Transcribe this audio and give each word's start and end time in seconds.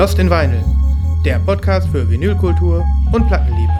Lost 0.00 0.18
in 0.18 0.30
Vinyl, 0.30 0.64
der 1.26 1.38
Podcast 1.40 1.86
für 1.90 2.08
Vinylkultur 2.08 2.82
und 3.12 3.26
Plattenliebe. 3.26 3.70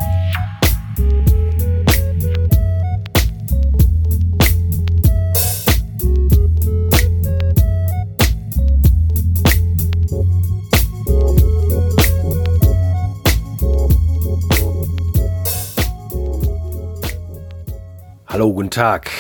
Hallo, 18.26 18.52
guten 18.52 18.68
Tag. 18.68 19.10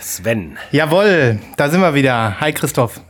Sven. 0.00 0.56
Jawohl, 0.70 1.38
da 1.58 1.68
sind 1.68 1.82
wir 1.82 1.92
wieder. 1.92 2.40
Hi 2.40 2.50
Christoph. 2.54 3.02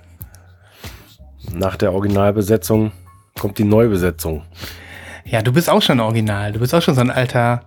Nach 1.53 1.77
der 1.77 1.93
Originalbesetzung 1.93 2.91
kommt 3.41 3.59
die 3.59 3.65
Neubesetzung. 3.65 4.43
Ja, 5.25 5.43
du 5.43 5.53
bist 5.53 5.69
auch 5.71 5.83
schon 5.83 6.01
original. 6.01 6.53
Du 6.53 6.61
bist 6.61 6.75
auch 6.75 6.83
schon 6.83 6.95
so 6.95 7.01
ein 7.01 7.11
alter, 7.11 7.63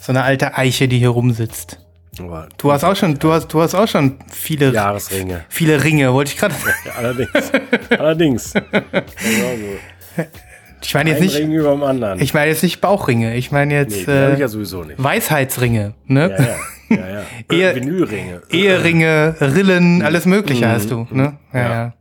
so 0.00 0.12
eine 0.12 0.22
alte 0.22 0.56
Eiche, 0.56 0.88
die 0.88 0.98
hier 0.98 1.08
rumsitzt. 1.10 1.80
Aber 2.20 2.48
Du 2.58 2.72
hast 2.72 2.82
auch 2.84 2.96
schon, 2.96 3.18
du 3.18 3.32
hast, 3.32 3.48
du 3.48 3.60
hast 3.62 3.74
auch 3.74 3.86
schon 3.86 4.18
viele, 4.32 4.72
Jahresringe. 4.72 5.44
viele 5.48 5.82
Ringe, 5.84 6.12
wollte 6.12 6.32
ich 6.32 6.38
gerade. 6.38 6.54
Ja, 6.84 6.92
allerdings. 6.96 7.52
allerdings. 7.90 8.54
Ich 10.80 10.94
meine 10.94 11.10
jetzt 11.10 11.20
nicht, 11.20 11.36
Ring 11.36 11.52
über 11.52 11.72
dem 11.72 11.82
anderen. 11.82 12.20
ich 12.20 12.34
meine 12.34 12.50
jetzt 12.50 12.62
nicht 12.62 12.80
Bauchringe. 12.80 13.34
Ich 13.34 13.50
meine 13.50 13.74
nee, 13.74 13.80
jetzt 13.80 13.96
ich 13.96 14.08
äh, 14.08 14.38
ja 14.38 14.46
sowieso 14.46 14.84
nicht. 14.84 15.02
Weisheitsringe, 15.02 15.94
ne? 16.06 16.30
Ja, 16.30 16.96
ja. 16.96 17.02
ja, 17.02 17.14
ja. 17.18 17.22
Ehe- 17.52 17.74
Vinylringe. 17.74 18.42
Eheringe, 18.50 19.34
Rillen, 19.40 20.02
alles 20.02 20.24
Mögliche 20.24 20.68
hast 20.68 20.90
du, 20.92 21.08
ne? 21.10 21.36
Ja, 21.52 21.58
ja, 21.60 21.68
Ja. 21.70 21.92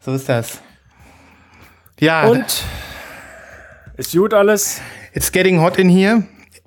So 0.00 0.14
ist 0.14 0.28
das. 0.30 0.60
Ja, 2.00 2.26
Und? 2.26 2.64
Ist 3.96 4.12
gut 4.12 4.34
alles? 4.34 4.80
it's 5.14 5.32
getting 5.32 5.60
hot 5.60 5.78
in 5.78 5.88
here. 5.88 6.24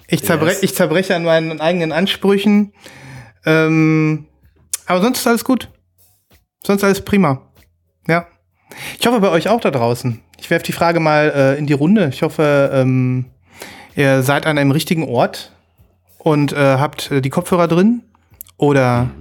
Ich, 0.07 0.23
zerbre 0.23 0.47
Yes. 0.47 0.63
ich 0.63 0.73
zerbreche 0.73 1.15
an 1.15 1.23
meinen 1.23 1.61
eigenen 1.61 1.91
Ansprüchen. 1.91 2.73
Ähm, 3.45 4.25
aber 4.87 5.01
sonst 5.01 5.19
ist 5.19 5.27
alles 5.27 5.43
gut. 5.43 5.69
Sonst 6.63 6.83
alles 6.83 7.05
prima. 7.05 7.43
Ja. 8.07 8.25
Ich 8.99 9.05
hoffe 9.05 9.19
bei 9.19 9.29
euch 9.29 9.49
auch 9.49 9.61
da 9.61 9.69
draußen. 9.69 10.19
Ich 10.39 10.49
werfe 10.49 10.65
die 10.65 10.71
Frage 10.71 10.99
mal 10.99 11.31
äh, 11.35 11.59
in 11.59 11.67
die 11.67 11.73
Runde. 11.73 12.09
Ich 12.11 12.23
hoffe, 12.23 12.71
ähm, 12.73 13.25
ihr 13.95 14.23
seid 14.23 14.47
an 14.47 14.57
einem 14.57 14.71
richtigen 14.71 15.07
Ort 15.07 15.51
und 16.17 16.53
äh, 16.53 16.55
habt 16.55 17.11
äh, 17.11 17.21
die 17.21 17.29
Kopfhörer 17.29 17.67
drin 17.67 18.01
oder 18.57 19.11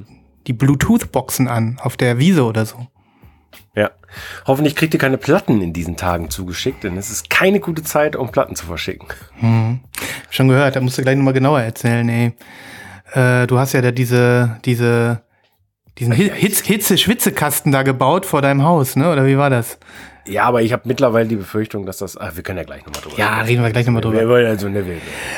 die 0.47 0.55
Bluetooth-Boxen 0.55 1.49
an 1.49 1.79
auf 1.83 1.99
der 1.99 2.19
Wiese 2.19 2.45
oder 2.45 2.65
so. 2.65 2.87
Ja. 3.75 3.91
Hoffentlich 4.47 4.75
kriegt 4.75 4.95
ihr 4.95 5.01
keine 5.01 5.19
Platten 5.19 5.61
in 5.61 5.73
diesen 5.73 5.97
Tagen 5.97 6.31
zugeschickt, 6.31 6.85
denn 6.85 6.97
es 6.97 7.11
ist 7.11 7.29
keine 7.31 7.61
gute 7.61 7.83
Zeit, 7.83 8.17
um 8.17 8.31
Platten 8.31 8.57
zu 8.57 8.67
verschicken. 8.67 9.07
Schon 10.31 10.49
gehört, 10.49 10.77
da 10.77 10.81
musst 10.81 10.99
du 10.99 11.03
gleich 11.03 11.17
nochmal 11.17 11.35
genauer 11.35 11.61
erzählen, 11.61 12.09
ey. 12.09 12.33
Äh, 13.13 13.47
du 13.47 13.59
hast 13.59 13.73
ja 13.75 13.81
da 13.83 13.91
diese, 13.91 14.59
diese, 14.65 15.23
diesen 15.99 16.15
Hi- 16.17 16.31
Hitz, 16.35 16.61
Hitze-Schwitzekasten 16.61 17.73
da 17.73 17.83
gebaut 17.83 18.27
vor 18.27 18.43
deinem 18.43 18.63
Haus, 18.63 18.97
ne? 18.97 19.11
Oder 19.13 19.27
wie 19.27 19.39
war 19.39 19.51
das? 19.51 19.79
Ja, 20.29 20.45
aber 20.45 20.63
ich 20.63 20.73
habe 20.73 20.83
mittlerweile 20.85 21.29
die 21.29 21.37
Befürchtung, 21.37 21.87
dass 21.87 21.99
das. 21.99 22.17
Ah, 22.17 22.33
wir 22.35 22.43
können 22.43 22.59
ja 22.59 22.65
gleich 22.65 22.85
nochmal 22.85 23.03
drüber 23.03 23.19
Ja, 23.19 23.41
reden 23.41 23.63
wir 23.63 23.71
gleich 23.71 23.87
nochmal 23.87 24.03
drüber. 24.03 24.21
Wir 24.21 24.29
wollen 24.29 24.47
also 24.47 24.69
ne, 24.69 24.87
wir, 24.87 24.97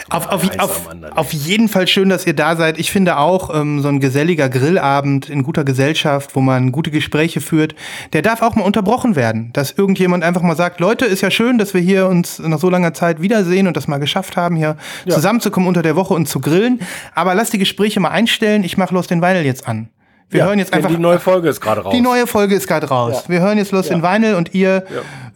Auf, 0.08 0.28
auf, 0.28 0.58
auf, 0.58 0.88
auf 1.14 1.32
jeden 1.32 1.68
Fall 1.68 1.86
schön, 1.86 2.08
dass 2.08 2.26
ihr 2.26 2.34
da 2.34 2.56
seid. 2.56 2.78
Ich 2.78 2.90
finde 2.90 3.18
auch, 3.18 3.54
ähm, 3.54 3.80
so 3.80 3.88
ein 3.88 4.00
geselliger 4.00 4.48
Grillabend 4.48 5.28
in 5.28 5.42
guter 5.42 5.64
Gesellschaft, 5.64 6.34
wo 6.34 6.40
man 6.40 6.72
gute 6.72 6.90
Gespräche 6.90 7.40
führt, 7.40 7.74
der 8.12 8.22
darf 8.22 8.42
auch 8.42 8.54
mal 8.54 8.64
unterbrochen 8.64 9.16
werden. 9.16 9.52
Dass 9.52 9.72
irgendjemand 9.72 10.24
einfach 10.24 10.42
mal 10.42 10.56
sagt, 10.56 10.80
Leute, 10.80 11.04
ist 11.04 11.20
ja 11.20 11.30
schön, 11.30 11.58
dass 11.58 11.74
wir 11.74 11.80
hier 11.80 12.06
uns 12.06 12.38
nach 12.38 12.58
so 12.58 12.70
langer 12.70 12.94
Zeit 12.94 13.22
wiedersehen 13.22 13.66
und 13.66 13.76
das 13.76 13.88
mal 13.88 13.98
geschafft 13.98 14.36
haben, 14.36 14.56
hier 14.56 14.76
zusammenzukommen 15.08 15.68
unter 15.68 15.82
der 15.82 15.96
Woche 15.96 16.14
und 16.14 16.26
zu 16.26 16.40
grillen. 16.40 16.80
Aber 17.14 17.34
lasst 17.34 17.52
die 17.52 17.58
Gespräche 17.58 18.00
mal 18.00 18.10
einstellen. 18.10 18.64
Ich 18.64 18.76
mache 18.76 18.94
los 18.94 19.06
den 19.06 19.22
Weidel 19.22 19.44
jetzt 19.44 19.68
an. 19.68 19.88
Wir 20.30 20.40
Ja, 20.40 20.46
hören 20.46 20.60
jetzt 20.60 20.72
einfach. 20.72 20.90
Die 20.90 20.96
neue 20.96 21.18
Folge 21.18 21.48
ist 21.48 21.60
gerade 21.60 21.80
raus. 21.80 21.92
Die 21.92 22.00
neue 22.00 22.28
Folge 22.28 22.54
ist 22.54 22.68
gerade 22.68 22.88
raus. 22.88 23.24
Wir 23.28 23.40
hören 23.40 23.58
jetzt 23.58 23.72
los 23.72 23.88
in 23.90 24.00
Vinyl 24.02 24.36
und 24.36 24.54
ihr 24.54 24.84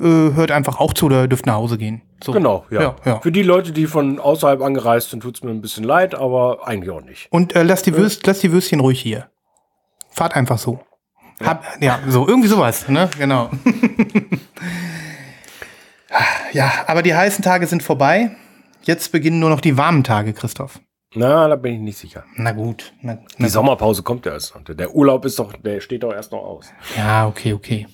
äh, 0.00 0.04
hört 0.04 0.52
einfach 0.52 0.78
auch 0.78 0.94
zu 0.94 1.06
oder 1.06 1.26
dürft 1.26 1.46
nach 1.46 1.54
Hause 1.56 1.78
gehen. 1.78 2.02
So. 2.22 2.30
Genau, 2.30 2.64
ja. 2.70 2.80
Ja, 2.80 2.96
ja. 3.04 3.20
Für 3.20 3.32
die 3.32 3.42
Leute, 3.42 3.72
die 3.72 3.86
von 3.86 4.20
außerhalb 4.20 4.62
angereist 4.62 5.10
sind, 5.10 5.20
tut's 5.20 5.42
mir 5.42 5.50
ein 5.50 5.60
bisschen 5.60 5.82
leid, 5.82 6.14
aber 6.14 6.66
eigentlich 6.68 6.90
auch 6.90 7.02
nicht. 7.02 7.26
Und 7.30 7.56
äh, 7.56 7.64
lass, 7.64 7.82
die 7.82 7.96
Würst, 7.96 8.24
lass 8.26 8.38
die 8.38 8.52
Würstchen 8.52 8.78
ruhig 8.78 9.00
hier. 9.00 9.26
Fahrt 10.10 10.36
einfach 10.36 10.58
so. 10.58 10.78
Hab, 11.44 11.64
ja, 11.80 11.98
so, 12.06 12.28
irgendwie 12.28 12.48
sowas, 12.48 12.88
ne? 12.88 13.10
Genau. 13.18 13.50
ja, 16.52 16.70
aber 16.86 17.02
die 17.02 17.14
heißen 17.14 17.42
Tage 17.42 17.66
sind 17.66 17.82
vorbei. 17.82 18.36
Jetzt 18.82 19.10
beginnen 19.10 19.40
nur 19.40 19.50
noch 19.50 19.60
die 19.60 19.76
warmen 19.76 20.04
Tage, 20.04 20.32
Christoph. 20.32 20.78
Na, 21.14 21.48
da 21.48 21.56
bin 21.56 21.74
ich 21.74 21.80
nicht 21.80 21.98
sicher. 21.98 22.24
Na 22.36 22.52
gut. 22.52 22.92
Na, 23.00 23.14
Die 23.14 23.22
na, 23.38 23.48
Sommerpause 23.48 24.02
kommt 24.02 24.26
ja 24.26 24.32
erst. 24.32 24.54
Der 24.68 24.94
Urlaub 24.94 25.24
ist 25.24 25.38
doch, 25.38 25.52
der 25.52 25.80
steht 25.80 26.02
doch 26.02 26.12
erst 26.12 26.32
noch 26.32 26.42
aus. 26.42 26.66
ja, 26.96 27.26
okay, 27.26 27.52
okay. 27.52 27.86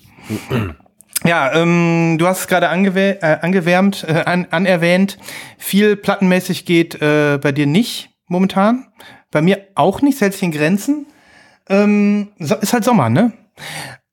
Ja, 1.23 1.53
ähm, 1.53 2.17
du 2.17 2.25
hast 2.25 2.39
es 2.41 2.47
gerade 2.47 2.69
angewä 2.69 3.17
äh, 3.21 3.37
angewärmt, 3.41 4.03
äh, 4.07 4.23
an 4.25 4.47
anerwähnt. 4.49 5.19
Viel 5.59 5.95
plattenmäßig 5.95 6.65
geht 6.65 6.99
äh, 7.01 7.37
bei 7.39 7.51
dir 7.51 7.67
nicht 7.67 8.09
momentan. 8.27 8.87
Bei 9.29 9.41
mir 9.41 9.67
auch 9.75 10.01
nicht, 10.01 10.17
sich 10.17 10.41
in 10.41 10.51
Grenzen. 10.51 11.05
Ähm, 11.69 12.29
ist 12.39 12.73
halt 12.73 12.83
Sommer, 12.83 13.09
ne? 13.09 13.33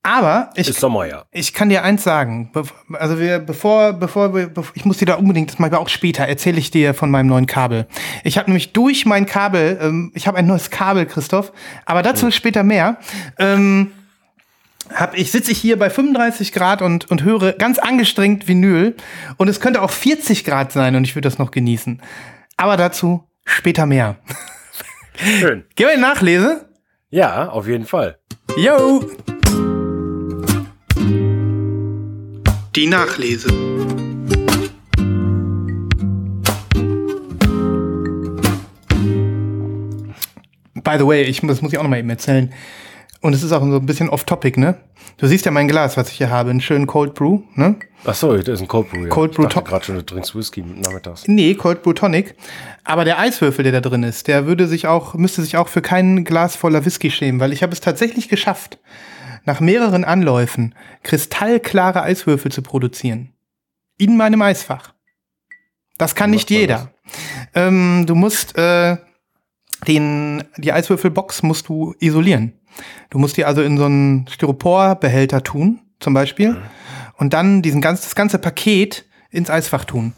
Aber 0.01 0.49
ich, 0.55 0.69
Ist 0.69 0.79
Sommer, 0.79 1.05
ja. 1.07 1.25
ich 1.31 1.53
kann 1.53 1.67
dir 1.69 1.83
eins 1.83 2.03
sagen. 2.03 2.51
Also 2.93 3.19
wir, 3.19 3.39
bevor, 3.39 3.91
bevor, 3.93 4.33
wir- 4.33 4.49
ich 4.73 4.85
muss 4.85 4.97
dir 4.97 5.05
da 5.05 5.15
unbedingt, 5.15 5.51
das 5.51 5.59
mache 5.59 5.69
ich 5.69 5.73
aber 5.75 5.83
auch 5.83 5.89
später, 5.89 6.25
erzähle 6.25 6.57
ich 6.57 6.71
dir 6.71 6.93
von 6.93 7.11
meinem 7.11 7.27
neuen 7.27 7.47
Kabel. 7.47 7.85
Ich 8.23 8.37
habe 8.37 8.49
nämlich 8.49 8.71
durch 8.71 9.05
mein 9.05 9.25
Kabel, 9.25 9.77
ähm, 9.81 10.11
ich 10.15 10.25
habe 10.25 10.37
ein 10.37 10.47
neues 10.47 10.69
Kabel, 10.69 11.05
Christoph, 11.05 11.51
aber 11.85 12.01
dazu 12.01 12.31
später 12.31 12.63
mehr. 12.63 12.97
Ähm, 13.37 13.91
hab 14.93 15.15
ich 15.17 15.31
sitze 15.31 15.51
ich 15.51 15.59
hier 15.59 15.77
bei 15.77 15.89
35 15.89 16.53
Grad 16.53 16.81
und, 16.81 17.11
und 17.11 17.23
höre 17.23 17.51
ganz 17.53 17.77
angestrengt 17.77 18.47
Vinyl 18.47 18.95
und 19.37 19.49
es 19.49 19.59
könnte 19.59 19.81
auch 19.81 19.91
40 19.91 20.45
Grad 20.45 20.71
sein 20.71 20.95
und 20.95 21.03
ich 21.03 21.13
würde 21.15 21.27
das 21.27 21.37
noch 21.39 21.51
genießen. 21.51 22.01
Aber 22.57 22.77
dazu 22.77 23.27
später 23.45 23.85
mehr. 23.85 24.15
Schön. 25.15 25.65
Gehen 25.75 25.87
wir 25.87 25.93
in 25.93 26.01
Nachlese? 26.01 26.69
Ja, 27.09 27.49
auf 27.49 27.67
jeden 27.67 27.85
Fall. 27.85 28.17
Yo! 28.57 29.03
Die 32.75 32.85
Nachlese. 32.85 33.49
By 40.75 40.97
the 40.99 41.07
way, 41.07 41.23
ich, 41.23 41.41
das 41.41 41.63
muss 41.63 41.73
ich 41.73 41.79
auch 41.79 41.83
noch 41.83 41.89
mal 41.89 41.97
eben 41.97 42.11
erzählen. 42.11 42.53
Und 43.21 43.33
es 43.33 43.41
ist 43.41 43.51
auch 43.53 43.61
so 43.61 43.75
ein 43.75 43.85
bisschen 43.87 44.09
off-topic, 44.09 44.59
ne? 44.59 44.77
Du 45.17 45.25
siehst 45.25 45.45
ja 45.45 45.51
mein 45.51 45.67
Glas, 45.67 45.97
was 45.97 46.09
ich 46.09 46.17
hier 46.17 46.29
habe, 46.29 46.51
einen 46.51 46.61
schönen 46.61 46.85
Cold 46.85 47.15
Brew, 47.15 47.39
ne? 47.55 47.75
Ach 48.05 48.13
so, 48.13 48.37
das 48.37 48.47
ist 48.47 48.61
ein 48.61 48.67
Cold 48.67 48.91
Brew. 48.91 49.03
Ja. 49.03 49.09
Cold 49.09 49.33
Brew 49.33 49.47
Top. 49.47 49.67
gerade 49.67 49.85
schon, 49.85 49.95
du 49.95 50.03
trinkst 50.03 50.35
Whisky 50.35 50.61
nachmittags. 50.61 51.27
Nee, 51.27 51.55
Cold 51.55 51.81
Brew 51.81 51.93
Tonic. 51.93 52.35
Aber 52.83 53.03
der 53.03 53.17
Eiswürfel, 53.17 53.63
der 53.63 53.73
da 53.73 53.81
drin 53.81 54.03
ist, 54.03 54.27
der 54.27 54.45
würde 54.45 54.67
sich 54.67 54.85
auch, 54.85 55.15
müsste 55.15 55.41
sich 55.41 55.57
auch 55.57 55.69
für 55.69 55.81
kein 55.81 56.23
Glas 56.23 56.55
voller 56.55 56.85
Whisky 56.85 57.09
schämen, 57.09 57.39
weil 57.39 57.51
ich 57.51 57.63
habe 57.63 57.73
es 57.73 57.81
tatsächlich 57.81 58.29
geschafft, 58.29 58.77
nach 59.45 59.59
mehreren 59.59 60.03
Anläufen 60.03 60.75
kristallklare 61.03 62.01
Eiswürfel 62.01 62.51
zu 62.51 62.61
produzieren. 62.61 63.33
In 63.97 64.17
meinem 64.17 64.41
Eisfach. 64.41 64.93
Das 65.97 66.15
kann 66.15 66.31
nicht 66.31 66.49
jeder. 66.49 66.93
Ähm, 67.53 68.05
du 68.05 68.15
musst 68.15 68.57
äh, 68.57 68.97
den, 69.87 70.43
die 70.57 70.71
Eiswürfelbox 70.71 71.43
musst 71.43 71.67
du 71.67 71.93
isolieren. 71.99 72.53
Du 73.09 73.17
musst 73.17 73.37
die 73.37 73.45
also 73.45 73.61
in 73.61 73.77
so 73.77 73.85
einen 73.85 74.27
Styroporbehälter 74.27 75.43
tun, 75.43 75.81
zum 75.99 76.13
Beispiel, 76.13 76.61
und 77.17 77.33
dann 77.33 77.61
diesen 77.61 77.81
ganz, 77.81 78.01
das 78.01 78.15
ganze 78.15 78.39
Paket 78.39 79.05
ins 79.31 79.49
Eisfach 79.49 79.85
tun. 79.85 80.13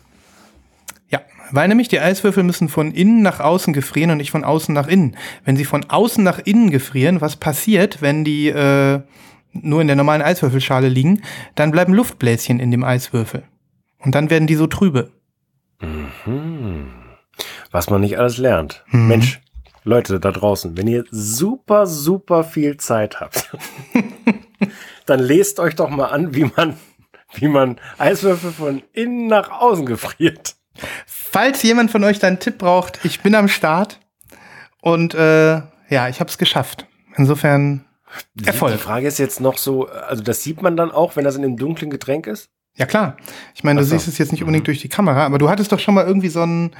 Weil 1.51 1.67
nämlich 1.67 1.87
die 1.87 1.99
Eiswürfel 1.99 2.43
müssen 2.43 2.69
von 2.69 2.91
innen 2.91 3.21
nach 3.21 3.39
außen 3.39 3.73
gefrieren 3.73 4.11
und 4.11 4.17
nicht 4.17 4.31
von 4.31 4.43
außen 4.43 4.73
nach 4.73 4.87
innen. 4.87 5.17
Wenn 5.43 5.57
sie 5.57 5.65
von 5.65 5.85
außen 5.89 6.23
nach 6.23 6.39
innen 6.39 6.71
gefrieren, 6.71 7.21
was 7.21 7.35
passiert, 7.35 8.01
wenn 8.01 8.23
die 8.23 8.49
äh, 8.49 9.01
nur 9.53 9.81
in 9.81 9.87
der 9.87 9.95
normalen 9.95 10.21
Eiswürfelschale 10.21 10.87
liegen, 10.87 11.21
dann 11.55 11.71
bleiben 11.71 11.93
Luftbläschen 11.93 12.59
in 12.59 12.71
dem 12.71 12.83
Eiswürfel. 12.83 13.43
Und 13.99 14.15
dann 14.15 14.29
werden 14.29 14.47
die 14.47 14.55
so 14.55 14.67
trübe. 14.67 15.11
Was 17.71 17.89
man 17.89 18.01
nicht 18.01 18.17
alles 18.17 18.37
lernt. 18.37 18.83
Mhm. 18.87 19.07
Mensch, 19.07 19.41
Leute 19.83 20.19
da 20.19 20.31
draußen, 20.31 20.77
wenn 20.77 20.87
ihr 20.87 21.05
super, 21.09 21.87
super 21.87 22.43
viel 22.43 22.77
Zeit 22.77 23.19
habt, 23.19 23.55
dann 25.05 25.19
lest 25.19 25.59
euch 25.59 25.75
doch 25.75 25.89
mal 25.89 26.05
an, 26.05 26.35
wie 26.35 26.49
man, 26.55 26.77
wie 27.33 27.47
man 27.47 27.79
Eiswürfel 27.97 28.51
von 28.51 28.83
innen 28.93 29.27
nach 29.27 29.49
außen 29.49 29.85
gefriert. 29.85 30.55
Falls 31.05 31.61
jemand 31.63 31.91
von 31.91 32.03
euch 32.03 32.19
da 32.19 32.27
einen 32.27 32.39
Tipp 32.39 32.57
braucht, 32.57 32.99
ich 33.05 33.21
bin 33.21 33.35
am 33.35 33.47
Start 33.47 33.99
und 34.81 35.13
äh, 35.13 35.61
ja, 35.89 36.09
ich 36.09 36.19
habe 36.19 36.29
es 36.29 36.37
geschafft. 36.37 36.85
Insofern 37.17 37.85
Die 38.35 38.45
Erfolg. 38.47 38.79
Frage 38.79 39.07
ist 39.07 39.19
jetzt 39.19 39.39
noch 39.41 39.57
so, 39.57 39.87
also 39.87 40.23
das 40.23 40.43
sieht 40.43 40.61
man 40.61 40.75
dann 40.77 40.91
auch, 40.91 41.15
wenn 41.15 41.23
das 41.23 41.35
in 41.35 41.43
einem 41.43 41.57
dunklen 41.57 41.89
Getränk 41.91 42.27
ist? 42.27 42.49
Ja 42.75 42.85
klar. 42.85 43.17
Ich 43.53 43.63
meine, 43.63 43.79
du 43.81 43.85
so. 43.85 43.91
siehst 43.95 44.07
es 44.07 44.17
jetzt 44.17 44.31
nicht 44.31 44.41
Mhm. 44.41 44.47
unbedingt 44.47 44.67
durch 44.67 44.79
die 44.81 44.89
Kamera, 44.89 45.25
aber 45.25 45.37
du 45.37 45.49
hattest 45.49 45.71
doch 45.71 45.79
schon 45.79 45.93
mal 45.93 46.05
irgendwie 46.05 46.29
so 46.29 46.41
einen 46.41 46.71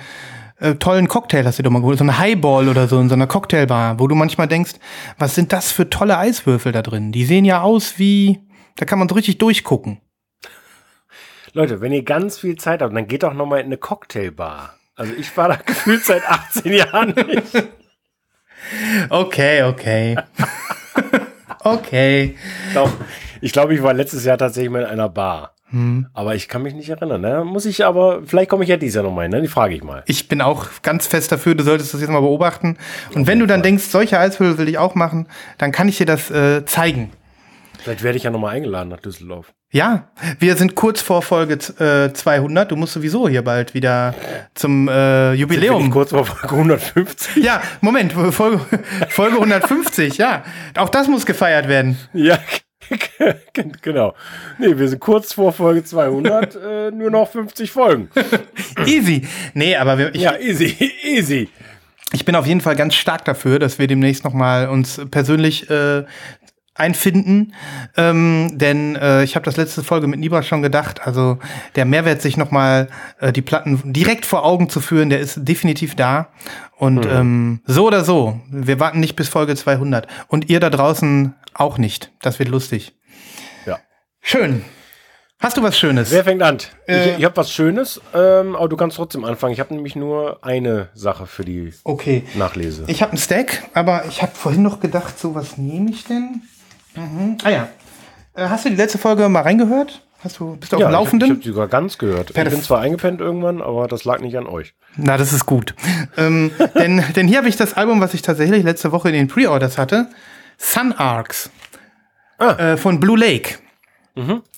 äh, 0.60 0.76
tollen 0.76 1.08
Cocktail, 1.08 1.44
hast 1.46 1.60
du 1.60 1.64
doch 1.64 1.72
mal 1.72 1.80
geholt, 1.80 1.98
so 1.98 2.04
eine 2.06 2.18
Highball 2.18 2.70
oder 2.70 2.88
so 2.88 3.00
in 3.00 3.10
so 3.10 3.16
einer 3.16 3.28
Cocktailbar, 3.28 4.00
wo 4.00 4.08
du 4.08 4.16
manchmal 4.16 4.48
denkst, 4.48 4.74
was 5.18 5.36
sind 5.36 5.52
das 5.52 5.72
für 5.72 5.90
tolle 5.90 6.18
Eiswürfel 6.18 6.72
da 6.72 6.82
drin? 6.82 7.12
Die 7.12 7.26
sehen 7.26 7.46
ja 7.46 7.62
aus 7.62 7.98
wie, 7.98 8.40
da 8.78 8.86
kann 8.86 9.00
man 9.00 9.10
so 9.10 9.16
richtig 9.16 9.38
durchgucken. 9.40 10.00
Leute, 11.54 11.82
wenn 11.82 11.92
ihr 11.92 12.04
ganz 12.04 12.40
viel 12.40 12.56
Zeit 12.56 12.82
habt, 12.82 12.96
dann 12.96 13.08
geht 13.08 13.24
doch 13.24 13.34
noch 13.34 13.46
mal 13.46 13.60
in 13.60 13.68
eine 13.68 13.78
Cocktailbar. 13.78 14.76
Also 14.96 15.14
ich 15.14 15.36
war 15.36 15.50
da 15.50 15.56
gefühlt 15.66 16.06
seit 16.06 16.24
18 16.28 16.74
Jahren 16.74 17.10
nicht. 17.10 17.64
Okay, 19.10 19.64
okay. 19.64 20.18
okay. 21.64 22.36
Doch, 22.74 22.92
ich 23.42 23.52
glaube, 23.52 23.74
ich 23.74 23.84
war 23.84 23.94
letztes 23.94 24.24
Jahr 24.24 24.38
tatsächlich 24.38 24.72
mal 24.72 24.84
in 24.84 24.88
einer 24.88 25.10
Bar. 25.10 25.56
Aber 26.14 26.36
ich 26.36 26.50
kann 26.50 26.64
mich 26.64 26.74
nicht 26.74 26.90
erinnern. 26.90 27.22
Ne? 27.22 27.46
Muss 27.46 27.66
ich 27.66 27.86
aber, 27.86 28.24
vielleicht 28.26 28.50
komme 28.50 28.64
ich 28.64 28.70
ja 28.70 28.76
dieses 28.76 28.96
Jahr 28.96 29.06
noch 29.06 29.14
mal 29.14 29.24
hin. 29.24 29.32
Ne? 29.32 29.42
Die 29.42 29.48
frage 29.48 29.74
ich 29.74 29.84
mal. 29.84 30.04
Ich 30.06 30.28
bin 30.28 30.42
auch 30.42 30.68
ganz 30.82 31.08
fest 31.08 31.32
dafür, 31.32 31.56
du 31.56 31.64
solltest 31.64 31.94
das 31.94 32.02
jetzt 32.02 32.10
mal 32.10 32.20
beobachten. 32.20 32.78
Und 33.14 33.26
wenn 33.26 33.40
du 33.40 33.46
dann 33.46 33.64
denkst, 33.64 33.86
solche 33.86 34.20
Eiswürfel 34.20 34.58
will 34.58 34.68
ich 34.68 34.78
auch 34.78 34.96
machen, 34.96 35.28
dann 35.58 35.72
kann 35.72 35.88
ich 35.88 35.98
dir 35.98 36.06
das 36.06 36.30
äh, 36.30 36.66
zeigen. 36.66 37.12
Vielleicht 37.80 38.04
werde 38.04 38.18
ich 38.18 38.24
ja 38.24 38.32
noch 38.32 38.40
mal 38.40 38.50
eingeladen 38.50 38.90
nach 38.90 39.00
Düsseldorf. 39.00 39.54
Ja, 39.74 40.10
wir 40.40 40.58
sind 40.58 40.76
kurz 40.76 41.00
vor 41.02 41.22
Folge 41.22 41.54
äh, 41.80 42.12
200. 42.12 42.70
Du 42.70 42.76
musst 42.76 42.92
sowieso 42.92 43.30
hier 43.30 43.42
bald 43.42 43.74
wieder 43.74 44.14
zum 44.54 44.90
äh, 44.90 45.32
Jubiläum. 45.34 45.90
kurz 45.92 46.10
vor 46.10 46.26
Folge 46.26 46.54
150. 46.54 47.42
Ja, 47.42 47.62
Moment, 47.80 48.12
Folge, 48.12 48.60
Folge 49.08 49.36
150, 49.36 50.18
ja. 50.18 50.44
Auch 50.78 50.90
das 50.90 51.08
muss 51.08 51.26
gefeiert 51.26 51.70
werden. 51.70 51.98
Ja, 52.12 52.38
genau. 53.82 54.14
Nee, 54.60 54.78
wir 54.78 54.90
sind 54.90 55.00
kurz 55.00 55.32
vor 55.32 55.54
Folge 55.54 55.86
200, 55.86 56.56
äh, 56.56 56.92
nur 56.92 57.10
noch 57.10 57.32
50 57.32 57.72
Folgen. 57.72 58.10
Easy. 58.86 59.26
Nee, 59.54 59.78
aber 59.78 59.98
wir, 59.98 60.14
ich, 60.14 60.22
Ja, 60.22 60.38
easy, 60.38 60.76
easy. 61.04 61.48
ich 62.12 62.26
bin 62.26 62.36
auf 62.36 62.46
jeden 62.46 62.60
Fall 62.60 62.76
ganz 62.76 62.96
stark 62.96 63.24
dafür, 63.24 63.58
dass 63.58 63.80
wir 63.80 63.88
demnächst 63.88 64.26
noch 64.26 64.34
mal 64.34 64.68
uns 64.68 65.00
persönlich 65.12 65.70
äh, 65.70 66.04
einfinden, 66.74 67.54
ähm, 67.98 68.50
denn 68.54 68.96
äh, 68.96 69.24
ich 69.24 69.36
habe 69.36 69.44
das 69.44 69.58
letzte 69.58 69.84
Folge 69.84 70.08
mit 70.08 70.20
Nibra 70.20 70.42
schon 70.42 70.62
gedacht, 70.62 71.06
also 71.06 71.38
der 71.76 71.86
Mehrwert, 71.86 72.22
sich 72.22 72.38
noch 72.38 72.52
mal 72.52 72.88
äh, 73.20 73.34
die 73.34 73.42
Platten 73.42 73.82
direkt 73.92 74.26
vor 74.26 74.46
Augen 74.46 74.70
zu 74.70 74.80
führen, 74.80 75.10
der 75.10 75.20
ist 75.20 75.40
definitiv 75.42 75.96
da 75.96 76.30
und 76.78 77.06
ähm, 77.06 77.62
so 77.66 77.88
oder 77.88 78.04
so, 78.06 78.40
wir 78.50 78.80
warten 78.80 79.02
nicht 79.02 79.16
bis 79.16 79.28
Folge 79.28 79.56
200 79.56 80.08
und 80.28 80.50
ihr 80.50 80.60
da 80.60 80.70
draußen 80.70 81.36
auch 81.54 81.78
nicht, 81.78 82.12
das 82.22 82.40
wird 82.40 82.50
lustig. 82.50 82.94
Ja. 83.66 83.80
Schön. 84.22 84.64
Hast 85.42 85.58
du 85.58 85.64
was 85.64 85.76
Schönes? 85.78 86.12
Wer 86.12 86.24
fängt 86.24 86.44
an? 86.44 86.60
Äh, 86.88 87.14
ich 87.14 87.18
ich 87.18 87.26
habe 87.26 87.36
was 87.36 87.52
Schönes, 87.52 88.00
ähm, 88.14 88.56
aber 88.56 88.70
du 88.70 88.78
kannst 88.78 88.98
trotzdem 88.98 89.26
anfangen. 89.26 89.54
Ich 89.54 89.60
habe 89.60 89.74
nämlich 89.74 89.96
nur 89.96 90.38
eine 90.46 90.90
Sache 90.94 91.26
für 91.26 91.44
die 91.44 91.74
Okay. 91.84 92.24
Nachlese. 92.36 92.84
Ich 92.86 93.02
habe 93.02 93.14
einen 93.14 93.18
Stack, 93.18 93.64
aber 93.74 94.06
ich 94.08 94.22
habe 94.22 94.34
vorhin 94.36 94.62
noch 94.62 94.80
gedacht, 94.80 95.18
so 95.20 95.34
was 95.34 95.58
nehme 95.58 95.90
ich 95.90 96.04
denn? 96.06 96.44
Mhm. 96.96 97.38
Ah 97.44 97.50
ja. 97.50 97.68
Äh, 98.36 98.48
hast 98.48 98.66
du 98.66 98.70
die 98.70 98.76
letzte 98.76 98.98
Folge 98.98 99.28
mal 99.30 99.42
reingehört? 99.42 100.02
Hast 100.24 100.40
du, 100.40 100.56
bist 100.56 100.72
du 100.72 100.76
auf 100.76 100.82
dem 100.82 100.84
ich 100.84 100.86
habe 100.86 100.94
Laufenden? 100.94 101.30
hab 101.38 101.44
sogar 101.44 101.68
ganz 101.68 101.98
gehört. 101.98 102.32
Perf- 102.32 102.46
Ich 102.46 102.54
bin 102.54 102.62
zwar 102.62 102.80
eingepennt 102.82 103.22
irgendwann, 103.22 103.62
aber 103.62 103.88
das 103.88 104.06
lag 104.06 104.20
nicht 104.20 104.38
an 104.38 104.46
euch. 104.46 104.76
Na, 104.96 105.18
das 105.18 105.34
ist 105.34 105.46
gut. 105.48 105.74
ähm, 106.18 106.52
denn, 106.76 107.04
denn 107.16 107.28
hier 107.28 107.40
habe 107.40 107.50
ich 107.50 107.56
das 107.56 107.74
Album, 107.74 108.02
was 108.02 108.14
ich 108.14 108.22
tatsächlich 108.22 108.64
letzte 108.64 108.92
Woche 108.92 109.10
in 109.10 109.16
den 109.16 109.28
Pre-Orders 109.28 109.78
hatte. 109.78 110.08
Sun 110.58 110.94
Arcs. 110.94 111.50
Ah. 112.38 112.52
Äh, 112.74 112.78
von 112.78 113.00
Blue 113.00 113.18
Lake. 113.18 113.56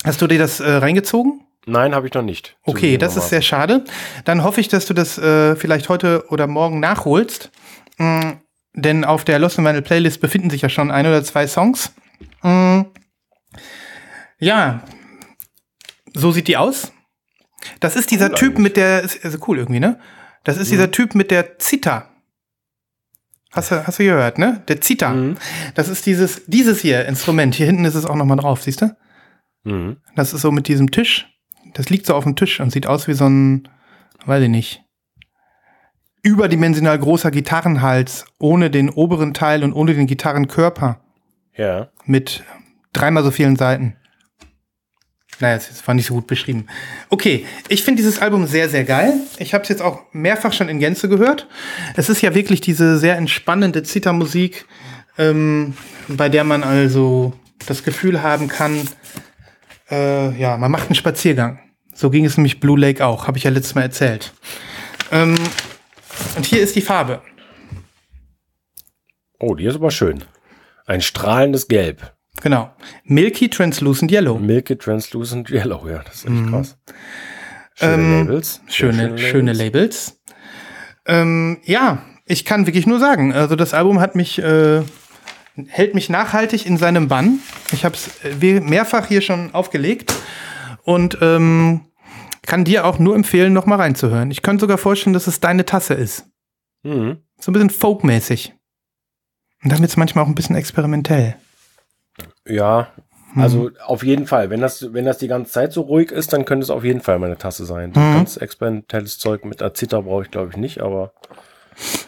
Hast 0.04 0.22
du 0.22 0.28
dir 0.28 0.40
das 0.40 0.60
äh, 0.60 0.70
reingezogen? 0.70 1.42
Nein, 1.66 1.96
habe 1.96 2.08
ich 2.08 2.14
noch 2.14 2.24
nicht. 2.24 2.58
Okay, 2.64 2.98
das 2.98 3.16
ist 3.16 3.30
sehr 3.30 3.42
schade. 3.42 3.86
Dann 4.26 4.44
hoffe 4.44 4.60
ich, 4.60 4.68
dass 4.68 4.86
du 4.88 4.94
das 4.94 5.18
äh, 5.18 5.56
vielleicht 5.56 5.88
heute 5.88 6.26
oder 6.30 6.48
morgen 6.48 6.80
nachholst. 6.82 7.52
Mm, 7.98 8.32
denn 8.74 9.06
auf 9.06 9.24
der 9.24 9.40
Lost 9.40 9.58
in 9.60 9.64
Vinyl 9.66 9.82
Playlist 9.82 10.20
befinden 10.20 10.50
sich 10.50 10.62
ja 10.64 10.68
schon 10.70 10.92
ein 10.92 11.06
oder 11.08 11.24
zwei 11.24 11.48
Songs. 11.48 11.94
Mm, 12.44 12.82
ja, 14.40 14.84
so 16.14 16.32
sieht 16.32 16.48
die 16.48 16.58
aus. 16.58 16.92
Das 17.80 17.96
ist 17.96 18.12
dieser 18.12 18.30
Cool 18.30 18.36
Typ 18.36 18.50
eigentlich. 18.50 18.64
mit 18.64 18.78
der, 18.78 19.02
ist 19.02 19.24
also 19.24 19.38
cool 19.48 19.58
irgendwie, 19.60 19.80
ne? 19.80 20.00
Das 20.44 20.58
ist 20.58 20.72
dieser 20.72 20.92
Typ 20.92 21.16
mit 21.16 21.32
der 21.32 21.58
Zither. 21.60 22.10
Hast 23.52 23.72
du, 23.72 23.88
hast 23.88 24.00
du 24.00 24.04
gehört, 24.04 24.38
ne? 24.38 24.64
Der 24.68 24.82
Zither. 24.82 25.10
Mhm. 25.10 25.38
Das 25.76 25.88
ist 25.88 26.06
dieses, 26.06 26.44
dieses 26.48 26.82
hier 26.82 27.06
Instrument. 27.06 27.56
Hier 27.56 27.68
hinten 27.68 27.86
ist 27.86 27.96
es 27.96 28.06
auch 28.06 28.16
nochmal 28.16 28.38
drauf, 28.38 28.64
siehst 28.64 28.82
du? 28.82 28.96
Mhm. 29.64 29.98
Das 30.16 30.34
ist 30.34 30.42
so 30.42 30.52
mit 30.52 30.68
diesem 30.68 30.92
Tisch. 30.92 31.30
Das 31.74 31.90
liegt 31.90 32.06
so 32.06 32.16
auf 32.16 32.26
dem 32.26 32.36
Tisch 32.36 32.60
und 32.60 32.72
sieht 32.72 32.88
aus 32.88 33.08
wie 33.08 33.14
so 33.14 33.26
ein, 33.26 33.70
weiß 34.26 34.44
ich 34.44 34.50
nicht, 34.50 34.84
überdimensional 36.22 36.98
großer 36.98 37.32
Gitarrenhals 37.32 38.26
ohne 38.40 38.70
den 38.70 38.90
oberen 38.90 39.34
Teil 39.34 39.64
und 39.64 39.74
ohne 39.74 39.94
den 39.94 40.08
Gitarrenkörper 40.08 41.03
Ja. 41.56 41.90
mit 42.06 42.44
dreimal 42.94 43.24
so 43.24 43.32
vielen 43.32 43.56
Seiten. 43.56 43.96
Naja, 45.40 45.56
das 45.56 45.86
war 45.88 45.96
nicht 45.96 46.06
so 46.06 46.14
gut 46.14 46.28
beschrieben. 46.28 46.68
Okay, 47.10 47.46
ich 47.68 47.84
finde 47.84 48.02
dieses 48.02 48.22
Album 48.22 48.46
sehr, 48.46 48.70
sehr 48.70 48.84
geil. 48.84 49.14
Ich 49.40 49.54
habe 49.54 49.64
es 49.64 49.70
jetzt 49.70 49.82
auch 49.82 50.02
mehrfach 50.14 50.54
schon 50.54 50.70
in 50.70 50.80
Gänze 50.80 51.10
gehört. 51.10 51.48
Es 51.96 52.10
ist 52.10 52.22
ja 52.22 52.36
wirklich 52.36 52.62
diese 52.62 52.98
sehr 52.98 53.18
entspannende 53.18 53.84
Zittermusik, 53.84 54.66
ähm, 55.18 55.76
bei 56.08 56.30
der 56.30 56.44
man 56.44 56.64
also 56.64 57.34
das 57.66 57.84
Gefühl 57.84 58.22
haben 58.22 58.48
kann, 58.48 58.88
äh, 59.90 60.38
ja, 60.40 60.58
man 60.58 60.72
macht 60.72 60.86
einen 60.86 60.96
Spaziergang. 60.96 61.60
So 61.94 62.10
ging 62.10 62.26
es 62.26 62.38
nämlich 62.38 62.60
Blue 62.60 62.80
Lake 62.80 63.06
auch, 63.06 63.28
habe 63.28 63.38
ich 63.38 63.44
ja 63.44 63.52
letztes 63.52 63.76
Mal 63.76 63.82
erzählt. 63.84 64.34
Ähm, 65.12 65.36
und 66.36 66.46
hier 66.46 66.62
ist 66.62 66.76
die 66.76 66.82
Farbe. 66.82 67.22
Oh, 69.40 69.56
die 69.56 69.66
ist 69.66 69.76
aber 69.76 69.92
schön. 69.92 70.24
Ein 70.86 71.02
strahlendes 71.02 71.68
Gelb. 71.68 72.14
Genau. 72.42 72.72
Milky 73.06 73.50
Translucent 73.50 74.12
Yellow. 74.12 74.38
Milky 74.40 74.76
Translucent 74.76 75.50
Yellow, 75.50 75.88
ja, 75.88 76.00
das 76.04 76.16
ist 76.16 76.26
echt 76.26 76.50
krass. 76.50 76.78
Schöne 77.76 77.98
Mhm. 77.98 78.04
Ähm, 78.14 78.28
Labels. 78.28 78.54
Sehr 78.68 78.72
Schöne, 78.74 79.18
schöne 79.18 79.54
Labels. 79.54 80.20
Ähm, 81.06 81.60
ja, 81.64 82.04
ich 82.26 82.46
kann 82.46 82.66
wirklich 82.66 82.88
nur 82.88 83.00
sagen, 83.00 83.34
also 83.34 83.56
das 83.56 83.74
Album 83.74 84.00
hat 84.00 84.16
mich, 84.16 84.40
äh, 84.40 84.82
hält 85.68 85.94
mich 85.96 86.10
nachhaltig 86.10 86.66
in 86.66 86.78
seinem 86.78 87.08
Bann. 87.08 87.40
Ich 87.72 87.86
habe 87.86 87.96
es 87.96 88.10
mehrfach 88.42 89.08
hier 89.08 89.22
schon 89.22 89.54
aufgelegt 89.54 90.14
und 90.84 91.18
ähm, 91.22 91.82
kann 92.46 92.64
dir 92.64 92.86
auch 92.86 93.00
nur 93.00 93.16
empfehlen, 93.16 93.54
noch 93.54 93.66
mal 93.66 93.76
reinzuhören. 93.78 94.32
Ich 94.32 94.42
könnte 94.42 94.62
sogar 94.62 94.78
vorstellen, 94.78 95.14
dass 95.14 95.28
es 95.28 95.40
deine 95.40 95.66
Tasse 95.66 95.94
ist. 95.94 96.26
Mhm. 96.84 97.18
So 97.40 97.52
ein 97.52 97.54
bisschen 97.54 97.70
folkmäßig. 97.70 98.54
Und 99.64 99.72
dann 99.72 99.80
wird 99.80 99.90
es 99.92 99.98
manchmal 99.98 100.24
auch 100.24 100.28
ein 100.28 100.36
bisschen 100.36 100.56
experimentell. 100.56 101.36
Ja, 102.48 102.90
Mhm. 103.34 103.42
also 103.42 103.72
auf 103.88 104.04
jeden 104.04 104.28
Fall. 104.28 104.50
Wenn 104.52 104.62
das, 104.62 104.94
wenn 104.94 105.06
das 105.06 105.18
die 105.18 105.28
ganze 105.28 105.52
Zeit 105.52 105.74
so 105.74 105.82
ruhig 105.82 106.12
ist, 106.12 106.34
dann 106.34 106.46
könnte 106.46 106.64
es 106.64 106.70
auf 106.70 106.84
jeden 106.84 107.02
Fall 107.02 107.18
meine 107.18 107.38
Tasse 107.38 107.66
sein. 107.66 107.90
Mhm. 107.90 107.94
Ganz 107.94 108.38
experimentelles 108.38 109.18
Zeug 109.18 109.44
mit 109.46 109.64
Zither 109.76 110.04
brauche 110.04 110.22
ich, 110.24 110.30
glaube 110.32 110.52
ich, 110.52 110.58
nicht, 110.58 110.82
aber 110.82 111.14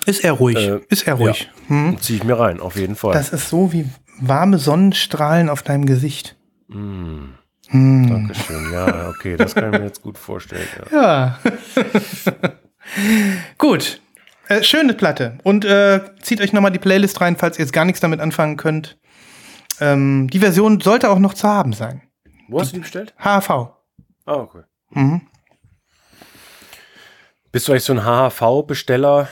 Ist 0.06 0.24
er 0.24 0.34
ruhig. 0.34 0.58
Äh, 0.58 0.82
ist 0.90 1.08
er 1.08 1.16
ruhig. 1.16 1.50
Hm? 1.68 2.00
ziehe 2.00 2.18
ich 2.20 2.24
mir 2.24 2.38
rein, 2.38 2.60
auf 2.60 2.76
jeden 2.76 2.96
Fall. 2.96 3.14
Das 3.14 3.30
ist 3.30 3.50
so 3.50 3.74
wie 3.74 3.88
warme 4.20 4.60
Sonnenstrahlen 4.60 5.50
auf 5.50 5.64
deinem 5.64 5.86
Gesicht. 5.88 6.36
Mm, 6.68 7.30
Hm. 7.70 8.08
Dankeschön. 8.10 8.72
Ja, 8.72 9.10
okay, 9.10 9.36
das 9.38 9.56
kann 9.56 9.74
ich 9.74 9.80
mir 9.80 9.86
jetzt 9.88 10.04
gut 10.04 10.20
vorstellen. 10.20 10.68
Ja. 10.92 11.40
Ja. 11.42 11.84
Gut. 13.58 14.00
Äh, 14.48 14.64
schöne 14.64 14.94
Platte. 14.94 15.38
Und 15.44 15.66
äh, 15.66 16.02
zieht 16.22 16.42
euch 16.42 16.54
nochmal 16.54 16.72
die 16.72 16.80
Playlist 16.80 17.22
rein, 17.22 17.36
falls 17.36 17.58
ihr 17.58 17.66
jetzt 17.66 17.74
gar 17.74 17.86
nichts 17.86 18.02
damit 18.02 18.20
anfangen 18.20 18.58
könnt. 18.58 18.98
Ähm, 19.80 20.30
die 20.30 20.40
Version 20.40 20.80
sollte 20.80 21.10
auch 21.10 21.20
noch 21.20 21.34
zu 21.34 21.48
haben 21.48 21.74
sein. 21.74 22.02
Wo 22.48 22.60
hast 22.60 22.72
du 22.72 22.76
die 22.76 22.82
bestellt? 22.82 23.14
HHV. 23.18 23.50
Ah, 23.50 24.36
okay. 24.36 24.62
Mhm. 24.92 25.22
Bist 27.52 27.68
du 27.68 27.72
eigentlich 27.72 27.84
so 27.84 27.94
ein 27.94 28.04
HHV-Besteller? 28.04 29.28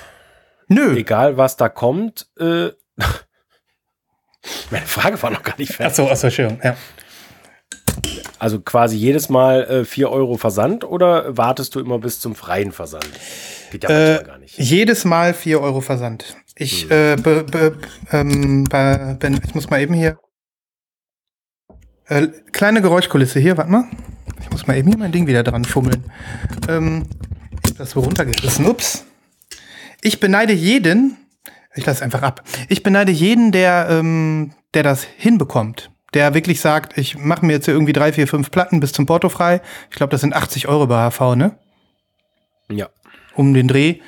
Nö. 0.67 0.96
Egal, 0.96 1.38
was 1.38 1.58
da 1.58 1.70
kommt. 1.70 2.27
Äh, 2.39 2.70
meine 4.72 4.86
Frage 4.86 5.22
war 5.22 5.29
noch 5.29 5.43
gar 5.43 5.58
nicht 5.58 5.74
fertig. 5.74 6.00
Achso, 6.00 6.10
achso, 6.10 6.29
schön. 6.29 6.60
Ja. 6.63 6.75
Also 8.44 8.60
quasi 8.60 8.98
jedes 8.98 9.30
Mal 9.30 9.64
äh, 9.70 9.86
4 9.86 10.12
Euro 10.12 10.36
Versand 10.36 10.84
oder 10.84 11.38
wartest 11.38 11.76
du 11.76 11.80
immer 11.80 11.98
bis 12.00 12.20
zum 12.20 12.36
freien 12.36 12.74
Versand? 12.74 13.08
Geht 13.72 13.86
ja 13.86 13.90
manchmal 13.90 14.20
Äh, 14.20 14.24
gar 14.26 14.38
nicht. 14.38 14.60
jedes 14.60 15.06
Mal 15.06 15.34
4 15.34 15.62
Euro 15.62 15.80
Versand. 15.80 16.36
Ich, 16.56 16.92
äh, 16.92 17.16
be, 17.16 17.46
be, 17.46 17.78
ähm, 18.12 18.66
bei, 18.66 19.16
wenn, 19.22 19.40
ich 19.46 19.56
muss 19.56 19.70
mal 19.70 19.80
eben 19.80 19.94
hier. 19.94 20.20
Äh, 22.08 22.28
kleine 22.52 22.82
Geräuschkulisse 22.82 23.40
hier, 23.40 23.56
warte 23.56 23.72
mal. 23.72 23.86
Ich 24.42 24.52
muss 24.52 24.68
mal 24.68 24.76
eben 24.76 24.90
hier 24.90 24.98
mein 24.98 25.14
Ding 25.14 25.26
wieder 25.26 25.44
dran 25.44 25.64
fummeln. 25.64 26.12
Ähm, 26.68 27.06
ich 27.64 27.72
hab 27.72 27.78
das 27.78 27.92
so 27.92 28.02
runtergerissen. 28.02 28.66
Ups. 28.68 29.06
Ich 30.02 30.20
beneide 30.20 30.52
jeden, 30.52 31.16
ich 31.76 31.86
lasse 31.86 32.04
einfach 32.04 32.24
ab. 32.24 32.44
Ich 32.68 32.84
beneide 32.84 33.14
jeden, 33.14 33.54
der, 33.54 33.88
ähm, 33.90 34.52
der 34.74 34.84
das 34.84 35.06
hinbekommt. 35.06 35.93
Der 36.13 36.34
wirklich 36.34 36.62
sagt, 36.62 36.98
ich 36.98 37.17
mache 37.17 37.46
mir 37.46 37.53
jetzt 37.53 37.65
hier 37.65 37.74
irgendwie 37.74 37.93
drei, 37.93 38.13
vier, 38.13 38.27
fünf 38.27 38.51
Platten 38.51 38.79
bis 38.79 38.91
zum 38.91 39.05
Porto 39.05 39.29
frei. 39.29 39.62
Ich 39.89 39.96
glaube, 39.96 40.12
das 40.12 40.22
sind 40.22 40.36
80 40.36 40.67
Euro 40.67 40.88
bei 40.88 41.10
HV, 41.10 41.36
ne? 41.36 41.58
Ja. 42.70 42.89
Um 43.36 43.53
den 43.53 43.67
Dreh. 43.67 44.00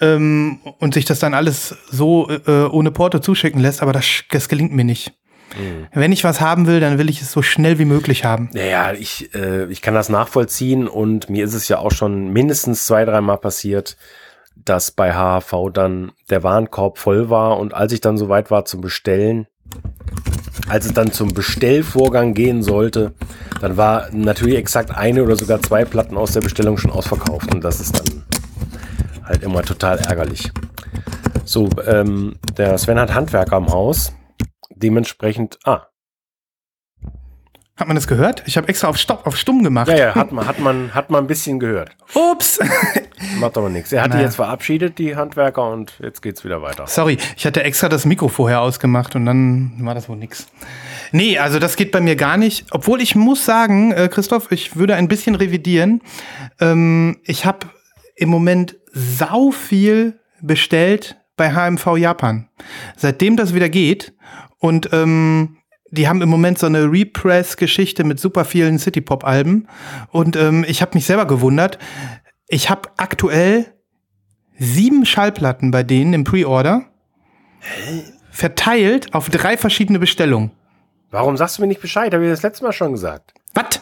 Ähm, 0.00 0.58
und 0.80 0.94
sich 0.94 1.04
das 1.04 1.20
dann 1.20 1.34
alles 1.34 1.76
so 1.88 2.28
äh, 2.28 2.64
ohne 2.64 2.90
Porto 2.90 3.20
zuschicken 3.20 3.60
lässt, 3.60 3.80
aber 3.80 3.92
das, 3.92 4.24
das 4.30 4.48
gelingt 4.48 4.72
mir 4.72 4.84
nicht. 4.84 5.12
Mhm. 5.56 5.86
Wenn 5.92 6.12
ich 6.12 6.24
was 6.24 6.40
haben 6.40 6.66
will, 6.66 6.80
dann 6.80 6.98
will 6.98 7.08
ich 7.08 7.22
es 7.22 7.30
so 7.30 7.42
schnell 7.42 7.78
wie 7.78 7.84
möglich 7.84 8.24
haben. 8.24 8.50
Naja, 8.52 8.92
ich, 8.92 9.34
äh, 9.34 9.66
ich 9.66 9.82
kann 9.82 9.94
das 9.94 10.08
nachvollziehen 10.08 10.88
und 10.88 11.30
mir 11.30 11.44
ist 11.44 11.54
es 11.54 11.68
ja 11.68 11.78
auch 11.78 11.92
schon 11.92 12.32
mindestens 12.32 12.86
zwei, 12.86 13.04
dreimal 13.04 13.38
passiert, 13.38 13.96
dass 14.56 14.90
bei 14.90 15.12
HHV 15.12 15.70
dann 15.72 16.12
der 16.30 16.42
Warenkorb 16.42 16.98
voll 16.98 17.30
war 17.30 17.58
und 17.58 17.74
als 17.74 17.92
ich 17.92 18.00
dann 18.00 18.18
soweit 18.18 18.50
war 18.50 18.64
zum 18.64 18.80
Bestellen, 18.80 19.46
als 20.68 20.86
es 20.86 20.92
dann 20.92 21.12
zum 21.12 21.32
Bestellvorgang 21.32 22.34
gehen 22.34 22.62
sollte, 22.62 23.12
dann 23.60 23.76
war 23.76 24.08
natürlich 24.12 24.56
exakt 24.56 24.90
eine 24.90 25.22
oder 25.22 25.36
sogar 25.36 25.60
zwei 25.62 25.84
Platten 25.84 26.16
aus 26.16 26.32
der 26.32 26.40
Bestellung 26.40 26.78
schon 26.78 26.90
ausverkauft 26.90 27.54
und 27.54 27.62
das 27.62 27.80
ist 27.80 27.98
dann 27.98 28.24
halt 29.24 29.42
immer 29.42 29.62
total 29.62 29.98
ärgerlich. 29.98 30.50
So, 31.44 31.68
ähm, 31.86 32.36
der 32.56 32.78
Sven 32.78 32.98
hat 32.98 33.14
Handwerker 33.14 33.56
am 33.56 33.68
Haus. 33.68 34.12
Dementsprechend, 34.74 35.58
ah, 35.64 35.86
hat 37.76 37.88
man 37.88 37.96
das 37.96 38.06
gehört? 38.06 38.44
Ich 38.46 38.56
habe 38.56 38.68
extra 38.68 38.86
auf, 38.86 38.96
Stopp, 38.96 39.26
auf 39.26 39.36
stumm 39.36 39.64
gemacht. 39.64 39.88
Ja, 39.88 39.96
ja, 39.96 40.14
hat 40.14 40.30
man, 40.30 40.46
hat 40.46 40.60
man, 40.60 40.94
hat 40.94 41.10
man 41.10 41.24
ein 41.24 41.26
bisschen 41.26 41.58
gehört. 41.58 41.90
Ups. 42.14 42.60
Macht 43.40 43.56
aber 43.58 43.68
nichts. 43.68 43.92
Er 43.92 44.02
hat 44.02 44.14
die 44.14 44.18
jetzt 44.18 44.36
verabschiedet, 44.36 44.98
die 44.98 45.16
Handwerker, 45.16 45.68
und 45.70 45.92
jetzt 46.00 46.22
geht's 46.22 46.44
wieder 46.44 46.62
weiter. 46.62 46.86
Sorry, 46.86 47.18
ich 47.36 47.46
hatte 47.46 47.64
extra 47.64 47.88
das 47.88 48.04
Mikro 48.04 48.28
vorher 48.28 48.60
ausgemacht 48.60 49.16
und 49.16 49.26
dann 49.26 49.72
war 49.80 49.94
das 49.94 50.08
wohl 50.08 50.16
nix. 50.16 50.46
Nee, 51.10 51.38
also 51.38 51.58
das 51.58 51.74
geht 51.74 51.90
bei 51.90 52.00
mir 52.00 52.14
gar 52.14 52.36
nicht. 52.36 52.66
Obwohl 52.70 53.00
ich 53.00 53.16
muss 53.16 53.44
sagen, 53.44 53.90
äh, 53.92 54.08
Christoph, 54.08 54.52
ich 54.52 54.76
würde 54.76 54.94
ein 54.94 55.08
bisschen 55.08 55.34
revidieren. 55.34 56.00
Ähm, 56.60 57.18
ich 57.24 57.44
habe 57.44 57.66
im 58.14 58.28
Moment 58.28 58.76
sau 58.92 59.50
viel 59.50 60.20
bestellt 60.40 61.16
bei 61.36 61.52
HMV 61.52 61.96
Japan. 61.96 62.48
Seitdem 62.96 63.36
das 63.36 63.52
wieder 63.52 63.68
geht 63.68 64.14
und 64.58 64.90
ähm, 64.92 65.56
die 65.94 66.08
haben 66.08 66.20
im 66.22 66.28
Moment 66.28 66.58
so 66.58 66.66
eine 66.66 66.90
Repress-Geschichte 66.90 68.04
mit 68.04 68.20
super 68.20 68.44
vielen 68.44 68.78
City-Pop-Alben. 68.78 69.68
Und 70.10 70.36
ähm, 70.36 70.64
ich 70.68 70.82
habe 70.82 70.92
mich 70.94 71.06
selber 71.06 71.26
gewundert. 71.26 71.78
Ich 72.48 72.68
habe 72.70 72.90
aktuell 72.96 73.66
sieben 74.58 75.06
Schallplatten 75.06 75.70
bei 75.70 75.82
denen 75.82 76.12
im 76.12 76.24
Pre-Order. 76.24 76.82
Verteilt 78.30 79.14
auf 79.14 79.30
drei 79.30 79.56
verschiedene 79.56 79.98
Bestellungen. 79.98 80.50
Warum 81.10 81.36
sagst 81.36 81.58
du 81.58 81.62
mir 81.62 81.68
nicht 81.68 81.80
Bescheid? 81.80 82.12
Habe 82.12 82.24
ich 82.24 82.30
das 82.30 82.42
letzte 82.42 82.64
Mal 82.64 82.72
schon 82.72 82.92
gesagt. 82.92 83.32
Was? 83.54 83.80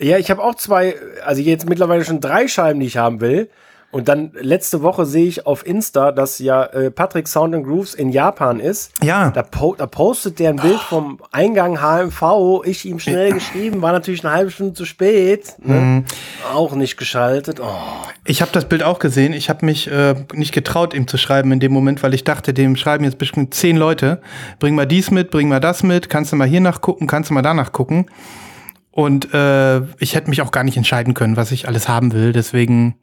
Ja, 0.00 0.16
ich 0.16 0.30
habe 0.30 0.42
auch 0.42 0.54
zwei, 0.54 0.94
also 1.24 1.42
jetzt 1.42 1.68
mittlerweile 1.68 2.04
schon 2.04 2.20
drei 2.20 2.46
Scheiben, 2.46 2.78
die 2.80 2.86
ich 2.86 2.96
haben 2.96 3.20
will. 3.20 3.50
Und 3.90 4.08
dann 4.08 4.32
letzte 4.38 4.82
Woche 4.82 5.06
sehe 5.06 5.26
ich 5.26 5.46
auf 5.46 5.66
Insta, 5.66 6.12
dass 6.12 6.38
ja 6.38 6.64
äh, 6.64 6.90
Patrick 6.90 7.26
Sound 7.26 7.54
and 7.54 7.64
Grooves 7.64 7.94
in 7.94 8.10
Japan 8.10 8.60
ist. 8.60 8.92
Ja. 9.02 9.30
Da, 9.30 9.42
po 9.42 9.74
da 9.76 9.86
postet 9.86 10.38
der 10.38 10.50
ein 10.50 10.56
Bild 10.56 10.78
vom 10.78 11.20
Eingang 11.32 11.80
HMV. 11.80 12.66
Ich 12.66 12.84
ihm 12.84 12.98
schnell 12.98 13.32
geschrieben, 13.32 13.80
war 13.80 13.92
natürlich 13.92 14.22
eine 14.22 14.34
halbe 14.34 14.50
Stunde 14.50 14.74
zu 14.74 14.84
spät. 14.84 15.54
Ne? 15.64 15.74
Mhm. 15.74 16.04
Auch 16.52 16.74
nicht 16.74 16.98
geschaltet. 16.98 17.60
Oh. 17.60 17.78
Ich 18.26 18.42
habe 18.42 18.52
das 18.52 18.68
Bild 18.68 18.82
auch 18.82 18.98
gesehen. 18.98 19.32
Ich 19.32 19.48
habe 19.48 19.64
mich 19.64 19.90
äh, 19.90 20.14
nicht 20.34 20.52
getraut, 20.52 20.92
ihm 20.92 21.08
zu 21.08 21.16
schreiben 21.16 21.50
in 21.52 21.60
dem 21.60 21.72
Moment, 21.72 22.02
weil 22.02 22.12
ich 22.12 22.24
dachte, 22.24 22.52
dem 22.52 22.76
schreiben 22.76 23.04
jetzt 23.04 23.16
bestimmt 23.16 23.54
zehn 23.54 23.78
Leute. 23.78 24.20
Bring 24.58 24.74
mal 24.74 24.86
dies 24.86 25.10
mit, 25.10 25.30
bring 25.30 25.48
mal 25.48 25.60
das 25.60 25.82
mit. 25.82 26.10
Kannst 26.10 26.30
du 26.30 26.36
mal 26.36 26.46
hier 26.46 26.60
nachgucken, 26.60 27.06
kannst 27.06 27.30
du 27.30 27.34
mal 27.34 27.40
danach 27.40 27.72
gucken. 27.72 28.04
Und 28.90 29.32
äh, 29.32 29.78
ich 29.98 30.14
hätte 30.14 30.28
mich 30.28 30.42
auch 30.42 30.50
gar 30.50 30.64
nicht 30.64 30.76
entscheiden 30.76 31.14
können, 31.14 31.38
was 31.38 31.52
ich 31.52 31.68
alles 31.68 31.88
haben 31.88 32.12
will. 32.12 32.34
Deswegen 32.34 32.96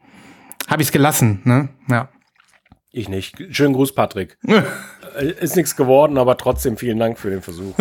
habe 0.67 0.81
ich 0.81 0.89
es 0.89 0.91
gelassen, 0.91 1.41
ne? 1.43 1.69
Ja. 1.89 2.10
Ich 2.91 3.10
nicht. 3.10 3.36
Schönen 3.51 3.74
Gruß, 3.74 3.93
Patrick. 3.93 4.38
Äh, 5.17 5.31
ist 5.39 5.55
nichts 5.55 5.77
geworden, 5.77 6.17
aber 6.17 6.36
trotzdem 6.36 6.75
vielen 6.75 7.00
Dank 7.00 7.17
für 7.17 7.29
den 7.29 7.41
Versuch. 7.41 7.74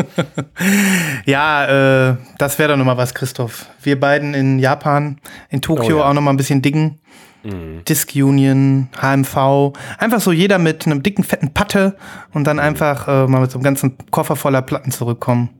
ja, 1.26 2.10
äh, 2.10 2.16
das 2.38 2.60
wäre 2.60 2.70
doch 2.70 2.76
nochmal 2.76 2.96
was, 2.96 3.12
Christoph. 3.12 3.66
Wir 3.82 3.98
beiden 3.98 4.34
in 4.34 4.60
Japan, 4.60 5.20
in 5.50 5.60
Tokio 5.60 5.96
oh, 5.96 5.98
ja. 5.98 6.08
auch 6.08 6.12
nochmal 6.12 6.32
ein 6.32 6.36
bisschen 6.36 6.62
diggen. 6.62 7.00
Mhm. 7.42 7.82
Disc 7.88 8.12
Union, 8.14 8.88
HMV, 9.00 9.72
einfach 9.98 10.20
so 10.20 10.30
jeder 10.30 10.58
mit 10.58 10.86
einem 10.86 11.02
dicken, 11.02 11.24
fetten 11.24 11.52
Patte 11.52 11.96
und 12.32 12.46
dann 12.46 12.60
einfach 12.60 13.08
äh, 13.08 13.26
mal 13.26 13.40
mit 13.40 13.50
so 13.50 13.58
einem 13.58 13.64
ganzen 13.64 13.98
Koffer 14.12 14.36
voller 14.36 14.62
Platten 14.62 14.92
zurückkommen. 14.92 15.50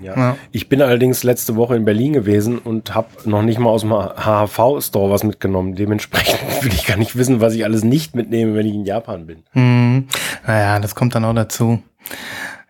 Ja. 0.00 0.16
ja. 0.16 0.36
Ich 0.52 0.68
bin 0.68 0.82
allerdings 0.82 1.22
letzte 1.22 1.56
Woche 1.56 1.76
in 1.76 1.84
Berlin 1.84 2.12
gewesen 2.12 2.58
und 2.58 2.94
habe 2.94 3.08
noch 3.24 3.42
nicht 3.42 3.58
mal 3.58 3.70
aus 3.70 3.82
dem 3.82 3.92
HHV-Store 3.92 5.10
was 5.10 5.24
mitgenommen. 5.24 5.74
Dementsprechend 5.74 6.40
will 6.62 6.72
ich 6.72 6.86
gar 6.86 6.96
nicht 6.96 7.16
wissen, 7.16 7.40
was 7.40 7.54
ich 7.54 7.64
alles 7.64 7.84
nicht 7.84 8.14
mitnehme, 8.14 8.54
wenn 8.54 8.66
ich 8.66 8.74
in 8.74 8.84
Japan 8.84 9.26
bin. 9.26 9.42
Hm. 9.52 10.08
Naja, 10.46 10.78
das 10.78 10.94
kommt 10.94 11.14
dann 11.14 11.24
auch 11.24 11.34
dazu. 11.34 11.82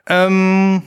Ähm, 0.09 0.83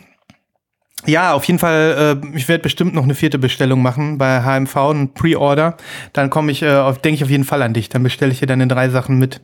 ja, 1.06 1.34
auf 1.34 1.46
jeden 1.46 1.60
Fall, 1.60 2.20
äh, 2.22 2.38
ich 2.38 2.48
werde 2.50 2.62
bestimmt 2.62 2.94
noch 2.94 3.04
eine 3.04 3.16
vierte 3.16 3.40
Bestellung 3.40 3.82
machen 3.82 4.18
bei 4.18 4.42
HMV, 4.42 4.76
ein 4.76 5.14
Pre-Order. 5.14 5.78
Dann 6.14 6.30
komme 6.30 6.52
ich, 6.52 6.62
äh, 6.62 6.94
denke 6.94 7.16
ich 7.16 7.24
auf 7.24 7.30
jeden 7.30 7.46
Fall 7.46 7.62
an 7.62 7.74
dich. 7.74 7.90
Dann 7.90 8.04
bestelle 8.04 8.32
ich 8.32 8.40
dir 8.40 8.48
deine 8.48 8.68
drei 8.68 8.90
Sachen 8.90 9.18
mit. 9.18 9.42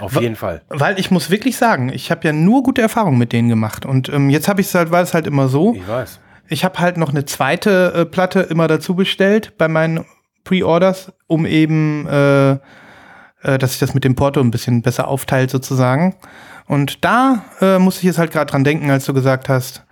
Auf 0.00 0.20
jeden 0.20 0.36
Fall. 0.36 0.62
Weil 0.68 0.98
ich 0.98 1.10
muss 1.10 1.30
wirklich 1.30 1.56
sagen, 1.56 1.90
ich 1.92 2.10
habe 2.10 2.26
ja 2.26 2.32
nur 2.32 2.62
gute 2.62 2.82
Erfahrungen 2.82 3.18
mit 3.18 3.32
denen 3.32 3.48
gemacht. 3.48 3.86
Und 3.86 4.10
ähm, 4.10 4.28
jetzt 4.28 4.48
habe 4.48 4.60
ich 4.60 4.66
es 4.66 4.74
halt, 4.74 4.90
war 4.90 5.02
es 5.02 5.14
halt 5.14 5.26
immer 5.26 5.48
so. 5.48 5.74
Ich 5.74 5.88
weiß 5.88 6.20
ich 6.50 6.64
habe 6.64 6.78
halt 6.80 6.96
noch 6.96 7.10
eine 7.10 7.24
zweite 7.24 7.92
äh, 7.94 8.04
Platte 8.04 8.40
immer 8.40 8.66
dazu 8.66 8.94
bestellt 8.94 9.56
bei 9.56 9.68
meinen 9.68 10.04
Pre-Orders, 10.44 11.12
um 11.28 11.46
eben, 11.46 12.06
äh, 12.08 12.52
äh, 12.52 12.58
dass 13.42 13.70
sich 13.70 13.78
das 13.78 13.94
mit 13.94 14.04
dem 14.04 14.16
Porto 14.16 14.40
ein 14.40 14.50
bisschen 14.50 14.82
besser 14.82 15.08
aufteilt 15.08 15.50
sozusagen. 15.50 16.16
Und 16.66 17.04
da 17.04 17.44
äh, 17.60 17.78
muss 17.78 17.98
ich 17.98 18.02
jetzt 18.02 18.18
halt 18.18 18.32
gerade 18.32 18.50
dran 18.50 18.64
denken, 18.64 18.90
als 18.90 19.04
du 19.04 19.14
gesagt 19.14 19.48
hast, 19.48 19.84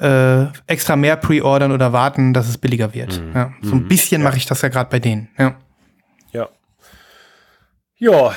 äh, 0.00 0.46
extra 0.66 0.96
mehr 0.96 1.16
pre-ordern 1.16 1.70
oder 1.70 1.92
warten, 1.92 2.34
dass 2.34 2.48
es 2.48 2.58
billiger 2.58 2.92
wird. 2.92 3.20
Mhm. 3.20 3.32
Ja, 3.32 3.52
so 3.62 3.76
ein 3.76 3.84
mhm. 3.84 3.88
bisschen 3.88 4.20
ja. 4.20 4.28
mache 4.28 4.36
ich 4.36 4.46
das 4.46 4.62
ja 4.62 4.68
gerade 4.68 4.90
bei 4.90 4.98
denen. 4.98 5.28
Ja. 5.38 5.54
Ja. 6.32 6.48
Ja. 7.98 8.32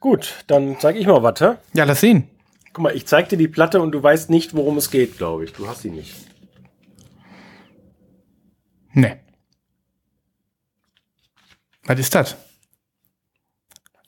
Gut, 0.00 0.36
dann 0.46 0.76
zeige 0.80 0.98
ich 0.98 1.06
mal 1.06 1.22
was? 1.22 1.38
Ja, 1.74 1.84
lass 1.84 2.00
sehen. 2.00 2.28
Guck 2.72 2.84
mal, 2.84 2.96
ich 2.96 3.06
zeig 3.06 3.28
dir 3.28 3.36
die 3.36 3.48
Platte 3.48 3.82
und 3.82 3.92
du 3.92 4.02
weißt 4.02 4.30
nicht, 4.30 4.54
worum 4.56 4.78
es 4.78 4.90
geht, 4.90 5.18
glaube 5.18 5.44
ich. 5.44 5.52
Du 5.52 5.68
hast 5.68 5.82
sie 5.82 5.90
nicht. 5.90 6.31
Nee. 8.92 9.16
Was 11.84 11.98
ist 11.98 12.14
das? 12.14 12.36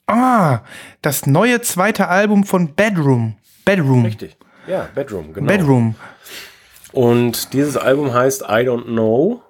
Ah, 0.07 0.61
das 1.03 1.27
neue 1.27 1.61
zweite 1.63 2.09
Album 2.09 2.45
von 2.45 2.75
Bedroom. 2.75 3.37
Bedroom. 3.65 4.05
Richtig. 4.05 4.37
Ja, 4.67 4.89
Bedroom, 4.95 5.33
genau. 5.33 5.47
Bedroom. 5.47 5.95
Und 6.93 7.53
dieses 7.53 7.77
Album 7.77 8.13
heißt 8.13 8.43
I 8.43 8.67
Don't 8.67 8.85
Know 8.85 9.43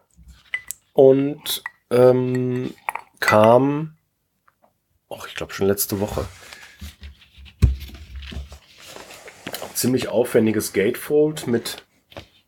und 0.92 1.62
ähm, 1.90 2.72
kam, 3.20 3.96
oh, 5.08 5.20
ich 5.26 5.34
glaube 5.34 5.52
schon 5.52 5.66
letzte 5.66 6.00
Woche. 6.00 6.26
Ziemlich 9.74 10.08
aufwendiges 10.08 10.72
Gatefold 10.72 11.46
mit 11.46 11.84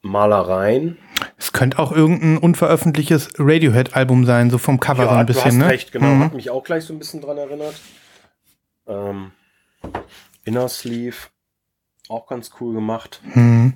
Malereien 0.01 0.97
es 1.39 1.53
könnte 1.53 1.79
auch 1.79 1.93
irgendein 1.93 2.39
unveröffentlichtes 2.39 3.31
Radiohead-Album 3.39 4.25
sein, 4.27 4.51
so 4.51 4.59
vom 4.59 4.81
Cover 4.81 5.05
ja, 5.05 5.11
so 5.11 5.15
ein 5.17 5.27
bisschen. 5.27 5.43
Du 5.43 5.49
hast 5.49 5.57
ne? 5.57 5.69
recht, 5.69 5.93
genau. 5.93 6.09
Mhm. 6.09 6.25
Hat 6.25 6.35
mich 6.35 6.51
auch 6.51 6.65
gleich 6.65 6.85
so 6.85 6.93
ein 6.93 6.99
bisschen 6.99 7.21
dran 7.21 7.39
erinnert. 7.39 7.75
Ähm, 8.87 9.33
Inner 10.45 10.69
Sleeve, 10.69 11.17
auch 12.09 12.27
ganz 12.27 12.51
cool 12.61 12.75
gemacht. 12.75 13.21
Mhm. 13.35 13.75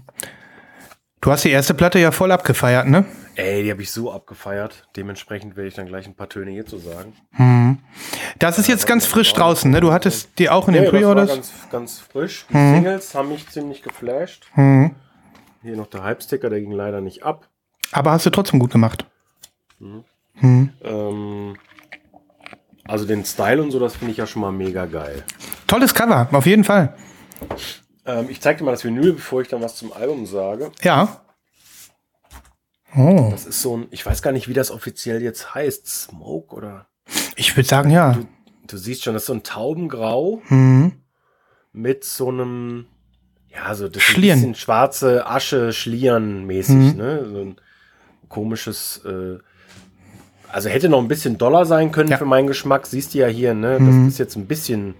Du 1.21 1.31
hast 1.31 1.45
die 1.45 1.51
erste 1.51 1.75
Platte 1.75 1.99
ja 1.99 2.13
voll 2.13 2.33
abgefeiert, 2.33 2.87
ne? 2.87 3.05
Ey, 3.35 3.63
die 3.63 3.71
habe 3.71 3.83
ich 3.83 3.91
so 3.91 4.11
abgefeiert. 4.11 4.89
Dementsprechend 4.97 5.55
werde 5.55 5.69
ich 5.69 5.75
dann 5.75 5.87
gleich 5.87 6.07
ein 6.07 6.15
paar 6.15 6.31
Töne 6.31 6.51
hier 6.51 6.65
zu 6.65 6.79
sagen. 6.79 7.13
Mhm. 7.33 7.79
Das 8.39 8.59
ist 8.59 8.69
jetzt 8.69 8.87
ganz 8.87 9.05
frisch 9.05 9.35
draußen, 9.35 9.71
ne? 9.71 9.81
Du 9.81 9.93
hattest 9.93 10.31
die 10.39 10.49
auch 10.49 10.67
in 10.69 10.75
ja, 10.75 10.81
den 10.81 10.91
Pre-Orders? 10.91 11.29
ganz, 11.29 11.53
ganz 11.71 11.99
frisch. 11.99 12.47
Die 12.49 12.57
mhm. 12.57 12.75
Singles 12.77 13.15
haben 13.15 13.29
mich 13.29 13.47
ziemlich 13.51 13.83
geflasht. 13.83 14.47
Mhm. 14.55 14.95
Hier 15.63 15.77
noch 15.77 15.89
der 15.89 16.03
Hype-Sticker, 16.03 16.49
der 16.49 16.61
ging 16.61 16.73
leider 16.73 17.01
nicht 17.01 17.23
ab. 17.23 17.49
Aber 17.93 18.13
hast 18.13 18.25
du 18.25 18.31
trotzdem 18.31 18.61
gut 18.61 18.71
gemacht. 18.71 19.05
Mhm. 19.79 20.05
Mhm. 20.41 20.73
Ähm, 20.83 21.57
also 22.85 23.05
den 23.05 23.25
Style 23.25 23.63
und 23.63 23.71
so, 23.71 23.79
das 23.79 23.97
finde 23.97 24.13
ich 24.13 24.19
ja 24.19 24.27
schon 24.27 24.43
mal 24.43 24.53
mega 24.53 24.87
geil. 24.87 25.25
Tolles 25.67 25.95
Cover, 25.95 26.29
auf 26.33 26.47
jeden 26.47 26.65
Fall. 26.65 26.97
Ähm, 28.07 28.27
ich 28.31 28.41
zeige 28.41 28.59
dir 28.59 28.65
mal 28.65 28.73
das 28.73 28.85
Vinyl, 28.85 29.13
bevor 29.13 29.43
ich 29.43 29.49
dann 29.49 29.63
was 29.63 29.77
zum 29.77 29.93
Album 29.93 30.27
sage. 30.27 30.73
Ja. 30.83 31.21
Oh. 32.97 33.29
Das 33.31 33.47
ist 33.47 33.63
so 33.63 33.77
ein, 33.77 33.89
ich 33.91 34.05
weiß 34.05 34.23
gar 34.23 34.33
nicht, 34.33 34.49
wie 34.49 34.55
das 34.55 34.71
offiziell 34.71 35.23
jetzt 35.23 35.55
heißt. 35.55 35.87
Smoke 35.87 36.55
oder? 36.55 36.87
Ich 37.37 37.57
würde 37.57 37.69
sagen, 37.69 37.91
ja. 37.91 38.15
Du, 38.15 38.27
du, 38.67 38.77
siehst 38.77 39.05
schon, 39.05 39.15
das 39.15 39.23
ist 39.23 39.27
so 39.27 39.35
ein 39.35 39.43
Taubengrau 39.43 40.43
mhm. 40.49 41.03
mit 41.73 42.05
so 42.05 42.29
einem 42.29 42.87
Ja, 43.55 43.75
so 43.75 43.89
das 43.89 44.03
Schlieren. 44.03 44.39
ist 44.39 44.45
ein 44.45 44.51
bisschen 44.53 44.55
schwarze 44.63 45.27
Asche, 45.27 45.73
Schlieren 45.73 46.47
mäßig, 46.47 46.75
Mhm. 46.75 46.97
ne? 46.97 47.27
So 47.31 47.41
ein 47.41 47.57
komisches, 48.29 49.01
äh, 49.05 49.39
also 50.53 50.69
hätte 50.69 50.89
noch 50.89 51.01
ein 51.01 51.09
bisschen 51.09 51.37
doller 51.39 51.65
sein 51.67 51.93
können 51.93 52.11
Ja. 52.11 52.19
für 52.19 52.25
meinen 52.27 52.47
Geschmack. 52.47 52.87
Siehst 52.87 53.15
du 53.15 53.19
ja 53.19 53.27
hier, 53.27 53.55
ne? 53.55 53.73
Das 53.73 53.81
Mhm. 53.83 54.09
ist 54.09 54.19
jetzt 54.19 54.37
ein 54.37 54.47
bisschen, 54.47 54.95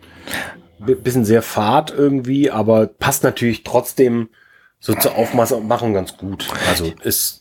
bi- 0.79 0.95
bisschen 0.97 1.25
sehr 1.25 1.43
fad 1.43 1.93
irgendwie, 1.97 2.51
aber 2.51 2.87
passt 2.87 3.23
natürlich 3.25 3.63
trotzdem 3.65 4.29
so 4.81 4.95
zur 4.95 5.15
Aufmachung 5.15 5.95
ganz 5.95 6.17
gut. 6.17 6.49
Also 6.69 6.93
ist, 7.03 7.37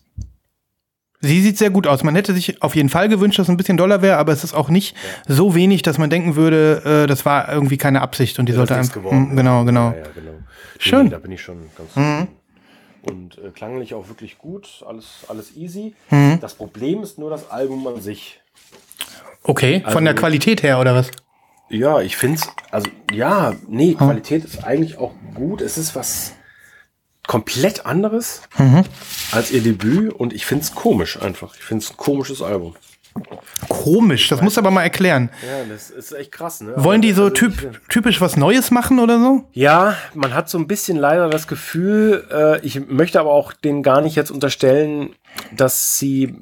Sie 1.22 1.42
sieht 1.42 1.58
sehr 1.58 1.70
gut 1.70 1.86
aus. 1.86 2.02
Man 2.04 2.16
hätte 2.16 2.34
sich 2.34 2.62
auf 2.64 2.76
jeden 2.78 2.88
Fall 2.88 3.10
gewünscht, 3.10 3.38
dass 3.40 3.48
es 3.48 3.50
ein 3.50 3.58
bisschen 3.58 3.76
doller 3.76 4.02
wäre, 4.02 4.16
aber 4.16 4.32
es 4.32 4.46
ist 4.46 4.54
auch 4.54 4.70
nicht 4.70 4.96
so 5.28 5.54
wenig, 5.54 5.82
dass 5.82 5.98
man 5.98 6.10
denken 6.10 6.38
würde, 6.38 7.04
äh, 7.04 7.08
das 7.08 7.26
war 7.26 7.52
irgendwie 7.52 7.76
keine 7.76 8.02
Absicht 8.02 8.40
und 8.40 8.46
die 8.48 8.54
sollte 8.54 8.74
das 8.76 8.88
ist 8.88 8.92
einfach. 8.96 9.02
geworden. 9.10 9.34
Mm, 9.34 9.36
Genau, 9.36 9.66
genau. 9.66 9.90
Ja, 9.90 9.98
ja, 9.98 10.04
genau. 10.16 10.32
Schön. 10.80 11.04
Nee, 11.06 11.10
da 11.12 11.20
bin 11.20 11.32
ich 11.32 11.42
schon 11.42 11.70
ganz 11.78 11.96
Mhm. 11.96 12.28
Und 13.02 13.38
äh, 13.38 13.52
klanglich 13.52 13.94
auch 13.94 14.08
wirklich 14.10 14.38
gut, 14.40 14.84
alles, 14.88 15.26
alles 15.28 15.56
easy. 15.56 15.94
Mhm. 16.10 16.40
Das 16.42 16.56
Problem 16.56 17.02
ist 17.04 17.18
nur 17.20 17.30
das 17.30 17.50
Album 17.52 17.86
an 17.88 18.02
sich. 18.02 18.42
Okay, 19.44 19.84
von 19.88 20.04
der 20.04 20.14
Also- 20.14 20.22
Qualität 20.22 20.64
her 20.64 20.80
oder 20.80 20.96
was? 20.96 21.12
Ja, 21.70 22.02
ich 22.02 22.18
finde 22.18 22.40
es, 22.40 22.48
also 22.72 22.90
ja, 23.14 23.54
nee, 23.68 23.94
Qualität 23.94 24.44
ist 24.44 24.64
eigentlich 24.64 24.98
auch 24.98 25.14
gut. 25.36 25.62
Es 25.62 25.78
ist 25.78 25.96
was 25.96 26.34
komplett 27.28 27.86
anderes 27.86 28.42
Mhm. 28.58 28.84
als 29.32 29.52
ihr 29.52 29.62
Debüt 29.62 30.12
und 30.14 30.34
ich 30.34 30.46
finde 30.48 30.64
es 30.64 30.74
komisch 30.74 31.22
einfach. 31.22 31.56
Ich 31.56 31.62
finde 31.64 31.84
es 31.86 31.92
ein 31.92 31.98
komisches 31.98 32.42
Album. 32.42 32.76
Komisch, 33.68 34.28
das 34.30 34.42
musst 34.42 34.58
du 34.58 34.62
aber 34.62 34.72
mal 34.72 34.84
erklären. 34.84 35.30
Ja, 35.42 35.64
das 35.72 35.90
ist 35.90 36.12
echt 36.12 36.32
krass, 36.32 36.62
ne? 36.62 36.74
Wollen 36.76 37.02
die 37.02 37.12
so 37.14 37.24
Also 37.24 37.34
typ, 37.34 37.82
typisch 37.90 38.22
was 38.22 38.38
Neues 38.38 38.72
machen 38.72 39.00
oder 39.00 39.20
so? 39.20 39.44
Ja, 39.54 39.96
man 40.14 40.34
hat 40.34 40.50
so 40.50 40.58
ein 40.58 40.68
bisschen 40.68 40.98
leider 40.98 41.30
das 41.30 41.48
Gefühl, 41.48 42.26
äh, 42.32 42.66
ich 42.66 42.88
möchte 42.88 43.20
aber 43.20 43.32
auch 43.32 43.54
denen 43.54 43.84
gar 43.84 44.02
nicht 44.02 44.16
jetzt 44.16 44.32
unterstellen, 44.32 45.16
dass 45.56 45.98
sie 45.98 46.36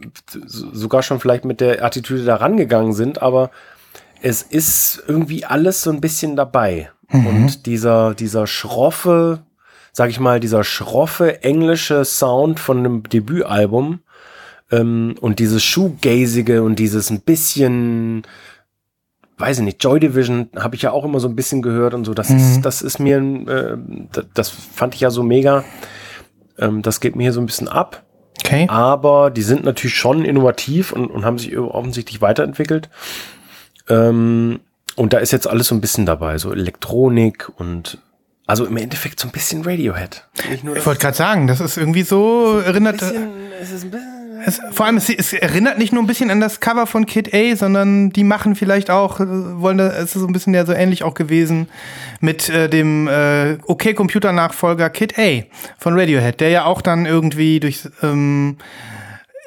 sogar 0.48 1.04
schon 1.04 1.20
vielleicht 1.20 1.46
mit 1.46 1.62
der 1.62 1.84
Attitüde 1.84 2.24
da 2.24 2.36
rangegangen 2.36 2.94
sind, 2.94 3.22
aber 3.22 3.52
es 4.22 4.42
ist 4.42 5.04
irgendwie 5.08 5.46
alles 5.46 5.82
so 5.82 5.92
ein 5.92 6.02
bisschen 6.02 6.36
dabei. 6.36 6.90
Und 7.10 7.66
dieser, 7.66 8.14
dieser 8.16 8.48
schroffe, 8.48 9.40
sag 9.94 10.10
ich 10.10 10.20
mal, 10.20 10.42
dieser 10.42 10.66
schroffe 10.66 11.42
englische 11.42 12.04
Sound 12.04 12.60
von 12.60 12.80
einem 12.80 13.04
Debütalbum 13.04 14.00
ähm, 14.72 15.16
und 15.22 15.40
dieses 15.40 15.64
Shoegazige 15.64 16.64
und 16.64 16.78
dieses 16.80 17.10
ein 17.10 17.22
bisschen 17.22 18.24
weiß 19.38 19.60
ich 19.60 19.64
nicht, 19.64 19.84
Joy 19.84 20.00
Division 20.00 20.50
habe 20.56 20.76
ich 20.76 20.82
ja 20.82 20.92
auch 20.92 21.06
immer 21.06 21.20
so 21.20 21.28
ein 21.28 21.36
bisschen 21.36 21.62
gehört 21.62 21.94
und 21.94 22.06
so. 22.06 22.14
Das 22.14 22.30
ist, 22.30 22.62
das 22.62 22.82
ist 22.82 23.00
mir, 23.00 23.18
äh, 23.18 23.78
das, 24.12 24.26
das 24.34 24.50
fand 24.50 24.96
ich 24.96 25.02
ja 25.02 25.12
so 25.12 25.24
mega. 25.24 25.64
Ähm, 26.58 26.82
das 26.82 27.00
geht 27.00 27.16
mir 27.16 27.24
hier 27.24 27.34
so 27.34 27.40
ein 27.40 27.46
bisschen 27.46 27.68
ab. 27.68 28.04
Okay. 28.40 28.66
Aber 28.70 29.30
die 29.30 29.42
sind 29.42 29.64
natürlich 29.64 29.96
schon 29.96 30.26
innovativ 30.26 30.92
und, 30.92 31.08
und 31.08 31.26
haben 31.26 31.38
sich 31.38 31.56
offensichtlich 31.58 32.22
weiterentwickelt. 32.22 32.90
Ähm, 33.90 34.60
und 34.96 35.14
da 35.14 35.20
ist 35.20 35.32
jetzt 35.32 35.48
alles 35.48 35.68
so 35.68 35.76
ein 35.76 35.82
bisschen 35.82 36.08
dabei, 36.08 36.38
so 36.40 36.52
Elektronik 36.52 37.50
und 37.58 38.00
also 38.48 38.66
im 38.66 38.78
Endeffekt 38.78 39.20
so 39.20 39.28
ein 39.28 39.32
bisschen 39.32 39.64
Radiohead. 39.64 40.26
Ich 40.52 40.64
wollte 40.64 41.02
gerade 41.02 41.18
sagen, 41.18 41.48
das 41.48 41.60
ist 41.60 41.78
irgendwie 41.78 42.04
so 42.04 42.60
erinnert. 42.60 43.00
bisschen, 43.00 43.30
es 43.62 43.72
ist 43.72 43.84
ein 43.84 43.92
bisschen 43.92 44.17
Es, 44.46 44.60
vor 44.72 44.86
allem, 44.86 44.98
es, 44.98 45.10
es 45.10 45.34
erinnert 45.34 45.78
nicht 45.78 45.94
nur 45.94 46.04
ein 46.04 46.08
bisschen 46.08 46.30
an 46.32 46.40
das 46.40 46.60
Cover 46.60 46.88
von 46.88 47.06
Kid 47.06 47.34
A, 47.34 47.56
sondern 47.56 48.12
die 48.12 48.24
machen 48.24 48.56
vielleicht 48.56 48.90
auch, 48.90 49.20
äh, 49.20 49.26
wollen, 49.28 49.80
es 49.80 50.14
ist 50.16 50.22
so 50.22 50.28
ein 50.28 50.34
bisschen 50.34 50.54
ja 50.54 50.66
so 50.66 50.74
ähnlich 50.74 51.04
auch 51.04 51.14
gewesen 51.14 51.68
mit 52.20 52.50
äh, 52.50 52.70
dem 52.70 53.08
äh, 53.08 53.58
OK-Computer-Nachfolger 53.66 54.90
Kid 54.90 55.18
A 55.18 55.44
von 55.78 56.00
Radiohead, 56.00 56.40
der 56.40 56.50
ja 56.50 56.66
auch 56.66 56.82
dann 56.82 57.06
irgendwie 57.06 57.60
durch 57.60 57.88
ähm, 58.04 58.58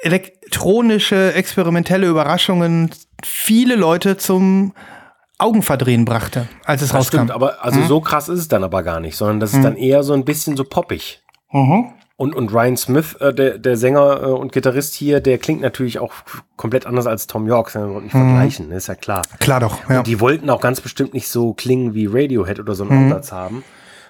elektronische, 0.01 1.33
experimentelle 1.33 2.07
Überraschungen 2.07 2.91
viele 3.23 3.75
Leute 3.75 4.17
zum 4.17 4.73
Augenverdrehen 5.37 6.05
brachte, 6.05 6.47
als 6.65 6.81
es 6.81 6.89
Das 6.89 6.97
rauskam. 6.97 7.15
stimmt, 7.17 7.31
aber 7.31 7.63
also 7.63 7.81
so 7.83 7.99
krass 8.01 8.29
ist 8.29 8.39
es 8.39 8.47
dann 8.47 8.63
aber 8.63 8.83
gar 8.83 8.99
nicht, 8.99 9.15
sondern 9.15 9.39
das 9.39 9.53
ist 9.53 9.63
dann 9.63 9.75
eher 9.75 10.03
so 10.03 10.13
ein 10.13 10.23
bisschen 10.23 10.55
so 10.55 10.63
poppig. 10.63 11.21
Mhm. 11.51 11.91
Und, 12.21 12.35
und 12.35 12.53
Ryan 12.53 12.77
Smith, 12.77 13.15
äh, 13.15 13.33
der, 13.33 13.57
der 13.57 13.77
Sänger 13.77 14.21
äh, 14.21 14.25
und 14.27 14.51
Gitarrist 14.51 14.93
hier, 14.93 15.21
der 15.21 15.39
klingt 15.39 15.61
natürlich 15.61 15.97
auch 15.97 16.13
komplett 16.55 16.85
anders 16.85 17.07
als 17.07 17.25
Tom 17.25 17.47
York. 17.47 17.71
Kann 17.71 17.91
man 17.91 18.03
nicht 18.03 18.11
vergleichen, 18.11 18.69
ne, 18.69 18.75
ist 18.75 18.85
ja 18.87 18.93
klar. 18.93 19.23
Klar 19.39 19.59
doch, 19.59 19.89
ja. 19.89 20.03
Die 20.03 20.19
wollten 20.19 20.49
auch 20.51 20.61
ganz 20.61 20.81
bestimmt 20.81 21.15
nicht 21.15 21.27
so 21.29 21.53
klingen 21.53 21.95
wie 21.95 22.05
Radiohead 22.05 22.59
oder 22.59 22.75
so 22.75 22.83
einen 22.83 23.05
Ansatz 23.05 23.31
haben. 23.31 23.63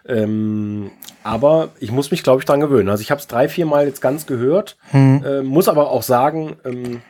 Ähm, 0.06 0.92
aber 1.24 1.70
ich 1.80 1.92
muss 1.94 2.12
mich, 2.12 2.22
glaube 2.22 2.42
ich, 2.42 2.46
dran 2.46 2.60
gewöhnen. 2.60 2.90
Also 2.90 3.02
ich 3.02 3.12
habe 3.12 3.22
es 3.22 3.28
drei, 3.28 3.48
vier 3.48 3.66
Mal 3.66 3.86
jetzt 3.86 4.02
ganz 4.02 4.26
gehört, 4.26 4.76
äh, 4.92 5.42
muss 5.42 5.70
aber 5.70 5.90
auch 5.90 6.04
sagen, 6.04 6.58
ähm, 6.66 7.02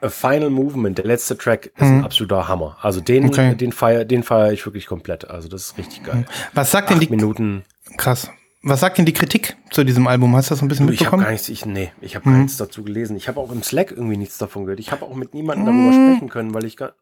A 0.00 0.08
Final 0.08 0.50
Movement, 0.50 0.98
der 0.98 1.04
letzte 1.06 1.36
Track, 1.36 1.66
ist 1.66 1.82
ein 1.82 2.04
absoluter 2.04 2.46
Hammer. 2.46 2.76
Also 2.80 3.00
den, 3.00 3.26
Okay. 3.26 3.56
den 3.56 3.72
feiere 3.72 4.04
den 4.04 4.22
feier 4.22 4.52
ich 4.52 4.64
wirklich 4.64 4.86
komplett. 4.86 5.28
Also 5.28 5.48
das 5.48 5.62
ist 5.62 5.78
richtig 5.78 6.04
geil. 6.04 6.26
Was 6.54 6.70
sagt 6.70 6.90
denn 6.90 6.98
Acht 6.98 7.06
die, 7.06 7.10
Minuten. 7.10 7.64
krass, 7.96 8.30
was 8.68 8.80
sagt 8.80 8.98
denn 8.98 9.06
die 9.06 9.12
Kritik 9.12 9.56
zu 9.70 9.84
diesem 9.84 10.06
Album? 10.06 10.34
Hast 10.36 10.50
du 10.50 10.54
das 10.54 10.62
ein 10.62 10.68
bisschen 10.68 10.86
Du, 10.86 10.92
Ich 10.92 11.00
habe 11.00 11.16
mitbekommen? 11.16 11.24
gar 11.24 11.32
nichts, 11.32 11.48
ich, 11.48 11.66
nee, 11.66 11.90
ich 12.00 12.14
habe 12.16 12.24
gar 12.30 12.38
nichts 12.38 12.56
dazu 12.56 12.82
gelesen. 12.82 13.16
Ich 13.16 13.28
habe 13.28 13.40
auch 13.40 13.50
im 13.52 13.62
Slack 13.62 13.90
irgendwie 13.90 14.16
nichts 14.16 14.38
davon 14.38 14.64
gehört. 14.64 14.80
Ich 14.80 14.92
habe 14.92 15.04
auch 15.04 15.14
mit 15.14 15.34
niemandem 15.34 15.66
darüber 15.66 15.92
sprechen 15.92 16.28
können, 16.28 16.54
weil 16.54 16.64
ich 16.64 16.76
gar, 16.76 16.92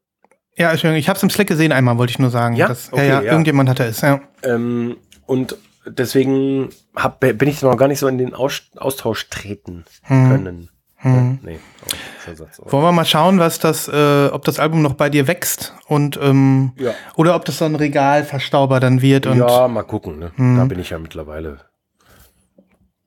Ja, 0.57 0.71
Entschuldigung, 0.71 0.99
ich 0.99 1.09
habe 1.09 1.17
es 1.17 1.23
im 1.23 1.31
Slack 1.31 1.47
gesehen 1.47 1.73
einmal, 1.73 1.99
wollte 1.99 2.11
ich 2.13 2.19
nur 2.19 2.31
sagen. 2.31 2.57
Ja? 2.57 2.69
Das, 2.69 2.93
Okay, 2.93 3.09
ja, 3.09 3.15
ja, 3.15 3.23
ja. 3.23 3.31
irgendjemand 3.33 3.69
hatte 3.69 3.85
es, 3.85 4.01
ja. 4.01 4.21
Ähm, 4.43 4.97
und 5.27 5.57
deswegen 5.87 6.71
hab, 6.95 7.21
bin 7.21 7.49
ich 7.49 7.63
noch 7.63 7.77
gar 7.77 7.89
nicht 7.89 7.99
so 7.99 8.09
in 8.09 8.19
den 8.19 8.35
Aus, 8.35 8.63
Austausch 8.77 9.29
treten 9.29 9.85
können. 10.07 10.69
Ja, 11.05 11.37
nee, 11.43 11.59
auch 11.85 11.93
schon 12.27 12.37
Satz, 12.37 12.61
aber- 12.61 12.73
Wollen 12.73 12.85
wir 12.85 12.93
mal 12.93 13.05
schauen, 13.07 13.39
was 13.39 13.59
das, 13.59 13.89
äh, 13.89 14.27
ob 14.33 14.45
das 14.45 14.59
Album 14.59 14.83
noch 14.83 14.95
bei 14.95 15.09
dir 15.09 15.27
wächst 15.27 15.73
und 15.87 16.19
ähm, 16.23 16.73
Ja. 16.77 16.93
oder 17.17 17.35
ob 17.37 17.45
das 17.47 17.59
so 17.59 17.65
ein 17.65 17.75
Regalverstauber 17.77 18.79
dann 18.81 19.01
wird 19.01 19.27
und 19.27 19.39
ja, 19.39 19.67
mal 19.69 19.83
gucken. 19.85 20.19
Ne? 20.19 20.33
Da 20.37 20.65
bin 20.67 20.79
ich 20.79 20.91
ja 20.91 20.99
mittlerweile. 20.99 21.61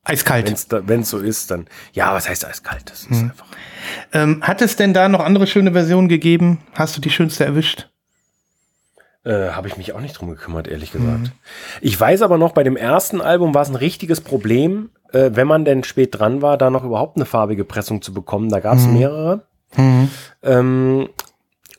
eiskalt. 0.03 0.67
Wenn 0.87 1.01
es 1.01 1.09
so 1.09 1.19
ist, 1.19 1.51
dann. 1.51 1.67
Ja, 1.93 2.13
was 2.13 2.27
heißt 2.27 2.45
eiskalt? 2.45 2.89
Das 2.89 3.01
ist 3.03 3.11
einfach. 3.21 3.45
Ähm, 4.13 4.41
hat 4.41 4.61
es 4.61 4.75
denn 4.75 4.93
da 4.93 5.07
noch 5.07 5.19
andere 5.23 5.45
schöne 5.45 5.71
Versionen 5.73 6.07
gegeben? 6.09 6.59
Hast 6.73 6.97
du 6.97 7.01
die 7.01 7.11
schönste 7.11 7.45
erwischt? 7.45 7.89
Äh, 9.25 9.49
Habe 9.49 9.67
ich 9.67 9.77
mich 9.77 9.93
auch 9.93 9.99
nicht 9.99 10.13
drum 10.13 10.29
gekümmert, 10.29 10.67
ehrlich 10.67 10.91
gesagt. 10.93 11.31
Ich 11.81 11.99
weiß 11.99 12.21
aber 12.21 12.37
noch, 12.37 12.53
bei 12.53 12.63
dem 12.63 12.77
ersten 12.77 13.21
Album 13.21 13.53
war 13.53 13.61
es 13.61 13.69
ein 13.69 13.75
richtiges 13.75 14.21
Problem, 14.21 14.89
äh, 15.11 15.31
wenn 15.33 15.47
man 15.47 15.65
denn 15.65 15.83
spät 15.83 16.17
dran 16.19 16.41
war, 16.41 16.57
da 16.57 16.69
noch 16.69 16.83
überhaupt 16.83 17.17
eine 17.17 17.25
farbige 17.25 17.63
Pressung 17.65 18.01
zu 18.01 18.13
bekommen. 18.13 18.49
Da 18.49 18.59
gab 18.59 18.77
es 18.77 18.87
mehrere. 18.87 19.43
Ähm, 20.41 21.09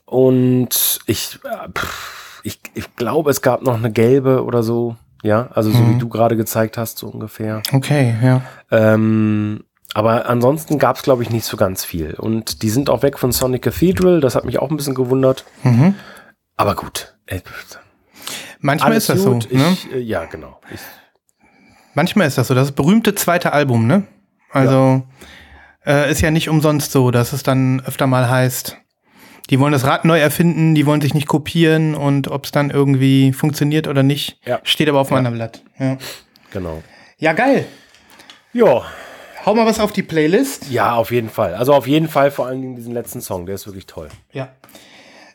und 0.06 0.98
ich, 1.06 1.38
äh, 1.44 1.68
pff, 1.72 2.40
ich, 2.44 2.60
ich 2.74 2.96
glaube, 2.96 3.30
es 3.30 3.42
gab 3.42 3.62
noch 3.62 3.76
eine 3.76 3.92
gelbe 3.92 4.44
oder 4.44 4.62
so. 4.62 4.96
Ja, 5.22 5.50
also 5.52 5.70
so 5.70 5.78
wie 5.88 5.98
du 5.98 6.08
gerade 6.08 6.34
gezeigt 6.34 6.78
hast, 6.78 6.96
so 6.96 7.08
ungefähr. 7.08 7.62
Okay, 7.72 8.14
ja. 8.22 8.40
Ähm, 8.70 9.64
aber 9.92 10.28
ansonsten 10.28 10.78
gab 10.78 10.96
es, 10.96 11.02
glaube 11.02 11.22
ich, 11.22 11.30
nicht 11.30 11.44
so 11.44 11.56
ganz 11.58 11.84
viel. 11.84 12.14
Und 12.14 12.62
die 12.62 12.70
sind 12.70 12.88
auch 12.88 13.02
weg 13.02 13.18
von 13.18 13.30
Sonic 13.32 13.62
Cathedral. 13.62 14.20
Das 14.20 14.34
hat 14.34 14.44
mich 14.44 14.58
auch 14.58 14.70
ein 14.70 14.76
bisschen 14.76 14.94
gewundert. 14.94 15.44
Mhm. 15.62 15.94
Aber 16.56 16.74
gut. 16.74 17.14
Äh, 17.26 17.40
Manchmal 18.60 18.92
alles 18.92 19.08
ist 19.08 19.18
das 19.18 19.24
gut. 19.24 19.48
so. 19.50 19.56
Ne? 19.56 19.70
Ich, 19.72 19.92
äh, 19.92 19.98
ja, 19.98 20.24
genau. 20.26 20.60
Ich, 20.72 20.80
Manchmal 22.00 22.28
ist 22.28 22.38
das 22.38 22.48
so. 22.48 22.54
Das 22.54 22.72
berühmte 22.72 23.14
zweite 23.14 23.52
Album, 23.52 23.86
ne? 23.86 24.04
Also 24.50 25.02
äh, 25.84 26.10
ist 26.10 26.22
ja 26.22 26.30
nicht 26.30 26.48
umsonst 26.48 26.92
so, 26.92 27.10
dass 27.10 27.34
es 27.34 27.42
dann 27.42 27.82
öfter 27.84 28.06
mal 28.06 28.26
heißt, 28.26 28.78
die 29.50 29.60
wollen 29.60 29.74
das 29.74 29.84
Rad 29.84 30.06
neu 30.06 30.18
erfinden, 30.18 30.74
die 30.74 30.86
wollen 30.86 31.02
sich 31.02 31.12
nicht 31.12 31.28
kopieren 31.28 31.94
und 31.94 32.28
ob 32.28 32.46
es 32.46 32.52
dann 32.52 32.70
irgendwie 32.70 33.34
funktioniert 33.34 33.86
oder 33.86 34.02
nicht, 34.02 34.38
Ja. 34.46 34.60
steht 34.62 34.88
aber 34.88 35.00
auf 35.00 35.08
einem 35.12 35.26
anderen 35.26 35.36
Blatt. 35.36 35.62
Ja. 35.78 35.98
genau. 36.50 36.82
ja, 37.18 37.34
geil. 37.34 37.66
Ja, 38.54 38.82
Hau 39.44 39.54
mal 39.54 39.66
was 39.66 39.78
auf 39.78 39.92
die 39.92 40.02
Playlist. 40.02 40.70
ja, 40.70 40.94
auf 40.94 41.10
jeden 41.10 41.28
Fall. 41.28 41.54
Also 41.54 41.74
auf 41.74 41.86
jeden 41.86 42.08
Fall 42.08 42.30
vor 42.30 42.46
allen 42.46 42.62
Dingen 42.62 42.76
diesen 42.76 42.94
letzten 42.94 43.20
Song, 43.20 43.44
der 43.44 43.56
ist 43.56 43.66
wirklich 43.66 43.84
toll. 43.84 44.08
Ja. 44.32 44.48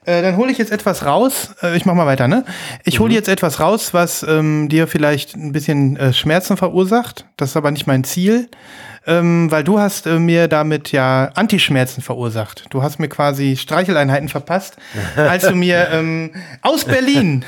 Äh, 0.05 0.21
dann 0.21 0.37
hole 0.37 0.51
ich 0.51 0.57
jetzt 0.57 0.71
etwas 0.71 1.05
raus. 1.05 1.55
Äh, 1.63 1.75
ich 1.77 1.85
mach 1.85 1.93
mal 1.95 2.05
weiter, 2.05 2.27
ne? 2.27 2.45
Ich 2.83 2.99
hole 2.99 3.13
jetzt 3.13 3.27
etwas 3.29 3.59
raus, 3.59 3.93
was 3.93 4.23
ähm, 4.23 4.69
dir 4.69 4.87
vielleicht 4.87 5.35
ein 5.35 5.51
bisschen 5.51 5.97
äh, 5.97 6.13
Schmerzen 6.13 6.57
verursacht. 6.57 7.25
Das 7.37 7.49
ist 7.49 7.57
aber 7.57 7.71
nicht 7.71 7.87
mein 7.87 8.03
Ziel, 8.03 8.49
ähm, 9.07 9.49
weil 9.51 9.63
du 9.63 9.79
hast 9.79 10.05
äh, 10.07 10.19
mir 10.19 10.47
damit 10.47 10.91
ja 10.91 11.31
Antischmerzen 11.35 12.01
verursacht. 12.01 12.65
Du 12.69 12.83
hast 12.83 12.99
mir 12.99 13.07
quasi 13.09 13.55
Streicheleinheiten 13.57 14.29
verpasst, 14.29 14.77
als 15.15 15.47
du 15.47 15.55
mir 15.55 15.87
ähm, 15.91 16.31
aus 16.61 16.85
Berlin, 16.85 17.43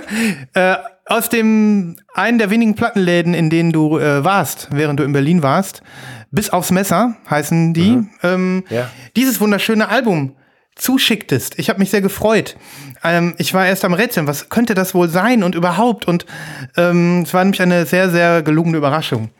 äh, 0.54 0.76
aus 1.06 1.28
dem 1.28 1.96
einen 2.14 2.38
der 2.38 2.50
wenigen 2.50 2.74
Plattenläden, 2.76 3.34
in 3.34 3.50
denen 3.50 3.72
du 3.72 3.98
äh, 3.98 4.24
warst, 4.24 4.68
während 4.72 5.00
du 5.00 5.04
in 5.04 5.12
Berlin 5.12 5.42
warst, 5.42 5.82
bis 6.30 6.50
aufs 6.50 6.70
Messer 6.70 7.16
heißen 7.28 7.74
die, 7.74 7.98
ähm, 8.22 8.62
Ja. 8.70 8.88
dieses 9.16 9.40
wunderschöne 9.40 9.88
Album 9.88 10.36
zuschicktest. 10.76 11.58
Ich 11.58 11.68
habe 11.68 11.78
mich 11.78 11.90
sehr 11.90 12.00
gefreut. 12.00 12.56
Ähm, 13.02 13.34
ich 13.38 13.54
war 13.54 13.66
erst 13.66 13.84
am 13.84 13.94
Rätseln, 13.94 14.26
was 14.26 14.48
könnte 14.48 14.74
das 14.74 14.94
wohl 14.94 15.08
sein 15.08 15.42
und 15.42 15.54
überhaupt. 15.54 16.06
Und 16.06 16.26
ähm, 16.76 17.22
es 17.22 17.34
war 17.34 17.44
nämlich 17.44 17.62
eine 17.62 17.86
sehr, 17.86 18.10
sehr 18.10 18.42
gelungene 18.42 18.78
Überraschung. 18.78 19.30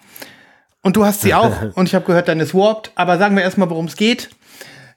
Und 0.83 0.97
du 0.97 1.05
hast 1.05 1.23
sie 1.23 1.35
auch. 1.35 1.63
und 1.75 1.89
ich 1.89 1.95
habe 1.95 2.05
gehört, 2.05 2.29
dann 2.29 2.41
ist 2.41 2.55
Warped. 2.55 2.93
Aber 2.95 3.19
sagen 3.19 3.37
wir 3.37 3.43
erstmal, 3.43 3.71
worum 3.71 3.87
es 3.87 3.97
geht. 3.97 4.31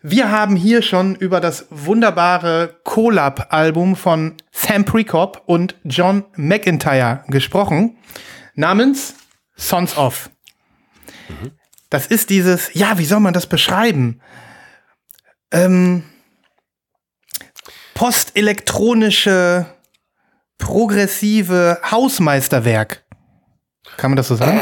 Wir 0.05 0.31
haben 0.31 0.57
hier 0.57 0.81
schon 0.81 1.15
über 1.15 1.39
das 1.39 1.67
wunderbare 1.69 2.75
Collab-Album 2.83 3.95
von 3.95 4.35
Sam 4.51 4.83
Prekop 4.83 5.43
und 5.45 5.75
John 5.85 6.25
McIntyre 6.35 7.23
gesprochen, 7.29 7.95
namens 8.53 9.15
Sons 9.55 9.95
of. 9.97 10.29
Mhm. 11.29 11.51
Das 11.89 12.07
ist 12.07 12.31
dieses, 12.31 12.73
ja, 12.73 12.97
wie 12.97 13.05
soll 13.05 13.21
man 13.21 13.33
das 13.33 13.47
beschreiben? 13.47 14.19
Ähm, 15.51 16.03
postelektronische, 18.03 19.65
progressive 20.57 21.79
Hausmeisterwerk. 21.89 23.05
Kann 23.95 24.11
man 24.11 24.17
das 24.17 24.27
so 24.27 24.35
sagen? 24.35 24.59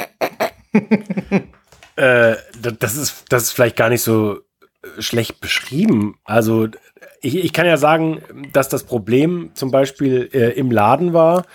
äh, 1.96 2.36
das, 2.78 2.96
ist, 2.96 3.26
das 3.30 3.42
ist 3.42 3.52
vielleicht 3.54 3.78
gar 3.78 3.90
nicht 3.90 4.04
so 4.04 4.36
äh, 4.36 5.02
schlecht 5.02 5.42
beschrieben. 5.42 6.20
Also 6.24 6.68
ich, 7.22 7.36
ich 7.36 7.52
kann 7.52 7.66
ja 7.66 7.78
sagen, 7.78 8.22
dass 8.54 8.70
das 8.70 8.84
Problem 8.84 9.50
zum 9.56 9.72
Beispiel 9.72 10.30
äh, 10.34 10.52
im 10.52 10.70
Laden 10.70 11.14
war, 11.14 11.48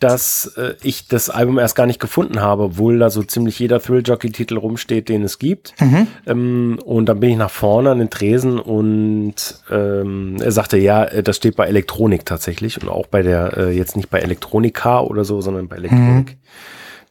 dass 0.00 0.46
äh, 0.56 0.74
ich 0.82 1.08
das 1.08 1.30
Album 1.30 1.58
erst 1.58 1.76
gar 1.76 1.86
nicht 1.86 2.00
gefunden 2.00 2.40
habe, 2.40 2.64
obwohl 2.64 2.98
da 2.98 3.10
so 3.10 3.22
ziemlich 3.22 3.58
jeder 3.58 3.80
Thrill-Jockey-Titel 3.80 4.56
rumsteht, 4.58 5.08
den 5.08 5.22
es 5.22 5.38
gibt. 5.38 5.80
Mhm. 5.80 6.06
Ähm, 6.26 6.78
und 6.84 7.06
dann 7.06 7.20
bin 7.20 7.30
ich 7.30 7.36
nach 7.36 7.50
vorne 7.50 7.90
an 7.90 7.98
den 7.98 8.10
Tresen 8.10 8.58
und 8.58 9.62
ähm, 9.70 10.36
er 10.40 10.52
sagte, 10.52 10.76
ja, 10.76 11.04
äh, 11.04 11.22
das 11.22 11.36
steht 11.36 11.56
bei 11.56 11.66
Elektronik 11.66 12.24
tatsächlich 12.26 12.80
und 12.82 12.88
auch 12.88 13.06
bei 13.06 13.22
der, 13.22 13.56
äh, 13.56 13.70
jetzt 13.70 13.96
nicht 13.96 14.10
bei 14.10 14.20
Elektronika 14.20 15.00
oder 15.00 15.24
so, 15.24 15.40
sondern 15.40 15.68
bei 15.68 15.76
Elektronik. 15.76 16.30
Mhm. 16.30 16.38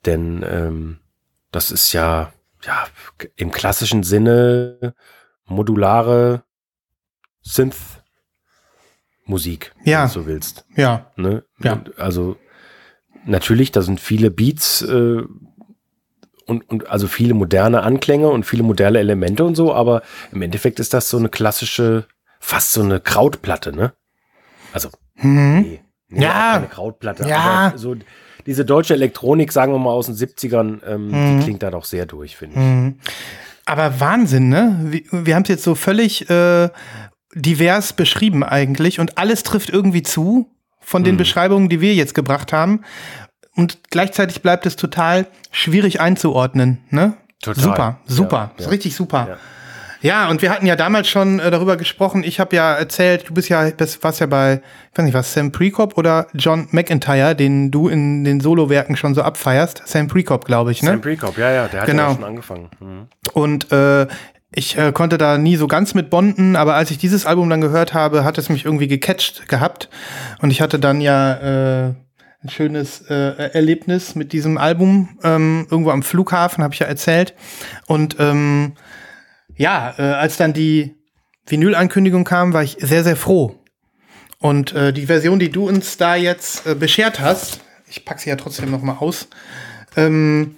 Denn 0.05 0.45
ähm, 0.49 0.99
das 1.51 1.71
ist 1.71 1.93
ja, 1.93 2.33
ja, 2.65 2.85
im 3.35 3.51
klassischen 3.51 4.03
Sinne 4.03 4.93
modulare 5.45 6.43
Synth 7.41 7.75
Musik, 9.25 9.73
ja. 9.85 10.01
wenn 10.01 10.07
du 10.07 10.13
so 10.13 10.25
willst. 10.25 10.65
Ja. 10.75 11.11
Ne? 11.15 11.43
Ja. 11.59 11.81
Also 11.97 12.35
natürlich, 13.25 13.71
da 13.71 13.81
sind 13.81 13.99
viele 13.99 14.31
Beats 14.31 14.81
äh, 14.81 15.23
und, 16.45 16.69
und 16.69 16.87
also 16.89 17.07
viele 17.07 17.33
moderne 17.33 17.83
Anklänge 17.83 18.29
und 18.29 18.45
viele 18.45 18.63
moderne 18.63 18.99
Elemente 18.99 19.45
und 19.45 19.55
so, 19.55 19.73
aber 19.73 20.01
im 20.31 20.41
Endeffekt 20.41 20.79
ist 20.79 20.93
das 20.93 21.09
so 21.09 21.17
eine 21.17 21.29
klassische, 21.29 22.05
fast 22.39 22.73
so 22.73 22.81
eine 22.81 22.99
Krautplatte, 22.99 23.73
ne? 23.73 23.93
Also, 24.73 24.89
mhm. 25.15 25.61
nee, 25.61 25.81
nee, 26.09 26.23
ja, 26.23 26.53
keine 26.53 26.67
Krautplatte, 26.67 27.27
ja. 27.27 27.37
aber 27.37 27.77
so 27.77 27.95
diese 28.45 28.65
deutsche 28.65 28.93
Elektronik, 28.93 29.51
sagen 29.51 29.71
wir 29.71 29.79
mal 29.79 29.91
aus 29.91 30.07
den 30.07 30.15
70ern, 30.15 30.81
ähm, 30.85 31.07
mhm. 31.07 31.39
die 31.39 31.43
klingt 31.43 31.63
da 31.63 31.71
doch 31.71 31.85
sehr 31.85 32.05
durch, 32.05 32.35
finde 32.35 32.55
ich. 32.55 32.61
Mhm. 32.61 32.99
Aber 33.65 33.99
Wahnsinn, 34.01 34.49
ne? 34.49 34.77
Wir, 34.83 35.03
wir 35.11 35.35
haben 35.35 35.43
es 35.43 35.49
jetzt 35.49 35.63
so 35.63 35.75
völlig 35.75 36.29
äh, 36.29 36.69
divers 37.33 37.93
beschrieben 37.93 38.43
eigentlich 38.43 38.99
und 38.99 39.17
alles 39.17 39.43
trifft 39.43 39.69
irgendwie 39.69 40.03
zu 40.03 40.52
von 40.83 41.03
den 41.03 41.15
mhm. 41.15 41.19
Beschreibungen, 41.19 41.69
die 41.69 41.81
wir 41.81 41.93
jetzt 41.93 42.13
gebracht 42.13 42.53
haben. 42.53 42.81
Und 43.55 43.79
gleichzeitig 43.89 44.41
bleibt 44.41 44.65
es 44.65 44.75
total 44.75 45.27
schwierig 45.51 46.01
einzuordnen. 46.01 46.79
Ne? 46.89 47.13
Total. 47.41 47.63
Super, 47.63 47.99
super, 48.05 48.51
ja, 48.57 48.63
ja. 48.63 48.69
richtig 48.69 48.95
super. 48.95 49.27
Ja. 49.29 49.37
Ja, 50.03 50.29
und 50.29 50.41
wir 50.41 50.51
hatten 50.51 50.65
ja 50.65 50.75
damals 50.75 51.07
schon 51.07 51.39
äh, 51.39 51.49
darüber 51.49 51.77
gesprochen. 51.77 52.25
Ich 52.25 52.41
habe 52.41 52.53
ja 52.57 52.73
erzählt, 52.73 53.29
du 53.29 53.33
bist 53.33 53.47
ja, 53.47 53.69
bist, 53.69 54.03
warst 54.03 54.19
ja 54.19 54.25
bei, 54.25 54.61
ich 54.91 54.97
weiß 54.97 55.05
nicht 55.05 55.13
was, 55.13 55.33
Sam 55.33 55.53
Prekop 55.53 55.97
oder 55.97 56.27
John 56.33 56.67
McIntyre, 56.71 57.35
den 57.37 57.71
du 57.71 57.87
in 57.87 58.25
den 58.25 58.41
Solowerken 58.41 58.97
schon 58.97 59.15
so 59.15 59.21
abfeierst. 59.21 59.83
Sam 59.85 60.09
Prekop, 60.09 60.43
glaube 60.43 60.73
ich, 60.73 60.83
ne? 60.83 60.89
Sam 60.89 61.01
Prekop, 61.01 61.37
ja, 61.37 61.51
ja, 61.51 61.67
der 61.69 61.81
hat 61.81 61.87
genau. 61.87 62.09
ja 62.09 62.15
schon 62.15 62.23
angefangen. 62.25 62.69
Mhm. 62.81 63.07
Und 63.31 63.71
äh, 63.71 64.07
ich 64.55 64.77
äh, 64.77 64.91
konnte 64.91 65.17
da 65.17 65.37
nie 65.37 65.55
so 65.55 65.67
ganz 65.67 65.93
mit 65.93 66.09
bonden, 66.09 66.55
aber 66.55 66.75
als 66.75 66.91
ich 66.91 66.97
dieses 66.97 67.25
Album 67.25 67.49
dann 67.49 67.61
gehört 67.61 67.93
habe, 67.93 68.23
hat 68.23 68.37
es 68.37 68.49
mich 68.49 68.65
irgendwie 68.65 68.87
gecatcht 68.87 69.47
gehabt. 69.47 69.89
Und 70.41 70.51
ich 70.51 70.61
hatte 70.61 70.79
dann 70.79 71.01
ja 71.01 71.87
äh, 71.87 71.93
ein 72.43 72.49
schönes 72.49 73.01
äh, 73.09 73.49
Erlebnis 73.53 74.15
mit 74.15 74.33
diesem 74.33 74.57
Album 74.57 75.17
ähm, 75.23 75.67
irgendwo 75.71 75.91
am 75.91 76.03
Flughafen, 76.03 76.63
habe 76.63 76.73
ich 76.73 76.79
ja 76.81 76.87
erzählt. 76.87 77.33
Und 77.87 78.17
ähm, 78.19 78.73
ja, 79.55 79.93
äh, 79.97 80.01
als 80.01 80.37
dann 80.37 80.53
die 80.53 80.95
Vinyl-Ankündigung 81.47 82.23
kam, 82.23 82.53
war 82.53 82.63
ich 82.63 82.77
sehr, 82.79 83.03
sehr 83.03 83.15
froh. 83.15 83.59
Und 84.39 84.73
äh, 84.73 84.91
die 84.93 85.05
Version, 85.05 85.39
die 85.39 85.49
du 85.49 85.67
uns 85.67 85.97
da 85.97 86.15
jetzt 86.15 86.67
äh, 86.67 86.75
beschert 86.75 87.19
hast, 87.19 87.61
ich 87.87 88.05
pack 88.05 88.19
sie 88.19 88.29
ja 88.29 88.35
trotzdem 88.35 88.69
noch 88.69 88.81
mal 88.81 88.97
aus, 88.97 89.27
ähm, 89.95 90.55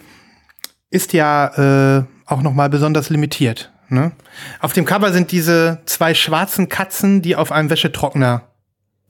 ist 0.90 1.14
ja 1.14 2.00
äh, 2.00 2.04
auch 2.26 2.42
noch 2.42 2.54
mal 2.54 2.70
besonders 2.70 3.10
limitiert. 3.10 3.72
Ne? 3.90 4.12
Auf 4.60 4.74
dem 4.74 4.86
Cover 4.86 5.14
sind 5.14 5.32
diese 5.32 5.80
zwei 5.86 6.14
schwarzen 6.14 6.70
Katzen, 6.70 7.22
die 7.22 7.36
auf 7.36 7.52
einem 7.52 7.70
Wäschetrockner 7.70 8.50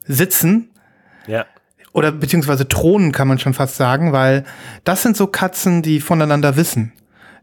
sitzen. 0.04 0.70
Ja. 1.26 1.46
Oder 1.92 2.12
beziehungsweise 2.12 2.68
thronen, 2.68 3.12
kann 3.12 3.28
man 3.28 3.38
schon 3.38 3.54
fast 3.54 3.76
sagen, 3.76 4.12
weil 4.12 4.44
das 4.84 5.02
sind 5.02 5.16
so 5.16 5.26
Katzen, 5.26 5.82
die 5.82 6.00
voneinander 6.00 6.56
wissen, 6.56 6.92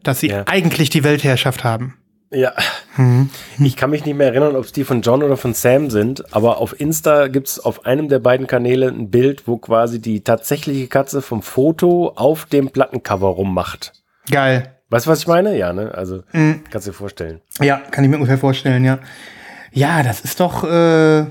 dass 0.04 0.20
sie 0.20 0.30
ja. 0.30 0.44
eigentlich 0.46 0.90
die 0.90 1.04
Weltherrschaft 1.04 1.64
haben. 1.64 1.98
Ja. 2.34 2.54
Mhm. 2.98 3.30
Ich 3.60 3.76
kann 3.76 3.92
mich 3.92 4.06
nicht 4.06 4.16
mehr 4.16 4.28
erinnern, 4.28 4.56
ob 4.56 4.66
es 4.66 4.72
die 4.72 4.84
von 4.84 5.02
John 5.02 5.24
oder 5.24 5.38
von 5.38 5.54
Sam 5.54 5.90
sind, 5.90 6.34
aber 6.34 6.58
auf 6.58 6.80
Insta 6.80 7.28
gibt 7.28 7.48
es 7.48 7.60
auf 7.60 7.86
einem 7.86 8.10
der 8.10 8.20
beiden 8.20 8.48
Kanäle 8.48 8.88
ein 8.88 9.12
Bild, 9.12 9.48
wo 9.48 9.58
quasi 9.58 10.02
die 10.02 10.22
tatsächliche 10.22 10.88
Katze 10.88 11.22
vom 11.22 11.42
Foto 11.42 12.14
auf 12.16 12.46
dem 12.46 12.70
Plattencover 12.72 13.30
rummacht. 13.30 13.94
Geil. 14.30 14.76
Weißt 14.90 15.06
du, 15.06 15.10
was 15.10 15.20
ich 15.20 15.28
meine? 15.28 15.58
Ja, 15.58 15.74
ne? 15.74 15.92
Also, 15.94 16.24
mhm. 16.34 16.64
kannst 16.70 16.88
du 16.88 16.92
dir 16.92 16.98
vorstellen. 16.98 17.42
Ja, 17.60 17.78
kann 17.78 18.04
ich 18.04 18.10
mir 18.10 18.18
ungefähr 18.18 18.38
vorstellen, 18.38 18.84
ja. 18.86 19.00
Ja, 19.72 20.04
das 20.04 20.22
ist 20.22 20.40
doch. 20.40 20.64
Äh 20.64 21.26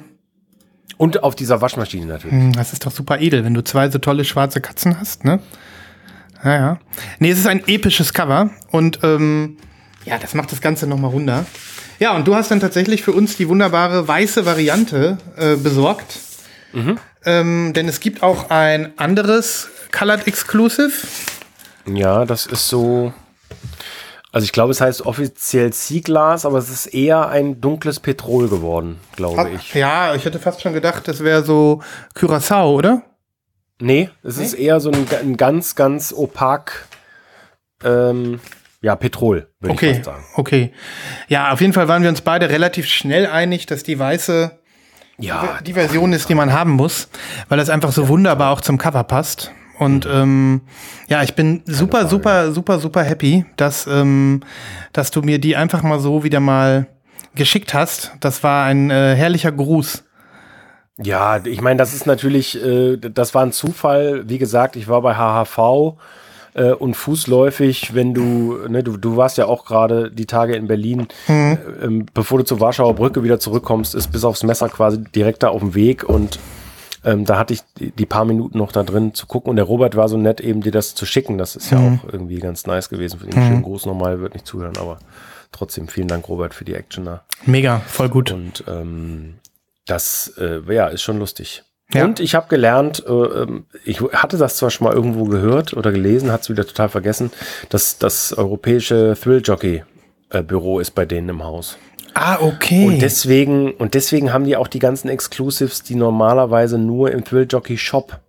Und 0.96 1.22
auf 1.22 1.34
dieser 1.34 1.60
Waschmaschine 1.60 2.06
natürlich. 2.06 2.32
Hm, 2.32 2.52
das 2.52 2.72
ist 2.72 2.84
doch 2.84 2.92
super 2.92 3.20
edel, 3.20 3.44
wenn 3.44 3.54
du 3.54 3.62
zwei 3.62 3.88
so 3.90 3.98
tolle 3.98 4.24
schwarze 4.24 4.60
Katzen 4.60 4.98
hast, 4.98 5.24
ne? 5.24 5.40
Ja, 6.44 6.54
ja. 6.54 6.78
Nee, 7.18 7.30
es 7.30 7.38
ist 7.38 7.46
ein 7.46 7.62
episches 7.68 8.12
Cover 8.12 8.50
und 8.70 8.98
ähm, 9.04 9.56
ja, 10.04 10.18
das 10.18 10.34
macht 10.34 10.50
das 10.50 10.60
Ganze 10.60 10.88
nochmal 10.88 11.12
runter. 11.12 11.46
Ja, 12.00 12.16
und 12.16 12.26
du 12.26 12.34
hast 12.34 12.50
dann 12.50 12.58
tatsächlich 12.58 13.02
für 13.04 13.12
uns 13.12 13.36
die 13.36 13.48
wunderbare 13.48 14.08
weiße 14.08 14.44
Variante 14.44 15.18
äh, 15.36 15.54
besorgt. 15.54 16.18
Mhm. 16.72 16.98
Ähm, 17.24 17.72
denn 17.74 17.86
es 17.88 18.00
gibt 18.00 18.24
auch 18.24 18.50
ein 18.50 18.98
anderes 18.98 19.68
Colored 19.92 20.26
Exclusive. 20.26 20.90
Ja, 21.86 22.24
das 22.24 22.46
ist 22.46 22.66
so. 22.68 23.12
Also 24.32 24.46
ich 24.46 24.52
glaube, 24.52 24.70
es 24.70 24.80
heißt 24.80 25.04
offiziell 25.04 25.72
Seaglass, 25.74 26.46
aber 26.46 26.56
es 26.56 26.70
ist 26.70 26.86
eher 26.86 27.28
ein 27.28 27.60
dunkles 27.60 28.00
Petrol 28.00 28.48
geworden, 28.48 28.98
glaube 29.14 29.50
ich. 29.50 29.74
Ja, 29.74 30.14
ich 30.14 30.24
hätte 30.24 30.38
fast 30.38 30.62
schon 30.62 30.72
gedacht, 30.72 31.06
das 31.06 31.22
wäre 31.22 31.44
so 31.44 31.82
Curaçao, 32.16 32.74
oder? 32.74 33.02
Nee, 33.78 34.08
es 34.22 34.38
nee? 34.38 34.44
ist 34.44 34.54
eher 34.54 34.80
so 34.80 34.90
ein, 34.90 35.06
ein 35.20 35.36
ganz, 35.36 35.74
ganz 35.74 36.14
opak, 36.16 36.86
ähm, 37.84 38.40
ja, 38.80 38.96
Petrol, 38.96 39.48
würde 39.60 39.74
okay, 39.74 39.90
ich 39.90 39.96
fast 39.96 40.06
sagen. 40.06 40.24
Okay. 40.34 40.72
Ja, 41.28 41.52
auf 41.52 41.60
jeden 41.60 41.72
Fall 41.72 41.88
waren 41.88 42.02
wir 42.02 42.08
uns 42.08 42.22
beide 42.22 42.48
relativ 42.48 42.86
schnell 42.86 43.26
einig, 43.26 43.66
dass 43.66 43.82
die 43.82 43.98
weiße 43.98 44.58
ja, 45.18 45.58
die 45.64 45.74
Version 45.74 46.12
ist, 46.12 46.28
die 46.28 46.34
man 46.34 46.52
haben 46.52 46.72
muss, 46.72 47.08
weil 47.48 47.58
das 47.58 47.70
einfach 47.70 47.92
so 47.92 48.08
wunderbar 48.08 48.50
auch 48.50 48.60
zum 48.60 48.78
Cover 48.78 49.04
passt. 49.04 49.52
Und 49.78 50.06
ähm, 50.06 50.62
ja, 51.08 51.22
ich 51.22 51.34
bin 51.34 51.62
super, 51.66 52.06
super, 52.06 52.52
super, 52.52 52.78
super 52.78 53.02
happy, 53.02 53.44
dass, 53.56 53.86
ähm, 53.86 54.40
dass 54.92 55.10
du 55.10 55.22
mir 55.22 55.38
die 55.38 55.56
einfach 55.56 55.82
mal 55.82 55.98
so 55.98 56.24
wieder 56.24 56.40
mal 56.40 56.86
geschickt 57.34 57.74
hast. 57.74 58.12
Das 58.20 58.42
war 58.42 58.64
ein 58.64 58.90
äh, 58.90 59.14
herrlicher 59.14 59.52
Gruß. 59.52 60.04
Ja, 60.98 61.44
ich 61.44 61.60
meine, 61.60 61.78
das 61.78 61.94
ist 61.94 62.06
natürlich, 62.06 62.62
äh, 62.62 62.96
das 62.98 63.34
war 63.34 63.42
ein 63.42 63.52
Zufall. 63.52 64.28
Wie 64.28 64.38
gesagt, 64.38 64.76
ich 64.76 64.88
war 64.88 65.00
bei 65.00 65.14
HHV 65.14 65.96
äh, 66.54 66.72
und 66.72 66.94
fußläufig, 66.94 67.94
wenn 67.94 68.12
du, 68.14 68.58
ne, 68.68 68.82
du, 68.82 68.96
du 68.96 69.16
warst 69.16 69.38
ja 69.38 69.46
auch 69.46 69.64
gerade 69.64 70.10
die 70.10 70.26
Tage 70.26 70.54
in 70.54 70.66
Berlin, 70.66 71.08
mhm. 71.28 71.58
äh, 71.80 72.04
bevor 72.12 72.38
du 72.38 72.44
zur 72.44 72.60
Warschauer 72.60 72.94
Brücke 72.94 73.22
wieder 73.22 73.40
zurückkommst, 73.40 73.94
ist 73.94 74.12
bis 74.12 74.24
aufs 74.24 74.42
Messer 74.42 74.68
quasi 74.68 75.02
direkt 75.14 75.42
da 75.42 75.48
auf 75.48 75.60
dem 75.60 75.74
Weg 75.74 76.04
und 76.04 76.38
ähm, 77.04 77.24
da 77.24 77.38
hatte 77.38 77.54
ich 77.54 77.62
die, 77.78 77.90
die, 77.90 78.06
paar 78.06 78.24
Minuten 78.24 78.58
noch 78.58 78.72
da 78.72 78.82
drin 78.82 79.14
zu 79.14 79.26
gucken 79.26 79.50
und 79.50 79.56
der 79.56 79.64
Robert 79.64 79.96
war 79.96 80.08
so 80.08 80.16
nett, 80.16 80.40
eben 80.40 80.60
dir 80.60 80.72
das 80.72 80.94
zu 80.94 81.06
schicken. 81.06 81.38
Das 81.38 81.56
ist 81.56 81.70
ja 81.70 81.78
mhm. 81.78 82.00
auch 82.00 82.12
irgendwie 82.12 82.38
ganz 82.38 82.66
nice 82.66 82.88
gewesen. 82.88 83.18
Für 83.18 83.26
den 83.26 83.38
mhm. 83.38 83.46
schönen 83.46 83.62
Gruß 83.62 83.86
nochmal, 83.86 84.20
wird 84.20 84.34
nicht 84.34 84.46
zuhören, 84.46 84.76
aber 84.76 84.98
trotzdem 85.50 85.88
vielen 85.88 86.08
Dank, 86.08 86.28
Robert, 86.28 86.54
für 86.54 86.64
die 86.64 86.74
Actioner. 86.74 87.22
Mega, 87.44 87.80
voll 87.80 88.08
gut. 88.08 88.30
Und 88.30 88.64
ähm, 88.68 89.34
das 89.86 90.34
äh, 90.38 90.60
ja, 90.72 90.88
ist 90.88 91.02
schon 91.02 91.18
lustig. 91.18 91.64
Ja. 91.92 92.04
Und 92.04 92.20
ich 92.20 92.34
habe 92.34 92.48
gelernt, 92.48 93.04
äh, 93.06 93.12
ähm, 93.12 93.66
ich 93.84 94.00
hatte 94.00 94.38
das 94.38 94.56
zwar 94.56 94.70
schon 94.70 94.86
mal 94.86 94.94
irgendwo 94.94 95.24
gehört 95.24 95.74
oder 95.74 95.92
gelesen, 95.92 96.32
hat 96.32 96.42
es 96.42 96.50
wieder 96.50 96.66
total 96.66 96.88
vergessen, 96.88 97.30
dass 97.68 97.98
das 97.98 98.32
europäische 98.32 99.16
Thrill 99.20 99.42
Jockey 99.44 99.82
äh, 100.30 100.42
Büro 100.42 100.78
ist 100.78 100.92
bei 100.92 101.04
denen 101.04 101.28
im 101.28 101.44
Haus. 101.44 101.76
Ah, 102.14 102.38
okay. 102.40 102.86
Und 102.86 103.02
deswegen, 103.02 103.72
und 103.72 103.94
deswegen 103.94 104.32
haben 104.32 104.44
die 104.44 104.56
auch 104.56 104.68
die 104.68 104.78
ganzen 104.78 105.08
Exclusives, 105.08 105.82
die 105.82 105.94
normalerweise 105.94 106.78
nur 106.78 107.10
im 107.10 107.24
Thrill 107.24 107.46
Jockey 107.48 107.78
Shop 107.78 108.20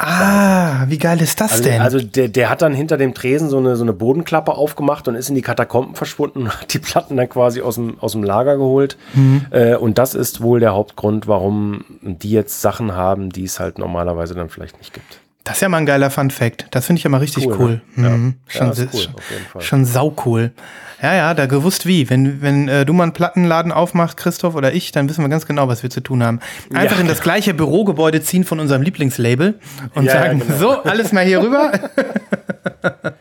Ah, 0.00 0.84
wie 0.86 0.98
geil 0.98 1.20
ist 1.20 1.40
das 1.40 1.52
also, 1.52 1.64
denn? 1.64 1.82
Also 1.82 1.98
der, 2.00 2.28
der 2.28 2.50
hat 2.50 2.62
dann 2.62 2.72
hinter 2.72 2.96
dem 2.96 3.14
Tresen 3.14 3.48
so 3.48 3.58
eine, 3.58 3.74
so 3.74 3.82
eine 3.82 3.92
Bodenklappe 3.92 4.52
aufgemacht 4.52 5.08
und 5.08 5.16
ist 5.16 5.28
in 5.28 5.34
die 5.34 5.42
Katakomben 5.42 5.96
verschwunden 5.96 6.42
und 6.42 6.60
hat 6.60 6.72
die 6.72 6.78
Platten 6.78 7.16
dann 7.16 7.28
quasi 7.28 7.62
aus 7.62 7.74
dem, 7.74 7.98
aus 7.98 8.12
dem 8.12 8.22
Lager 8.22 8.56
geholt. 8.56 8.96
Mhm. 9.14 9.46
Äh, 9.50 9.74
und 9.74 9.98
das 9.98 10.14
ist 10.14 10.40
wohl 10.40 10.60
der 10.60 10.72
Hauptgrund, 10.72 11.26
warum 11.26 11.84
die 12.00 12.30
jetzt 12.30 12.60
Sachen 12.60 12.94
haben, 12.94 13.30
die 13.30 13.42
es 13.42 13.58
halt 13.58 13.78
normalerweise 13.78 14.34
dann 14.36 14.50
vielleicht 14.50 14.78
nicht 14.78 14.94
gibt. 14.94 15.18
Das 15.48 15.56
ist 15.56 15.62
ja 15.62 15.70
mal 15.70 15.78
ein 15.78 15.86
geiler 15.86 16.10
Fun 16.10 16.30
Fact. 16.30 16.66
Das 16.72 16.84
finde 16.84 16.98
ich 16.98 17.04
ja 17.04 17.10
mal 17.10 17.18
richtig 17.18 17.46
cool. 17.46 17.56
cool. 17.58 17.80
Ne? 17.96 18.10
Mhm. 18.10 18.34
Ja. 18.52 18.74
Schon, 18.74 18.84
ja, 18.84 18.90
cool, 18.92 19.00
schon, 19.00 19.62
schon 19.62 19.84
sau 19.86 20.14
cool. 20.26 20.52
Ja, 21.00 21.14
ja, 21.14 21.32
da 21.32 21.46
gewusst 21.46 21.86
wie. 21.86 22.10
Wenn, 22.10 22.42
wenn 22.42 22.68
äh, 22.68 22.84
du 22.84 22.92
mal 22.92 23.04
einen 23.04 23.14
Plattenladen 23.14 23.72
aufmachst, 23.72 24.18
Christoph 24.18 24.54
oder 24.54 24.74
ich, 24.74 24.92
dann 24.92 25.08
wissen 25.08 25.24
wir 25.24 25.30
ganz 25.30 25.46
genau, 25.46 25.66
was 25.66 25.82
wir 25.82 25.88
zu 25.88 26.02
tun 26.02 26.22
haben. 26.22 26.40
Einfach 26.74 26.96
ja, 26.96 27.00
in 27.00 27.08
das 27.08 27.22
gleiche 27.22 27.54
Bürogebäude 27.54 28.20
ziehen 28.20 28.44
von 28.44 28.60
unserem 28.60 28.82
Lieblingslabel 28.82 29.58
und 29.94 30.10
sagen, 30.10 30.40
genau. 30.40 30.58
so, 30.58 30.82
alles 30.82 31.12
mal 31.12 31.24
hier 31.24 31.40
rüber. 31.40 31.72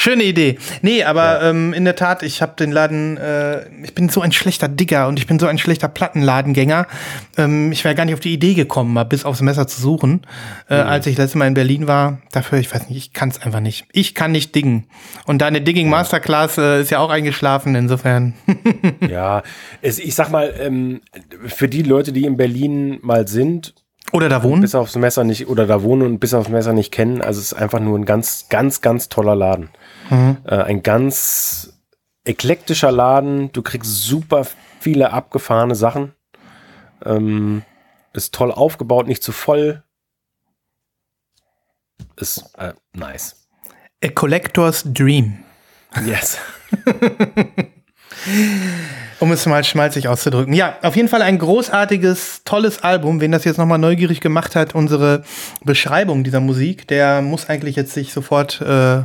Schöne 0.00 0.22
Idee. 0.22 0.58
Nee, 0.80 1.02
aber 1.02 1.42
ja. 1.42 1.50
ähm, 1.50 1.72
in 1.72 1.84
der 1.84 1.96
Tat, 1.96 2.22
ich 2.22 2.40
habe 2.40 2.52
den 2.56 2.70
Laden, 2.70 3.16
äh, 3.16 3.68
ich 3.82 3.96
bin 3.96 4.08
so 4.08 4.20
ein 4.20 4.30
schlechter 4.30 4.68
Digger 4.68 5.08
und 5.08 5.18
ich 5.18 5.26
bin 5.26 5.40
so 5.40 5.48
ein 5.48 5.58
schlechter 5.58 5.88
Plattenladengänger. 5.88 6.86
Ähm, 7.36 7.72
ich 7.72 7.82
wäre 7.82 7.96
gar 7.96 8.04
nicht 8.04 8.14
auf 8.14 8.20
die 8.20 8.32
Idee 8.32 8.54
gekommen, 8.54 8.92
mal 8.92 9.02
bis 9.02 9.24
aufs 9.24 9.40
Messer 9.40 9.66
zu 9.66 9.80
suchen, 9.80 10.24
äh, 10.70 10.80
mhm. 10.80 10.88
als 10.88 11.08
ich 11.08 11.18
letztes 11.18 11.34
Mal 11.34 11.48
in 11.48 11.54
Berlin 11.54 11.88
war. 11.88 12.18
Dafür, 12.30 12.60
ich 12.60 12.72
weiß 12.72 12.88
nicht, 12.88 12.96
ich 12.96 13.12
kann 13.12 13.30
es 13.30 13.42
einfach 13.42 13.58
nicht. 13.58 13.86
Ich 13.90 14.14
kann 14.14 14.30
nicht 14.30 14.54
diggen. 14.54 14.86
Und 15.26 15.42
deine 15.42 15.62
Digging 15.62 15.90
Masterclass 15.90 16.58
äh, 16.58 16.80
ist 16.82 16.90
ja 16.90 17.00
auch 17.00 17.10
eingeschlafen, 17.10 17.74
insofern. 17.74 18.34
ja, 19.00 19.42
es, 19.82 19.98
ich 19.98 20.14
sag 20.14 20.30
mal, 20.30 20.54
ähm, 20.60 21.00
für 21.44 21.66
die 21.66 21.82
Leute, 21.82 22.12
die 22.12 22.24
in 22.24 22.36
Berlin 22.36 23.00
mal 23.02 23.26
sind, 23.26 23.74
oder 24.12 24.28
da 24.28 24.42
wohnen? 24.42 24.62
Bis 24.62 24.74
aufs 24.74 24.96
Messer 24.96 25.24
nicht, 25.24 25.48
oder 25.48 25.66
da 25.66 25.82
wohnen 25.82 26.02
und 26.02 26.18
bis 26.18 26.32
aufs 26.34 26.48
Messer 26.48 26.72
nicht 26.72 26.92
kennen. 26.92 27.20
Also 27.20 27.40
es 27.40 27.52
ist 27.52 27.58
einfach 27.58 27.80
nur 27.80 27.98
ein 27.98 28.04
ganz, 28.04 28.46
ganz, 28.48 28.80
ganz 28.80 29.08
toller 29.08 29.34
Laden. 29.34 29.70
Mhm. 30.10 30.38
Äh, 30.44 30.56
ein 30.56 30.82
ganz 30.82 31.72
eklektischer 32.24 32.92
Laden. 32.92 33.52
Du 33.52 33.62
kriegst 33.62 34.02
super 34.02 34.46
viele 34.80 35.12
abgefahrene 35.12 35.74
Sachen. 35.74 36.14
Ähm, 37.04 37.62
ist 38.12 38.34
toll 38.34 38.52
aufgebaut, 38.52 39.06
nicht 39.06 39.22
zu 39.22 39.32
voll. 39.32 39.82
Ist 42.16 42.50
äh, 42.58 42.74
nice. 42.92 43.48
A 44.04 44.08
Collector's 44.08 44.84
Dream. 44.84 45.44
Yes. 46.04 46.38
um 49.20 49.32
es 49.32 49.46
mal 49.46 49.64
schmalzig 49.64 50.08
auszudrücken. 50.08 50.52
Ja, 50.52 50.76
auf 50.82 50.96
jeden 50.96 51.08
Fall 51.08 51.22
ein 51.22 51.38
großartiges, 51.38 52.42
tolles 52.44 52.82
Album. 52.82 53.20
Wen 53.20 53.32
das 53.32 53.44
jetzt 53.44 53.58
nochmal 53.58 53.78
neugierig 53.78 54.20
gemacht 54.20 54.54
hat, 54.56 54.74
unsere 54.74 55.24
Beschreibung 55.64 56.24
dieser 56.24 56.40
Musik, 56.40 56.86
der 56.88 57.22
muss 57.22 57.48
eigentlich 57.48 57.76
jetzt 57.76 57.94
sich 57.94 58.12
sofort 58.12 58.60
äh, 58.60 59.02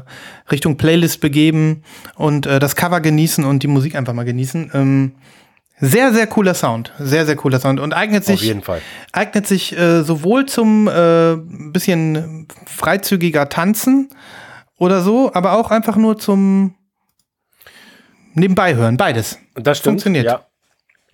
Richtung 0.52 0.78
Playlist 0.78 1.22
begeben 1.22 1.84
und 2.16 2.46
äh, 2.46 2.60
das 2.60 2.76
Cover 2.76 3.02
genießen 3.02 3.44
und 3.44 3.64
die 3.64 3.68
Musik 3.68 3.96
einfach 3.96 4.14
mal 4.14 4.26
genießen. 4.26 4.72
Ähm, 4.74 5.12
sehr, 5.80 6.14
sehr 6.14 6.28
cooler 6.28 6.54
Sound. 6.54 6.94
Sehr, 7.00 7.26
sehr 7.26 7.36
cooler 7.36 7.60
Sound. 7.60 7.80
Und 7.80 7.94
eignet 7.94 8.24
sich, 8.24 8.36
Auf 8.36 8.46
jeden 8.46 8.62
Fall. 8.62 8.82
eignet 9.12 9.48
sich 9.48 9.78
äh, 9.78 10.04
sowohl 10.04 10.46
zum 10.46 10.88
äh, 10.88 11.36
bisschen 11.72 12.48
freizügiger 12.66 13.50
Tanzen 13.50 14.10
oder 14.78 15.02
so, 15.02 15.34
aber 15.34 15.54
auch 15.54 15.72
einfach 15.72 15.98
nur 15.98 16.18
zum 16.18 16.76
nebenbei 18.34 18.76
hören, 18.76 18.98
beides. 18.98 19.40
Das 19.56 19.78
stimmt. 19.78 19.94
Funktioniert. 19.94 20.26
Ja. 20.26 20.46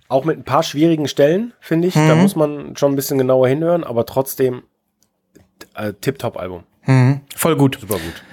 Auch 0.08 0.26
mit 0.26 0.38
ein 0.38 0.44
paar 0.44 0.64
schwierigen 0.64 1.08
Stellen, 1.08 1.54
finde 1.60 1.88
ich. 1.88 1.96
Mhm. 1.96 2.08
Da 2.08 2.16
muss 2.16 2.36
man 2.36 2.76
schon 2.76 2.94
ein 2.94 2.96
bisschen 2.96 3.18
genauer 3.18 3.48
hinhören, 3.48 3.84
aber 3.84 4.06
trotzdem 4.06 4.64
äh, 5.76 5.94
Tip-Top-Album. 5.94 6.64
Mhm. 6.86 7.22
Voll 7.36 7.56
gut. 7.56 7.78
Super 7.80 7.96
gut. 7.96 8.24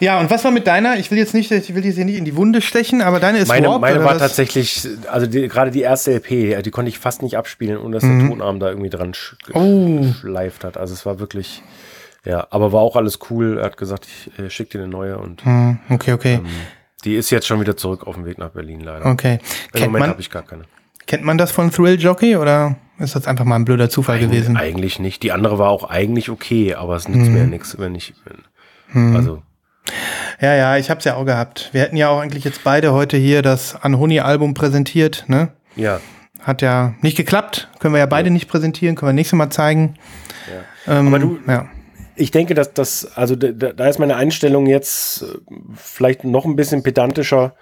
Ja, 0.00 0.20
und 0.20 0.30
was 0.30 0.44
war 0.44 0.50
mit 0.50 0.66
deiner? 0.66 0.98
Ich 0.98 1.10
will 1.10 1.18
jetzt 1.18 1.34
nicht, 1.34 1.50
ich 1.50 1.74
will 1.74 1.84
jetzt 1.84 1.94
hier 1.94 2.04
nicht 2.04 2.18
in 2.18 2.24
die 2.24 2.36
Wunde 2.36 2.60
stechen, 2.60 3.00
aber 3.00 3.20
deine 3.20 3.38
ist 3.38 3.48
Meine, 3.48 3.68
Warped, 3.68 3.80
meine 3.80 4.04
war 4.04 4.14
das? 4.14 4.22
tatsächlich, 4.22 4.86
also 5.10 5.26
die, 5.26 5.48
gerade 5.48 5.70
die 5.70 5.80
erste 5.80 6.12
LP, 6.12 6.62
die 6.62 6.70
konnte 6.70 6.88
ich 6.88 6.98
fast 6.98 7.22
nicht 7.22 7.38
abspielen, 7.38 7.78
ohne 7.78 7.94
dass 7.94 8.02
mhm. 8.02 8.18
der 8.18 8.28
Tonarm 8.28 8.60
da 8.60 8.68
irgendwie 8.68 8.90
dran 8.90 9.14
sch 9.14 9.36
oh. 9.52 10.00
geschleift 10.00 10.64
hat. 10.64 10.76
Also 10.76 10.94
es 10.94 11.06
war 11.06 11.20
wirklich, 11.20 11.62
ja, 12.24 12.46
aber 12.50 12.72
war 12.72 12.82
auch 12.82 12.96
alles 12.96 13.18
cool. 13.30 13.58
Er 13.58 13.66
hat 13.66 13.76
gesagt, 13.76 14.06
ich 14.06 14.38
äh, 14.38 14.50
schicke 14.50 14.78
dir 14.78 14.84
eine 14.84 14.88
neue 14.88 15.16
und. 15.16 15.46
Mhm. 15.46 15.78
Okay, 15.88 16.12
okay. 16.12 16.34
Ähm, 16.34 16.46
die 17.04 17.16
ist 17.16 17.30
jetzt 17.30 17.46
schon 17.46 17.60
wieder 17.60 17.76
zurück 17.76 18.06
auf 18.06 18.14
dem 18.14 18.24
Weg 18.24 18.38
nach 18.38 18.50
Berlin, 18.50 18.80
leider. 18.80 19.06
Okay. 19.06 19.38
Im 19.72 19.80
kennt 19.80 19.92
Moment 19.92 20.10
habe 20.10 20.20
ich 20.20 20.30
gar 20.30 20.42
keine. 20.42 20.64
Kennt 21.06 21.24
man 21.24 21.36
das 21.36 21.50
von 21.50 21.70
Thrill 21.70 22.00
Jockey 22.00 22.36
oder 22.36 22.76
ist 22.98 23.14
das 23.14 23.26
einfach 23.26 23.44
mal 23.44 23.56
ein 23.56 23.64
blöder 23.64 23.90
Zufall 23.90 24.16
Eig 24.16 24.22
gewesen? 24.22 24.56
Eigentlich 24.56 24.98
nicht. 24.98 25.22
Die 25.22 25.32
andere 25.32 25.58
war 25.58 25.68
auch 25.68 25.84
eigentlich 25.84 26.30
okay, 26.30 26.74
aber 26.74 26.96
es 26.96 27.08
nützt 27.08 27.26
hm. 27.26 27.34
mir 27.34 27.46
nichts, 27.46 27.78
wenn 27.78 27.94
ich. 27.94 28.14
Wenn, 28.24 28.38
hm. 28.94 29.16
Also. 29.16 29.42
Ja, 30.40 30.54
ja, 30.54 30.76
ich 30.78 30.90
hab's 30.90 31.04
ja 31.04 31.16
auch 31.16 31.26
gehabt. 31.26 31.68
Wir 31.72 31.82
hätten 31.82 31.96
ja 31.96 32.08
auch 32.08 32.20
eigentlich 32.20 32.44
jetzt 32.44 32.64
beide 32.64 32.92
heute 32.92 33.16
hier 33.16 33.42
das 33.42 33.76
Anhoni-Album 33.82 34.54
präsentiert, 34.54 35.24
ne? 35.28 35.50
Ja. 35.76 36.00
Hat 36.40 36.62
ja 36.62 36.94
nicht 37.02 37.16
geklappt. 37.16 37.68
Können 37.80 37.94
wir 37.94 37.98
ja 37.98 38.06
beide 38.06 38.28
ja. 38.28 38.32
nicht 38.32 38.48
präsentieren, 38.48 38.96
können 38.96 39.10
wir 39.10 39.14
nächstes 39.14 39.36
Mal 39.36 39.50
zeigen. 39.50 39.94
Ja. 40.86 40.98
Ähm, 40.98 41.08
aber 41.08 41.18
du, 41.18 41.38
ja 41.46 41.68
ich 42.16 42.30
denke, 42.30 42.54
dass 42.54 42.72
das, 42.72 43.16
also 43.16 43.36
da, 43.36 43.72
da 43.72 43.86
ist 43.86 43.98
meine 43.98 44.16
Einstellung 44.16 44.66
jetzt 44.66 45.22
äh, 45.22 45.26
vielleicht 45.74 46.24
noch 46.24 46.44
ein 46.44 46.56
bisschen 46.56 46.82
pedantischer 46.82 47.54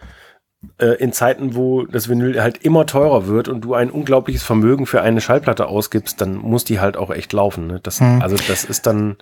äh, 0.78 0.94
in 0.98 1.12
Zeiten, 1.12 1.56
wo 1.56 1.84
das 1.84 2.08
Vinyl 2.08 2.40
halt 2.40 2.58
immer 2.58 2.86
teurer 2.86 3.26
wird 3.26 3.48
und 3.48 3.62
du 3.62 3.74
ein 3.74 3.90
unglaubliches 3.90 4.42
Vermögen 4.42 4.86
für 4.86 5.02
eine 5.02 5.20
Schallplatte 5.20 5.66
ausgibst, 5.66 6.20
dann 6.20 6.36
muss 6.36 6.64
die 6.64 6.78
halt 6.78 6.96
auch 6.96 7.10
echt 7.10 7.32
laufen. 7.32 7.66
Ne? 7.66 7.80
Das, 7.82 8.00
hm. 8.00 8.22
Also 8.22 8.36
das 8.48 8.64
ist 8.64 8.86
dann. 8.86 9.16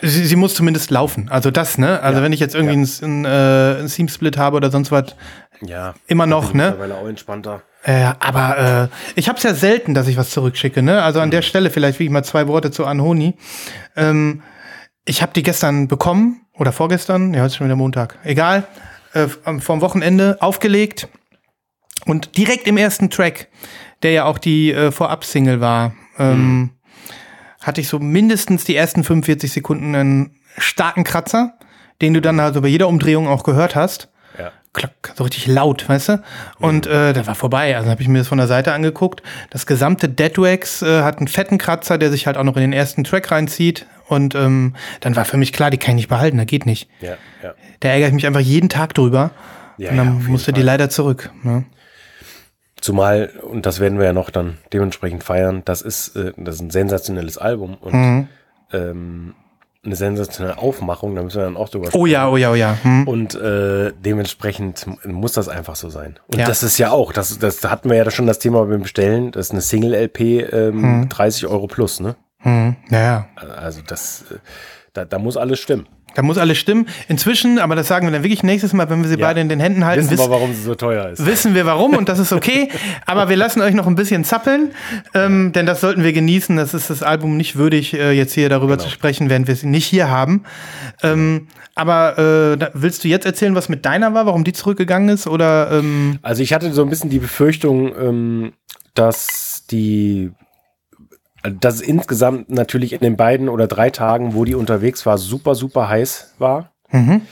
Sie, 0.00 0.24
sie, 0.24 0.36
muss 0.36 0.54
zumindest 0.54 0.90
laufen. 0.90 1.28
Also 1.28 1.50
das, 1.50 1.76
ne? 1.76 2.00
Also 2.00 2.18
ja. 2.18 2.24
wenn 2.24 2.32
ich 2.32 2.40
jetzt 2.40 2.54
irgendwie 2.54 2.82
ja. 2.82 3.04
einen, 3.04 3.24
äh, 3.24 3.28
einen 3.78 3.88
Seam-Split 3.88 4.38
habe 4.38 4.56
oder 4.56 4.70
sonst 4.70 4.90
was, 4.90 5.14
ja, 5.60 5.94
immer 6.06 6.26
noch, 6.26 6.54
ne? 6.54 6.70
Mittlerweile 6.70 6.94
auch 6.96 7.08
entspannter. 7.08 7.62
Äh, 7.82 8.12
aber 8.20 8.90
äh, 8.92 9.18
ich 9.18 9.28
habe 9.28 9.36
es 9.36 9.44
ja 9.44 9.54
selten, 9.54 9.94
dass 9.94 10.08
ich 10.08 10.16
was 10.16 10.30
zurückschicke, 10.30 10.82
ne? 10.82 11.02
Also 11.02 11.20
an 11.20 11.28
mhm. 11.28 11.32
der 11.32 11.42
Stelle 11.42 11.70
vielleicht 11.70 11.98
wie 11.98 12.04
ich 12.04 12.10
mal 12.10 12.24
zwei 12.24 12.48
Worte 12.48 12.70
zu 12.70 12.86
Anhoni. 12.86 13.34
Ähm, 13.96 14.42
ich 15.08 15.22
habe 15.22 15.32
die 15.32 15.42
gestern 15.42 15.88
bekommen 15.88 16.42
oder 16.54 16.70
vorgestern, 16.70 17.32
ja, 17.32 17.40
heute 17.40 17.46
ist 17.48 17.56
schon 17.56 17.66
wieder 17.66 17.76
Montag, 17.76 18.18
egal, 18.24 18.66
äh, 19.14 19.26
vom 19.26 19.80
Wochenende 19.80 20.36
aufgelegt 20.40 21.08
und 22.04 22.36
direkt 22.36 22.66
im 22.66 22.76
ersten 22.76 23.08
Track, 23.08 23.48
der 24.02 24.12
ja 24.12 24.24
auch 24.26 24.38
die 24.38 24.70
äh, 24.70 24.92
Vorab-Single 24.92 25.60
war, 25.60 25.94
ähm, 26.18 26.36
mhm. 26.36 26.70
hatte 27.62 27.80
ich 27.80 27.88
so 27.88 27.98
mindestens 27.98 28.64
die 28.64 28.76
ersten 28.76 29.02
45 29.02 29.50
Sekunden 29.50 29.94
einen 29.94 30.36
starken 30.58 31.04
Kratzer, 31.04 31.54
den 32.02 32.12
du 32.12 32.20
dann 32.20 32.38
also 32.38 32.60
bei 32.60 32.68
jeder 32.68 32.88
Umdrehung 32.88 33.28
auch 33.28 33.44
gehört 33.44 33.74
hast. 33.74 34.10
Ja. 34.38 34.52
Klack, 34.74 35.14
so 35.16 35.24
richtig 35.24 35.46
laut, 35.46 35.88
weißt 35.88 36.10
du? 36.10 36.22
Und 36.58 36.86
mhm. 36.86 36.92
äh, 36.92 37.12
der 37.14 37.26
war 37.26 37.34
vorbei. 37.34 37.76
Also 37.76 37.90
habe 37.90 38.02
ich 38.02 38.08
mir 38.08 38.18
das 38.18 38.28
von 38.28 38.38
der 38.38 38.46
Seite 38.46 38.72
angeguckt. 38.74 39.22
Das 39.50 39.66
gesamte 39.66 40.08
Deadwax 40.08 40.82
äh, 40.82 41.02
hat 41.02 41.18
einen 41.18 41.28
fetten 41.28 41.56
Kratzer, 41.56 41.96
der 41.96 42.10
sich 42.10 42.26
halt 42.26 42.36
auch 42.36 42.44
noch 42.44 42.56
in 42.56 42.62
den 42.62 42.72
ersten 42.74 43.04
Track 43.04 43.30
reinzieht. 43.30 43.86
Und 44.08 44.34
ähm, 44.34 44.74
dann 45.00 45.16
war 45.16 45.24
für 45.24 45.36
mich 45.36 45.52
klar, 45.52 45.70
die 45.70 45.78
kann 45.78 45.92
ich 45.92 45.96
nicht 45.96 46.08
behalten, 46.08 46.38
da 46.38 46.44
geht 46.44 46.66
nicht. 46.66 46.88
Ja, 47.00 47.16
ja. 47.42 47.54
Da 47.80 47.88
ärgere 47.88 48.08
ich 48.08 48.14
mich 48.14 48.26
einfach 48.26 48.40
jeden 48.40 48.68
Tag 48.68 48.94
drüber. 48.94 49.30
Ja, 49.76 49.90
und 49.90 49.96
dann 49.96 50.20
ja, 50.22 50.28
musste 50.28 50.52
die 50.52 50.62
leider 50.62 50.90
zurück. 50.90 51.30
Ne? 51.42 51.64
Zumal, 52.80 53.30
und 53.42 53.66
das 53.66 53.80
werden 53.80 53.98
wir 53.98 54.06
ja 54.06 54.12
noch 54.12 54.30
dann 54.30 54.58
dementsprechend 54.72 55.24
feiern, 55.24 55.62
das 55.64 55.82
ist, 55.82 56.16
äh, 56.16 56.32
das 56.36 56.56
ist 56.56 56.60
ein 56.62 56.70
sensationelles 56.70 57.38
Album 57.38 57.76
und 57.80 57.94
mhm. 57.94 58.28
ähm, 58.72 59.34
eine 59.84 59.96
sensationelle 59.96 60.58
Aufmachung, 60.58 61.14
da 61.14 61.22
müssen 61.22 61.38
wir 61.38 61.44
dann 61.44 61.56
auch 61.56 61.68
drüber 61.68 61.86
sprechen. 61.86 62.02
Oh 62.02 62.06
ja, 62.06 62.28
oh 62.28 62.36
ja, 62.36 62.50
oh 62.50 62.54
ja. 62.54 62.76
Hm. 62.82 63.06
Und 63.06 63.34
äh, 63.36 63.92
dementsprechend 63.92 64.86
muss 65.04 65.32
das 65.32 65.48
einfach 65.48 65.76
so 65.76 65.88
sein. 65.88 66.18
Und 66.26 66.38
ja. 66.38 66.46
das 66.46 66.62
ist 66.62 66.78
ja 66.78 66.90
auch, 66.90 67.12
das, 67.12 67.38
das 67.38 67.62
hatten 67.64 67.88
wir 67.88 67.96
ja 67.96 68.10
schon 68.10 68.26
das 68.26 68.38
Thema 68.38 68.64
beim 68.64 68.82
Bestellen, 68.82 69.30
das 69.30 69.46
ist 69.46 69.52
eine 69.52 69.60
Single-LP, 69.60 70.20
ähm, 70.52 70.82
hm. 70.82 71.08
30 71.08 71.46
Euro 71.46 71.68
plus, 71.68 72.00
ne? 72.00 72.16
Hm, 72.40 72.76
ja. 72.90 73.28
Also 73.36 73.82
das, 73.86 74.24
äh, 74.30 74.38
da, 74.92 75.04
da 75.04 75.18
muss 75.18 75.36
alles 75.36 75.60
stimmen. 75.60 75.86
Da 76.14 76.22
muss 76.22 76.38
alles 76.38 76.58
stimmen. 76.58 76.86
Inzwischen, 77.06 77.58
aber 77.58 77.76
das 77.76 77.86
sagen 77.86 78.06
wir 78.06 78.12
dann 78.12 78.24
wirklich 78.24 78.42
nächstes 78.42 78.72
Mal, 78.72 78.88
wenn 78.90 79.02
wir 79.02 79.08
sie 79.08 79.18
ja. 79.18 79.26
beide 79.26 79.40
in 79.40 79.48
den 79.48 79.60
Händen 79.60 79.84
halten. 79.84 80.10
Wissen 80.10 80.18
wir, 80.18 80.30
warum 80.30 80.52
sie 80.52 80.62
so 80.62 80.74
teuer 80.74 81.10
ist. 81.10 81.24
Wissen 81.24 81.54
wir 81.54 81.66
warum 81.66 81.94
und 81.94 82.08
das 82.08 82.18
ist 82.18 82.32
okay. 82.32 82.70
aber 83.06 83.28
wir 83.28 83.36
lassen 83.36 83.60
euch 83.60 83.74
noch 83.74 83.86
ein 83.86 83.94
bisschen 83.94 84.24
zappeln, 84.24 84.72
ähm, 85.14 85.52
denn 85.52 85.66
das 85.66 85.80
sollten 85.80 86.02
wir 86.02 86.12
genießen. 86.12 86.56
Das 86.56 86.74
ist 86.74 86.90
das 86.90 87.02
Album 87.02 87.36
nicht 87.36 87.56
würdig, 87.56 87.94
äh, 87.94 88.12
jetzt 88.12 88.32
hier 88.32 88.48
darüber 88.48 88.76
genau. 88.76 88.84
zu 88.84 88.90
sprechen, 88.90 89.30
während 89.30 89.46
wir 89.48 89.54
sie 89.54 89.66
nicht 89.66 89.86
hier 89.86 90.10
haben. 90.10 90.44
Ähm, 91.02 91.46
aber 91.74 92.18
äh, 92.18 92.70
willst 92.72 93.04
du 93.04 93.08
jetzt 93.08 93.26
erzählen, 93.26 93.54
was 93.54 93.68
mit 93.68 93.84
deiner 93.84 94.12
war, 94.14 94.26
warum 94.26 94.42
die 94.42 94.52
zurückgegangen 94.52 95.10
ist? 95.10 95.28
Oder, 95.28 95.70
ähm 95.70 96.18
also 96.22 96.42
ich 96.42 96.52
hatte 96.52 96.72
so 96.72 96.82
ein 96.82 96.88
bisschen 96.88 97.10
die 97.10 97.20
Befürchtung, 97.20 97.94
ähm, 97.96 98.52
dass 98.94 99.66
die 99.70 100.32
dass 101.42 101.76
es 101.76 101.80
insgesamt 101.80 102.50
natürlich 102.50 102.92
in 102.92 103.00
den 103.00 103.16
beiden 103.16 103.48
oder 103.48 103.66
drei 103.66 103.90
Tagen, 103.90 104.34
wo 104.34 104.44
die 104.44 104.54
unterwegs 104.54 105.06
war, 105.06 105.18
super, 105.18 105.54
super 105.54 105.88
heiß 105.88 106.34
war. 106.38 106.72
Mhm. 106.90 107.22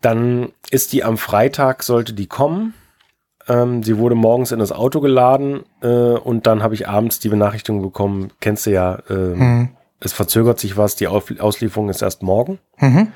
Dann 0.00 0.52
ist 0.70 0.92
die 0.92 1.04
am 1.04 1.16
Freitag, 1.18 1.82
sollte 1.82 2.12
die 2.12 2.26
kommen. 2.26 2.74
Ähm, 3.48 3.82
sie 3.82 3.98
wurde 3.98 4.14
morgens 4.14 4.52
in 4.52 4.58
das 4.58 4.72
Auto 4.72 5.00
geladen 5.00 5.64
äh, 5.82 5.86
und 5.86 6.46
dann 6.46 6.62
habe 6.62 6.74
ich 6.74 6.88
abends 6.88 7.18
die 7.18 7.28
Benachrichtigung 7.28 7.82
bekommen, 7.82 8.30
kennst 8.40 8.66
du 8.66 8.70
ja, 8.70 8.98
ähm, 9.10 9.38
Mhm. 9.38 9.68
es 10.00 10.12
verzögert 10.12 10.60
sich 10.60 10.76
was, 10.76 10.94
die 10.96 11.08
Auf 11.08 11.32
Auslieferung 11.40 11.88
ist 11.88 12.02
erst 12.02 12.22
morgen. 12.22 12.58
Mhm. 12.78 13.08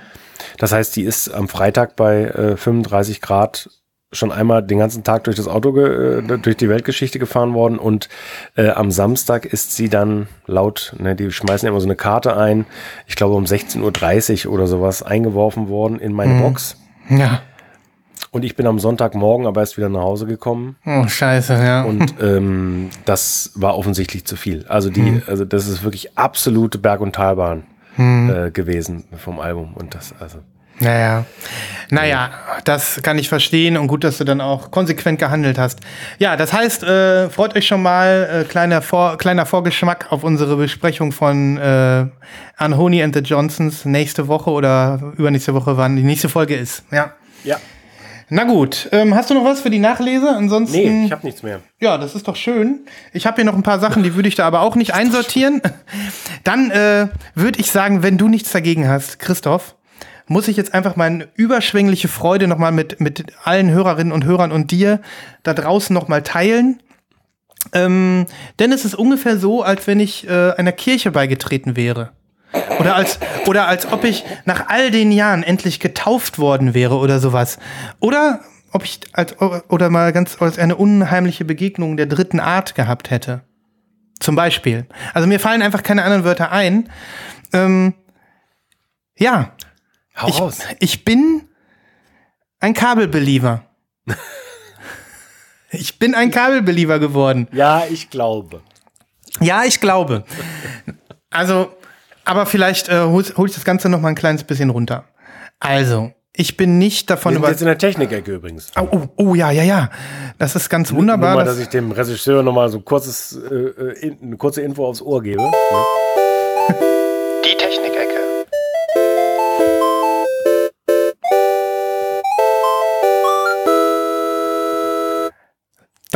Das 0.59 0.73
heißt, 0.73 0.97
die 0.97 1.03
ist 1.05 1.29
am 1.29 1.49
Freitag 1.49 1.97
bei 1.97 2.25
äh, 2.25 2.57
35 2.57 3.21
Grad 3.21 3.71
schon 4.17 4.33
einmal 4.33 4.63
den 4.63 4.79
ganzen 4.79 5.05
Tag 5.05 5.25
durch 5.25 5.37
das 5.37 5.47
Auto, 5.49 5.77
äh, 5.79 6.23
durch 6.39 6.57
die 6.57 6.69
Weltgeschichte 6.69 7.19
gefahren 7.19 7.55
worden 7.55 7.79
und 7.79 8.09
äh, 8.57 8.71
am 8.71 8.91
Samstag 8.91 9.45
ist 9.47 9.77
sie 9.77 9.89
dann 9.89 10.27
laut, 10.47 10.95
ne, 10.99 11.15
die 11.15 11.31
schmeißen 11.31 11.69
immer 11.69 11.81
so 11.81 11.87
eine 11.87 11.97
Karte 11.97 12.37
ein, 12.37 12.67
ich 13.07 13.17
glaube 13.17 13.35
um 13.35 13.45
16.30 13.45 14.47
Uhr 14.47 14.53
oder 14.55 14.67
sowas 14.67 15.03
eingeworfen 15.03 15.69
worden 15.69 15.99
in 16.01 16.13
meine 16.13 16.35
Mhm. 16.35 16.43
Box. 16.43 16.77
Ja. 17.09 17.43
Und 18.33 18.45
ich 18.45 18.57
bin 18.57 18.67
am 18.67 18.79
Sonntagmorgen 18.79 19.47
aber 19.47 19.61
erst 19.61 19.77
wieder 19.79 19.89
nach 19.89 20.01
Hause 20.03 20.27
gekommen 20.27 20.77
Oh, 20.85 21.07
scheiße, 21.07 21.55
ja. 21.55 21.83
und 21.85 22.15
ähm, 22.21 22.91
das 23.05 23.53
war 23.55 23.79
offensichtlich 23.79 24.25
zu 24.27 24.37
viel. 24.37 24.67
Also 24.69 24.91
die, 24.91 25.23
also 25.27 25.45
das 25.45 25.69
ist 25.69 25.85
wirklich 25.85 26.19
absolute 26.19 26.79
Berg- 26.79 27.01
und 27.01 27.15
Talbahn 27.15 27.65
äh, 27.99 28.51
gewesen 28.51 29.05
vom 29.17 29.41
Album 29.41 29.73
und 29.75 29.95
das, 29.95 30.15
also 30.21 30.39
Naja. 30.79 31.25
Naja, 31.91 32.31
das 32.65 33.01
kann 33.03 33.19
ich 33.19 33.29
verstehen 33.29 33.77
und 33.77 33.87
gut, 33.87 34.03
dass 34.05 34.19
du 34.19 34.25
dann 34.25 34.41
auch 34.41 34.71
konsequent 34.71 35.19
gehandelt 35.19 35.59
hast. 35.59 35.81
Ja, 36.19 36.37
das 36.37 36.53
heißt, 36.53 36.83
äh, 36.83 37.31
freut 37.31 37.57
euch 37.57 37.67
schon 37.67 37.83
mal, 37.83 38.43
äh, 38.43 38.45
kleiner, 38.45 38.83
Vor 38.83 39.19
kleiner 39.19 39.47
Vorgeschmack 39.47 40.11
auf 40.11 40.25
unsere 40.25 40.57
Besprechung 40.57 41.13
von 41.13 41.57
äh, 41.59 42.07
Anhoney 42.57 43.03
and 43.03 43.15
the 43.15 43.21
Johnsons 43.21 43.85
nächste 43.85 44.29
Woche 44.29 44.51
oder 44.51 45.13
übernächste 45.17 45.55
Woche, 45.55 45.77
wann 45.77 45.97
die 45.97 46.03
nächste 46.03 46.29
Folge 46.29 46.57
ist. 46.57 46.83
Ja. 46.91 47.13
ja. 47.45 47.57
Na 48.29 48.43
gut, 48.43 48.89
ähm, 48.91 49.15
hast 49.15 49.31
du 49.31 49.35
noch 49.35 49.45
was 49.45 49.61
für 49.61 49.71
die 49.71 49.79
Nachlese? 49.79 50.29
Ansonsten. 50.29 50.77
Nee, 50.77 51.07
ich 51.07 51.13
habe 51.13 51.25
nichts 51.25 51.45
mehr. 51.45 51.61
Ja, 51.81 51.97
das 51.97 52.17
ist 52.17 52.27
doch 52.27 52.35
schön. 52.35 52.81
Ich 53.13 53.25
habe 53.25 53.37
hier 53.37 53.45
noch 53.45 53.55
ein 53.55 53.63
paar 53.63 53.79
Sachen, 53.79 54.03
die 54.03 54.17
würde 54.17 54.29
ich 54.29 54.35
da 54.35 54.47
aber 54.47 54.63
auch 54.63 54.75
nicht 54.75 54.95
einsortieren. 54.95 55.63
Dann 56.43 56.73
äh, 56.73 57.07
würde 57.37 57.61
ich 57.61 57.71
sagen, 57.71 58.03
wenn 58.03 58.19
du 58.19 58.27
nichts 58.27 58.51
dagegen 58.51 58.89
hast, 58.89 59.21
Christoph, 59.21 59.77
muss 60.29 60.49
ich 60.49 60.57
jetzt 60.57 60.75
einfach 60.75 60.97
meine 60.97 61.29
überschwängliche 61.35 62.09
Freude 62.09 62.49
nochmal 62.49 62.73
mit, 62.73 63.01
mit 63.01 63.27
allen 63.45 63.71
Hörerinnen 63.71 64.13
und 64.13 64.25
Hörern 64.25 64.53
und 64.53 64.71
dir 64.71 65.01
da 65.43 65.55
draußen 65.55 65.95
nochmal 65.95 66.23
teilen. 66.23 66.81
Ähm, 67.73 68.27
denn 68.59 68.73
es 68.73 68.85
ist 68.85 68.95
ungefähr 68.95 69.39
so, 69.39 69.63
als 69.63 69.87
wenn 69.87 70.01
ich 70.01 70.29
äh, 70.29 70.53
einer 70.53 70.73
Kirche 70.73 71.11
beigetreten 71.11 71.77
wäre. 71.77 72.13
Oder 72.79 72.97
als, 72.97 73.19
oder 73.47 73.69
als 73.69 73.93
ob 73.93 74.05
ich 74.05 74.25
nach 74.45 74.69
all 74.69 74.91
den 74.91 75.13
Jahren 75.13 75.43
endlich 75.43 75.81
getauft 75.81 76.39
worden 76.39 76.75
wäre 76.75 76.97
oder 76.97 77.19
sowas. 77.19 77.59
Oder 78.01 78.41
ob 78.73 78.85
ich 78.85 79.01
als, 79.13 79.41
oder 79.41 79.91
mal 79.91 80.13
ganz 80.13 80.41
als 80.41 80.59
eine 80.59 80.77
unheimliche 80.77 81.45
Begegnung 81.45 81.97
der 81.97 82.07
dritten 82.07 82.41
Art 82.41 82.75
gehabt 82.75 83.11
hätte. 83.11 83.43
Zum 84.21 84.35
Beispiel. 84.35 84.87
Also 85.13 85.29
mir 85.29 85.41
fallen 85.41 85.63
einfach 85.63 85.83
keine 85.83 86.03
anderen 86.03 86.25
Wörter 86.25 86.53
ein. 86.53 86.89
Ähm, 87.53 87.95
ja, 89.19 89.53
Hau 90.17 90.29
ich, 90.29 90.41
raus. 90.41 90.59
ich 90.81 91.05
bin 91.05 91.49
ein 92.61 92.75
Kabelbeliever. 92.75 93.65
ich 95.71 95.99
bin 95.99 96.15
ein 96.15 96.31
Kabelbeliever 96.31 96.99
geworden. 96.99 97.49
Ja, 97.53 97.85
ich 97.91 98.11
glaube. 98.11 98.63
Ja, 99.41 99.65
ich 99.65 99.81
glaube. 99.81 100.25
Also, 101.31 101.71
aber 102.25 102.47
vielleicht 102.47 102.89
äh, 102.89 103.03
hol, 103.05 103.25
hol 103.37 103.49
ich 103.49 103.55
das 103.55 103.65
Ganze 103.65 103.89
noch 103.89 104.01
mal 104.01 104.09
ein 104.09 104.15
kleines 104.15 104.45
bisschen 104.45 104.71
runter. 104.71 105.05
Also, 105.61 106.13
ich 106.33 106.57
bin 106.57 106.79
nicht 106.79 107.11
davon 107.11 107.33
Wir 107.33 107.37
sind 107.37 107.43
über. 107.43 107.51
jetzt 107.51 107.61
in 107.61 107.67
der 107.67 107.79
Technik-Ecke 107.79 108.35
übrigens. 108.37 108.71
Oh, 108.81 108.89
oh, 108.91 109.09
oh, 109.17 109.35
ja, 109.35 109.51
ja, 109.51 109.63
ja. 109.63 109.91
Das 110.39 110.57
ist 110.57 110.69
ganz 110.71 110.93
wunderbar. 110.93 111.31
Nur 111.35 111.39
mal, 111.41 111.45
dass- 111.45 111.57
dass 111.57 111.63
ich 111.65 111.69
dem 111.71 111.93
Regisseur 111.93 112.43
nochmal 112.43 112.69
so 112.71 112.81
kurzes, 112.81 113.37
äh, 113.37 113.55
äh, 113.55 113.99
in, 114.07 114.19
eine 114.23 114.37
kurze 114.37 114.63
Info 114.63 114.87
aufs 114.87 115.03
Ohr 115.03 115.23
gebe. 115.23 115.43
Ne? 115.43 115.53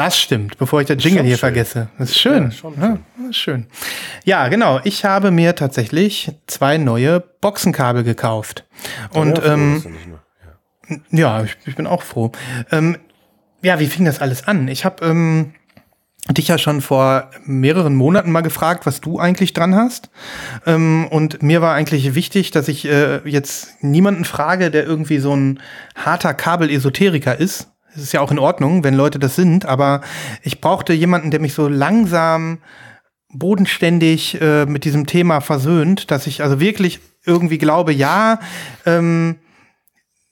Das 0.01 0.19
stimmt, 0.19 0.57
bevor 0.57 0.81
ich 0.81 0.87
den 0.87 0.99
Jingle 0.99 1.25
hier 1.25 1.33
schön. 1.33 1.41
vergesse. 1.41 1.89
Das 1.99 2.09
ist 2.09 2.19
schön. 2.19 2.51
Ja, 2.51 2.71
Ja, 2.81 2.99
das 3.19 3.29
ist 3.29 3.37
schön. 3.37 3.67
Ja, 4.25 4.49
genau. 4.49 4.81
Ich 4.85 5.05
habe 5.05 5.31
mir 5.31 5.55
tatsächlich 5.55 6.33
zwei 6.47 6.79
neue 6.79 7.21
Boxenkabel 7.21 8.03
gekauft. 8.03 8.65
Und 9.13 9.37
Ja, 9.37 9.53
ähm, 9.53 9.85
ja. 10.89 10.97
ja, 11.11 11.45
ich, 11.45 11.55
ich 11.67 11.77
bin 11.77 11.87
auch 11.87 12.03
froh. 12.03 12.33
Ähm, 12.73 12.97
ja, 13.61 13.79
wie 13.79 13.89
fing 13.89 14.07
das 14.07 14.23
alles 14.23 14.49
an? 14.49 14.69
Ich 14.69 14.87
habe 14.87 15.05
ähm, 15.05 15.53
dich 16.31 16.49
ja 16.49 16.57
schon 16.57 16.81
vor 16.81 17.31
mehreren 17.45 17.95
Monaten 17.95 18.33
mal 18.33 18.41
gefragt, 18.41 18.87
was 18.87 19.03
du 19.03 19.19
eigentlich 19.19 19.53
dran 19.53 19.75
hast. 19.75 20.09
Ähm, 20.65 21.09
und 21.11 21.43
mir 21.43 21.61
war 21.61 21.75
eigentlich 21.75 22.15
wichtig, 22.15 22.53
dass 22.53 22.69
ich 22.69 22.87
äh, 22.87 23.19
jetzt 23.29 23.83
niemanden 23.83 24.25
frage, 24.25 24.71
der 24.71 24.87
irgendwie 24.87 25.19
so 25.19 25.37
ein 25.37 25.61
harter 25.95 26.33
Kabel-Esoteriker 26.33 27.39
ist. 27.39 27.71
Es 27.95 28.03
ist 28.03 28.13
ja 28.13 28.21
auch 28.21 28.31
in 28.31 28.39
Ordnung, 28.39 28.85
wenn 28.85 28.95
Leute 28.95 29.19
das 29.19 29.37
sind, 29.37 29.67
aber 29.67 30.01
ich 30.43 30.61
brauchte 30.61 30.93
jemanden, 30.93 31.31
der 31.31 31.41
mich 31.41 31.55
so 31.55 31.69
langsam 31.69 32.59
bodenständig 33.33 34.41
äh, 34.41 34.67
mit 34.67 34.85
diesem 34.85 35.07
Thema 35.07 35.41
versöhnt, 35.41 36.11
dass 36.11 36.27
ich 36.27 36.43
also 36.43 36.61
wirklich 36.61 37.01
irgendwie 37.25 37.59
glaube, 37.59 37.93
ja, 37.93 38.41
ähm, 38.87 39.37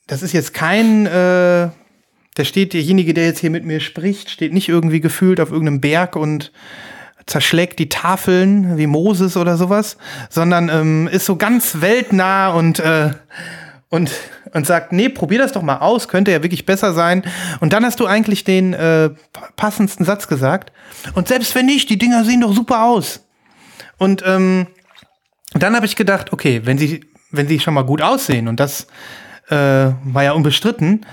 das 0.07 0.23
ist 0.23 0.33
jetzt 0.33 0.53
kein, 0.53 1.05
äh, 1.05 1.69
da 2.35 2.43
steht 2.43 2.73
derjenige, 2.73 3.13
der 3.13 3.25
jetzt 3.25 3.39
hier 3.39 3.51
mit 3.51 3.65
mir 3.65 3.79
spricht, 3.79 4.29
steht 4.29 4.53
nicht 4.53 4.69
irgendwie 4.69 5.01
gefühlt 5.01 5.39
auf 5.39 5.51
irgendeinem 5.51 5.81
Berg 5.81 6.15
und 6.15 6.51
zerschlägt 7.25 7.79
die 7.79 7.89
Tafeln 7.89 8.77
wie 8.77 8.87
Moses 8.87 9.37
oder 9.37 9.55
sowas, 9.55 9.97
sondern 10.29 10.69
ähm, 10.69 11.07
ist 11.07 11.25
so 11.25 11.35
ganz 11.35 11.81
weltnah 11.81 12.49
und 12.49 12.79
äh, 12.79 13.11
und 13.89 14.11
und 14.53 14.65
sagt, 14.65 14.91
nee, 14.91 15.09
probier 15.09 15.39
das 15.39 15.51
doch 15.51 15.61
mal 15.61 15.77
aus, 15.77 16.07
könnte 16.07 16.31
ja 16.31 16.43
wirklich 16.43 16.65
besser 16.65 16.93
sein. 16.93 17.23
Und 17.59 17.73
dann 17.73 17.85
hast 17.85 17.99
du 17.99 18.05
eigentlich 18.05 18.43
den 18.43 18.73
äh, 18.73 19.11
passendsten 19.55 20.05
Satz 20.05 20.27
gesagt. 20.27 20.71
Und 21.13 21.27
selbst 21.27 21.53
wenn 21.55 21.65
nicht, 21.65 21.89
die 21.89 21.97
Dinger 21.97 22.23
sehen 22.23 22.41
doch 22.41 22.53
super 22.53 22.83
aus. 22.83 23.27
Und 23.97 24.23
ähm, 24.25 24.67
dann 25.53 25.75
habe 25.75 25.85
ich 25.85 25.95
gedacht, 25.95 26.33
okay, 26.33 26.61
wenn 26.65 26.77
sie 26.77 27.09
wenn 27.31 27.47
sie 27.47 27.59
schon 27.59 27.73
mal 27.73 27.83
gut 27.83 28.01
aussehen 28.01 28.47
und 28.47 28.59
das 28.59 28.87
äh, 29.49 29.55
war 29.55 30.23
ja 30.23 30.31
unbestritten, 30.31 31.05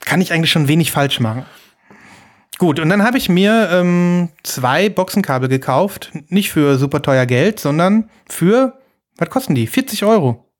kann 0.00 0.20
ich 0.20 0.32
eigentlich 0.32 0.50
schon 0.50 0.68
wenig 0.68 0.92
falsch 0.92 1.20
machen. 1.20 1.44
Gut, 2.58 2.78
und 2.78 2.88
dann 2.88 3.02
habe 3.02 3.18
ich 3.18 3.28
mir 3.28 3.68
ähm, 3.72 4.28
zwei 4.44 4.88
Boxenkabel 4.88 5.48
gekauft, 5.48 6.12
nicht 6.28 6.52
für 6.52 6.78
super 6.78 7.02
teuer 7.02 7.26
Geld, 7.26 7.58
sondern 7.58 8.10
für, 8.28 8.78
was 9.16 9.30
kosten 9.30 9.56
die? 9.56 9.66
40 9.66 10.04
Euro. 10.04 10.52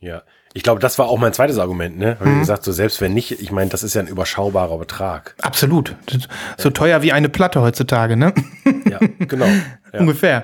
ja. 0.00 0.22
Ich 0.56 0.62
glaube, 0.62 0.80
das 0.80 1.00
war 1.00 1.08
auch 1.08 1.18
mein 1.18 1.32
zweites 1.32 1.58
Argument, 1.58 1.98
ne? 1.98 2.16
Mhm. 2.18 2.20
Habe 2.20 2.30
ich 2.34 2.38
gesagt, 2.38 2.64
so 2.64 2.70
selbst 2.70 3.00
wenn 3.00 3.12
nicht, 3.12 3.42
ich 3.42 3.50
meine, 3.50 3.70
das 3.70 3.82
ist 3.82 3.94
ja 3.94 4.00
ein 4.00 4.06
überschaubarer 4.06 4.78
Betrag. 4.78 5.34
Absolut. 5.42 5.96
So 6.56 6.70
teuer 6.70 7.02
wie 7.02 7.10
eine 7.12 7.28
Platte 7.28 7.60
heutzutage, 7.60 8.16
ne? 8.16 8.32
Ja, 8.88 8.98
genau. 9.18 9.46
Ja. 9.92 10.00
Ungefähr. 10.00 10.42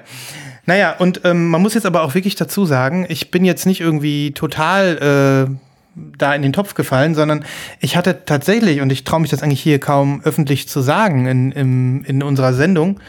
Naja, 0.66 0.94
und 0.96 1.23
ähm, 1.25 1.49
man 1.49 1.61
muss 1.61 1.75
jetzt 1.75 1.85
aber 1.85 2.03
auch 2.03 2.14
wirklich 2.14 2.37
dazu 2.37 2.66
sagen, 2.66 3.05
ich 3.09 3.33
bin 3.33 3.44
jetzt 3.44 3.66
nicht 3.66 3.81
irgendwie 3.81 4.31
total 4.31 5.49
äh, 5.49 6.01
da 6.16 6.33
in 6.33 6.42
den 6.42 6.53
Topf 6.53 6.75
gefallen, 6.75 7.16
sondern 7.16 7.44
ich 7.81 7.96
hatte 7.96 8.25
tatsächlich, 8.25 8.81
und 8.81 8.92
ich 8.92 9.03
traue 9.03 9.18
mich 9.18 9.31
das 9.31 9.42
eigentlich 9.42 9.61
hier 9.61 9.81
kaum 9.81 10.20
öffentlich 10.23 10.68
zu 10.68 10.83
sagen 10.83 11.27
in, 11.27 11.51
im, 11.51 12.05
in 12.05 12.23
unserer 12.23 12.53
Sendung, 12.53 13.01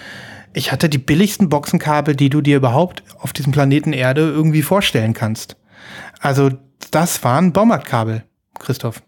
ich 0.53 0.71
hatte 0.71 0.89
die 0.89 0.97
billigsten 0.97 1.49
Boxenkabel, 1.49 2.15
die 2.15 2.31
du 2.31 2.41
dir 2.41 2.57
überhaupt 2.57 3.03
auf 3.19 3.33
diesem 3.33 3.51
Planeten 3.51 3.93
Erde 3.93 4.21
irgendwie 4.21 4.63
vorstellen 4.63 5.13
kannst. 5.13 5.55
Also 6.19 6.49
das 6.89 7.23
waren 7.23 7.53
Baumarktkabel, 7.53 8.23
Christoph. 8.59 9.01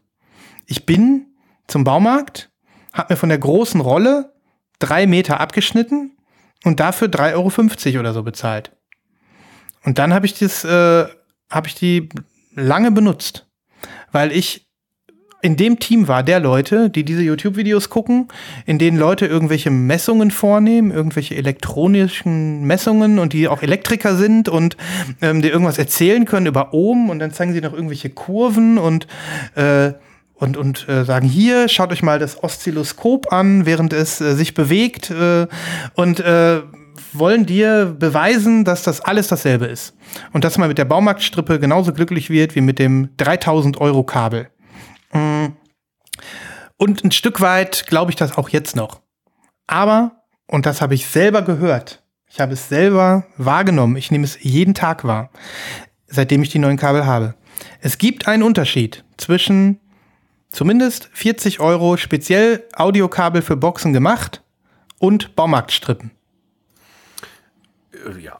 Ich 0.65 0.85
bin 0.85 1.27
zum 1.67 1.83
Baumarkt, 1.83 2.51
hab 2.93 3.09
mir 3.09 3.15
von 3.15 3.29
der 3.29 3.39
großen 3.39 3.81
Rolle 3.81 4.33
drei 4.79 5.07
Meter 5.07 5.39
abgeschnitten 5.39 6.17
und 6.63 6.79
dafür 6.79 7.07
3,50 7.07 7.87
Euro 7.93 7.99
oder 7.99 8.13
so 8.13 8.23
bezahlt. 8.23 8.75
Und 9.83 9.97
dann 9.97 10.13
habe 10.13 10.25
ich 10.25 10.37
das, 10.37 10.63
äh, 10.63 11.07
habe 11.49 11.67
ich 11.67 11.75
die 11.75 12.09
lange 12.51 12.91
benutzt, 12.91 13.47
weil 14.11 14.31
ich 14.31 14.69
in 15.43 15.57
dem 15.57 15.77
Team 15.77 16.07
war 16.07 16.23
der 16.23 16.39
Leute, 16.39 16.89
die 16.89 17.03
diese 17.03 17.21
YouTube-Videos 17.21 17.89
gucken, 17.89 18.29
in 18.65 18.79
denen 18.79 18.97
Leute 18.97 19.25
irgendwelche 19.25 19.69
Messungen 19.69 20.31
vornehmen, 20.31 20.89
irgendwelche 20.89 21.35
elektronischen 21.35 22.63
Messungen 22.63 23.19
und 23.19 23.33
die 23.33 23.49
auch 23.49 23.61
Elektriker 23.61 24.15
sind 24.15 24.47
und 24.47 24.77
ähm, 25.21 25.41
die 25.41 25.49
irgendwas 25.49 25.77
erzählen 25.77 26.23
können 26.23 26.45
über 26.45 26.73
Ohm 26.73 27.09
und 27.09 27.19
dann 27.19 27.31
zeigen 27.31 27.51
sie 27.51 27.59
noch 27.59 27.73
irgendwelche 27.73 28.09
Kurven 28.09 28.77
und 28.77 29.05
äh, 29.55 29.91
und, 30.35 30.57
und 30.57 30.89
äh, 30.89 31.05
sagen, 31.05 31.27
hier, 31.27 31.69
schaut 31.69 31.91
euch 31.91 32.03
mal 32.03 32.19
das 32.19 32.43
Oszilloskop 32.43 33.31
an, 33.31 33.65
während 33.65 33.93
es 33.93 34.19
äh, 34.19 34.35
sich 34.35 34.53
bewegt 34.53 35.09
äh, 35.11 35.47
und 35.95 36.19
äh, 36.19 36.61
wollen 37.13 37.45
dir 37.45 37.95
beweisen, 37.97 38.65
dass 38.65 38.83
das 38.83 38.99
alles 39.01 39.27
dasselbe 39.27 39.65
ist. 39.65 39.93
Und 40.31 40.43
dass 40.43 40.57
man 40.57 40.67
mit 40.67 40.77
der 40.77 40.85
Baumarktstrippe 40.85 41.59
genauso 41.59 41.93
glücklich 41.93 42.29
wird 42.29 42.55
wie 42.55 42.61
mit 42.61 42.79
dem 42.79 43.09
3000 43.17 43.79
Euro 43.79 44.03
Kabel. 44.03 44.49
Und 46.77 47.03
ein 47.03 47.11
Stück 47.11 47.41
weit 47.41 47.85
glaube 47.87 48.11
ich 48.11 48.15
das 48.15 48.37
auch 48.37 48.49
jetzt 48.49 48.75
noch. 48.75 49.01
Aber, 49.67 50.23
und 50.47 50.65
das 50.65 50.81
habe 50.81 50.95
ich 50.95 51.07
selber 51.07 51.41
gehört, 51.41 52.03
ich 52.27 52.39
habe 52.39 52.53
es 52.53 52.67
selber 52.67 53.25
wahrgenommen, 53.37 53.95
ich 53.95 54.11
nehme 54.11 54.23
es 54.23 54.41
jeden 54.41 54.73
Tag 54.73 55.03
wahr, 55.03 55.29
seitdem 56.07 56.41
ich 56.43 56.49
die 56.49 56.59
neuen 56.59 56.77
Kabel 56.77 57.05
habe. 57.05 57.35
Es 57.79 57.97
gibt 57.97 58.27
einen 58.27 58.43
Unterschied 58.43 59.03
zwischen 59.17 59.79
zumindest 60.49 61.09
40 61.13 61.59
Euro 61.59 61.97
speziell 61.97 62.63
Audiokabel 62.73 63.41
für 63.41 63.55
Boxen 63.55 63.93
gemacht 63.93 64.43
und 64.99 65.35
Baumarktstrippen. 65.35 66.11
Äh, 67.93 68.19
ja. 68.19 68.39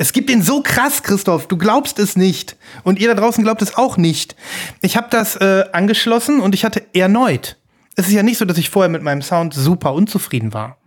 Es 0.00 0.14
gibt 0.14 0.30
den 0.30 0.40
so 0.40 0.62
krass, 0.62 1.02
Christoph. 1.02 1.46
Du 1.46 1.58
glaubst 1.58 1.98
es 1.98 2.16
nicht. 2.16 2.56
Und 2.84 2.98
ihr 2.98 3.08
da 3.08 3.20
draußen 3.20 3.44
glaubt 3.44 3.60
es 3.60 3.76
auch 3.76 3.98
nicht. 3.98 4.34
Ich 4.80 4.96
habe 4.96 5.08
das 5.10 5.36
äh, 5.36 5.66
angeschlossen 5.72 6.40
und 6.40 6.54
ich 6.54 6.64
hatte 6.64 6.82
erneut. 6.94 7.58
Es 7.96 8.06
ist 8.06 8.14
ja 8.14 8.22
nicht 8.22 8.38
so, 8.38 8.46
dass 8.46 8.56
ich 8.56 8.70
vorher 8.70 8.88
mit 8.88 9.02
meinem 9.02 9.20
Sound 9.20 9.52
super 9.52 9.92
unzufrieden 9.92 10.54
war. 10.54 10.78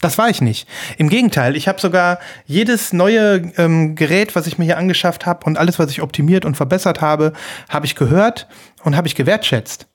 Das 0.00 0.16
war 0.16 0.30
ich 0.30 0.40
nicht. 0.40 0.66
Im 0.96 1.10
Gegenteil, 1.10 1.56
ich 1.56 1.68
habe 1.68 1.78
sogar 1.78 2.18
jedes 2.46 2.94
neue 2.94 3.52
ähm, 3.58 3.96
Gerät, 3.96 4.34
was 4.34 4.46
ich 4.46 4.56
mir 4.56 4.64
hier 4.64 4.78
angeschafft 4.78 5.26
habe 5.26 5.44
und 5.44 5.58
alles, 5.58 5.78
was 5.78 5.90
ich 5.90 6.00
optimiert 6.00 6.46
und 6.46 6.56
verbessert 6.56 7.02
habe, 7.02 7.34
habe 7.68 7.84
ich 7.84 7.96
gehört 7.96 8.48
und 8.82 8.96
habe 8.96 9.08
ich 9.08 9.14
gewertschätzt. 9.14 9.88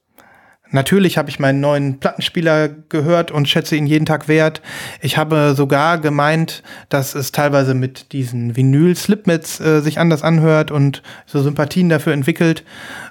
Natürlich 0.71 1.17
habe 1.17 1.29
ich 1.29 1.39
meinen 1.39 1.61
neuen 1.61 1.99
Plattenspieler 1.99 2.69
gehört 2.69 3.31
und 3.31 3.49
schätze 3.49 3.75
ihn 3.75 3.87
jeden 3.87 4.05
Tag 4.05 4.27
wert. 4.27 4.61
Ich 5.01 5.17
habe 5.17 5.53
sogar 5.55 5.97
gemeint, 5.97 6.61
dass 6.89 7.15
es 7.15 7.31
teilweise 7.31 7.73
mit 7.73 8.11
diesen 8.11 8.55
Vinyl-Slipmats 8.55 9.59
äh, 9.59 9.81
sich 9.81 9.97
anders 9.97 10.21
anhört 10.21 10.69
und 10.69 11.01
so 11.25 11.41
Sympathien 11.41 11.89
dafür 11.89 12.13
entwickelt. 12.13 12.63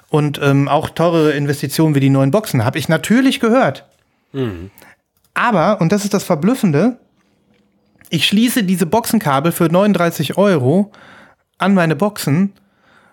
Und 0.09 0.39
ähm, 0.41 0.69
auch 0.69 0.89
teure 0.89 1.31
Investitionen 1.31 1.95
wie 1.95 1.99
die 1.99 2.09
neuen 2.09 2.31
Boxen 2.31 2.63
habe 2.63 2.79
ich 2.79 2.87
natürlich 2.87 3.39
gehört. 3.41 3.85
Mhm. 4.31 4.71
Aber, 5.33 5.81
und 5.81 5.91
das 5.91 6.05
ist 6.05 6.13
das 6.13 6.23
Verblüffende, 6.23 6.97
ich 8.09 8.25
schließe 8.25 8.63
diese 8.63 8.85
Boxenkabel 8.85 9.51
für 9.51 9.65
39 9.65 10.37
Euro 10.37 10.91
an 11.57 11.73
meine 11.73 11.95
Boxen 11.95 12.53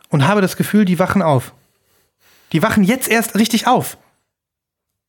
und 0.09 0.27
habe 0.27 0.41
das 0.41 0.57
Gefühl, 0.57 0.85
die 0.85 0.99
wachen 0.99 1.21
auf. 1.21 1.53
Die 2.53 2.63
wachen 2.63 2.85
jetzt 2.85 3.09
erst 3.09 3.37
richtig 3.37 3.67
auf. 3.67 3.99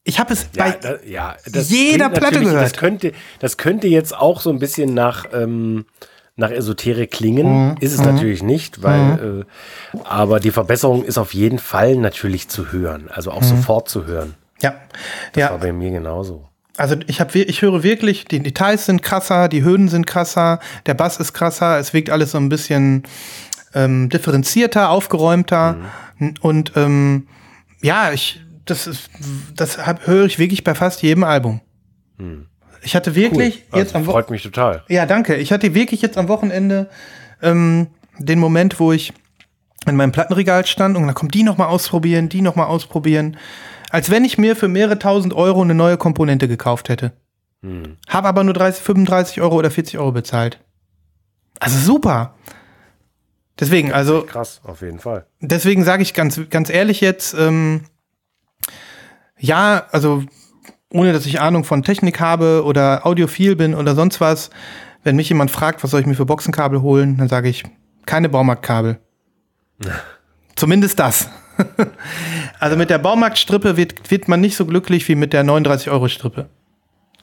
Ich 0.08 0.20
habe 0.20 0.32
es 0.34 0.48
ja, 0.56 0.64
bei 0.64 0.72
da, 0.72 0.96
ja, 1.06 1.36
jeder 1.46 2.10
Platte 2.10 2.40
gehört. 2.40 2.64
Das 2.64 2.74
könnte, 2.74 3.12
das 3.40 3.58
könnte 3.58 3.88
jetzt 3.88 4.16
auch 4.16 4.40
so 4.40 4.50
ein 4.50 4.58
bisschen 4.58 4.94
nach, 4.94 5.26
ähm, 5.34 5.86
nach 6.38 6.50
Esoterik 6.50 7.12
klingen. 7.12 7.72
Mhm. 7.72 7.76
Ist 7.82 7.92
es 7.92 8.00
mhm. 8.00 8.14
natürlich 8.14 8.42
nicht, 8.42 8.84
weil, 8.84 9.02
mhm. 9.02 9.42
äh, 9.42 10.00
aber 10.06 10.40
die 10.40 10.52
Verbesserung 10.52 11.04
ist 11.04 11.18
auf 11.18 11.34
jeden 11.34 11.60
Fall 11.60 11.98
natürlich 11.98 12.48
zu 12.48 12.72
hören. 12.72 13.10
Also 13.14 13.32
auch 13.32 13.42
mhm. 13.42 13.48
sofort 13.48 13.90
zu 13.90 14.06
hören. 14.06 14.36
Ja. 14.62 14.76
Das 15.34 15.42
ja. 15.42 15.50
war 15.50 15.58
bei 15.58 15.74
mir 15.74 15.92
genauso. 15.92 16.48
Also 16.78 16.96
ich 17.08 17.20
habe 17.20 17.38
ich 17.38 17.62
höre 17.62 17.84
wirklich, 17.84 18.26
die 18.26 18.40
Details 18.40 18.86
sind 18.86 19.04
krasser, 19.04 19.50
die 19.50 19.64
Höhen 19.64 19.90
sind 19.90 20.08
krasser, 20.08 20.60
der 20.86 20.94
Bass 20.94 21.18
ist 21.18 21.34
krasser, 21.34 21.80
es 21.80 21.94
wirkt 21.94 22.12
alles 22.12 22.32
so 22.32 22.38
ein 22.38 22.50
bisschen 22.50 23.04
ähm, 23.74 24.08
differenzierter, 24.10 24.90
aufgeräumter 24.90 25.78
mhm. 26.18 26.36
und 26.40 26.72
ähm, 26.76 27.28
ja, 27.82 28.12
ich 28.12 28.42
das 28.70 28.88
ist, 28.88 29.10
das 29.56 29.86
hab, 29.86 30.06
höre 30.08 30.26
ich 30.26 30.40
wirklich 30.40 30.64
bei 30.64 30.76
fast 30.76 31.02
jedem 31.02 31.24
Album. 31.24 31.62
Hm. 32.18 32.48
Ich 32.84 32.96
hatte 32.96 33.16
wirklich 33.16 33.66
cool. 33.72 33.80
jetzt 33.80 33.96
also, 33.96 33.98
am 33.98 34.06
Wochenende. 34.08 34.12
Freut 34.12 34.30
mich 34.32 34.44
total. 34.44 34.84
Ja, 34.88 35.06
danke. 35.06 35.36
Ich 35.36 35.52
hatte 35.52 35.74
wirklich 35.74 36.02
jetzt 36.02 36.18
am 36.18 36.28
Wochenende 36.28 36.90
ähm, 37.42 37.88
den 38.20 38.40
Moment, 38.40 38.80
wo 38.80 38.92
ich 38.92 39.14
in 39.86 39.96
meinem 39.96 40.12
Plattenregal 40.12 40.66
stand 40.66 40.98
und 40.98 41.06
dann 41.06 41.16
kommt 41.16 41.34
die 41.34 41.44
noch 41.44 41.58
mal 41.58 41.68
ausprobieren, 41.68 42.30
die 42.30 42.42
noch 42.42 42.56
mal 42.56 42.66
ausprobieren, 42.66 43.38
als 43.90 44.10
wenn 44.10 44.26
ich 44.26 44.38
mir 44.38 44.56
für 44.56 44.68
mehrere 44.68 45.00
tausend 45.00 45.34
Euro 45.34 45.62
eine 45.62 45.76
neue 45.76 45.98
Komponente 45.98 46.48
gekauft 46.48 46.90
hätte. 46.90 47.14
Hm. 47.62 47.98
Habe 48.08 48.28
aber 48.28 48.44
nur 48.44 48.54
30, 48.54 48.84
35 48.84 49.42
Euro 49.42 49.56
oder 49.56 49.72
40 49.72 49.98
Euro 49.98 50.12
bezahlt. 50.12 50.60
Also 51.60 51.80
super. 51.80 52.36
Deswegen, 53.60 53.92
also 53.92 54.24
krass, 54.24 54.62
auf 54.64 54.82
jeden 54.82 55.00
Fall. 55.00 55.26
Deswegen 55.40 55.84
sage 55.84 56.04
ich 56.04 56.14
ganz, 56.14 56.40
ganz 56.50 56.70
ehrlich 56.70 57.02
jetzt. 57.02 57.34
Ähm, 57.34 57.82
ja, 59.40 59.86
also 59.92 60.24
ohne 60.92 61.14
dass 61.14 61.26
ich 61.26 61.42
Ahnung 61.42 61.64
von 61.64 61.84
Technik 61.84 62.20
habe 62.20 62.64
oder 62.66 63.06
audiophil 63.06 63.56
bin 63.56 63.76
oder 63.76 63.96
sonst 63.96 64.22
was, 64.22 64.50
wenn 65.04 65.16
mich 65.16 65.30
jemand 65.30 65.52
fragt, 65.52 65.84
was 65.84 65.92
soll 65.92 66.02
ich 66.02 66.06
mir 66.06 66.16
für 66.16 66.26
Boxenkabel 66.26 66.82
holen, 66.82 67.18
dann 67.18 67.28
sage 67.28 67.50
ich, 67.50 67.64
keine 68.06 68.30
Baumarktkabel. 68.30 69.00
Zumindest 70.56 71.00
das. 71.00 71.30
also 72.60 72.78
mit 72.78 72.90
der 72.90 72.98
Baumarktstrippe 72.98 73.78
wird, 73.78 74.10
wird 74.10 74.28
man 74.28 74.42
nicht 74.42 74.56
so 74.56 74.66
glücklich 74.66 75.08
wie 75.08 75.16
mit 75.16 75.34
der 75.34 75.44
39-Euro-Strippe. 75.44 76.50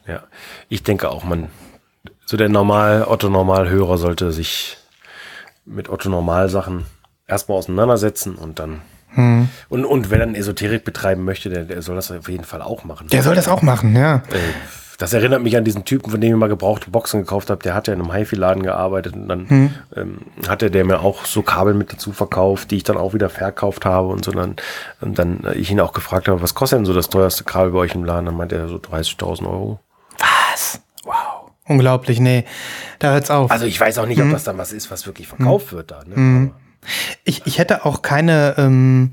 Ja, 0.07 0.25
ich 0.69 0.83
denke 0.83 1.11
auch, 1.11 1.25
man, 1.25 1.49
so 2.27 2.37
der 2.37 2.49
normal, 2.49 3.05
Otto-Normal-Hörer 3.09 3.97
sollte 3.97 4.33
sich 4.33 4.77
mit 5.65 5.89
Otto-Normal-Sachen 5.89 6.85
erstmal 7.27 7.59
auseinandersetzen 7.59 8.35
und 8.35 8.59
dann 8.59 8.83
hm. 9.15 9.49
Und, 9.69 9.85
und 9.85 10.11
wenn 10.11 10.21
er 10.21 10.27
eine 10.27 10.39
Esoterik 10.39 10.85
betreiben 10.85 11.25
möchte, 11.25 11.49
der, 11.49 11.65
der 11.65 11.83
soll 11.83 11.97
das 11.97 12.11
auf 12.11 12.29
jeden 12.29 12.45
Fall 12.45 12.63
auch 12.63 12.85
machen. 12.85 13.09
Der 13.09 13.23
soll 13.23 13.35
das 13.35 13.49
auch 13.49 13.63
machen, 13.63 13.97
ja. 13.97 14.17
Äh, 14.17 14.39
das 14.99 15.13
erinnert 15.13 15.43
mich 15.43 15.57
an 15.57 15.65
diesen 15.65 15.85
Typen, 15.85 16.11
von 16.11 16.21
dem 16.21 16.35
ich 16.35 16.39
mal 16.39 16.49
gebrauchte 16.49 16.91
Boxen 16.91 17.21
gekauft 17.21 17.51
habe. 17.51 17.63
Der 17.63 17.75
hat 17.75 17.89
ja 17.89 17.95
in 17.95 18.01
einem 18.01 18.13
HiFi-Laden 18.13 18.63
gearbeitet 18.63 19.15
und 19.15 19.29
dann 19.29 19.49
hm. 19.49 19.71
ähm, 19.97 20.19
hatte 20.49 20.71
der 20.71 20.85
mir 20.85 21.01
auch 21.01 21.25
so 21.25 21.43
Kabel 21.43 21.75
mit 21.75 21.93
dazu 21.93 22.13
verkauft, 22.13 22.71
die 22.71 22.77
ich 22.77 22.85
dann 22.85 22.97
auch 22.97 23.13
wieder 23.13 23.29
verkauft 23.29 23.85
habe 23.85 24.09
und 24.09 24.25
so. 24.25 24.31
Dann, 24.31 24.57
und 25.01 25.19
dann 25.19 25.41
ich 25.55 25.71
ihn 25.71 25.81
auch 25.81 25.93
gefragt 25.93 26.29
habe, 26.29 26.43
was 26.43 26.55
kostet 26.55 26.79
denn 26.79 26.87
so 26.87 26.95
das 26.95 27.09
teuerste 27.09 27.45
Kabel 27.45 27.73
bei 27.73 27.79
euch 27.79 27.95
im 27.95 28.05
Laden? 28.05 28.27
Dann 28.27 28.37
meinte 28.37 28.57
er 28.57 28.69
so 28.69 28.77
30.000 28.77 29.47
Euro. 29.47 29.81
Was? 30.19 30.81
Wow. 31.03 31.51
Unglaublich, 31.67 32.21
nee. 32.21 32.45
Da 32.99 33.13
hört's 33.13 33.31
auf. 33.31 33.51
Also 33.51 33.67
ich 33.67 33.81
weiß 33.81 33.99
auch 33.99 34.07
nicht, 34.07 34.19
hm. 34.21 34.29
ob 34.29 34.33
das 34.33 34.45
dann 34.45 34.59
was 34.59 34.73
ist, 34.73 34.91
was 34.91 35.07
wirklich 35.07 35.27
verkauft 35.27 35.71
hm. 35.71 35.77
wird 35.77 35.91
da. 35.91 36.05
Ne? 36.05 36.15
Hm. 36.15 36.53
Ich, 37.25 37.43
ich 37.47 37.59
hätte 37.59 37.85
auch 37.85 38.03
keine 38.03 38.55
ähm, 38.59 39.13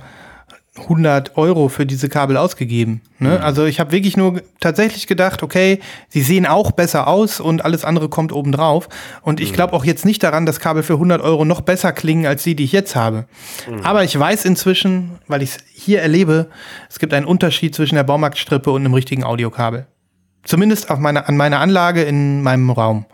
100 0.78 1.38
Euro 1.38 1.68
für 1.68 1.86
diese 1.86 2.08
Kabel 2.08 2.38
ausgegeben. 2.38 3.02
Ne? 3.20 3.38
Mhm. 3.38 3.44
Also 3.44 3.66
ich 3.66 3.82
habe 3.82 3.92
wirklich 3.92 4.16
nur 4.16 4.42
tatsächlich 4.62 5.06
gedacht, 5.06 5.44
okay, 5.44 5.80
sie 6.08 6.22
sehen 6.22 6.46
auch 6.46 6.72
besser 6.72 7.08
aus 7.08 7.42
und 7.42 7.66
alles 7.66 7.84
andere 7.84 8.08
kommt 8.08 8.32
obendrauf. 8.32 8.88
Und 9.22 9.42
ich 9.42 9.52
mhm. 9.52 9.56
glaube 9.56 9.74
auch 9.74 9.84
jetzt 9.84 10.06
nicht 10.06 10.24
daran, 10.24 10.46
dass 10.46 10.62
Kabel 10.62 10.84
für 10.84 10.94
100 10.94 11.22
Euro 11.22 11.44
noch 11.44 11.62
besser 11.62 11.92
klingen 11.92 12.26
als 12.26 12.44
die, 12.44 12.56
die 12.56 12.64
ich 12.64 12.72
jetzt 12.72 12.96
habe. 12.96 13.26
Mhm. 13.70 13.82
Aber 13.82 14.06
ich 14.06 14.18
weiß 14.18 14.46
inzwischen, 14.46 15.20
weil 15.28 15.42
ich 15.42 15.52
es 15.52 15.58
hier 15.74 16.02
erlebe, 16.02 16.50
es 16.90 17.00
gibt 17.00 17.14
einen 17.14 17.26
Unterschied 17.26 17.76
zwischen 17.76 17.96
der 17.96 18.04
Baumarktstrippe 18.04 18.72
und 18.72 18.82
einem 18.86 18.94
richtigen 18.94 19.26
Audiokabel. 19.26 19.88
Zumindest 20.44 20.90
auf 20.90 21.00
meine, 21.00 21.28
an 21.28 21.36
meiner 21.36 21.60
Anlage 21.60 22.04
in 22.04 22.42
meinem 22.42 22.70
Raum. 22.70 23.06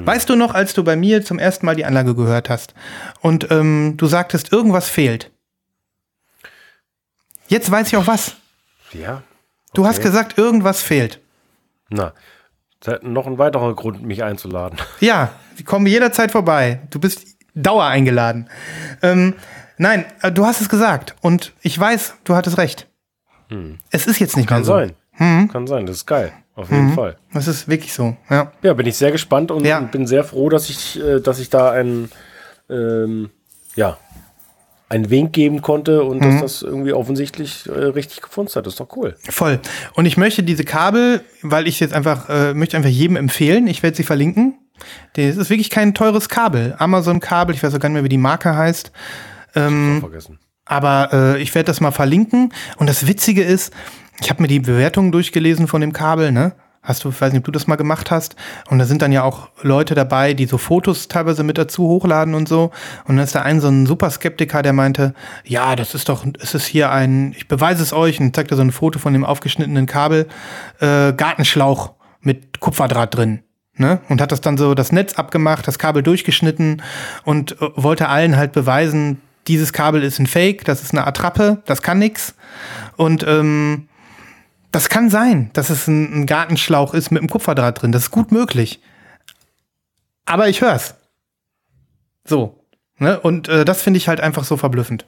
Mhm. 0.00 0.06
Weißt 0.06 0.28
du 0.28 0.36
noch, 0.36 0.54
als 0.54 0.74
du 0.74 0.84
bei 0.84 0.96
mir 0.96 1.24
zum 1.24 1.38
ersten 1.38 1.66
Mal 1.66 1.76
die 1.76 1.84
Anlage 1.84 2.14
gehört 2.14 2.48
hast 2.48 2.74
und 3.20 3.50
ähm, 3.50 3.94
du 3.96 4.06
sagtest, 4.06 4.52
irgendwas 4.52 4.88
fehlt? 4.88 5.30
Jetzt 7.48 7.70
weiß 7.70 7.88
ich 7.88 7.96
auch 7.96 8.06
was. 8.06 8.36
Ja. 8.92 9.14
Okay. 9.14 9.22
Du 9.74 9.86
hast 9.86 10.02
gesagt, 10.02 10.38
irgendwas 10.38 10.82
fehlt. 10.82 11.20
Na, 11.90 12.12
noch 13.02 13.26
ein 13.26 13.38
weiterer 13.38 13.74
Grund, 13.74 14.02
mich 14.02 14.22
einzuladen. 14.22 14.78
Ja, 15.00 15.30
ich 15.56 15.64
komme 15.64 15.88
jederzeit 15.88 16.30
vorbei. 16.30 16.80
Du 16.90 17.00
bist 17.00 17.26
Dauer 17.54 17.84
eingeladen. 17.84 18.48
Ähm, 19.02 19.34
nein, 19.78 20.04
äh, 20.22 20.30
du 20.30 20.46
hast 20.46 20.60
es 20.60 20.68
gesagt 20.68 21.16
und 21.20 21.52
ich 21.62 21.78
weiß, 21.78 22.14
du 22.24 22.34
hattest 22.36 22.58
recht. 22.58 22.86
Hm. 23.48 23.78
Es 23.90 24.06
ist 24.06 24.20
jetzt 24.20 24.36
nicht 24.36 24.48
Kann 24.48 24.58
mehr 24.58 24.64
so. 24.64 24.72
Kann 24.72 24.88
sein. 24.88 24.96
Hm. 25.12 25.48
Kann 25.48 25.66
sein, 25.66 25.86
das 25.86 25.96
ist 25.96 26.06
geil. 26.06 26.32
Auf 26.58 26.70
jeden 26.72 26.88
mhm. 26.88 26.94
Fall. 26.94 27.16
Das 27.32 27.46
ist 27.46 27.68
wirklich 27.68 27.92
so, 27.92 28.16
ja. 28.28 28.50
Ja, 28.62 28.74
bin 28.74 28.84
ich 28.84 28.96
sehr 28.96 29.12
gespannt 29.12 29.52
und, 29.52 29.64
ja. 29.64 29.78
bin 29.78 30.08
sehr 30.08 30.24
froh, 30.24 30.48
dass 30.48 30.68
ich, 30.68 31.00
äh, 31.00 31.20
dass 31.20 31.38
ich 31.38 31.50
da 31.50 31.70
einen, 31.70 32.10
ähm, 32.68 33.30
ja, 33.76 33.96
einen 34.88 35.08
Wink 35.08 35.32
geben 35.32 35.62
konnte 35.62 36.02
und 36.02 36.16
mhm. 36.20 36.22
dass 36.22 36.40
das 36.40 36.62
irgendwie 36.62 36.92
offensichtlich 36.92 37.68
äh, 37.68 37.70
richtig 37.70 38.22
gefunden 38.22 38.52
hat. 38.56 38.66
Das 38.66 38.72
ist 38.72 38.80
doch 38.80 38.88
cool. 38.96 39.14
Voll. 39.30 39.60
Und 39.94 40.06
ich 40.06 40.16
möchte 40.16 40.42
diese 40.42 40.64
Kabel, 40.64 41.20
weil 41.42 41.68
ich 41.68 41.78
jetzt 41.78 41.94
einfach, 41.94 42.28
äh, 42.28 42.54
möchte 42.54 42.76
einfach 42.76 42.90
jedem 42.90 43.14
empfehlen, 43.14 43.68
ich 43.68 43.84
werde 43.84 43.96
sie 43.96 44.02
verlinken. 44.02 44.58
Das 45.12 45.36
ist 45.36 45.50
wirklich 45.50 45.70
kein 45.70 45.94
teures 45.94 46.28
Kabel. 46.28 46.74
Amazon-Kabel, 46.76 47.54
ich 47.54 47.62
weiß 47.62 47.72
auch 47.72 47.78
gar 47.78 47.88
nicht 47.88 47.94
mehr, 47.94 48.04
wie 48.04 48.08
die 48.08 48.18
Marke 48.18 48.56
heißt. 48.56 48.90
Ähm, 49.54 49.94
ich 49.94 50.00
vergessen. 50.00 50.40
Aber 50.64 51.10
äh, 51.12 51.40
ich 51.40 51.54
werde 51.54 51.66
das 51.66 51.80
mal 51.80 51.92
verlinken. 51.92 52.52
Und 52.78 52.88
das 52.88 53.06
Witzige 53.06 53.44
ist, 53.44 53.72
ich 54.20 54.30
habe 54.30 54.42
mir 54.42 54.48
die 54.48 54.60
Bewertungen 54.60 55.12
durchgelesen 55.12 55.66
von 55.66 55.80
dem 55.80 55.92
Kabel, 55.92 56.32
ne? 56.32 56.52
Hast 56.80 57.04
du, 57.04 57.10
ich 57.10 57.20
weiß 57.20 57.32
nicht, 57.32 57.40
ob 57.40 57.44
du 57.44 57.50
das 57.50 57.66
mal 57.66 57.76
gemacht 57.76 58.10
hast. 58.10 58.36
Und 58.70 58.78
da 58.78 58.86
sind 58.86 59.02
dann 59.02 59.12
ja 59.12 59.22
auch 59.22 59.48
Leute 59.62 59.94
dabei, 59.94 60.32
die 60.32 60.46
so 60.46 60.56
Fotos 60.56 61.08
teilweise 61.08 61.42
mit 61.42 61.58
dazu 61.58 61.82
hochladen 61.82 62.34
und 62.34 62.48
so. 62.48 62.70
Und 63.04 63.16
dann 63.16 63.24
ist 63.24 63.34
da 63.34 63.42
ein 63.42 63.60
so 63.60 63.68
ein 63.68 63.84
Superskeptiker, 63.84 64.62
der 64.62 64.72
meinte, 64.72 65.12
ja, 65.44 65.76
das 65.76 65.94
ist 65.94 66.08
doch, 66.08 66.24
es 66.40 66.54
ist 66.54 66.66
hier 66.66 66.90
ein, 66.90 67.34
ich 67.36 67.46
beweise 67.46 67.82
es 67.82 67.92
euch 67.92 68.20
und 68.20 68.34
zeigt 68.34 68.52
da 68.52 68.56
so 68.56 68.62
ein 68.62 68.72
Foto 68.72 68.98
von 68.98 69.12
dem 69.12 69.24
aufgeschnittenen 69.24 69.86
Kabel, 69.86 70.28
äh, 70.80 71.12
Gartenschlauch 71.12 71.94
mit 72.20 72.60
Kupferdraht 72.60 73.14
drin. 73.14 73.40
Ne? 73.76 74.00
Und 74.08 74.20
hat 74.20 74.32
das 74.32 74.40
dann 74.40 74.56
so 74.56 74.74
das 74.74 74.90
Netz 74.90 75.14
abgemacht, 75.14 75.68
das 75.68 75.78
Kabel 75.78 76.02
durchgeschnitten 76.02 76.82
und 77.24 77.60
äh, 77.60 77.68
wollte 77.74 78.08
allen 78.08 78.36
halt 78.36 78.52
beweisen, 78.52 79.20
dieses 79.46 79.72
Kabel 79.72 80.02
ist 80.02 80.18
ein 80.18 80.26
Fake, 80.26 80.64
das 80.64 80.82
ist 80.82 80.92
eine 80.92 81.06
Attrappe, 81.06 81.62
das 81.66 81.82
kann 81.82 81.98
nix. 81.98 82.34
Und 82.96 83.24
ähm, 83.26 83.87
Das 84.70 84.88
kann 84.88 85.10
sein, 85.10 85.50
dass 85.54 85.70
es 85.70 85.86
ein, 85.86 86.22
ein 86.22 86.26
Gartenschlauch 86.26 86.94
ist 86.94 87.10
mit 87.10 87.20
einem 87.20 87.30
Kupferdraht 87.30 87.82
drin. 87.82 87.92
Das 87.92 88.04
ist 88.04 88.10
gut 88.10 88.32
möglich. 88.32 88.80
Aber 90.26 90.48
ich 90.48 90.60
hör's. 90.60 90.94
So. 92.24 92.62
Ne? 92.98 93.18
Und 93.18 93.48
äh, 93.48 93.64
das 93.64 93.82
finde 93.82 93.98
ich 93.98 94.08
halt 94.08 94.20
einfach 94.20 94.44
so 94.44 94.56
verblüffend. 94.56 95.06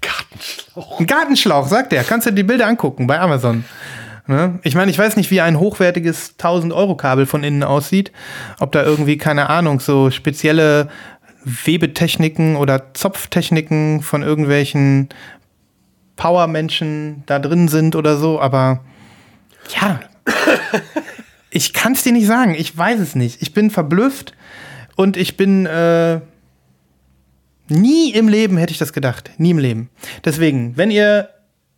Gartenschlauch. 0.00 1.00
Ein 1.00 1.06
Gartenschlauch, 1.06 1.68
sagt 1.68 1.92
er. 1.92 2.04
Kannst 2.04 2.26
du 2.26 2.30
dir 2.30 2.36
die 2.36 2.42
Bilder 2.44 2.66
angucken 2.66 3.06
bei 3.06 3.20
Amazon. 3.20 3.64
Ne? 4.26 4.58
Ich 4.62 4.74
meine, 4.74 4.90
ich 4.90 4.98
weiß 4.98 5.16
nicht, 5.16 5.30
wie 5.30 5.42
ein 5.42 5.58
hochwertiges 5.58 6.38
1000-Euro-Kabel 6.38 7.26
von 7.26 7.44
innen 7.44 7.62
aussieht. 7.62 8.12
Ob 8.58 8.72
da 8.72 8.82
irgendwie, 8.82 9.18
keine 9.18 9.50
Ahnung, 9.50 9.80
so 9.80 10.10
spezielle 10.10 10.88
Webetechniken 11.44 12.56
oder 12.56 12.94
Zopftechniken 12.94 14.00
von 14.02 14.22
irgendwelchen 14.22 15.10
Powermenschen 16.16 17.22
da 17.26 17.38
drin 17.38 17.68
sind 17.68 17.96
oder 17.96 18.16
so. 18.16 18.40
Aber 18.40 18.80
ja, 19.74 20.00
ich 21.50 21.72
kann 21.72 21.92
es 21.92 22.02
dir 22.02 22.12
nicht 22.12 22.26
sagen. 22.26 22.54
Ich 22.56 22.76
weiß 22.76 23.00
es 23.00 23.14
nicht. 23.14 23.42
Ich 23.42 23.52
bin 23.52 23.70
verblüfft 23.70 24.34
und 24.96 25.16
ich 25.16 25.36
bin 25.36 25.66
äh, 25.66 26.20
nie 27.68 28.10
im 28.10 28.28
Leben 28.28 28.56
hätte 28.56 28.72
ich 28.72 28.78
das 28.78 28.92
gedacht. 28.92 29.30
Nie 29.38 29.50
im 29.50 29.58
Leben. 29.58 29.90
Deswegen, 30.24 30.76
wenn 30.76 30.90
ihr 30.90 31.30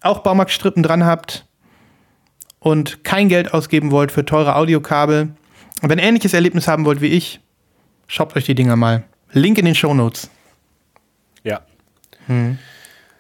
auch 0.03 0.21
Baumarktstrippen 0.21 0.83
dran 0.83 1.05
habt 1.05 1.47
und 2.59 3.05
kein 3.05 3.29
Geld 3.29 3.55
ausgeben 3.55 3.91
wollt 3.91 4.13
für 4.13 4.25
teure 4.25 4.57
Audiokabel 4.57 5.31
und 5.83 5.91
wenn 5.91 5.99
ihr 5.99 6.05
ähnliches 6.05 6.35
Erlebnis 6.35 6.69
haben 6.69 6.85
wollt 6.85 7.01
wie 7.01 7.09
ich, 7.09 7.41
shoppt 8.07 8.37
euch 8.37 8.45
die 8.45 8.55
Dinger 8.55 8.77
mal. 8.77 9.05
Link 9.33 9.59
in 9.59 9.65
den 9.65 9.75
Shownotes. 9.75 10.31
Ja. 11.43 11.61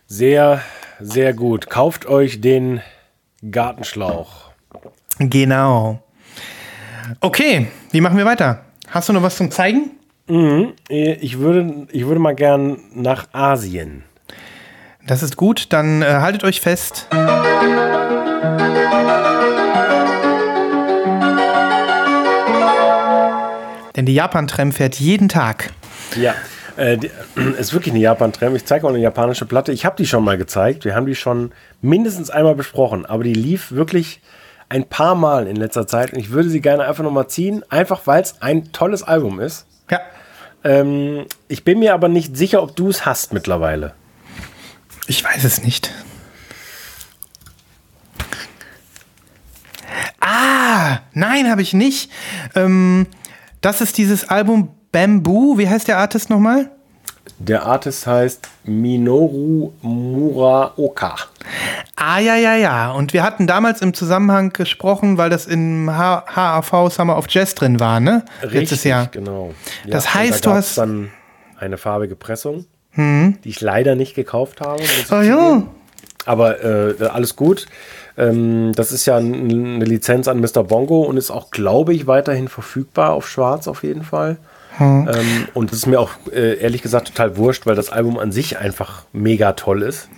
Sehr, 0.06 0.62
sehr 1.01 1.32
gut. 1.34 1.68
Kauft 1.70 2.07
euch 2.07 2.40
den 2.40 2.80
Gartenschlauch. 3.51 4.51
Genau. 5.18 6.03
Okay, 7.20 7.68
wie 7.92 8.01
machen 8.01 8.18
wir 8.18 8.24
weiter? 8.24 8.62
Hast 8.90 9.09
du 9.09 9.12
noch 9.12 9.22
was 9.22 9.36
zum 9.36 9.51
Zeigen? 9.51 9.90
Äh, 10.28 11.12
Ich 11.20 11.38
würde, 11.38 11.86
ich 11.92 12.07
würde 12.07 12.20
mal 12.20 12.34
gern 12.34 12.78
nach 12.94 13.28
Asien. 13.32 14.05
Das 15.07 15.22
ist 15.22 15.36
gut, 15.36 15.72
dann 15.72 16.03
äh, 16.03 16.07
haltet 16.07 16.42
euch 16.42 16.61
fest. 16.61 17.07
Denn 23.94 24.05
die 24.05 24.14
Japan-Tram 24.14 24.72
fährt 24.72 24.97
jeden 24.97 25.28
Tag. 25.28 25.70
Ja, 26.16 26.34
äh, 26.76 26.98
die, 26.98 27.10
ist 27.58 27.72
wirklich 27.72 27.92
eine 27.92 28.02
Japan-Tram. 28.02 28.54
Ich 28.56 28.64
zeige 28.64 28.86
auch 28.86 28.90
eine 28.90 28.98
japanische 28.98 29.46
Platte. 29.46 29.72
Ich 29.72 29.84
habe 29.84 29.96
die 29.96 30.06
schon 30.06 30.24
mal 30.24 30.38
gezeigt. 30.38 30.84
Wir 30.84 30.94
haben 30.94 31.06
die 31.06 31.14
schon 31.14 31.52
mindestens 31.82 32.30
einmal 32.30 32.54
besprochen. 32.54 33.06
Aber 33.06 33.24
die 33.24 33.34
lief 33.34 33.72
wirklich 33.72 34.20
ein 34.68 34.84
paar 34.84 35.14
Mal 35.14 35.46
in 35.46 35.56
letzter 35.56 35.86
Zeit. 35.86 36.12
Und 36.12 36.18
ich 36.18 36.30
würde 36.30 36.48
sie 36.48 36.60
gerne 36.60 36.84
einfach 36.84 37.04
nochmal 37.04 37.28
ziehen. 37.28 37.62
Einfach 37.68 38.06
weil 38.06 38.22
es 38.22 38.42
ein 38.42 38.72
tolles 38.72 39.02
Album 39.02 39.40
ist. 39.40 39.66
Ja. 39.90 40.00
Ähm, 40.64 41.26
ich 41.48 41.64
bin 41.64 41.78
mir 41.78 41.94
aber 41.94 42.08
nicht 42.08 42.36
sicher, 42.36 42.62
ob 42.62 42.76
du 42.76 42.88
es 42.88 43.06
hast 43.06 43.32
mittlerweile. 43.32 43.94
Ich 45.06 45.22
weiß 45.22 45.44
es 45.44 45.62
nicht. 45.62 45.92
Ah, 50.20 50.98
nein, 51.12 51.48
habe 51.48 51.62
ich 51.62 51.72
nicht. 51.72 52.10
Ähm, 52.56 53.06
das 53.60 53.80
ist 53.80 53.96
dieses 53.98 54.28
Album 54.28 54.75
Bamboo. 54.93 55.59
Wie 55.59 55.68
heißt 55.68 55.89
der 55.89 55.99
Artist 55.99 56.30
nochmal? 56.30 56.70
Der 57.39 57.66
Artist 57.66 58.07
heißt 58.07 58.49
Minoru 58.64 59.72
Muraoka. 59.82 61.16
Ah, 61.97 62.18
ja, 62.18 62.37
ja, 62.37 62.55
ja. 62.55 62.93
Und 62.93 63.12
wir 63.12 63.22
hatten 63.22 63.47
damals 63.47 63.82
im 63.82 63.95
Zusammenhang 63.95 64.53
gesprochen, 64.53 65.18
weil 65.18 65.28
das 65.28 65.47
im 65.47 65.91
HAV 65.91 66.91
Summer 66.93 67.18
of 67.18 67.26
Jazz 67.28 67.55
drin 67.55 67.78
war, 67.80 68.01
ne? 68.01 68.24
Letztes 68.43 68.84
Jahr. 68.84 69.07
genau. 69.09 69.53
Das 69.87 70.07
und 70.07 70.14
heißt, 70.14 70.47
da 70.47 70.51
du 70.51 70.57
hast- 70.57 70.76
Hm. 70.76 70.82
dann 70.82 71.11
eine 71.59 71.78
farbige 71.78 72.16
Pressung, 72.16 72.66
die 72.97 73.34
ich 73.49 73.61
leider 73.61 73.95
nicht 73.95 74.14
gekauft 74.14 74.61
habe. 74.62 74.82
Oh 75.11 75.20
ja. 75.20 75.62
Aber 76.24 76.64
äh, 76.64 76.95
alles 77.09 77.37
gut. 77.37 77.66
Ähm, 78.16 78.72
das 78.74 78.91
ist 78.93 79.05
ja 79.07 79.16
eine 79.18 79.84
Lizenz 79.84 80.28
an 80.28 80.41
Mr. 80.41 80.64
Bongo 80.64 81.03
und 81.03 81.16
ist 81.18 81.30
auch, 81.30 81.51
glaube 81.51 81.93
ich, 81.95 82.07
weiterhin 82.07 82.49
verfügbar 82.49 83.12
auf 83.12 83.28
Schwarz 83.28 83.68
auf 83.68 83.82
jeden 83.84 84.03
Fall. 84.03 84.39
Hm. 84.78 85.08
Ähm, 85.12 85.48
und 85.54 85.70
das 85.70 85.78
ist 85.78 85.86
mir 85.86 85.98
auch 86.00 86.10
äh, 86.32 86.58
ehrlich 86.58 86.82
gesagt 86.82 87.08
total 87.08 87.36
wurscht, 87.36 87.66
weil 87.66 87.74
das 87.76 87.90
Album 87.90 88.18
an 88.18 88.32
sich 88.32 88.58
einfach 88.58 89.04
mega 89.12 89.52
toll 89.52 89.82
ist. 89.82 90.08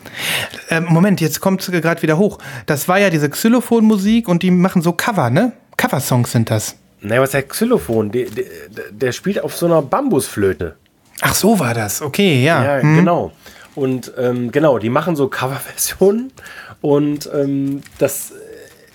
Ähm, 0.71 0.87
Moment, 0.89 1.21
jetzt 1.21 1.41
kommt 1.41 1.61
es 1.61 1.71
gerade 1.71 2.03
wieder 2.03 2.19
hoch. 2.19 2.39
Das 2.67 2.89
war 2.89 2.99
ja 2.99 3.11
diese 3.11 3.29
Xylophon-Musik 3.31 4.29
und 4.29 4.43
die 4.43 4.51
machen 4.51 4.83
so 4.83 4.93
Cover, 4.93 5.31
ne? 5.31 5.53
Cover-Songs 5.77 6.33
sind 6.33 6.51
das. 6.51 6.77
Naja, 7.01 7.21
was 7.21 7.29
ist 7.29 7.35
der 7.35 7.43
Xylophon? 7.45 8.11
Der, 8.11 8.27
der, 8.31 8.45
der 8.91 9.13
spielt 9.13 9.41
auf 9.43 9.57
so 9.57 9.67
einer 9.67 9.83
Bambusflöte. 9.83 10.75
Ach, 11.21 11.35
so 11.35 11.59
war 11.61 11.75
das. 11.75 12.03
Okay, 12.03 12.43
ja. 12.45 12.65
Ja, 12.79 12.83
Hm. 12.83 12.97
genau. 12.97 13.33
Und 13.77 14.13
ähm, 14.19 14.51
genau, 14.51 14.79
die 14.81 14.91
machen 14.91 15.15
so 15.15 15.29
Coverversionen 15.29 16.33
und 16.81 17.31
ähm, 17.33 17.83
das 17.99 18.33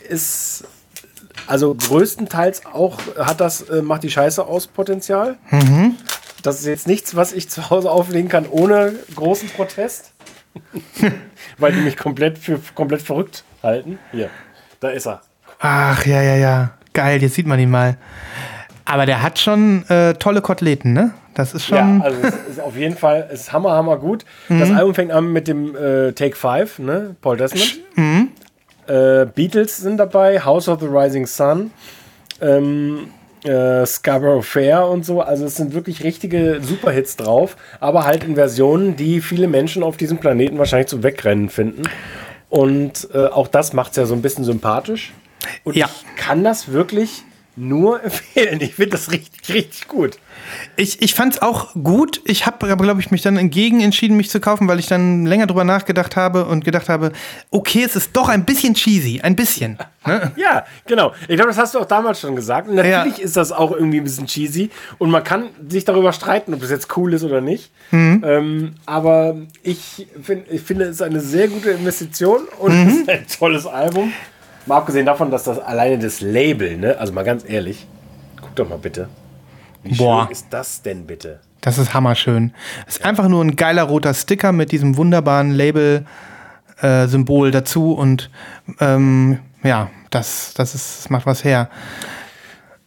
ist 0.10 0.66
also 1.48 1.76
größtenteils 1.76 2.66
auch 2.66 3.00
hat 3.18 3.40
das 3.42 3.62
äh, 3.70 3.82
macht 3.82 4.04
die 4.04 4.12
Scheiße 4.12 4.46
aus 4.46 4.68
Potenzial. 4.68 5.38
Mhm. 5.50 5.96
Das 6.42 6.60
ist 6.60 6.66
jetzt 6.66 6.88
nichts, 6.88 7.16
was 7.16 7.32
ich 7.32 7.50
zu 7.50 7.70
Hause 7.70 7.90
auflegen 7.90 8.30
kann 8.30 8.46
ohne 8.50 8.94
großen 9.16 9.50
Protest, 9.50 10.12
weil 11.58 11.72
die 11.72 11.80
mich 11.80 11.98
komplett 11.98 12.38
für 12.38 12.60
komplett 12.76 13.02
verrückt 13.02 13.44
halten. 13.62 13.98
Hier, 14.12 14.30
da 14.80 14.90
ist 14.90 15.08
er. 15.08 15.22
Ach, 15.60 16.06
ja, 16.06 16.22
ja, 16.22 16.36
ja. 16.36 16.72
Geil, 16.94 17.22
jetzt 17.22 17.36
sieht 17.36 17.48
man 17.48 17.60
ihn 17.60 17.72
mal. 17.72 17.98
Aber 18.86 19.06
der 19.06 19.22
hat 19.22 19.40
schon 19.40 19.88
äh, 19.88 20.14
tolle 20.16 20.42
Koteletten, 20.42 20.92
ne? 20.92 21.14
Das 21.34 21.54
ist 21.54 21.66
schon. 21.66 21.78
Ja, 21.78 22.04
also 22.04 22.18
es 22.22 22.36
ist 22.52 22.60
auf 22.60 22.76
jeden 22.76 22.98
Fall 22.98 23.28
es 23.32 23.42
ist 23.42 23.54
hammer, 23.54 23.72
hammer 23.72 23.98
gut. 23.98 24.26
Das 24.50 24.70
Album 24.72 24.94
fängt 24.94 25.12
an 25.12 25.32
mit 25.32 25.48
dem 25.48 25.76
äh, 25.76 26.12
Take 26.12 26.36
5, 26.36 26.80
ne? 26.80 27.16
Paul 27.22 27.38
Desmond. 27.38 27.80
Äh, 28.88 29.26
Beatles 29.26 29.78
sind 29.78 29.98
dabei, 29.98 30.40
House 30.40 30.68
of 30.68 30.80
the 30.80 30.88
Rising 30.88 31.26
Sun, 31.26 31.72
ähm, 32.42 33.08
äh, 33.44 33.86
Scarborough 33.86 34.46
Fair 34.46 34.88
und 34.88 35.06
so. 35.06 35.22
Also 35.22 35.46
es 35.46 35.56
sind 35.56 35.74
wirklich 35.74 36.04
richtige 36.04 36.60
Superhits 36.62 37.16
drauf, 37.16 37.56
aber 37.80 38.06
halt 38.06 38.24
in 38.24 38.36
Versionen, 38.36 38.96
die 38.96 39.22
viele 39.22 39.48
Menschen 39.48 39.84
auf 39.84 39.98
diesem 39.98 40.18
Planeten 40.18 40.58
wahrscheinlich 40.58 40.88
zu 40.88 41.04
wegrennen 41.04 41.50
finden. 41.50 41.84
Und 42.50 43.08
äh, 43.14 43.26
auch 43.28 43.48
das 43.48 43.74
macht 43.74 43.92
es 43.92 43.98
ja 43.98 44.06
so 44.06 44.14
ein 44.14 44.22
bisschen 44.22 44.44
sympathisch. 44.44 45.12
Und 45.64 45.76
Ja. 45.76 45.88
ich 45.88 46.16
kann 46.16 46.44
das 46.44 46.72
wirklich 46.72 47.24
nur 47.56 48.02
empfehlen. 48.04 48.62
Ich 48.62 48.76
finde 48.76 48.92
das 48.92 49.12
richtig, 49.12 49.54
richtig 49.54 49.88
gut. 49.88 50.18
Ich, 50.76 51.02
ich 51.02 51.14
fand 51.14 51.34
es 51.34 51.42
auch 51.42 51.74
gut. 51.74 52.22
Ich 52.26 52.46
habe 52.46 52.76
glaube 52.78 53.02
ich, 53.02 53.12
mich 53.12 53.22
dann 53.22 53.38
entgegen 53.38 53.82
entschieden, 53.82 54.18
mich 54.18 54.30
zu 54.30 54.40
kaufen, 54.40 54.68
weil 54.68 54.80
ich 54.80 54.88
dann 54.88 55.26
länger 55.26 55.48
drüber 55.48 55.64
nachgedacht 55.64 56.16
habe 56.16 56.46
und 56.46 56.66
gedacht 56.66 56.90
habe, 56.90 57.12
okay, 57.52 57.84
es 57.86 57.96
ist 57.96 58.16
doch 58.16 58.30
ein 58.30 58.46
bisschen 58.46 58.74
cheesy. 58.74 59.22
Ein 59.22 59.36
bisschen. 59.36 59.78
Ne? 60.06 60.34
Ja, 60.36 60.66
genau. 60.86 61.14
Ich 61.30 61.38
glaube, 61.38 61.48
das 61.48 61.58
hast 61.58 61.76
du 61.76 61.80
auch 61.80 61.86
damals 61.86 62.20
schon 62.20 62.36
gesagt. 62.36 62.68
Und 62.68 62.76
natürlich 62.76 63.20
ist 63.20 63.38
das 63.38 63.54
auch 63.54 63.72
irgendwie 63.72 64.00
ein 64.02 64.04
bisschen 64.04 64.28
cheesy. 64.28 64.70
Und 64.98 65.12
man 65.12 65.24
kann 65.24 65.46
sich 65.70 65.86
darüber 65.86 66.12
streiten, 66.12 66.54
ob 66.54 66.60
das 66.60 66.72
jetzt 66.72 66.98
cool 66.98 67.14
ist 67.14 67.24
oder 67.24 67.40
nicht. 67.40 67.72
Ähm, 67.94 68.74
aber 68.86 69.38
ich, 69.62 70.08
find, 70.22 70.52
ich 70.52 70.62
finde, 70.62 70.84
es 70.84 70.96
ist 70.96 71.02
eine 71.02 71.22
sehr 71.22 71.48
gute 71.48 71.70
Investition 71.70 72.42
und 72.60 72.74
es 72.74 72.96
ist 72.96 73.10
ein 73.10 73.26
tolles 73.40 73.66
Album. 73.66 74.12
Mal 74.66 74.78
abgesehen 74.78 75.06
davon, 75.06 75.32
dass 75.32 75.44
das 75.44 75.60
alleine 75.60 76.00
das 76.00 76.20
Label, 76.20 76.78
ne? 76.78 76.98
Also 76.98 77.14
mal 77.14 77.24
ganz 77.24 77.44
ehrlich, 77.48 77.88
guck 78.42 78.56
doch 78.56 78.68
mal 78.68 78.78
bitte. 78.80 79.08
Wie 79.84 79.96
Boah. 79.96 80.24
schön 80.24 80.32
ist 80.32 80.48
das 80.50 80.82
denn 80.82 81.06
bitte? 81.06 81.40
Das 81.62 81.78
ist 81.78 81.94
hammerschön. 81.94 82.54
Es 82.88 82.98
ist 82.98 83.06
einfach 83.06 83.28
nur 83.28 83.44
ein 83.44 83.56
geiler 83.56 83.84
roter 83.84 84.14
Sticker 84.14 84.52
mit 84.52 84.72
diesem 84.72 84.98
wunderbaren 84.98 85.52
Label-Symbol 85.52 87.52
dazu 87.52 87.94
und 87.94 88.30
ähm, 88.80 89.40
ja, 89.64 89.90
das, 90.10 90.54
das, 90.56 90.76
ist, 90.76 91.00
das 91.00 91.10
macht 91.10 91.26
was 91.26 91.44
her. 91.44 91.70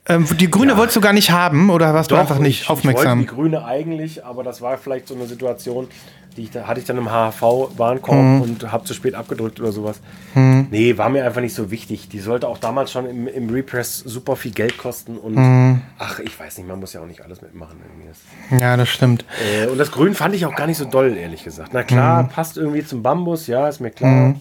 Ähm, 0.08 0.26
die 0.38 0.50
grüne 0.50 0.76
wolltest 0.76 0.96
du 0.96 1.00
gar 1.00 1.12
nicht 1.12 1.30
haben 1.30 1.70
oder 1.70 1.92
warst 1.92 2.10
du 2.10 2.16
einfach 2.16 2.38
nicht 2.38 2.62
ich, 2.62 2.70
aufmerksam? 2.70 3.20
Ich 3.20 3.26
wollte 3.26 3.30
die 3.30 3.36
Grüne 3.36 3.64
eigentlich, 3.64 4.24
aber 4.24 4.42
das 4.44 4.60
war 4.62 4.78
vielleicht 4.78 5.08
so 5.08 5.14
eine 5.14 5.26
Situation, 5.26 5.88
die 6.36 6.42
ich, 6.44 6.50
da 6.50 6.66
hatte 6.66 6.78
ich 6.80 6.86
dann 6.86 6.98
im 6.98 7.10
HHV-Warenkorb 7.10 8.16
Mhm. 8.16 8.40
und 8.42 8.70
habe 8.70 8.84
zu 8.84 8.94
spät 8.94 9.14
abgedrückt 9.14 9.58
oder 9.58 9.72
sowas. 9.72 10.00
Nee, 10.34 10.96
war 10.98 11.08
mir 11.08 11.24
einfach 11.24 11.40
nicht 11.40 11.54
so 11.54 11.70
wichtig. 11.70 12.08
Die 12.08 12.20
sollte 12.20 12.46
auch 12.46 12.58
damals 12.58 12.92
schon 12.92 13.06
im, 13.08 13.26
im 13.26 13.48
Repress 13.50 13.98
super 14.00 14.36
viel 14.36 14.52
Geld 14.52 14.76
kosten 14.78 15.16
und 15.16 15.34
Mhm. 15.34 15.80
ach, 15.98 16.20
ich 16.20 16.38
weiß 16.38 16.58
nicht, 16.58 16.68
man 16.68 16.78
muss 16.78 16.92
ja 16.92 17.00
auch 17.00 17.06
nicht 17.06 17.22
alles 17.22 17.40
mitmachen. 17.42 17.78
Irgendwie. 17.82 18.62
Ja, 18.62 18.76
das 18.76 18.88
stimmt. 18.90 19.24
äh, 19.62 19.66
und 19.66 19.78
das 19.78 19.90
Grün 19.90 20.14
fand 20.14 20.34
ich 20.34 20.44
auch 20.46 20.54
gar 20.54 20.66
nicht 20.66 20.78
so 20.78 20.84
doll, 20.84 21.16
ehrlich 21.16 21.42
gesagt. 21.42 21.70
Na 21.72 21.82
klar, 21.82 22.24
Mhm. 22.24 22.28
passt 22.28 22.56
irgendwie 22.58 22.84
zum 22.84 23.02
Bambus, 23.02 23.46
ja, 23.46 23.66
ist 23.68 23.80
mir 23.80 23.90
klar. 23.90 24.34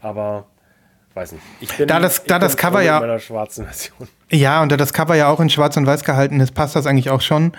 Aber 0.00 0.46
weiß 1.14 1.32
nicht. 1.32 1.44
Ich 1.60 1.76
bin, 1.76 1.86
Da 1.86 2.00
das- 2.00 2.24
da 2.24 2.38
das 2.38 2.56
Cover 2.56 2.80
ja- 2.82 2.98
meiner 3.00 3.18
schwarzen 3.18 3.64
Version. 3.66 4.08
Ja, 4.30 4.60
und 4.60 4.72
da 4.72 4.76
das 4.76 4.92
Cover 4.92 5.14
ja 5.14 5.28
auch 5.28 5.38
in 5.38 5.50
schwarz 5.50 5.76
und 5.76 5.86
weiß 5.86 6.02
gehalten 6.02 6.40
ist, 6.40 6.52
passt 6.52 6.74
das 6.74 6.86
eigentlich 6.86 7.10
auch 7.10 7.20
schon. 7.20 7.52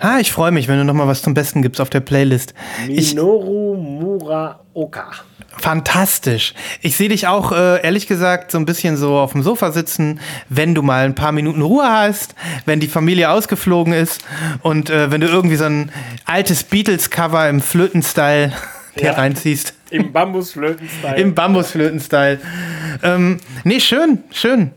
Ah, 0.00 0.18
ich 0.18 0.32
freue 0.32 0.50
mich, 0.50 0.66
wenn 0.66 0.76
du 0.78 0.84
noch 0.84 0.94
mal 0.94 1.06
was 1.06 1.22
zum 1.22 1.32
Besten 1.34 1.62
gibst 1.62 1.80
auf 1.80 1.90
der 1.90 2.00
Playlist. 2.00 2.54
Ich, 2.88 3.14
Minoru 3.14 3.76
Muraoka. 3.76 5.10
fantastisch. 5.58 6.54
Ich 6.82 6.96
sehe 6.96 7.08
dich 7.08 7.28
auch, 7.28 7.52
äh, 7.52 7.82
ehrlich 7.84 8.08
gesagt, 8.08 8.50
so 8.50 8.58
ein 8.58 8.64
bisschen 8.66 8.96
so 8.96 9.16
auf 9.16 9.30
dem 9.32 9.42
Sofa 9.44 9.70
sitzen, 9.70 10.18
wenn 10.48 10.74
du 10.74 10.82
mal 10.82 11.04
ein 11.04 11.14
paar 11.14 11.30
Minuten 11.32 11.62
Ruhe 11.62 11.84
hast, 11.88 12.34
wenn 12.66 12.80
die 12.80 12.88
Familie 12.88 13.30
ausgeflogen 13.30 13.92
ist 13.92 14.22
und 14.62 14.90
äh, 14.90 15.12
wenn 15.12 15.20
du 15.20 15.28
irgendwie 15.28 15.56
so 15.56 15.64
ein 15.66 15.92
altes 16.24 16.64
Beatles-Cover 16.64 17.48
im 17.48 17.60
Flöten-Style 17.60 18.52
dir 18.96 19.04
Ja. 19.04 19.12
reinziehst. 19.12 19.74
Im 19.90 20.12
Bambusflöten-Style. 20.12 21.16
Im 21.16 21.34
Bambusflöten-Style. 21.34 22.40
Ähm, 23.04 23.38
nee, 23.62 23.78
schön, 23.78 24.24
schön. 24.32 24.72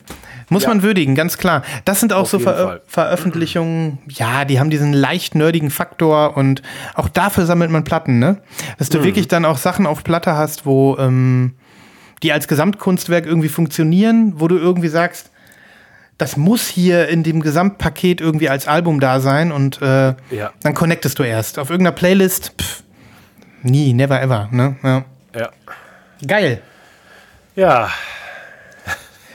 Muss 0.51 0.63
Ja. 0.63 0.69
man 0.69 0.83
würdigen, 0.83 1.15
ganz 1.15 1.37
klar. 1.37 1.63
Das 1.85 2.01
sind 2.01 2.11
auch 2.11 2.21
Auf 2.23 2.29
so 2.29 2.39
Ver. 2.39 2.81
Veröffentlichungen, 2.85 3.99
ja, 4.09 4.43
die 4.43 4.59
haben 4.59 4.69
diesen 4.69 4.91
leicht 4.91 5.33
nerdigen 5.33 5.69
Faktor 5.69 6.35
und 6.35 6.61
auch 6.93 7.07
dafür 7.07 7.45
sammelt 7.45 7.71
man 7.71 7.85
Platten, 7.85 8.19
ne? 8.19 8.41
Dass 8.77 8.89
Mhm. 8.89 8.93
du 8.93 9.03
wirklich 9.05 9.27
dann 9.29 9.45
auch 9.45 9.57
Sachen 9.57 9.85
auf 9.87 10.03
Platte 10.03 10.35
hast, 10.35 10.65
wo 10.65 10.97
ähm, 10.99 11.53
die 12.21 12.33
als 12.33 12.49
Gesamtkunstwerk 12.49 13.25
irgendwie 13.25 13.47
funktionieren, 13.47 14.33
wo 14.35 14.49
du 14.49 14.57
irgendwie 14.57 14.89
sagst, 14.89 15.31
das 16.17 16.35
muss 16.35 16.67
hier 16.67 17.07
in 17.07 17.23
dem 17.23 17.41
Gesamtpaket 17.41 18.19
irgendwie 18.19 18.49
als 18.49 18.67
Album 18.67 18.99
da 18.99 19.21
sein 19.21 19.51
und 19.53 19.81
äh, 19.81 20.15
Ja. 20.31 20.51
dann 20.63 20.73
connectest 20.73 21.17
du 21.17 21.23
erst. 21.23 21.59
Auf 21.59 21.69
irgendeiner 21.69 21.95
Playlist, 21.95 22.53
pff, 22.61 22.83
nie, 23.63 23.93
never 23.93 24.21
ever, 24.21 24.49
ne? 24.51 24.75
Ja. 24.83 25.05
Ja. 25.33 25.49
Geil. 26.27 26.61
Ja, 27.55 27.89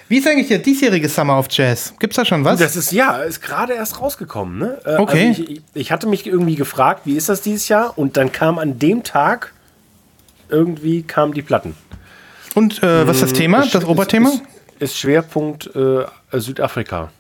Wie 0.09 0.19
ist 0.19 0.29
eigentlich 0.29 0.49
der 0.49 0.59
diesjährige 0.59 1.09
Summer 1.09 1.39
of 1.39 1.47
Jazz? 1.51 1.93
Gibt's 1.99 2.17
da 2.17 2.25
schon 2.25 2.45
was? 2.45 2.61
das 2.61 2.77
ist 2.77 2.93
ja, 2.93 3.17
ist 3.19 3.43
gerade 3.43 3.73
erst 3.75 4.01
rausgekommen. 4.01 4.59
Ne? 4.59 4.79
Äh, 4.85 4.97
Okay. 4.99 5.29
Also 5.29 5.43
ich, 5.43 5.63
ich 5.75 5.93
hatte 5.93 6.07
mich 6.07 6.27
irgendwie 6.27 6.55
gefragt, 6.55 7.03
wie 7.05 7.17
ist 7.17 7.29
das 7.29 7.41
dieses 7.43 7.69
Jahr? 7.69 7.99
Und 7.99 8.17
dann 8.17 8.31
kam 8.33 8.59
an 8.59 8.79
dem 8.79 9.03
Tag 9.03 9.53
irgendwie 10.49 11.03
kamen 11.03 11.33
die 11.35 11.43
Platten. 11.43 11.75
Und 12.55 12.83
äh, 12.83 13.07
was 13.07 13.17
ist 13.17 13.23
das 13.25 13.33
Thema? 13.33 13.63
Ist- 13.65 13.75
Das 13.75 13.85
Oberthema? 13.85 14.29
Ist, 14.31 14.43
ist 14.79 14.99
Schwerpunkt 14.99 15.71
äh, 15.75 16.05
Südafrika. 16.39 17.11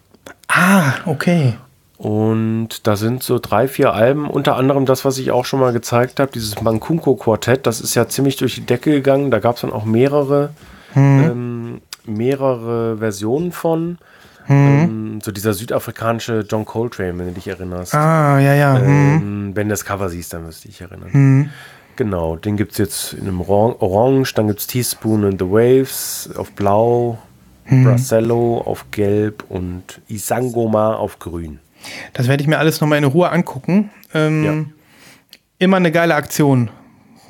ah, 0.48 0.92
okay. 1.06 1.54
Und 1.98 2.86
da 2.86 2.94
sind 2.94 3.22
so 3.22 3.38
drei, 3.38 3.68
vier 3.68 3.94
Alben, 3.94 4.28
unter 4.28 4.56
anderem 4.56 4.84
das, 4.84 5.06
was 5.06 5.16
ich 5.16 5.30
auch 5.30 5.46
schon 5.46 5.60
mal 5.60 5.72
gezeigt 5.72 6.20
habe, 6.20 6.30
dieses 6.30 6.60
Mankunko-Quartett, 6.60 7.66
das 7.66 7.80
ist 7.80 7.94
ja 7.94 8.06
ziemlich 8.06 8.36
durch 8.36 8.54
die 8.54 8.66
Decke 8.66 8.90
gegangen. 8.90 9.30
Da 9.30 9.38
gab 9.38 9.54
es 9.56 9.62
dann 9.62 9.72
auch 9.72 9.86
mehrere, 9.86 10.50
ähm, 10.94 11.80
mehrere 12.06 12.98
Versionen 12.98 13.52
von. 13.52 13.98
Ähm, 14.48 15.18
so 15.22 15.32
dieser 15.32 15.54
südafrikanische 15.54 16.44
John 16.48 16.64
Coltrane, 16.64 17.18
wenn 17.18 17.26
du 17.26 17.32
dich 17.32 17.48
erinnerst. 17.48 17.94
Ah, 17.94 18.38
ja, 18.38 18.54
ja. 18.54 18.78
hm. 18.78 18.86
Ähm, 18.86 19.50
wenn 19.54 19.68
du 19.68 19.72
das 19.72 19.84
Cover 19.84 20.08
siehst, 20.08 20.32
dann 20.32 20.46
wirst 20.46 20.64
du 20.64 20.68
dich 20.68 20.80
erinnern. 20.80 21.50
Genau, 21.96 22.36
den 22.36 22.56
gibt 22.56 22.72
es 22.72 22.78
jetzt 22.78 23.12
in 23.14 23.22
einem 23.26 23.40
Oran- 23.40 23.74
Orange, 23.80 24.34
dann 24.34 24.46
gibt 24.46 24.60
es 24.60 24.66
Teaspoon 24.66 25.24
and 25.24 25.40
the 25.40 25.46
Waves 25.46 26.30
auf 26.36 26.52
Blau, 26.52 27.18
Bracello 27.68 28.58
auf 28.64 28.84
Gelb 28.92 29.42
und 29.48 30.00
Isangoma 30.06 30.94
auf 30.94 31.18
Grün. 31.18 31.58
Das 32.12 32.28
werde 32.28 32.42
ich 32.42 32.48
mir 32.48 32.58
alles 32.58 32.80
nochmal 32.80 32.98
in 32.98 33.04
Ruhe 33.04 33.30
angucken. 33.30 33.90
Ähm, 34.14 34.44
Ja. 34.44 34.54
Immer 35.58 35.78
eine 35.78 35.90
geile 35.90 36.14
Aktion 36.14 36.70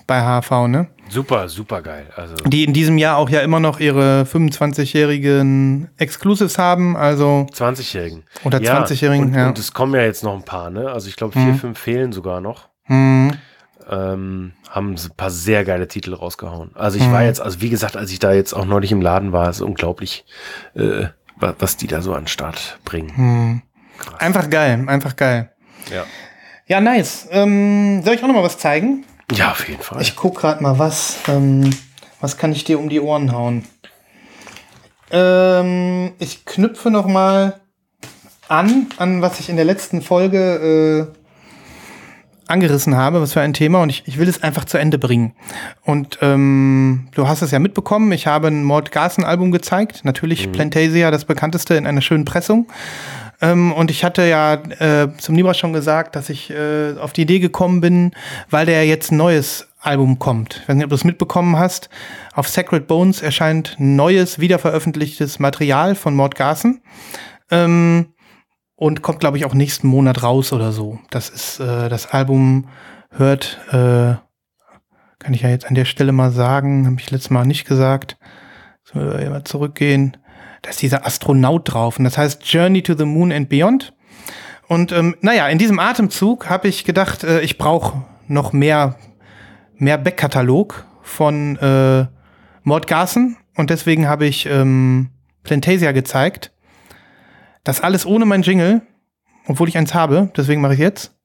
bei 0.07 0.21
HV, 0.21 0.67
ne? 0.69 0.89
Super, 1.09 1.49
super 1.49 1.83
geil. 1.83 2.07
Also, 2.17 2.35
Die 2.47 2.65
in 2.65 2.73
diesem 2.73 2.99
Jahr 2.99 3.17
auch 3.17 3.29
ja 3.31 3.41
immer 3.41 3.61
noch 3.61 3.79
ihre 3.81 4.23
25-jährigen 4.25 5.89
Exclusives 5.99 6.59
haben, 6.59 6.97
also 6.97 7.47
20-Jährigen. 7.53 8.25
Oder 8.45 8.59
20-Jährigen, 8.59 9.27
und, 9.27 9.35
ja. 9.35 9.49
Und 9.49 9.59
es 9.59 9.73
kommen 9.73 9.95
ja 9.95 10.03
jetzt 10.03 10.25
noch 10.25 10.35
ein 10.35 10.43
paar, 10.45 10.71
ne? 10.71 10.91
Also 10.91 11.09
ich 11.09 11.17
glaube, 11.17 11.33
vier, 11.33 11.55
fünf 11.55 11.79
fehlen 11.79 12.13
sogar 12.13 12.41
noch. 12.41 12.69
hm, 12.85 13.33
Ähm, 13.89 14.53
haben 14.69 14.95
ein 14.95 15.11
paar 15.17 15.31
sehr 15.31 15.65
geile 15.65 15.87
Titel 15.87 16.13
rausgehauen. 16.13 16.73
Also 16.75 16.99
ich 16.99 17.09
war 17.13 17.23
jetzt, 17.23 17.41
also 17.41 17.61
wie 17.61 17.71
gesagt, 17.71 17.97
als 17.97 18.11
ich 18.11 18.19
da 18.19 18.33
jetzt 18.33 18.53
auch 18.53 18.65
neulich 18.65 18.91
im 18.91 19.01
Laden 19.01 19.31
war, 19.33 19.49
ist 19.49 19.61
unglaublich, 19.61 20.25
äh, 20.75 21.05
wa- 21.39 21.55
was 21.61 21.77
die 21.77 21.87
da 21.87 22.03
so 22.03 22.13
an 22.15 22.23
den 22.23 22.27
Start 22.29 22.81
bringen. 22.85 23.63
einfach 24.19 24.51
geil, 24.51 24.85
einfach 24.89 25.15
geil. 25.15 25.53
Ja. 25.95 26.05
Ja, 26.67 26.81
nice. 26.81 27.29
Ähm, 27.31 28.03
soll 28.05 28.15
ich 28.15 28.23
auch 28.25 28.27
nochmal 28.27 28.43
was 28.43 28.59
zeigen? 28.59 29.05
Ja, 29.33 29.53
auf 29.53 29.69
jeden 29.69 29.83
Fall. 29.83 30.01
Ich 30.03 30.17
guck 30.17 30.39
gerade 30.39 30.63
mal, 30.63 30.79
was, 30.79 31.19
ähm, 31.29 31.71
was 32.21 32.37
kann 32.37 32.53
ich 32.53 32.65
dir 32.65 32.79
um 32.79 32.89
die 32.89 33.01
Ohren 33.01 33.33
hauen? 33.33 33.65
Ähm, 35.11 36.13
ich 36.19 36.45
knüpfe 36.45 36.91
noch 36.91 37.07
mal 37.07 37.61
an, 38.49 38.87
an 38.97 39.23
was 39.23 39.41
ich 39.41 39.49
in 39.49 39.57
der 39.57 39.65
letzten 39.65 40.03
Folge 40.03 41.09
äh, 41.13 41.27
angerissen 42.49 42.97
habe, 42.97 43.21
was 43.21 43.33
für 43.33 43.41
ein 43.41 43.53
Thema, 43.53 43.83
und 43.83 43.91
ich, 43.91 44.05
ich 44.07 44.19
will 44.19 44.29
es 44.29 44.43
einfach 44.43 44.65
zu 44.65 44.79
Ende 44.79 44.99
bringen. 44.99 45.35
Und 45.85 46.19
ähm, 46.23 47.09
du 47.15 47.27
hast 47.27 47.43
es 47.43 47.51
ja 47.51 47.59
mitbekommen, 47.59 48.13
ich 48.13 48.27
habe 48.27 48.49
ein 48.49 48.63
Mord 48.63 48.93
Garson 48.93 49.25
Album 49.25 49.51
gezeigt, 49.51 50.05
natürlich 50.05 50.53
Plantasia, 50.53 51.11
das 51.11 51.25
bekannteste 51.25 51.75
in 51.75 51.87
einer 51.87 52.03
schönen 52.03 52.25
Pressung. 52.25 52.69
Ähm, 53.41 53.73
und 53.73 53.91
ich 53.91 54.05
hatte 54.05 54.27
ja 54.27 54.55
äh, 54.55 55.09
zum 55.19 55.35
Nibra 55.35 55.55
schon 55.55 55.73
gesagt, 55.73 56.17
dass 56.17 56.31
ich 56.31 56.51
äh, 56.51 56.95
auf 56.99 57.13
die 57.13 57.23
Idee 57.23 57.39
gekommen 57.39 57.81
bin, 57.81 58.13
weil 58.51 58.67
der 58.67 58.87
jetzt 58.87 59.13
ein 59.13 59.19
neues 59.19 59.69
Album 59.81 60.19
kommt. 60.19 60.61
Ich 60.63 60.69
weiß 60.69 60.77
nicht, 60.77 60.85
ob 60.85 60.91
du 60.91 60.97
es 60.97 61.05
mitbekommen 61.05 61.59
hast. 61.59 61.91
Auf 62.35 62.49
Sacred 62.49 62.87
Bones 62.87 63.23
erscheint 63.23 63.77
neues, 63.79 64.39
wiederveröffentlichtes 64.39 65.39
Material 65.39 65.95
von 65.95 66.15
Mord 66.15 66.35
Garson. 66.35 66.81
Ähm, 67.51 68.13
und 68.75 69.03
kommt, 69.03 69.21
glaube 69.21 69.39
ich, 69.39 69.45
auch 69.47 69.55
nächsten 69.55 69.89
Monat 69.89 70.23
raus 70.23 70.53
oder 70.53 70.73
so. 70.73 70.99
Das 71.11 71.31
ist, 71.31 71.61
äh, 71.61 71.89
das 71.89 72.07
Album 72.07 72.69
hört, 73.11 73.59
äh, 73.69 74.17
kann 75.19 75.35
ich 75.35 75.43
ja 75.43 75.49
jetzt 75.49 75.67
an 75.67 75.75
der 75.75 75.87
Stelle 75.87 76.13
mal 76.13 76.31
sagen, 76.31 76.87
habe 76.87 77.01
ich 77.01 77.11
letztes 77.11 77.31
Mal 77.31 77.47
nicht 77.47 77.67
gesagt. 77.67 78.19
Sollen 78.85 79.19
wir 79.19 79.31
mal 79.31 79.45
zurückgehen. 79.45 80.17
Da 80.67 80.71
ist 80.71 80.83
dieser 80.83 81.07
Astronaut 81.07 81.73
drauf 81.73 81.97
und 81.97 82.05
das 82.05 82.19
heißt 82.19 82.45
Journey 82.45 82.83
to 82.83 82.95
the 82.95 83.05
Moon 83.05 83.31
and 83.31 83.49
Beyond. 83.49 83.93
Und 84.67 84.91
ähm, 84.91 85.15
naja, 85.21 85.47
in 85.47 85.59
diesem 85.59 85.79
Atemzug 85.79 86.51
habe 86.51 86.67
ich 86.67 86.83
gedacht, 86.83 87.23
äh, 87.23 87.41
ich 87.43 87.57
brauche 87.57 88.05
noch 88.27 88.53
mehr, 88.53 88.97
mehr 89.77 89.97
Backkatalog 89.97 90.85
von 91.03 91.57
äh, 91.59 92.07
Mord 92.65 92.89
Garson 92.89 93.37
und 93.55 93.71
deswegen 93.71 94.09
habe 94.09 94.27
ich 94.27 94.47
ähm, 94.47 95.11
Plantasia 95.45 95.93
gezeigt. 95.93 96.51
Das 97.63 97.81
alles 97.81 98.05
ohne 98.05 98.25
mein 98.25 98.43
Jingle, 98.43 98.83
obwohl 99.47 99.69
ich 99.69 99.79
eins 99.79 99.95
habe, 99.95 100.33
deswegen 100.37 100.61
mache 100.63 100.75
ich 100.75 100.81
jetzt. 100.81 101.16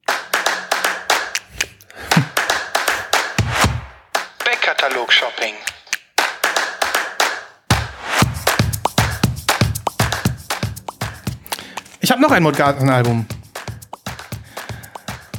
Ich 12.11 12.13
habe 12.13 12.23
noch 12.23 12.31
ein 12.31 12.43
Mord 12.43 12.57
Garson-Album. 12.57 13.25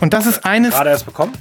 Und 0.01 0.15
das 0.15 0.25
ist 0.25 0.43
eines, 0.47 0.71
Gerade 0.73 0.89
erst 0.89 1.05
bekommen? 1.05 1.35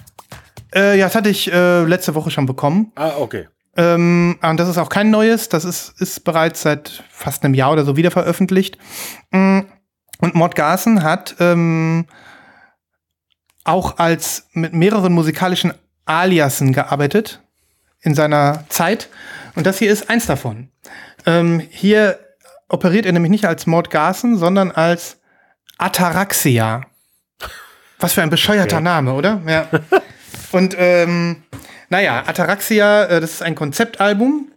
äh, 0.76 1.00
ja, 1.00 1.06
das 1.06 1.16
hatte 1.16 1.30
ich 1.30 1.50
äh, 1.50 1.84
letzte 1.86 2.16
Woche 2.16 2.32
schon 2.32 2.46
bekommen. 2.46 2.92
Ah, 2.96 3.14
okay. 3.18 3.48
Ähm, 3.78 4.38
und 4.42 4.60
das 4.60 4.68
ist 4.68 4.78
auch 4.78 4.90
kein 4.90 5.10
neues, 5.10 5.48
das 5.48 5.64
ist, 5.64 6.02
ist 6.02 6.26
bereits 6.26 6.64
seit 6.64 7.06
fast 7.10 7.46
einem 7.46 7.54
Jahr 7.54 7.72
oder 7.72 7.86
so 7.86 7.96
wieder 7.96 8.12
veröffentlicht. 8.12 8.78
Mm, 9.30 9.62
Und 10.20 10.36
Mord 10.36 10.56
Garson 10.56 11.02
hat 11.02 11.38
ähm, 11.40 12.08
auch 13.64 14.00
als 14.00 14.50
mit 14.52 14.74
mehreren 14.74 15.14
musikalischen 15.14 15.74
Aliasen 16.04 16.74
gearbeitet 16.74 17.42
in 18.02 18.16
seiner 18.16 18.66
Zeit. 18.68 19.08
Und 19.56 19.66
das 19.66 19.80
hier 19.80 19.94
ist 19.94 20.10
eins 20.10 20.26
davon. 20.26 20.72
Ähm, 21.26 21.62
hier 21.70 22.20
operiert 22.68 23.06
er 23.06 23.14
nämlich 23.14 23.32
nicht 23.32 23.46
als 23.46 23.66
Mord 23.66 23.92
Garson, 23.92 24.38
sondern 24.38 24.72
als 24.72 25.21
Ataraxia. 25.82 26.86
Was 28.00 28.14
für 28.14 28.22
ein 28.22 28.30
bescheuerter 28.30 28.78
Okay. 28.78 28.84
Name, 28.84 29.14
oder? 29.14 29.42
Ja. 29.48 29.68
Und 30.52 30.76
ähm, 30.78 31.44
naja, 31.90 32.24
Ataraxia, 32.26 33.06
äh, 33.06 33.20
das 33.20 33.32
ist 33.32 33.42
ein 33.42 33.56
Konzeptalbum. 33.56 34.52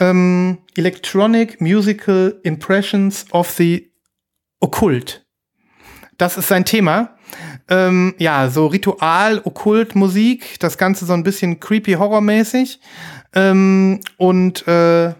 Ähm, 0.00 0.58
Electronic 0.76 1.60
Musical 1.60 2.40
Impressions 2.42 3.26
of 3.30 3.50
the 3.50 3.92
Occult. 4.60 5.24
Das 6.18 6.36
ist 6.36 6.48
sein 6.48 6.64
Thema. 6.64 7.16
Ähm, 7.68 8.14
ja, 8.18 8.48
so 8.50 8.66
Ritual, 8.66 9.40
Okkult-Musik, 9.44 10.58
das 10.58 10.78
Ganze 10.78 11.06
so 11.06 11.12
ein 11.12 11.22
bisschen 11.22 11.60
creepy 11.60 11.92
horrormäßig. 11.92 12.80
Ähm, 13.34 14.00
und 14.16 14.66
äh, 14.66 15.14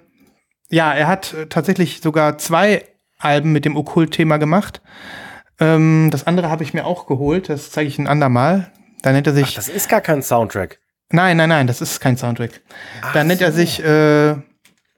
ja, 0.70 0.93
er 0.93 1.07
hat 1.07 1.35
äh, 1.35 1.47
tatsächlich 1.47 2.01
sogar 2.01 2.39
zwei 2.39 2.89
Alben 3.21 3.53
mit 3.53 3.64
dem 3.64 3.77
Okkult-Thema 3.77 4.39
gemacht. 4.39 4.81
Ähm, 5.59 6.09
das 6.11 6.27
andere 6.27 6.51
habe 6.51 6.64
ich 6.64 6.75
mir 6.75 6.87
auch 6.87 7.07
geholt, 7.07 7.49
das 7.49 7.71
zeige 7.71 7.89
ich 7.89 7.99
ein 7.99 8.07
andermal. 8.07 8.73
Da 9.03 9.12
nennt 9.12 9.27
er 9.27 9.35
sich. 9.35 9.49
Ach, 9.49 9.55
das 9.55 9.68
ist 9.68 9.89
gar 9.89 10.01
kein 10.01 10.23
Soundtrack. 10.23 10.79
Nein, 11.12 11.37
nein, 11.37 11.49
nein, 11.49 11.66
das 11.66 11.81
ist 11.81 12.01
kein 12.01 12.16
Soundtrack. 12.16 12.61
Ach 13.03 13.12
da 13.12 13.25
nennt 13.25 13.41
er 13.41 13.53
so. 13.53 13.59
sich 13.59 13.83
äh, 13.83 14.37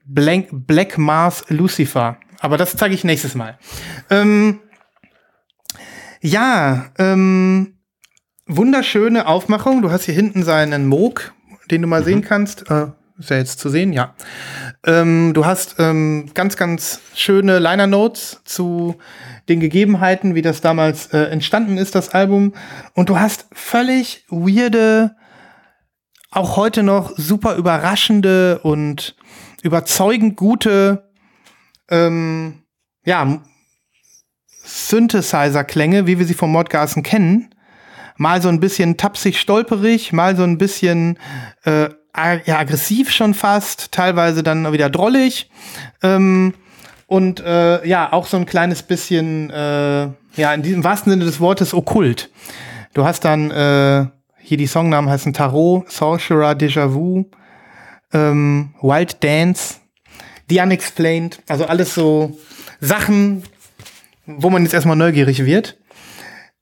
Blank, 0.05 0.49
Black 0.53 0.99
Mars 0.99 1.45
Lucifer. 1.49 2.19
Aber 2.41 2.57
das 2.57 2.77
zeige 2.77 2.95
ich 2.95 3.05
nächstes 3.05 3.35
Mal. 3.35 3.59
Ähm, 4.11 4.61
ja, 6.21 6.91
ähm, 6.99 7.79
wunderschöne 8.47 9.27
Aufmachung. 9.27 9.83
Du 9.83 9.91
hast 9.91 10.05
hier 10.05 10.15
hinten 10.15 10.43
seinen 10.43 10.87
Moog, 10.87 11.33
den 11.71 11.83
du 11.83 11.89
mal 11.89 12.01
mhm. 12.01 12.05
sehen 12.05 12.23
kannst. 12.23 12.71
Äh, 12.71 12.89
ja 13.31 13.37
jetzt 13.37 13.59
zu 13.59 13.69
sehen, 13.69 13.93
ja. 13.93 14.15
Ähm, 14.85 15.33
du 15.35 15.45
hast 15.45 15.77
ähm, 15.79 16.31
ganz, 16.35 16.57
ganz 16.57 17.01
schöne 17.15 17.59
Liner 17.59 17.87
Notes 17.87 18.41
zu 18.45 18.97
den 19.49 19.61
Gegebenheiten, 19.61 20.35
wie 20.35 20.43
das 20.43 20.61
damals 20.61 21.07
äh, 21.07 21.25
entstanden 21.25 21.79
ist, 21.79 21.95
das 21.95 22.11
Album. 22.11 22.55
Und 22.95 23.09
du 23.09 23.19
hast 23.19 23.47
völlig 23.53 24.25
weirde, 24.29 25.17
auch 26.31 26.57
heute 26.57 26.83
noch 26.83 27.13
super 27.17 27.57
überraschende 27.57 28.61
und 28.63 29.17
überzeugend 29.63 30.37
gute, 30.37 31.11
ähm, 31.91 32.63
ja, 33.05 33.43
Synthesizer-Klänge, 34.65 36.07
wie 36.07 36.19
wir 36.19 36.27
sie 36.27 36.35
vom 36.35 36.53
Mordgasen 36.53 37.03
kennen. 37.03 37.55
Mal 38.17 38.41
so 38.41 38.49
ein 38.49 38.61
bisschen 38.61 38.97
tapsig, 38.97 39.41
stolperig, 39.41 40.13
mal 40.13 40.37
so 40.37 40.45
ein 40.45 40.59
bisschen 40.59 41.19
äh, 41.65 41.89
ja, 42.15 42.59
aggressiv 42.59 43.11
schon 43.11 43.35
fast, 43.35 43.93
teilweise 43.93 44.43
dann 44.43 44.73
wieder 44.73 44.91
drollig. 44.91 45.51
Ähm, 46.03 46.55
und 47.07 47.41
äh, 47.41 47.87
ja, 47.87 48.13
auch 48.13 48.27
so 48.27 48.37
ein 48.37 48.47
kleines 48.47 48.83
bisschen, 48.83 49.51
äh, 49.51 50.09
ja, 50.37 50.55
in 50.55 50.63
diesem 50.63 50.85
wahrsten 50.85 51.13
Sinne 51.13 51.25
des 51.25 51.41
Wortes 51.41 51.75
okkult. 51.75 52.31
Du 52.95 53.05
hast 53.05 53.25
dann, 53.25 53.51
äh, 53.51 54.07
hier 54.39 54.57
die 54.57 54.67
Songnamen 54.67 55.11
heißen 55.11 55.33
Tarot, 55.33 55.91
Sorcerer, 55.91 56.53
Déjà 56.53 56.93
Vu, 56.93 57.31
ähm, 58.13 58.75
Wild 58.83 59.23
Dance, 59.23 59.77
The 60.49 60.61
Unexplained, 60.61 61.41
also 61.49 61.65
alles 61.65 61.95
so 61.95 62.39
Sachen, 62.81 63.45
wo 64.27 64.51
man 64.51 64.63
jetzt 64.63 64.75
erstmal 64.75 64.97
neugierig 64.97 65.45
wird. 65.45 65.79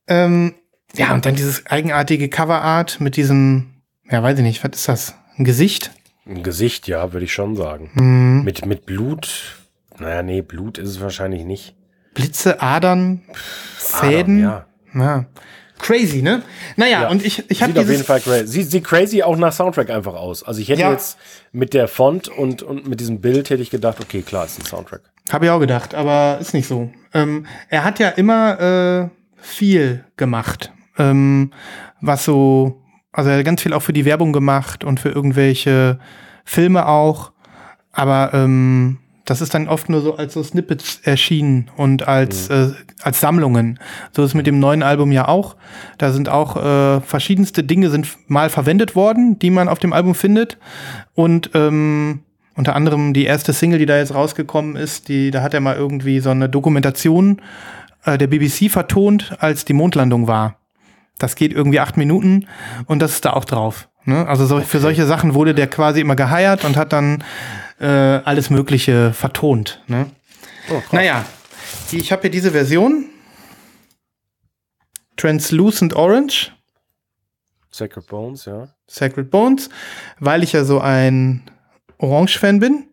Ähm, 0.06 0.54
ja, 0.94 1.14
und 1.14 1.24
dann 1.26 1.34
dieses 1.34 1.66
eigenartige 1.66 2.28
Coverart 2.28 3.00
mit 3.00 3.16
diesem, 3.16 3.82
ja, 4.10 4.22
weiß 4.22 4.38
ich 4.38 4.44
nicht, 4.44 4.62
was 4.64 4.72
ist 4.72 4.88
das? 4.88 5.14
Ein 5.40 5.44
Gesicht? 5.44 5.90
Ein 6.26 6.42
Gesicht, 6.42 6.86
ja, 6.86 7.14
würde 7.14 7.24
ich 7.24 7.32
schon 7.32 7.56
sagen. 7.56 7.90
Mhm. 7.94 8.44
Mit, 8.44 8.66
mit 8.66 8.84
Blut. 8.84 9.56
Naja, 9.98 10.22
nee, 10.22 10.42
Blut 10.42 10.76
ist 10.76 10.90
es 10.90 11.00
wahrscheinlich 11.00 11.44
nicht. 11.44 11.74
Blitze, 12.12 12.60
Adern, 12.60 13.22
Fäden. 13.78 14.44
Adern, 14.44 14.66
ja. 14.92 15.00
ja. 15.00 15.26
Crazy, 15.78 16.20
ne? 16.20 16.42
Naja, 16.76 17.04
ja. 17.04 17.08
und 17.08 17.24
ich, 17.24 17.50
ich 17.50 17.62
habe 17.62 17.72
Sieht 17.72 17.80
auf 17.80 17.88
jeden 17.88 18.04
Fall 18.04 18.20
crazy. 18.20 18.48
Sieht, 18.48 18.70
sieht 18.70 18.84
crazy 18.84 19.22
auch 19.22 19.38
nach 19.38 19.54
Soundtrack 19.54 19.88
einfach 19.88 20.12
aus. 20.12 20.42
Also 20.42 20.60
ich 20.60 20.68
hätte 20.68 20.82
ja. 20.82 20.92
jetzt 20.92 21.16
mit 21.52 21.72
der 21.72 21.88
Font 21.88 22.28
und, 22.28 22.62
und 22.62 22.86
mit 22.86 23.00
diesem 23.00 23.22
Bild 23.22 23.48
hätte 23.48 23.62
ich 23.62 23.70
gedacht, 23.70 23.98
okay, 23.98 24.20
klar, 24.20 24.44
ist 24.44 24.60
ein 24.60 24.66
Soundtrack. 24.66 25.00
Habe 25.32 25.46
ich 25.46 25.50
auch 25.50 25.60
gedacht, 25.60 25.94
aber 25.94 26.36
ist 26.38 26.52
nicht 26.52 26.68
so. 26.68 26.90
Ähm, 27.14 27.46
er 27.70 27.84
hat 27.84 27.98
ja 27.98 28.10
immer 28.10 28.60
äh, 28.60 29.08
viel 29.40 30.04
gemacht, 30.18 30.70
ähm, 30.98 31.50
was 32.02 32.26
so 32.26 32.82
also 33.12 33.30
er 33.30 33.38
hat 33.38 33.44
ganz 33.44 33.62
viel 33.62 33.72
auch 33.72 33.82
für 33.82 33.92
die 33.92 34.04
Werbung 34.04 34.32
gemacht 34.32 34.84
und 34.84 35.00
für 35.00 35.10
irgendwelche 35.10 35.98
Filme 36.44 36.86
auch. 36.86 37.32
Aber 37.92 38.32
ähm, 38.32 38.98
das 39.24 39.40
ist 39.40 39.54
dann 39.54 39.68
oft 39.68 39.88
nur 39.88 40.00
so 40.00 40.16
als 40.16 40.34
so 40.34 40.42
Snippets 40.42 41.00
erschienen 41.04 41.70
und 41.76 42.08
als, 42.08 42.48
mhm. 42.48 42.54
äh, 42.54 43.02
als 43.02 43.20
Sammlungen. 43.20 43.78
So 44.12 44.24
ist 44.24 44.34
mit 44.34 44.46
dem 44.46 44.58
neuen 44.58 44.82
Album 44.82 45.12
ja 45.12 45.28
auch. 45.28 45.56
Da 45.98 46.12
sind 46.12 46.28
auch 46.28 46.56
äh, 46.56 47.00
verschiedenste 47.00 47.64
Dinge 47.64 47.90
sind 47.90 48.08
mal 48.28 48.50
verwendet 48.50 48.94
worden, 48.94 49.38
die 49.38 49.50
man 49.50 49.68
auf 49.68 49.78
dem 49.78 49.92
Album 49.92 50.14
findet. 50.14 50.58
Und 51.14 51.50
ähm, 51.54 52.20
unter 52.56 52.74
anderem 52.74 53.12
die 53.12 53.24
erste 53.24 53.52
Single, 53.52 53.78
die 53.78 53.86
da 53.86 53.96
jetzt 53.96 54.14
rausgekommen 54.14 54.76
ist, 54.76 55.08
die, 55.08 55.30
da 55.30 55.42
hat 55.42 55.54
er 55.54 55.60
mal 55.60 55.76
irgendwie 55.76 56.20
so 56.20 56.30
eine 56.30 56.48
Dokumentation 56.48 57.40
äh, 58.04 58.18
der 58.18 58.26
BBC 58.26 58.70
vertont, 58.70 59.36
als 59.38 59.64
die 59.64 59.72
Mondlandung 59.72 60.26
war. 60.26 60.59
Das 61.20 61.36
geht 61.36 61.52
irgendwie 61.52 61.78
acht 61.78 61.96
Minuten 61.96 62.46
und 62.86 63.00
das 63.00 63.12
ist 63.12 63.24
da 63.24 63.34
auch 63.34 63.44
drauf. 63.44 63.88
Ne? 64.04 64.26
Also 64.26 64.46
so, 64.46 64.56
okay. 64.56 64.64
für 64.64 64.80
solche 64.80 65.06
Sachen 65.06 65.34
wurde 65.34 65.54
der 65.54 65.68
quasi 65.68 66.00
immer 66.00 66.16
geheiert 66.16 66.64
und 66.64 66.76
hat 66.76 66.92
dann 66.92 67.22
äh, 67.78 67.86
alles 67.86 68.50
Mögliche 68.50 69.12
vertont. 69.12 69.82
Ne? 69.86 70.10
Oh, 70.70 70.82
naja, 70.92 71.24
ich 71.92 72.10
habe 72.10 72.22
hier 72.22 72.30
diese 72.30 72.52
Version. 72.52 73.06
Translucent 75.16 75.94
Orange. 75.94 76.52
Sacred 77.70 78.06
Bones, 78.06 78.46
ja. 78.46 78.68
Sacred 78.86 79.30
Bones, 79.30 79.68
weil 80.18 80.42
ich 80.42 80.52
ja 80.52 80.64
so 80.64 80.80
ein 80.80 81.42
Orange-Fan 81.98 82.58
bin. 82.58 82.88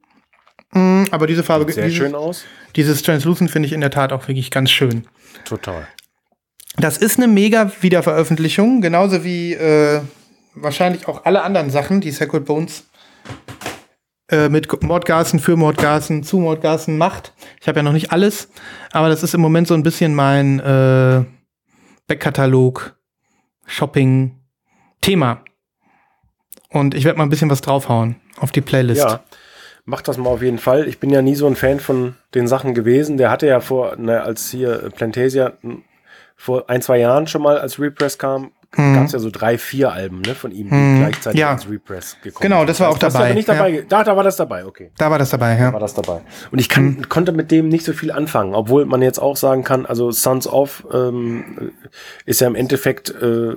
Mm, 0.71 1.05
aber 1.11 1.25
diese 1.25 1.43
Farbe 1.43 1.65
Sieht 1.65 1.75
sehr 1.75 1.85
dieses, 1.85 1.97
schön 1.97 2.15
aus. 2.15 2.43
Dieses 2.75 3.01
Translucent 3.01 3.49
finde 3.49 3.67
ich 3.67 3.73
in 3.73 3.81
der 3.81 3.89
Tat 3.89 4.11
auch 4.11 4.27
wirklich 4.27 4.51
ganz 4.51 4.69
schön. 4.69 5.07
Total. 5.45 5.87
Das 6.79 6.99
ist 6.99 7.17
eine 7.17 7.27
mega 7.27 7.71
Wiederveröffentlichung, 7.81 8.81
genauso 8.81 9.23
wie 9.23 9.53
äh, 9.53 10.01
wahrscheinlich 10.53 11.07
auch 11.07 11.25
alle 11.25 11.41
anderen 11.41 11.71
Sachen, 11.71 12.01
die 12.01 12.11
Sacred 12.11 12.45
Bones 12.45 12.85
äh, 14.29 14.47
mit 14.49 14.83
Mordgasen, 14.83 15.39
für 15.39 15.55
Mordgasen, 15.55 16.21
zu 16.21 16.37
Mordgasen 16.37 16.99
macht. 16.99 17.33
Ich 17.59 17.67
habe 17.67 17.79
ja 17.79 17.83
noch 17.83 17.93
nicht 17.93 18.11
alles, 18.11 18.49
aber 18.91 19.09
das 19.09 19.23
ist 19.23 19.33
im 19.33 19.41
Moment 19.41 19.67
so 19.67 19.73
ein 19.73 19.81
bisschen 19.81 20.13
mein 20.13 20.59
äh, 20.59 21.23
Backkatalog, 22.05 22.95
Shopping, 23.65 24.35
Thema. 25.01 25.43
Und 26.69 26.93
ich 26.93 27.05
werde 27.05 27.17
mal 27.17 27.25
ein 27.25 27.29
bisschen 27.29 27.49
was 27.49 27.61
draufhauen 27.61 28.17
auf 28.39 28.51
die 28.51 28.61
Playlist. 28.61 29.01
Ja, 29.01 29.23
mach 29.85 30.03
das 30.03 30.17
mal 30.17 30.29
auf 30.29 30.43
jeden 30.43 30.59
Fall. 30.59 30.87
Ich 30.87 30.99
bin 30.99 31.09
ja 31.09 31.23
nie 31.23 31.35
so 31.35 31.47
ein 31.47 31.55
Fan 31.55 31.79
von 31.79 32.15
den 32.35 32.47
Sachen 32.47 32.75
gewesen. 32.75 33.17
Der 33.17 33.31
hatte 33.31 33.47
ja 33.47 33.61
vor, 33.61 33.95
ne, 33.95 34.21
als 34.21 34.51
hier 34.51 34.91
Plantasia 34.95 35.53
vor 36.37 36.69
ein, 36.69 36.81
zwei 36.81 36.99
Jahren 36.99 37.27
schon 37.27 37.41
mal, 37.41 37.57
als 37.57 37.79
Repress 37.79 38.17
kam, 38.17 38.51
hm. 38.75 38.93
gab 38.93 39.05
es 39.05 39.11
ja 39.11 39.19
so 39.19 39.29
drei, 39.31 39.57
vier 39.57 39.91
Alben 39.91 40.21
ne, 40.21 40.35
von 40.35 40.51
ihm, 40.51 40.69
die 40.69 40.75
hm. 40.75 40.99
gleichzeitig 40.99 41.39
ja. 41.39 41.51
als 41.51 41.69
Repress 41.69 42.17
gekommen 42.21 42.43
Genau, 42.43 42.63
das 42.63 42.79
war 42.79 42.89
auch 42.89 42.97
das 42.97 43.13
dabei. 43.13 43.33
Nicht 43.33 43.49
dabei. 43.49 43.69
Ja. 43.69 43.81
Da, 43.89 44.03
da 44.03 44.15
war 44.15 44.23
das 44.23 44.35
dabei, 44.35 44.65
okay. 44.65 44.91
Da 44.97 45.09
war 45.09 45.17
das 45.17 45.31
dabei, 45.31 45.57
ja. 45.57 45.67
Da 45.67 45.73
war 45.73 45.79
das 45.79 45.95
dabei. 45.95 46.21
Und 46.51 46.59
ich 46.59 46.69
kann, 46.69 46.97
hm. 46.97 47.09
konnte 47.09 47.31
mit 47.31 47.49
dem 47.49 47.69
nicht 47.69 47.83
so 47.83 47.93
viel 47.93 48.11
anfangen, 48.11 48.53
obwohl 48.53 48.85
man 48.85 49.01
jetzt 49.01 49.19
auch 49.19 49.35
sagen 49.35 49.63
kann, 49.63 49.85
also 49.85 50.11
Sons 50.11 50.47
of 50.47 50.85
ähm, 50.93 51.71
ist 52.25 52.39
ja 52.39 52.47
im 52.47 52.55
Endeffekt 52.55 53.09
äh, 53.09 53.55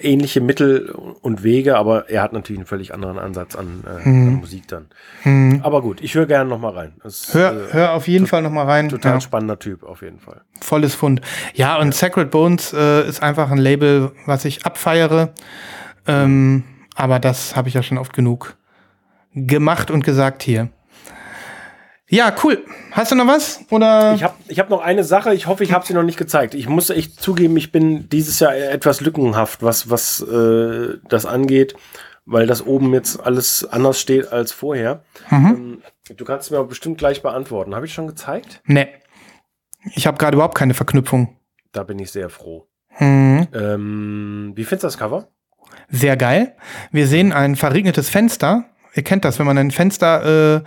ähnliche 0.00 0.40
Mittel 0.40 0.90
und 0.90 1.42
Wege, 1.42 1.76
aber 1.76 2.08
er 2.10 2.22
hat 2.22 2.32
natürlich 2.32 2.58
einen 2.58 2.66
völlig 2.66 2.94
anderen 2.94 3.18
Ansatz 3.18 3.56
an, 3.56 3.84
äh, 3.86 4.04
hm. 4.04 4.28
an 4.28 4.34
Musik 4.34 4.68
dann. 4.68 4.86
Hm. 5.22 5.60
Aber 5.62 5.82
gut, 5.82 6.00
ich 6.00 6.14
höre 6.14 6.26
gerne 6.26 6.48
noch 6.48 6.58
mal 6.58 6.72
rein. 6.72 6.94
Das, 7.02 7.34
hör, 7.34 7.52
äh, 7.52 7.72
hör 7.72 7.92
auf 7.94 8.08
jeden 8.08 8.26
Fall 8.26 8.42
noch 8.42 8.50
mal 8.50 8.64
rein. 8.64 8.88
Total 8.88 9.14
ja. 9.14 9.20
spannender 9.20 9.58
Typ, 9.58 9.82
auf 9.82 10.02
jeden 10.02 10.18
Fall. 10.18 10.42
Volles 10.60 10.94
Fund. 10.94 11.20
Ja, 11.54 11.78
und 11.78 11.88
ja. 11.88 11.92
Sacred 11.92 12.30
Bones 12.30 12.72
äh, 12.72 13.06
ist 13.08 13.22
einfach 13.22 13.50
ein 13.50 13.58
Label, 13.58 14.12
was 14.26 14.44
ich 14.44 14.64
abfeiere. 14.66 15.32
Ähm, 16.06 16.64
aber 16.94 17.18
das 17.18 17.56
habe 17.56 17.68
ich 17.68 17.74
ja 17.74 17.82
schon 17.82 17.98
oft 17.98 18.12
genug 18.12 18.56
gemacht 19.34 19.90
und 19.90 20.04
gesagt 20.04 20.42
hier. 20.42 20.68
Ja, 22.12 22.30
cool. 22.44 22.62
Hast 22.90 23.10
du 23.10 23.16
noch 23.16 23.26
was? 23.26 23.64
Oder? 23.70 24.12
Ich 24.14 24.22
habe 24.22 24.34
ich 24.46 24.58
hab 24.58 24.68
noch 24.68 24.82
eine 24.82 25.02
Sache. 25.02 25.32
Ich 25.32 25.46
hoffe, 25.46 25.64
ich 25.64 25.72
habe 25.72 25.86
sie 25.86 25.94
noch 25.94 26.02
nicht 26.02 26.18
gezeigt. 26.18 26.52
Ich 26.52 26.68
muss 26.68 26.90
echt 26.90 27.18
zugeben, 27.18 27.56
ich 27.56 27.72
bin 27.72 28.10
dieses 28.10 28.38
Jahr 28.38 28.54
etwas 28.54 29.00
lückenhaft, 29.00 29.62
was, 29.62 29.88
was 29.88 30.20
äh, 30.20 30.98
das 31.08 31.24
angeht, 31.24 31.74
weil 32.26 32.46
das 32.46 32.66
oben 32.66 32.92
jetzt 32.92 33.18
alles 33.18 33.64
anders 33.64 33.98
steht 33.98 34.30
als 34.30 34.52
vorher. 34.52 35.04
Mhm. 35.30 35.46
Ähm, 35.46 35.82
du 36.14 36.24
kannst 36.26 36.50
mir 36.50 36.62
bestimmt 36.64 36.98
gleich 36.98 37.22
beantworten. 37.22 37.74
Habe 37.74 37.86
ich 37.86 37.94
schon 37.94 38.08
gezeigt? 38.08 38.60
Nee. 38.66 38.88
Ich 39.94 40.06
habe 40.06 40.18
gerade 40.18 40.34
überhaupt 40.34 40.54
keine 40.54 40.74
Verknüpfung. 40.74 41.38
Da 41.72 41.82
bin 41.82 41.98
ich 41.98 42.12
sehr 42.12 42.28
froh. 42.28 42.68
Mhm. 42.98 43.48
Ähm, 43.54 44.52
wie 44.54 44.64
findest 44.64 44.82
du 44.82 44.86
das 44.88 44.98
Cover? 44.98 45.28
Sehr 45.88 46.18
geil. 46.18 46.56
Wir 46.90 47.06
sehen 47.06 47.32
ein 47.32 47.56
verregnetes 47.56 48.10
Fenster. 48.10 48.66
Ihr 48.94 49.02
kennt 49.02 49.24
das, 49.24 49.38
wenn 49.38 49.46
man 49.46 49.56
ein 49.56 49.70
Fenster 49.70 50.56
äh, 50.56 50.62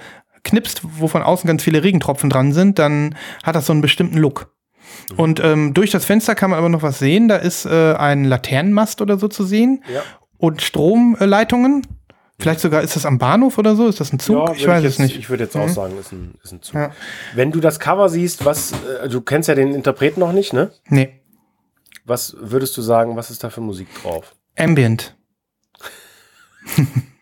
knipst, 0.46 0.82
wo 0.84 1.10
von 1.10 1.22
außen 1.22 1.48
ganz 1.48 1.64
viele 1.64 1.84
Regentropfen 1.84 2.30
dran 2.30 2.54
sind, 2.54 2.80
dann 2.80 3.16
hat 3.44 3.56
das 3.56 3.66
so 3.66 3.74
einen 3.74 3.82
bestimmten 3.82 4.18
Look. 4.18 4.54
Mhm. 5.12 5.20
Und 5.20 5.40
ähm, 5.44 5.74
durch 5.74 5.92
das 5.92 6.06
Fenster 6.06 6.36
kann 6.36 6.52
man 6.52 6.60
aber 6.60 6.70
noch 6.70 6.82
was 6.82 7.00
sehen. 7.00 7.28
Da 7.28 7.36
ist 7.36 7.66
äh, 7.66 7.94
ein 7.96 8.24
Laternenmast 8.24 9.02
oder 9.02 9.18
so 9.18 9.28
zu 9.28 9.44
sehen 9.44 9.84
ja. 9.94 10.02
und 10.38 10.62
Stromleitungen. 10.62 11.86
Vielleicht 12.40 12.60
sogar 12.60 12.82
ist 12.82 12.96
das 12.96 13.06
am 13.06 13.18
Bahnhof 13.18 13.58
oder 13.58 13.76
so? 13.76 13.88
Ist 13.88 14.00
das 14.02 14.12
ein 14.12 14.20
Zug? 14.20 14.36
Ja, 14.36 14.54
ich 14.54 14.68
weiß 14.68 14.84
es 14.84 15.00
nicht. 15.00 15.18
Ich 15.18 15.30
würde 15.30 15.46
jetzt 15.46 15.56
auch 15.56 15.68
mhm. 15.68 15.74
sagen, 15.74 15.98
ist 15.98 16.12
ein, 16.12 16.36
ist 16.44 16.52
ein 16.52 16.62
Zug. 16.62 16.76
Ja. 16.76 16.92
Wenn 17.34 17.52
du 17.52 17.60
das 17.60 17.80
Cover 17.80 18.10
siehst, 18.10 18.46
was, 18.46 18.74
äh, 19.04 19.10
du 19.10 19.22
kennst 19.22 19.48
ja 19.48 19.56
den 19.56 19.74
Interpreten 19.74 20.20
noch 20.20 20.34
nicht, 20.34 20.54
ne? 20.54 20.72
Nee. 20.90 21.22
Was 22.04 22.36
würdest 22.40 22.76
du 22.78 22.82
sagen, 22.82 23.16
was 23.16 23.32
ist 23.32 23.44
da 23.44 23.50
für 23.50 23.62
Musik 23.62 23.88
drauf? 24.02 24.36
Ambient. 24.58 25.16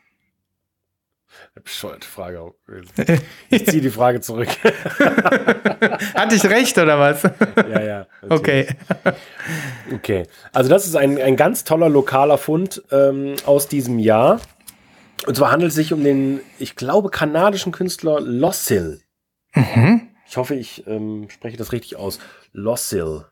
bescheuerte 1.63 2.07
Frage. 2.07 2.53
Ich 3.49 3.65
ziehe 3.67 3.81
die 3.81 3.89
Frage 3.89 4.21
zurück. 4.21 4.49
Hatte 6.15 6.35
ich 6.35 6.45
recht 6.45 6.77
oder 6.77 6.99
was? 6.99 7.23
Ja, 7.55 7.81
ja. 7.81 8.07
Okay. 8.29 8.67
Okay. 9.93 10.23
Also, 10.51 10.69
das 10.69 10.85
ist 10.85 10.95
ein, 10.95 11.19
ein 11.19 11.35
ganz 11.35 11.63
toller 11.63 11.89
lokaler 11.89 12.37
Fund 12.37 12.83
ähm, 12.91 13.35
aus 13.45 13.67
diesem 13.67 13.99
Jahr. 13.99 14.39
Und 15.25 15.37
zwar 15.37 15.51
handelt 15.51 15.69
es 15.69 15.75
sich 15.75 15.93
um 15.93 16.03
den, 16.03 16.41
ich 16.59 16.75
glaube, 16.75 17.09
kanadischen 17.09 17.71
Künstler 17.71 18.19
Lossil. 18.19 19.01
Mhm. 19.55 20.09
Ich 20.27 20.37
hoffe, 20.37 20.55
ich 20.55 20.85
ähm, 20.87 21.27
spreche 21.29 21.57
das 21.57 21.71
richtig 21.71 21.95
aus. 21.95 22.19
Lossil. 22.51 23.25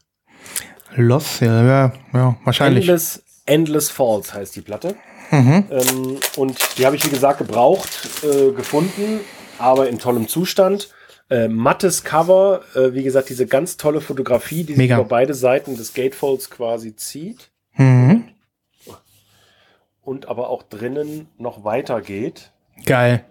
Lossil, 0.96 1.48
ja, 1.48 1.94
ja, 2.14 2.38
wahrscheinlich. 2.44 2.88
Endless, 2.88 3.24
Endless 3.46 3.90
Falls 3.90 4.34
heißt 4.34 4.56
die 4.56 4.62
Platte. 4.62 4.96
Mhm. 5.32 5.66
Ähm, 5.72 6.18
und 6.36 6.78
die 6.78 6.86
habe 6.86 6.96
ich, 6.96 7.06
wie 7.06 7.10
gesagt, 7.10 7.40
gebraucht, 7.40 7.90
äh, 8.24 8.52
gefunden, 8.52 9.22
aber 9.58 9.90
in 9.90 9.98
tollem 9.98 10.28
Zustand. 10.28 10.90
Äh, 11.30 11.48
mattes 11.48 12.04
Cover, 12.04 12.62
äh, 12.76 12.94
wie 12.94 13.04
gesagt, 13.04 13.30
diese 13.30 13.48
ganz 13.48 13.78
tolle 13.78 14.02
Fotografie, 14.02 14.64
die 14.66 14.74
sich 14.74 14.78
Mega. 14.78 14.96
über 14.96 15.06
beide 15.06 15.34
Seiten 15.34 15.78
des 15.78 15.94
Gatefolds 15.94 16.50
quasi 16.50 16.96
zieht 16.98 17.50
Mhm. 17.78 18.26
und 20.02 20.28
aber 20.28 20.50
auch 20.50 20.64
drinnen 20.64 21.30
noch 21.38 21.64
weitergeht. 21.64 22.52
Geil. 22.86 23.24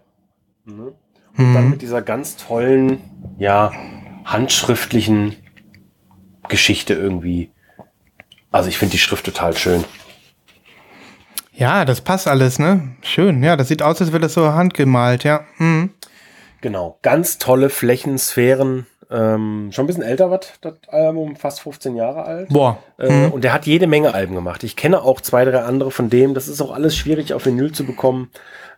Und 0.67 0.95
dann 1.55 1.69
mit 1.71 1.83
dieser 1.83 2.01
ganz 2.01 2.37
tollen, 2.37 3.01
ja, 3.39 3.73
handschriftlichen 4.25 5.37
Geschichte 6.49 6.95
irgendwie. 6.95 7.51
Also 8.51 8.69
ich 8.69 8.79
finde 8.79 8.93
die 8.93 8.99
Schrift 8.99 9.27
total 9.27 9.57
schön. 9.57 9.85
Ja, 11.61 11.85
das 11.85 12.01
passt 12.01 12.27
alles, 12.27 12.59
ne? 12.59 12.89
Schön. 13.03 13.43
Ja, 13.43 13.55
das 13.55 13.69
sieht 13.69 13.83
aus, 13.83 14.01
als 14.01 14.13
wäre 14.13 14.23
das 14.23 14.33
so 14.33 14.51
handgemalt, 14.55 15.25
ja. 15.25 15.45
Mhm. 15.59 15.91
Genau. 16.63 16.99
Ganz 17.03 17.37
tolle 17.37 17.69
Flächensphären. 17.69 18.87
Ähm, 19.11 19.69
schon 19.71 19.85
ein 19.85 19.87
bisschen 19.87 20.03
älter 20.03 20.31
wird 20.31 20.55
das 20.63 20.75
Album, 20.89 21.37
fast 21.37 21.61
15 21.61 21.97
Jahre 21.97 22.25
alt. 22.25 22.49
Boah. 22.49 22.79
Äh, 22.97 23.27
Und 23.27 23.45
der 23.45 23.53
hat 23.53 23.67
jede 23.67 23.87
Menge 23.87 24.15
Alben 24.15 24.35
gemacht. 24.35 24.65
Ich 24.65 24.75
kenne 24.75 25.03
auch 25.03 25.21
zwei, 25.21 25.45
drei 25.45 25.61
andere 25.63 25.91
von 25.91 26.09
dem. 26.09 26.33
Das 26.33 26.49
ist 26.49 26.63
auch 26.63 26.73
alles 26.73 26.97
schwierig 26.97 27.35
auf 27.35 27.45
Vinyl 27.45 27.73
zu 27.73 27.85
bekommen. 27.85 28.31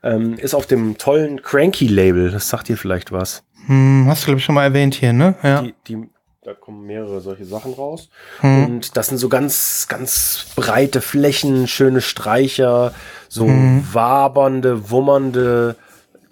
Ähm, 0.02 0.34
ist 0.38 0.54
auf 0.54 0.66
dem 0.66 0.98
tollen 0.98 1.40
Cranky-Label. 1.40 2.32
Das 2.32 2.48
sagt 2.48 2.68
dir 2.68 2.76
vielleicht 2.76 3.12
was. 3.12 3.44
Hm, 3.66 4.06
hast 4.08 4.22
du, 4.22 4.26
glaube 4.26 4.38
ich, 4.38 4.44
schon 4.44 4.56
mal 4.56 4.64
erwähnt 4.64 4.94
hier, 4.94 5.12
ne? 5.12 5.36
Ja. 5.44 5.62
Die, 5.62 5.74
die, 5.86 6.08
da 6.44 6.54
kommen 6.54 6.84
mehrere 6.86 7.20
solche 7.20 7.44
Sachen 7.44 7.72
raus. 7.74 8.08
Hm. 8.40 8.64
Und 8.64 8.96
das 8.96 9.06
sind 9.06 9.18
so 9.18 9.28
ganz, 9.28 9.86
ganz 9.88 10.46
breite 10.56 11.00
Flächen, 11.00 11.68
schöne 11.68 12.00
Streicher, 12.00 12.92
so 13.28 13.46
Hm. 13.46 13.86
wabernde, 13.92 14.90
wummernde, 14.90 15.76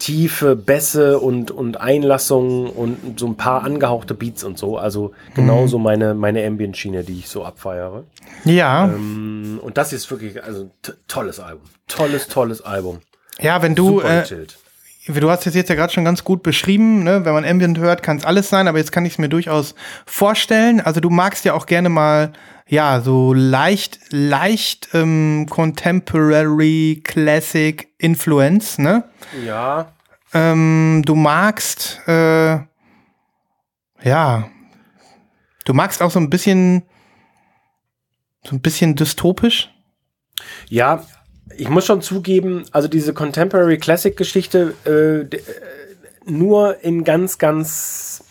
tiefe 0.00 0.56
Bässe 0.56 1.20
und, 1.20 1.52
und 1.52 1.76
Einlassungen 1.80 2.70
und 2.70 3.20
so 3.20 3.26
ein 3.28 3.36
paar 3.36 3.62
angehauchte 3.62 4.14
Beats 4.14 4.42
und 4.42 4.58
so. 4.58 4.78
Also 4.78 5.12
genauso 5.34 5.76
Hm. 5.76 5.82
meine, 5.84 6.14
meine 6.14 6.44
Ambient-Schiene, 6.44 7.04
die 7.04 7.20
ich 7.20 7.28
so 7.28 7.44
abfeiere. 7.44 8.02
Ja. 8.44 8.86
Ähm, 8.86 9.60
und 9.62 9.76
das 9.76 9.92
ist 9.92 10.10
wirklich 10.10 10.42
also 10.42 10.70
tolles 11.06 11.38
Album. 11.38 11.62
Tolles, 11.86 12.26
tolles 12.26 12.62
Album. 12.62 12.98
ja, 13.38 13.62
wenn 13.62 13.76
du, 13.76 14.00
Super 14.00 14.22
äh. 14.22 14.46
Du 15.18 15.30
hast 15.30 15.46
es 15.46 15.54
jetzt 15.54 15.68
ja 15.68 15.74
gerade 15.74 15.92
schon 15.92 16.04
ganz 16.04 16.22
gut 16.22 16.44
beschrieben, 16.44 17.02
ne? 17.02 17.24
Wenn 17.24 17.32
man 17.32 17.44
Ambient 17.44 17.78
hört, 17.78 18.02
kann 18.04 18.18
es 18.18 18.24
alles 18.24 18.48
sein, 18.48 18.68
aber 18.68 18.78
jetzt 18.78 18.92
kann 18.92 19.04
ich 19.04 19.14
es 19.14 19.18
mir 19.18 19.28
durchaus 19.28 19.74
vorstellen. 20.06 20.80
Also 20.80 21.00
du 21.00 21.10
magst 21.10 21.44
ja 21.44 21.54
auch 21.54 21.66
gerne 21.66 21.88
mal, 21.88 22.32
ja, 22.68 23.00
so 23.00 23.32
leicht, 23.34 23.98
leicht 24.10 24.90
ähm, 24.94 25.46
Contemporary 25.50 27.00
Classic 27.02 27.88
Influence, 27.98 28.78
ne? 28.78 29.02
Ja, 29.44 29.92
Ähm, 30.32 31.02
du 31.04 31.16
magst, 31.16 32.00
äh, 32.06 32.58
ja, 34.02 34.48
du 35.64 35.74
magst 35.74 36.00
auch 36.02 36.12
so 36.12 36.20
ein 36.20 36.30
bisschen, 36.30 36.84
so 38.44 38.54
ein 38.54 38.60
bisschen 38.60 38.94
dystopisch. 38.94 39.74
Ja, 40.68 41.02
ich 41.60 41.68
muss 41.68 41.84
schon 41.86 42.00
zugeben, 42.02 42.64
also 42.72 42.88
diese 42.88 43.12
Contemporary 43.12 43.78
Classic 43.78 44.16
Geschichte 44.16 44.74
äh, 44.86 45.20
äh, 45.36 45.40
nur 46.24 46.82
in 46.82 47.04
ganz, 47.04 47.38
ganz 47.38 48.24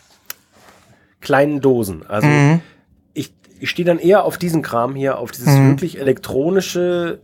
kleinen 1.21 1.61
Dosen. 1.61 2.05
Also 2.07 2.27
ich, 3.13 3.33
ich 3.59 3.69
stehe 3.69 3.85
dann 3.85 3.99
eher 3.99 4.23
auf 4.23 4.37
diesen 4.37 4.61
Kram 4.61 4.95
hier, 4.95 5.17
auf 5.19 5.31
dieses 5.31 5.55
wirklich 5.59 5.99
elektronische, 5.99 7.19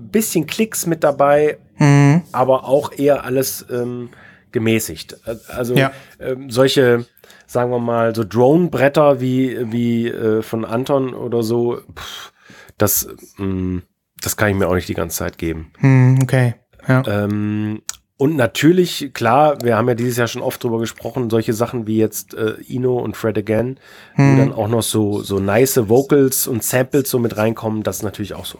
bisschen 0.00 0.46
Klicks 0.46 0.86
mit 0.86 1.04
dabei, 1.04 1.58
Mhm. 1.78 2.22
aber 2.32 2.64
auch 2.64 2.92
eher 2.92 3.24
alles 3.24 3.64
ähm, 3.70 4.10
gemäßigt. 4.52 5.16
Also 5.48 5.74
Ja. 5.74 5.92
ähm, 6.18 6.50
solche, 6.50 7.06
sagen 7.46 7.70
wir 7.70 7.78
mal, 7.78 8.14
so 8.14 8.24
Drone-Bretter 8.24 9.20
wie, 9.20 9.72
wie 9.72 10.08
äh, 10.08 10.42
von 10.42 10.64
Anton 10.64 11.14
oder 11.14 11.42
so, 11.42 11.80
pff, 11.94 12.32
das, 12.78 13.08
ähm, 13.38 13.82
das 14.22 14.36
kann 14.36 14.50
ich 14.50 14.56
mir 14.56 14.68
auch 14.68 14.74
nicht 14.74 14.88
die 14.88 14.94
ganze 14.94 15.18
Zeit 15.18 15.38
geben. 15.38 15.72
Hm, 15.78 16.18
okay. 16.22 16.54
Ja. 16.88 17.02
Ähm, 17.06 17.82
und 18.16 18.36
natürlich, 18.36 19.12
klar, 19.14 19.56
wir 19.62 19.76
haben 19.78 19.88
ja 19.88 19.94
dieses 19.94 20.18
Jahr 20.18 20.28
schon 20.28 20.42
oft 20.42 20.62
drüber 20.62 20.78
gesprochen, 20.78 21.30
solche 21.30 21.54
Sachen 21.54 21.86
wie 21.86 21.96
jetzt 21.96 22.34
äh, 22.34 22.54
Ino 22.68 22.98
und 22.98 23.16
Fred 23.16 23.38
Again, 23.38 23.78
wo 24.16 24.36
dann 24.36 24.52
auch 24.52 24.68
noch 24.68 24.82
so, 24.82 25.22
so 25.22 25.40
nice 25.40 25.88
Vocals 25.88 26.46
und 26.46 26.62
Samples 26.62 27.08
so 27.08 27.18
mit 27.18 27.38
reinkommen, 27.38 27.82
das 27.82 27.98
ist 27.98 28.02
natürlich 28.02 28.34
auch 28.34 28.44
so, 28.44 28.58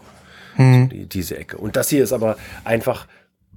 so 0.57 0.63
die, 0.87 1.07
diese 1.07 1.37
Ecke. 1.37 1.59
Und 1.59 1.77
das 1.77 1.91
hier 1.91 2.03
ist 2.03 2.15
aber 2.15 2.37
einfach, 2.65 3.07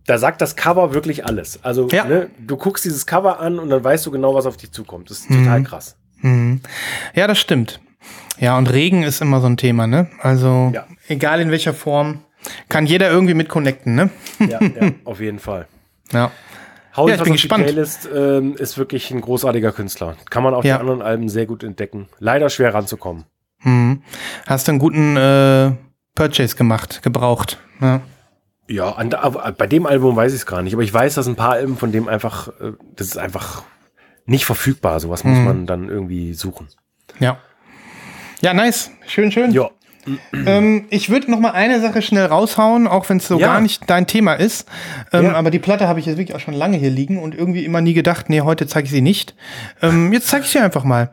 da 0.06 0.18
sagt 0.18 0.42
das 0.42 0.58
Cover 0.58 0.94
wirklich 0.94 1.26
alles. 1.26 1.64
Also, 1.64 1.88
Ja. 1.90 2.04
ne, 2.04 2.30
du 2.46 2.58
guckst 2.58 2.84
dieses 2.84 3.06
Cover 3.06 3.40
an 3.40 3.58
und 3.58 3.70
dann 3.70 3.82
weißt 3.82 4.06
du 4.06 4.12
genau, 4.12 4.36
was 4.36 4.46
auf 4.46 4.58
dich 4.58 4.74
zukommt. 4.74 5.10
Das 5.10 5.20
ist 5.20 5.30
total 5.30 5.64
krass. 5.64 5.96
Mhm. 6.20 6.60
Ja, 7.16 7.28
das 7.28 7.40
stimmt. 7.40 7.80
Ja, 8.40 8.58
und 8.58 8.72
Regen 8.72 9.04
ist 9.04 9.22
immer 9.22 9.40
so 9.42 9.48
ein 9.48 9.58
Thema, 9.58 9.88
ne? 9.88 10.08
Also, 10.22 10.72
Ja. 10.74 10.86
egal 11.08 11.40
in 11.42 11.52
welcher 11.52 11.74
Form, 11.74 12.20
kann 12.70 12.86
jeder 12.86 13.10
irgendwie 13.10 13.34
mit 13.34 13.48
connecten, 13.50 13.96
ne? 13.96 14.10
Ja, 14.40 14.60
ja, 14.62 14.92
auf 15.06 15.20
jeden 15.22 15.40
Fall. 15.40 15.68
Ja. 16.12 16.32
Hau 16.96 17.08
Ja, 17.08 17.16
ich 17.16 17.24
bin 17.24 17.34
gespannt. 17.34 17.64
Playlist 17.66 18.08
ähm, 18.14 18.56
ist 18.56 18.78
wirklich 18.78 19.10
ein 19.12 19.22
großartiger 19.22 19.72
Künstler. 19.72 20.16
Kann 20.30 20.44
man 20.44 20.54
auf 20.54 20.64
Ja. 20.64 20.76
die 20.76 20.80
anderen 20.82 21.02
Alben 21.02 21.28
sehr 21.30 21.46
gut 21.46 21.64
entdecken. 21.64 22.08
Leider 22.20 22.50
schwer 22.50 22.74
ranzukommen. 22.74 23.26
Mhm. 23.62 24.04
Hast 24.46 24.68
du 24.68 24.74
einen 24.74 24.80
guten 24.80 25.16
äh, 25.18 25.72
Purchase 26.16 26.56
gemacht, 26.56 27.02
gebraucht? 27.02 27.60
Ja. 27.82 28.02
Ja, 28.68 28.92
an, 28.92 29.10
bei 29.58 29.68
dem 29.68 29.86
Album 29.86 30.16
weiß 30.16 30.34
ich 30.34 30.40
es 30.42 30.46
gar 30.46 30.62
nicht, 30.62 30.74
aber 30.74 30.84
ich 30.84 30.94
weiß, 30.94 31.16
dass 31.16 31.28
ein 31.28 31.36
paar 31.36 31.52
Alben 31.54 31.78
von 31.78 31.92
dem 31.92 32.08
einfach, 32.08 32.48
äh, 32.60 32.74
das 32.96 33.08
ist 33.08 33.18
einfach 33.18 33.64
nicht 34.26 34.46
verfügbar. 34.46 35.00
Sowas 35.00 35.24
muss 35.24 35.38
man 35.40 35.66
dann 35.66 35.90
irgendwie 35.90 36.34
suchen. 36.34 36.68
Ja. 37.20 37.38
Ja, 38.44 38.54
nice. 38.54 38.92
Schön, 39.08 39.32
schön. 39.32 39.52
Ja. 39.52 39.70
Ähm, 40.34 40.84
ich 40.90 41.10
würde 41.10 41.32
noch 41.32 41.40
mal 41.40 41.52
eine 41.52 41.80
Sache 41.80 42.02
schnell 42.02 42.26
raushauen, 42.26 42.88
auch 42.88 43.08
wenn 43.10 43.18
es 43.18 43.28
so 43.30 43.40
Ja. 43.40 43.48
gar 43.48 43.62
nicht 43.62 43.90
dein 43.90 44.06
Thema 44.06 44.34
ist. 44.34 44.68
Ähm, 45.14 45.24
Ja. 45.26 45.34
Aber 45.36 45.50
die 45.50 45.60
Platte 45.60 45.88
habe 45.88 46.02
ich 46.02 46.06
jetzt 46.06 46.18
wirklich 46.18 46.36
auch 46.36 46.42
schon 46.42 46.54
lange 46.54 46.76
hier 46.76 46.90
liegen 46.90 47.20
und 47.20 47.34
irgendwie 47.36 47.64
immer 47.64 47.80
nie 47.80 47.94
gedacht, 47.94 48.30
nee, 48.30 48.42
heute 48.42 48.68
zeige 48.68 48.84
ich 48.86 48.92
sie 48.92 49.00
nicht. 49.02 49.34
Ähm, 49.82 50.12
jetzt 50.12 50.28
zeige 50.28 50.44
ich 50.44 50.52
sie 50.52 50.60
einfach 50.60 50.84
mal. 50.84 51.12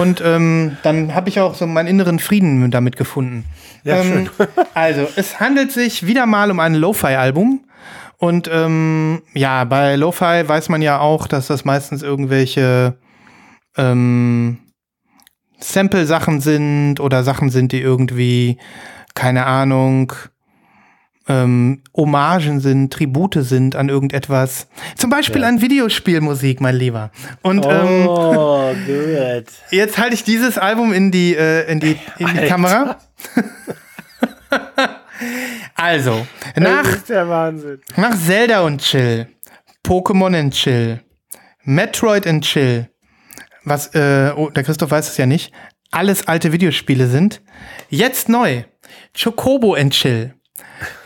Und 0.00 0.22
ähm, 0.24 0.76
dann 0.84 1.16
habe 1.16 1.28
ich 1.28 1.40
auch 1.40 1.56
so 1.56 1.66
meinen 1.66 1.88
inneren 1.88 2.20
Frieden 2.20 2.70
damit 2.70 2.96
gefunden. 2.96 3.44
Ja, 3.82 4.00
ähm, 4.02 4.30
also, 4.74 5.08
es 5.16 5.40
handelt 5.40 5.72
sich 5.72 6.06
wieder 6.06 6.26
mal 6.26 6.52
um 6.52 6.60
ein 6.60 6.76
Lo-Fi-Album. 6.76 7.64
Und 8.18 8.48
ähm, 8.52 9.22
ja, 9.34 9.64
bei 9.64 9.96
Lo-Fi 9.96 10.44
weiß 10.48 10.68
man 10.68 10.80
ja 10.82 11.00
auch, 11.00 11.26
dass 11.26 11.48
das 11.48 11.64
meistens 11.64 12.04
irgendwelche 12.04 12.96
ähm, 13.76 14.58
Sample-Sachen 15.58 16.40
sind 16.40 17.00
oder 17.00 17.22
Sachen 17.24 17.50
sind, 17.50 17.72
die 17.72 17.80
irgendwie, 17.80 18.58
keine 19.14 19.46
Ahnung, 19.46 20.12
ähm, 21.28 21.82
Hommagen 21.94 22.60
sind, 22.60 22.92
Tribute 22.92 23.38
sind 23.40 23.76
an 23.76 23.88
irgendetwas. 23.88 24.68
Zum 24.96 25.10
Beispiel 25.10 25.44
an 25.44 25.60
Videospielmusik, 25.60 26.60
mein 26.60 26.76
Lieber. 26.76 27.10
Und 27.42 27.66
ähm, 27.66 28.06
Oh, 28.08 28.72
gut. 28.86 29.44
jetzt 29.70 29.98
halte 29.98 30.14
ich 30.14 30.24
dieses 30.24 30.56
Album 30.58 30.92
in 30.92 31.10
die, 31.10 31.36
äh, 31.36 31.70
in 31.70 31.80
die, 31.80 31.98
in 32.18 32.28
die. 32.28 32.46
Kamera. 32.46 32.98
also, 35.74 36.26
nach 36.56 36.86
nach 37.96 38.16
Zelda 38.16 38.60
und 38.62 38.80
Chill, 38.80 39.28
Pokémon 39.84 40.38
und 40.38 40.52
Chill, 40.52 41.00
Metroid 41.64 42.26
und 42.26 42.42
Chill, 42.42 42.88
was, 43.68 43.94
äh, 43.94 44.32
oh, 44.36 44.50
der 44.50 44.64
Christoph 44.64 44.90
weiß 44.90 45.08
es 45.08 45.16
ja 45.16 45.26
nicht, 45.26 45.52
alles 45.90 46.28
alte 46.28 46.52
Videospiele 46.52 47.08
sind, 47.08 47.42
jetzt 47.88 48.28
neu, 48.28 48.64
Chocobo 49.20 49.74
and 49.74 49.92
Chill. 49.92 50.34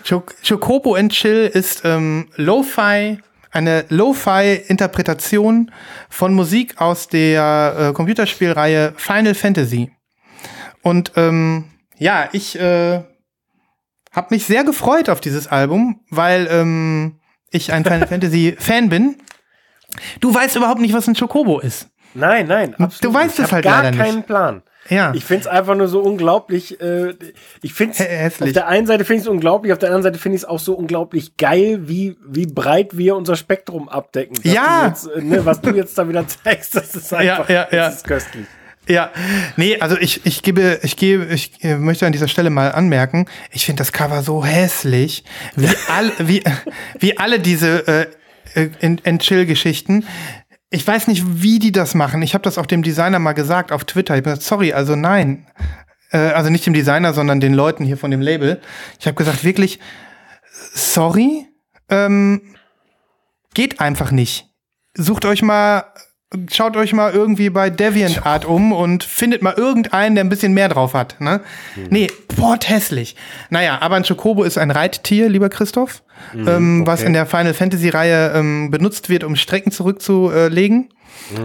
Cho 0.05 0.25
Chocobo 0.47 0.95
and 0.95 1.13
Chill 1.13 1.51
ist 1.53 1.83
ähm, 1.85 2.29
Lo-Fi, 2.37 3.19
eine 3.51 3.85
Lo-Fi-Interpretation 3.89 5.71
von 6.09 6.35
Musik 6.35 6.81
aus 6.81 7.09
der 7.09 7.77
äh, 7.79 7.93
Computerspielreihe 7.93 8.95
Final 8.97 9.35
Fantasy. 9.35 9.93
Und 10.83 11.13
ähm, 11.17 11.67
ja, 11.99 12.29
ich 12.33 12.59
äh, 12.59 13.03
habe 14.11 14.27
mich 14.31 14.45
sehr 14.47 14.65
gefreut 14.65 15.09
auf 15.09 15.21
dieses 15.21 15.47
Album, 15.47 16.01
weil 16.11 16.49
ähm, 16.51 17.21
ich 17.51 17.73
ein 17.73 17.85
Final 17.85 18.07
Fantasy 18.09 18.57
Fan 18.59 18.89
bin. 18.89 19.17
Du 20.21 20.35
weißt 20.35 20.57
überhaupt 20.57 20.81
nicht, 20.81 20.95
was 20.95 21.07
ein 21.07 21.15
Chocobo 21.15 21.61
ist. 21.61 21.89
Nein, 22.15 22.47
nein, 22.47 22.75
absolut. 22.75 23.15
weißt 23.15 23.39
ich 23.39 23.45
es 23.47 23.53
halt 23.53 23.65
gar 23.65 23.83
leider 23.83 23.97
keinen 23.97 24.17
nicht. 24.17 24.27
Plan. 24.27 24.63
Ja. 24.89 25.13
Ich 25.15 25.25
finde 25.25 25.43
es 25.43 25.47
einfach 25.47 25.77
nur 25.77 25.89
so 25.89 26.01
unglaublich. 26.01 26.81
Äh, 26.81 27.15
ich 27.63 27.73
finde 27.73 27.95
hässlich. 27.99 28.51
Auf 28.51 28.55
der 28.55 28.69
einen 28.69 28.87
Seite 28.87 29.05
finde 29.05 29.19
ich 29.19 29.23
es 29.23 29.29
unglaublich, 29.29 29.73
auf 29.73 29.79
der 29.79 29.91
anderen 29.91 30.03
Seite 30.03 30.19
finde 30.19 30.37
ich 30.37 30.43
es 30.43 30.49
auch 30.49 30.59
so 30.59 30.75
unglaublich 30.75 31.37
geil, 31.37 31.89
wie, 31.89 32.17
wie 32.27 32.47
breit 32.47 32.97
wir 32.97 33.17
unser 33.17 33.37
Spektrum 33.37 33.89
abdecken. 33.89 34.37
Ja. 34.43 34.89
du 34.89 34.89
Jetzt, 34.89 35.07
äh, 35.07 35.23
ne, 35.23 35.47
was 35.47 35.61
du 35.61 35.71
jetzt 35.71 35.97
da 35.97 36.09
wieder 36.09 36.27
zeigst, 36.45 36.75
das 36.75 36.95
ist 36.95 37.15
einfach 37.15 37.49
ja, 37.49 37.69
ja. 37.71 37.87
Das 37.87 37.97
ist 37.97 38.07
köstlich. 38.07 38.47
Ja, 38.89 39.11
nee, 39.57 39.79
also 39.79 39.97
ich, 39.97 40.27
ich 40.27 40.43
gebe, 40.43 40.81
ich 40.83 40.97
gebe, 40.97 41.27
ich 41.27 41.53
äh, 41.63 41.77
möchte 41.77 42.05
an 42.05 42.11
dieser 42.11 42.27
Stelle 42.27 42.51
mal 42.51 42.73
anmerken, 42.73 43.27
ich 43.53 43.65
finde 43.65 43.79
das 43.79 43.93
Cover 43.93 44.23
so 44.23 44.45
hässlich, 44.45 45.23
wie 45.55 45.69
all, 45.89 46.11
wie, 46.19 46.43
wie 46.99 47.17
alle 47.17 47.39
diese 47.39 47.87
äh, 47.87 48.07
äh, 48.55 48.71
Enchill-Geschichten. 48.81 50.05
Ich 50.75 50.87
weiß 50.87 51.07
nicht, 51.07 51.43
wie 51.43 51.59
die 51.59 51.71
das 51.71 51.95
machen. 51.95 52.23
Ich 52.23 52.33
habe 52.33 52.43
das 52.43 52.57
auch 52.57 52.65
dem 52.65 52.83
Designer 52.83 53.19
mal 53.19 53.35
gesagt 53.35 53.73
auf 53.73 53.85
Twitter. 53.85 54.15
Ich 54.15 54.19
hab 54.21 54.25
gesagt, 54.25 54.43
sorry, 54.43 54.73
also 54.73 54.97
nein. 54.97 55.47
Äh, 56.11 56.17
also 56.17 56.49
nicht 56.49 56.65
dem 56.65 56.73
Designer, 56.73 57.13
sondern 57.13 57.41
den 57.41 57.53
Leuten 57.53 57.85
hier 57.85 57.99
von 57.99 58.11
dem 58.11 58.23
Label. 58.23 58.59
Ich 58.99 59.07
habe 59.07 59.15
gesagt, 59.15 59.45
wirklich, 59.45 59.81
sorry, 60.73 61.47
ähm, 61.91 62.55
geht 63.53 63.81
einfach 63.81 64.13
nicht. 64.13 64.49
Sucht 64.95 65.27
euch 65.27 65.43
mal, 65.43 65.93
schaut 66.51 66.77
euch 66.77 66.93
mal 66.93 67.13
irgendwie 67.13 67.51
bei 67.51 67.71
DeviantArt 67.71 68.45
um 68.45 68.73
und 68.73 69.05
findet 69.05 69.43
mal 69.43 69.55
irgendeinen, 69.55 70.15
der 70.15 70.25
ein 70.25 70.29
bisschen 70.29 70.55
mehr 70.55 70.69
drauf 70.69 70.95
hat. 70.95 71.21
Ne? 71.21 71.41
Nee, 71.91 72.09
port 72.29 72.69
hässlich. 72.69 73.17
Naja, 73.51 73.79
aber 73.81 73.97
ein 73.97 74.05
Chocobo 74.05 74.43
ist 74.45 74.59
ein 74.59 74.71
Reittier, 74.71 75.29
lieber 75.29 75.49
Christoph, 75.49 76.03
ähm, 76.35 76.87
was 76.87 77.01
okay. 77.01 77.09
in 77.09 77.13
der 77.13 77.27
Final 77.27 77.55
Fantasy 77.55 77.89
Reihe 77.89 78.33
ähm, 78.35 78.71
benutzt 78.71 79.09
wird, 79.09 79.25
um 79.25 79.37
Strecken 79.37 79.73
zurückzulegen. 79.73 80.89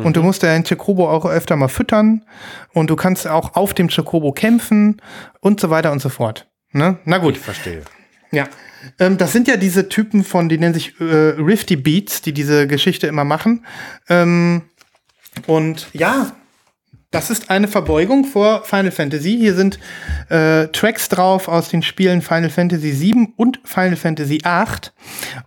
Und 0.04 0.18
du 0.18 0.24
musst 0.24 0.44
deinen 0.44 0.64
Chocobo 0.64 1.10
auch 1.10 1.26
öfter 1.26 1.56
mal 1.56 1.68
füttern. 1.68 2.26
Und 2.74 2.90
du 2.90 2.96
kannst 2.96 3.28
auch 3.28 3.56
auf 3.56 3.74
dem 3.74 3.90
Chocobo 3.90 4.32
kämpfen 4.32 5.02
und 5.40 5.60
so 5.60 5.70
weiter 5.70 5.92
und 5.92 6.02
so 6.02 6.10
fort. 6.10 6.48
Ne? 6.72 6.98
Na 7.06 7.18
gut. 7.18 7.36
Ich 7.36 7.42
verstehe. 7.42 7.84
Ja. 8.32 8.48
Ähm, 9.00 9.18
das 9.18 9.32
sind 9.32 9.48
ja 9.48 9.58
diese 9.58 9.90
Typen 9.90 10.24
von, 10.24 10.50
die 10.50 10.58
nennen 10.58 10.74
sich 10.74 11.00
äh, 11.00 11.04
Rifty 11.04 11.76
Beats, 11.76 12.22
die 12.22 12.34
diese 12.34 12.68
Geschichte 12.68 13.08
immer 13.08 13.24
machen. 13.24 13.66
Ähm, 14.10 14.64
und 15.48 15.88
ja, 15.94 16.32
das 17.12 17.30
ist 17.30 17.50
eine 17.50 17.70
Verbeugung 17.70 18.26
vor 18.26 18.64
Final 18.66 18.92
Fantasy. 18.92 19.38
Hier 19.38 19.54
sind 19.54 19.80
äh, 20.30 20.68
Tracks 20.68 21.08
drauf 21.08 21.48
aus 21.48 21.70
den 21.70 21.82
Spielen 21.82 22.22
Final 22.22 22.50
Fantasy 22.50 23.00
VII 23.00 23.30
und 23.38 23.62
Final 23.64 23.96
Fantasy 23.96 24.42
VIII. 24.44 24.92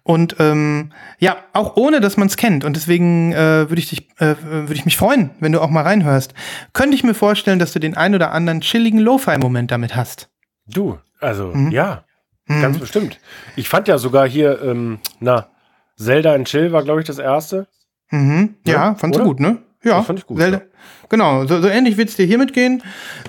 Und 0.03 0.37
ähm, 0.39 0.93
ja, 1.19 1.37
auch 1.53 1.77
ohne, 1.77 2.01
dass 2.01 2.17
man 2.17 2.29
es 2.29 2.39
kennt. 2.39 2.65
Und 2.65 2.77
deswegen 2.77 3.33
äh, 3.35 3.69
würde 3.69 3.79
ich 3.79 3.91
dich, 3.91 4.09
äh, 4.21 4.37
würde 4.43 4.73
ich 4.73 4.87
mich 4.87 4.97
freuen, 4.97 5.31
wenn 5.41 5.53
du 5.53 5.61
auch 5.61 5.69
mal 5.69 5.83
reinhörst. 5.83 6.33
Könnte 6.73 6.95
ich 6.97 7.05
mir 7.05 7.15
vorstellen, 7.15 7.59
dass 7.59 7.73
du 7.75 7.79
den 7.79 7.95
ein 7.95 8.15
oder 8.15 8.33
anderen 8.33 8.63
chilligen 8.63 8.99
Lo-Fi-Moment 8.99 9.71
damit 9.71 9.95
hast. 9.95 10.31
Du, 10.67 10.99
also 11.21 11.49
Mhm. 11.49 11.73
ja, 11.73 12.05
ganz 12.49 12.79
bestimmt. 12.79 13.21
Ich 13.55 13.69
fand 13.69 13.87
ja 13.87 13.99
sogar 13.99 14.27
hier, 14.27 14.63
ähm, 14.63 14.99
na, 15.21 15.49
Zelda 15.99 16.35
in 16.35 16.47
Chill 16.47 16.73
war, 16.73 16.83
glaube 16.85 17.01
ich, 17.03 17.07
das 17.07 17.19
erste. 17.19 17.67
Mhm. 18.11 18.55
Ja, 18.67 18.73
Ja, 18.73 18.95
fandst 18.95 19.21
du 19.21 19.25
gut, 19.25 19.41
ne? 19.41 19.59
Ja, 19.83 19.99
Das 19.99 20.07
fand 20.07 20.19
ich 20.19 20.27
gut, 20.27 20.39
Zelda. 20.39 20.59
ja. 20.59 20.65
Genau, 21.09 21.47
so, 21.47 21.61
so 21.61 21.69
ähnlich 21.69 21.97
wird's 21.97 22.15
dir 22.15 22.27
hiermit 22.27 22.53
gehen. 22.53 22.83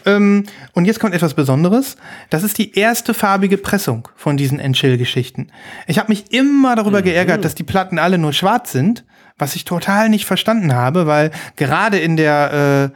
Ähm, 0.05 0.45
und 0.73 0.85
jetzt 0.85 0.99
kommt 0.99 1.15
etwas 1.15 1.33
Besonderes. 1.33 1.95
Das 2.29 2.43
ist 2.43 2.57
die 2.57 2.77
erste 2.77 3.13
farbige 3.13 3.57
Pressung 3.57 4.07
von 4.15 4.37
diesen 4.37 4.59
Enchill-Geschichten. 4.59 5.47
Ich 5.87 5.97
habe 5.97 6.09
mich 6.11 6.31
immer 6.33 6.75
darüber 6.75 6.99
Mhm. 6.99 7.05
geärgert, 7.05 7.43
dass 7.45 7.55
die 7.55 7.63
Platten 7.63 7.97
alle 7.99 8.17
nur 8.17 8.33
schwarz 8.33 8.71
sind, 8.71 9.03
was 9.37 9.55
ich 9.55 9.65
total 9.65 10.09
nicht 10.09 10.25
verstanden 10.25 10.73
habe, 10.75 11.07
weil 11.07 11.31
gerade 11.55 11.97
in 11.97 12.17
der 12.17 12.91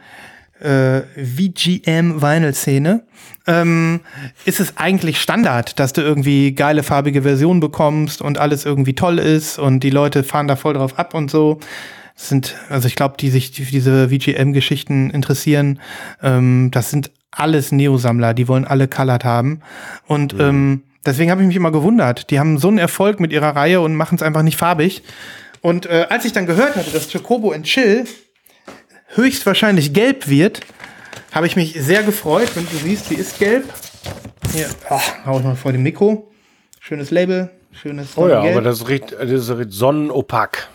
äh, 0.60 0.98
äh, 0.98 1.02
VGM-Vinyl-Szene 1.16 3.02
ähm, 3.46 4.00
ist 4.44 4.60
es 4.60 4.76
eigentlich 4.76 5.20
Standard, 5.20 5.78
dass 5.78 5.92
du 5.92 6.00
irgendwie 6.02 6.52
geile 6.52 6.82
farbige 6.82 7.22
Versionen 7.22 7.60
bekommst 7.60 8.22
und 8.22 8.38
alles 8.38 8.64
irgendwie 8.64 8.94
toll 8.94 9.18
ist 9.18 9.58
und 9.58 9.80
die 9.80 9.90
Leute 9.90 10.24
fahren 10.24 10.48
da 10.48 10.56
voll 10.56 10.74
drauf 10.74 10.98
ab 10.98 11.14
und 11.14 11.30
so. 11.30 11.60
Das 12.16 12.28
sind, 12.30 12.56
also 12.70 12.88
ich 12.88 12.96
glaube, 12.96 13.16
die 13.18 13.30
sich 13.30 13.52
für 13.52 13.62
diese 13.70 14.08
VGM-Geschichten 14.08 15.10
interessieren, 15.10 15.80
ähm, 16.22 16.70
das 16.72 16.90
sind 16.90 17.10
alles 17.30 17.72
Neo-Sammler, 17.72 18.32
die 18.32 18.48
wollen 18.48 18.64
alle 18.64 18.88
Colored 18.88 19.24
haben. 19.24 19.60
Und 20.06 20.34
ähm, 20.40 20.82
deswegen 21.04 21.30
habe 21.30 21.42
ich 21.42 21.46
mich 21.46 21.56
immer 21.56 21.72
gewundert. 21.72 22.30
Die 22.30 22.38
haben 22.38 22.56
so 22.58 22.68
einen 22.68 22.78
Erfolg 22.78 23.20
mit 23.20 23.32
ihrer 23.32 23.54
Reihe 23.54 23.80
und 23.82 23.94
machen 23.94 24.14
es 24.16 24.22
einfach 24.22 24.42
nicht 24.42 24.56
farbig. 24.56 25.02
Und 25.60 25.84
äh, 25.86 26.06
als 26.08 26.24
ich 26.24 26.32
dann 26.32 26.46
gehört 26.46 26.76
hatte, 26.76 26.90
dass 26.90 27.12
Chocobo 27.12 27.52
and 27.52 27.66
Chill 27.66 28.04
höchstwahrscheinlich 29.14 29.92
gelb 29.92 30.28
wird, 30.28 30.60
habe 31.32 31.46
ich 31.46 31.56
mich 31.56 31.74
sehr 31.78 32.02
gefreut. 32.02 32.50
Wenn 32.54 32.66
du 32.70 32.76
siehst, 32.76 33.10
die 33.10 33.16
ist 33.16 33.38
gelb. 33.38 33.64
Hier, 34.54 34.68
oh, 34.88 35.00
hau 35.26 35.38
ich 35.38 35.44
mal 35.44 35.56
vor 35.56 35.72
dem 35.72 35.82
Mikro. 35.82 36.32
Schönes 36.80 37.10
Label, 37.10 37.50
schönes 37.72 38.16
Oh 38.16 38.28
ja, 38.28 38.40
Gelb. 38.42 38.56
aber 38.56 38.62
das 38.64 38.88
riecht, 38.88 39.12
das 39.12 39.50
riecht 39.50 39.72
sonnenopak. 39.72 40.68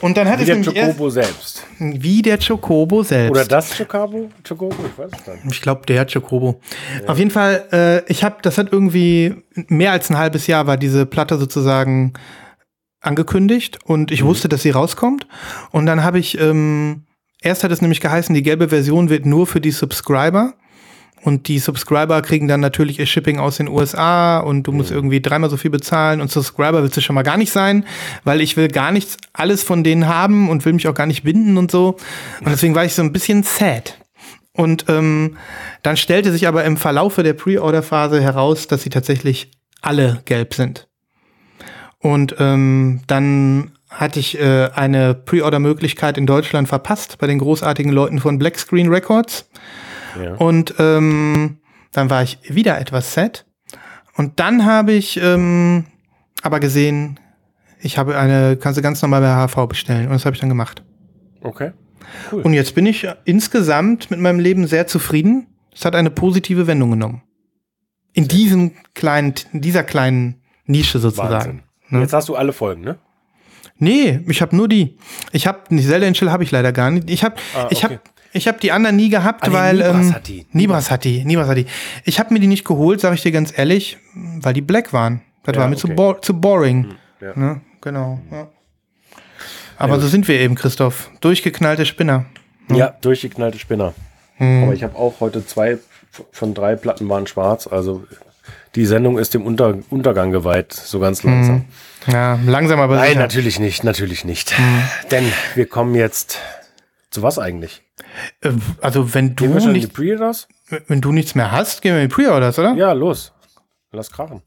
Und 0.00 0.16
dann 0.16 0.28
hatte 0.28 0.46
Wie 0.46 0.52
ich 0.52 0.64
der 0.64 0.84
Chocobo 0.86 1.10
selbst. 1.10 1.64
wie 1.78 2.22
der 2.22 2.38
Chocobo 2.38 3.02
selbst. 3.02 3.30
Oder 3.30 3.44
das 3.44 3.76
Chocobo? 3.76 4.30
Chocobo? 4.46 4.74
Ich 4.86 4.98
weiß 4.98 5.10
es 5.12 5.44
nicht. 5.44 5.54
Ich 5.54 5.62
glaube, 5.62 5.86
der 5.86 6.06
Chocobo. 6.06 6.60
Auf 7.06 7.18
jeden 7.18 7.30
Fall, 7.30 7.64
äh, 7.72 8.10
ich 8.10 8.22
habe, 8.22 8.36
das 8.42 8.58
hat 8.58 8.72
irgendwie 8.72 9.34
mehr 9.68 9.92
als 9.92 10.08
ein 10.10 10.16
halbes 10.18 10.46
Jahr 10.46 10.66
war 10.66 10.76
diese 10.76 11.04
Platte 11.06 11.36
sozusagen 11.38 12.12
angekündigt 13.00 13.78
und 13.84 14.10
ich 14.10 14.24
wusste, 14.24 14.48
dass 14.48 14.62
sie 14.62 14.70
rauskommt. 14.70 15.26
Und 15.70 15.86
dann 15.86 16.02
habe 16.02 16.18
ich, 16.18 16.40
ähm, 16.40 17.04
erst 17.40 17.64
hat 17.64 17.72
es 17.72 17.80
nämlich 17.80 18.00
geheißen, 18.00 18.34
die 18.34 18.42
gelbe 18.42 18.68
Version 18.68 19.08
wird 19.10 19.26
nur 19.26 19.46
für 19.46 19.60
die 19.60 19.70
Subscriber. 19.70 20.54
Und 21.22 21.48
die 21.48 21.58
Subscriber 21.58 22.22
kriegen 22.22 22.48
dann 22.48 22.60
natürlich 22.60 22.98
ihr 22.98 23.06
Shipping 23.06 23.38
aus 23.38 23.56
den 23.56 23.68
USA 23.68 24.38
und 24.38 24.64
du 24.64 24.72
musst 24.72 24.90
irgendwie 24.90 25.20
dreimal 25.20 25.50
so 25.50 25.56
viel 25.56 25.70
bezahlen 25.70 26.20
und 26.20 26.30
Subscriber 26.30 26.82
willst 26.82 26.96
du 26.96 27.00
schon 27.00 27.14
mal 27.14 27.22
gar 27.22 27.36
nicht 27.36 27.52
sein, 27.52 27.84
weil 28.24 28.40
ich 28.40 28.56
will 28.56 28.68
gar 28.68 28.92
nichts, 28.92 29.16
alles 29.32 29.62
von 29.62 29.84
denen 29.84 30.06
haben 30.06 30.48
und 30.48 30.64
will 30.64 30.72
mich 30.72 30.88
auch 30.88 30.94
gar 30.94 31.06
nicht 31.06 31.24
binden 31.24 31.56
und 31.56 31.70
so. 31.70 31.96
Und 32.40 32.48
deswegen 32.48 32.74
war 32.74 32.84
ich 32.84 32.94
so 32.94 33.02
ein 33.02 33.12
bisschen 33.12 33.42
sad. 33.42 33.98
Und 34.52 34.86
ähm, 34.88 35.36
dann 35.82 35.96
stellte 35.96 36.32
sich 36.32 36.48
aber 36.48 36.64
im 36.64 36.76
Verlaufe 36.76 37.22
der 37.22 37.34
Pre-Order-Phase 37.34 38.20
heraus, 38.20 38.66
dass 38.66 38.82
sie 38.82 38.90
tatsächlich 38.90 39.52
alle 39.80 40.22
gelb 40.24 40.54
sind. 40.54 40.88
Und 42.00 42.36
ähm, 42.38 43.02
dann 43.06 43.72
hatte 43.88 44.20
ich 44.20 44.38
äh, 44.38 44.68
eine 44.74 45.14
Pre-Order-Möglichkeit 45.14 46.18
in 46.18 46.26
Deutschland 46.26 46.68
verpasst 46.68 47.18
bei 47.18 47.26
den 47.26 47.38
großartigen 47.38 47.92
Leuten 47.92 48.20
von 48.20 48.38
Black 48.38 48.58
Screen 48.58 48.88
Records. 48.88 49.48
Ja. 50.22 50.34
Und 50.34 50.74
ähm, 50.78 51.58
dann 51.92 52.10
war 52.10 52.22
ich 52.22 52.38
wieder 52.48 52.78
etwas 52.80 53.14
sad. 53.14 53.46
Und 54.16 54.40
dann 54.40 54.64
habe 54.64 54.92
ich 54.92 55.20
ähm, 55.22 55.84
aber 56.42 56.60
gesehen, 56.60 57.20
ich 57.80 57.98
habe 57.98 58.16
eine, 58.18 58.56
kannst 58.56 58.78
du 58.78 58.82
ganz 58.82 59.00
normal 59.02 59.20
bei 59.20 59.46
HV 59.48 59.68
bestellen. 59.68 60.06
Und 60.06 60.14
das 60.14 60.24
habe 60.24 60.34
ich 60.34 60.40
dann 60.40 60.48
gemacht. 60.48 60.82
Okay. 61.42 61.72
Und 62.32 62.54
jetzt 62.54 62.74
bin 62.74 62.86
ich 62.86 63.06
insgesamt 63.24 64.10
mit 64.10 64.18
meinem 64.18 64.40
Leben 64.40 64.66
sehr 64.66 64.86
zufrieden. 64.86 65.46
Es 65.74 65.84
hat 65.84 65.94
eine 65.94 66.10
positive 66.10 66.66
Wendung 66.66 66.90
genommen. 66.90 67.22
In 68.12 68.26
diesem 68.26 68.72
kleinen, 68.94 69.34
in 69.52 69.60
dieser 69.60 69.84
kleinen 69.84 70.42
Nische 70.64 70.98
sozusagen. 70.98 71.62
Ne? 71.88 72.00
Jetzt 72.00 72.12
hast 72.12 72.28
du 72.28 72.34
alle 72.36 72.52
Folgen, 72.52 72.82
ne? 72.82 72.98
Nee, 73.76 74.20
ich 74.26 74.42
habe 74.42 74.56
nur 74.56 74.66
die. 74.66 74.98
Ich 75.32 75.46
habe 75.46 75.60
Zelda 75.80 76.06
in 76.06 76.14
Chill 76.14 76.30
habe 76.32 76.42
ich 76.42 76.50
leider 76.50 76.72
gar 76.72 76.90
nicht. 76.90 77.08
Ich 77.08 77.22
habe 77.22 77.36
Ah, 77.54 77.68
ich 77.70 77.84
okay. 77.84 77.94
habe 77.94 78.00
ich 78.32 78.46
habe 78.48 78.58
die 78.60 78.72
anderen 78.72 78.96
nie 78.96 79.08
gehabt, 79.08 79.44
Ah, 79.44 79.48
nee, 79.48 79.54
weil 79.54 79.76
Nibras 79.76 80.06
ähm, 80.06 80.14
hat 80.14 80.28
die. 80.28 80.46
Nibras 80.52 80.90
hat 80.90 81.04
die, 81.04 81.24
Nibras 81.24 81.48
hat 81.48 81.56
die. 81.56 81.66
Ich 82.04 82.18
habe 82.18 82.32
mir 82.34 82.40
die 82.40 82.46
nicht 82.46 82.64
geholt, 82.64 83.00
sage 83.00 83.14
ich 83.14 83.22
dir 83.22 83.32
ganz 83.32 83.56
ehrlich, 83.56 83.98
weil 84.14 84.54
die 84.54 84.60
black 84.60 84.92
waren. 84.92 85.22
Das 85.44 85.54
Ja, 85.56 85.62
war 85.62 85.68
mir 85.68 85.76
zu, 85.76 85.86
okay. 85.86 85.94
bo 85.96 86.14
zu 86.14 86.34
boring. 86.38 86.94
ja. 87.20 87.32
Ne? 87.38 87.60
Genau. 87.80 88.20
Ja. 88.30 88.48
Aber 89.78 90.00
so 90.00 90.08
sind 90.08 90.26
wir 90.26 90.40
eben, 90.40 90.56
Christoph. 90.56 91.10
Durchgeknallte 91.20 91.86
Spinner. 91.86 92.24
Ja, 92.68 92.94
durchgeknallte 93.00 93.58
Spinner. 93.58 93.94
Hm. 94.36 94.64
Aber 94.64 94.74
ich 94.74 94.82
habe 94.82 94.96
auch 94.96 95.20
heute 95.20 95.46
zwei 95.46 95.78
von 96.32 96.52
drei 96.54 96.74
Platten 96.74 97.08
waren 97.08 97.26
schwarz. 97.28 97.66
Also 97.68 98.04
die 98.74 98.84
Sendung 98.86 99.18
ist 99.18 99.34
dem 99.34 99.42
Unter 99.46 99.78
Untergang 99.90 100.32
geweiht, 100.32 100.72
so 100.72 100.98
ganz 100.98 101.22
langsam. 101.22 101.64
Ja, 102.06 102.38
langsam 102.44 102.80
aber 102.80 102.96
Nein, 102.96 103.08
sicher. 103.10 103.20
natürlich 103.20 103.58
nicht, 103.60 103.84
natürlich 103.84 104.24
nicht. 104.24 104.58
Hm. 104.58 104.82
Denn 105.12 105.24
wir 105.54 105.66
kommen 105.66 105.94
jetzt 105.94 106.38
zu 107.10 107.22
was 107.22 107.38
eigentlich? 107.38 107.82
Äh, 108.42 108.52
Also 108.80 109.14
wenn 109.14 109.34
du 109.36 109.44
Gehen 109.44 109.54
wir 109.54 109.60
schon 109.60 109.68
in 109.70 109.74
die 109.74 109.80
nicht, 109.82 109.94
Pre-Orders? 109.94 110.48
wenn 110.86 111.00
du 111.00 111.12
nichts 111.12 111.34
mehr 111.34 111.50
hast, 111.50 111.82
gehen 111.82 111.94
wir 111.94 112.02
in 112.02 112.08
die 112.08 112.14
Pre-Orders, 112.14 112.58
oder? 112.58 112.74
Ja, 112.74 112.92
los. 112.92 113.32
Lass 113.92 114.10
krachen. 114.10 114.42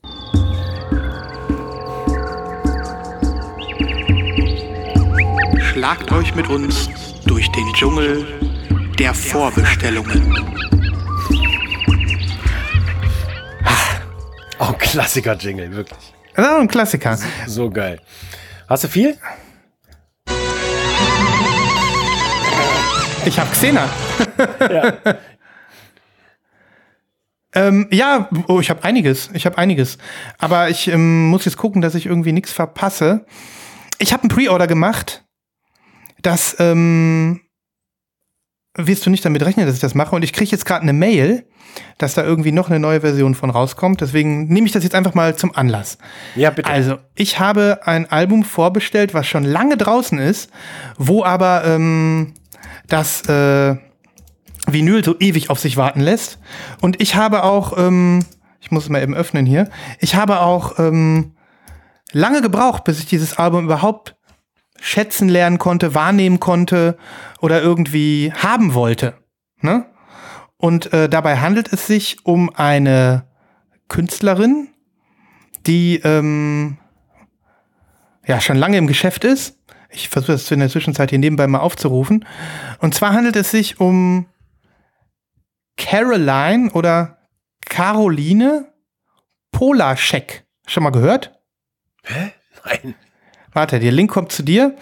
Schlagt 5.60 6.12
euch 6.12 6.36
mit 6.36 6.48
uns 6.50 6.90
durch 7.26 7.50
den 7.52 7.72
Dschungel 7.74 8.26
der 9.00 9.14
Vorbestellungen. 9.14 10.36
Oh, 14.64 14.74
Klassiker-Jingle, 14.78 15.72
wirklich. 15.76 16.14
Das 16.36 16.46
ist 16.46 16.52
auch 16.52 16.60
ein 16.60 16.68
Klassiker. 16.68 17.18
So 17.48 17.72
geil. 17.72 18.00
Hast 18.70 18.84
du 18.84 18.88
viel? 18.90 19.18
Ich 23.26 23.40
habe 23.40 23.50
Xena. 23.52 23.90
ja. 24.60 24.94
Ähm, 27.54 27.88
ja, 27.92 28.30
oh, 28.48 28.62
ich 28.62 28.70
habe 28.70 28.84
einiges. 28.86 29.30
Ich 29.34 29.46
habe 29.46 29.58
einiges. 29.58 29.98
Aber 30.38 30.70
ich 30.70 30.88
ähm, 30.88 31.28
muss 31.28 31.44
jetzt 31.44 31.58
gucken, 31.58 31.82
dass 31.82 31.96
ich 31.96 32.06
irgendwie 32.06 32.32
nichts 32.32 32.54
verpasse. 32.54 33.26
Ich 34.00 34.14
habe 34.14 34.24
einen 34.24 34.30
Pre-Order 34.30 34.68
gemacht. 34.68 35.26
Das 36.22 36.56
ähm, 36.60 37.42
wirst 38.76 39.06
du 39.06 39.10
nicht 39.10 39.26
damit 39.26 39.44
rechnen, 39.44 39.66
dass 39.66 39.76
ich 39.76 39.82
das 39.82 39.96
mache. 39.96 40.16
Und 40.16 40.24
ich 40.24 40.32
kriege 40.32 40.50
jetzt 40.50 40.66
gerade 40.66 40.84
eine 40.84 40.94
Mail, 40.94 41.46
dass 41.98 42.14
da 42.14 42.24
irgendwie 42.24 42.54
noch 42.54 42.70
eine 42.70 42.80
neue 42.80 43.02
Version 43.02 43.36
von 43.36 43.50
rauskommt. 43.50 44.00
Deswegen 44.00 44.48
nehme 44.48 44.66
ich 44.66 44.72
das 44.72 44.84
jetzt 44.84 44.96
einfach 44.96 45.14
mal 45.14 45.36
zum 45.36 45.54
Anlass. 45.54 45.98
Ja, 46.36 46.52
bitte. 46.52 46.70
Also, 46.70 47.00
ich 47.16 47.40
habe 47.40 47.82
ein 47.84 48.10
Album 48.10 48.46
vorbestellt, 48.46 49.14
was 49.14 49.28
schon 49.28 49.44
lange 49.44 49.76
draußen 49.76 50.20
ist, 50.20 50.50
wo 50.98 51.26
aber 51.26 51.66
ähm, 51.66 52.34
das 52.92 53.28
äh, 53.28 53.76
Vinyl 54.68 55.04
so 55.04 55.16
ewig 55.20 55.50
auf 55.50 55.60
sich 55.60 55.78
warten 55.78 56.02
lässt. 56.02 56.40
Und 56.82 57.02
ich 57.02 57.16
habe 57.16 57.44
auch, 57.44 57.78
ähm, 57.78 58.26
ich 58.60 58.72
muss 58.72 58.84
es 58.84 58.90
mal 58.90 59.02
eben 59.02 59.16
öffnen 59.16 59.46
hier, 59.46 59.70
ich 60.00 60.16
habe 60.16 60.42
auch 60.42 60.78
ähm, 60.80 61.36
lange 62.12 62.42
gebraucht, 62.42 62.84
bis 62.84 63.00
ich 63.00 63.06
dieses 63.06 63.38
Album 63.38 63.66
überhaupt 63.66 64.16
schätzen 64.80 65.30
lernen 65.30 65.60
konnte, 65.60 65.94
wahrnehmen 65.94 66.40
konnte 66.40 66.98
oder 67.40 67.62
irgendwie 67.62 68.34
haben 68.34 68.74
wollte. 68.74 69.14
Ne? 69.62 69.86
Und 70.58 70.92
äh, 70.94 71.08
dabei 71.08 71.38
handelt 71.38 71.72
es 71.72 71.88
sich 71.88 72.26
um 72.26 72.54
eine 72.56 73.26
Künstlerin, 73.88 74.70
die 75.68 75.98
ähm, 76.04 76.78
ja 78.26 78.42
schon 78.42 78.58
lange 78.58 78.78
im 78.78 78.88
Geschäft 78.88 79.24
ist. 79.24 79.61
Ich 79.92 80.10
versuche 80.10 80.34
das 80.34 80.50
in 80.52 80.60
der 80.60 80.70
Zwischenzeit 80.70 81.10
hier 81.10 81.20
nebenbei 81.20 81.48
mal 81.48 81.60
aufzurufen. 81.60 82.26
Und 82.80 82.96
zwar 82.96 83.14
handelt 83.14 83.36
es 83.36 83.52
sich 83.52 83.80
um 83.80 84.28
Caroline 85.78 86.72
oder 86.72 87.18
Caroline 87.66 88.72
Polaschek. 89.52 90.46
Schon 90.68 90.84
mal 90.84 90.92
gehört? 90.92 91.40
Hä? 92.04 92.32
Nein. 92.66 92.96
Warte, 93.54 93.80
der 93.80 93.92
Link 93.92 94.12
kommt 94.12 94.32
zu 94.32 94.44
dir. 94.44 94.76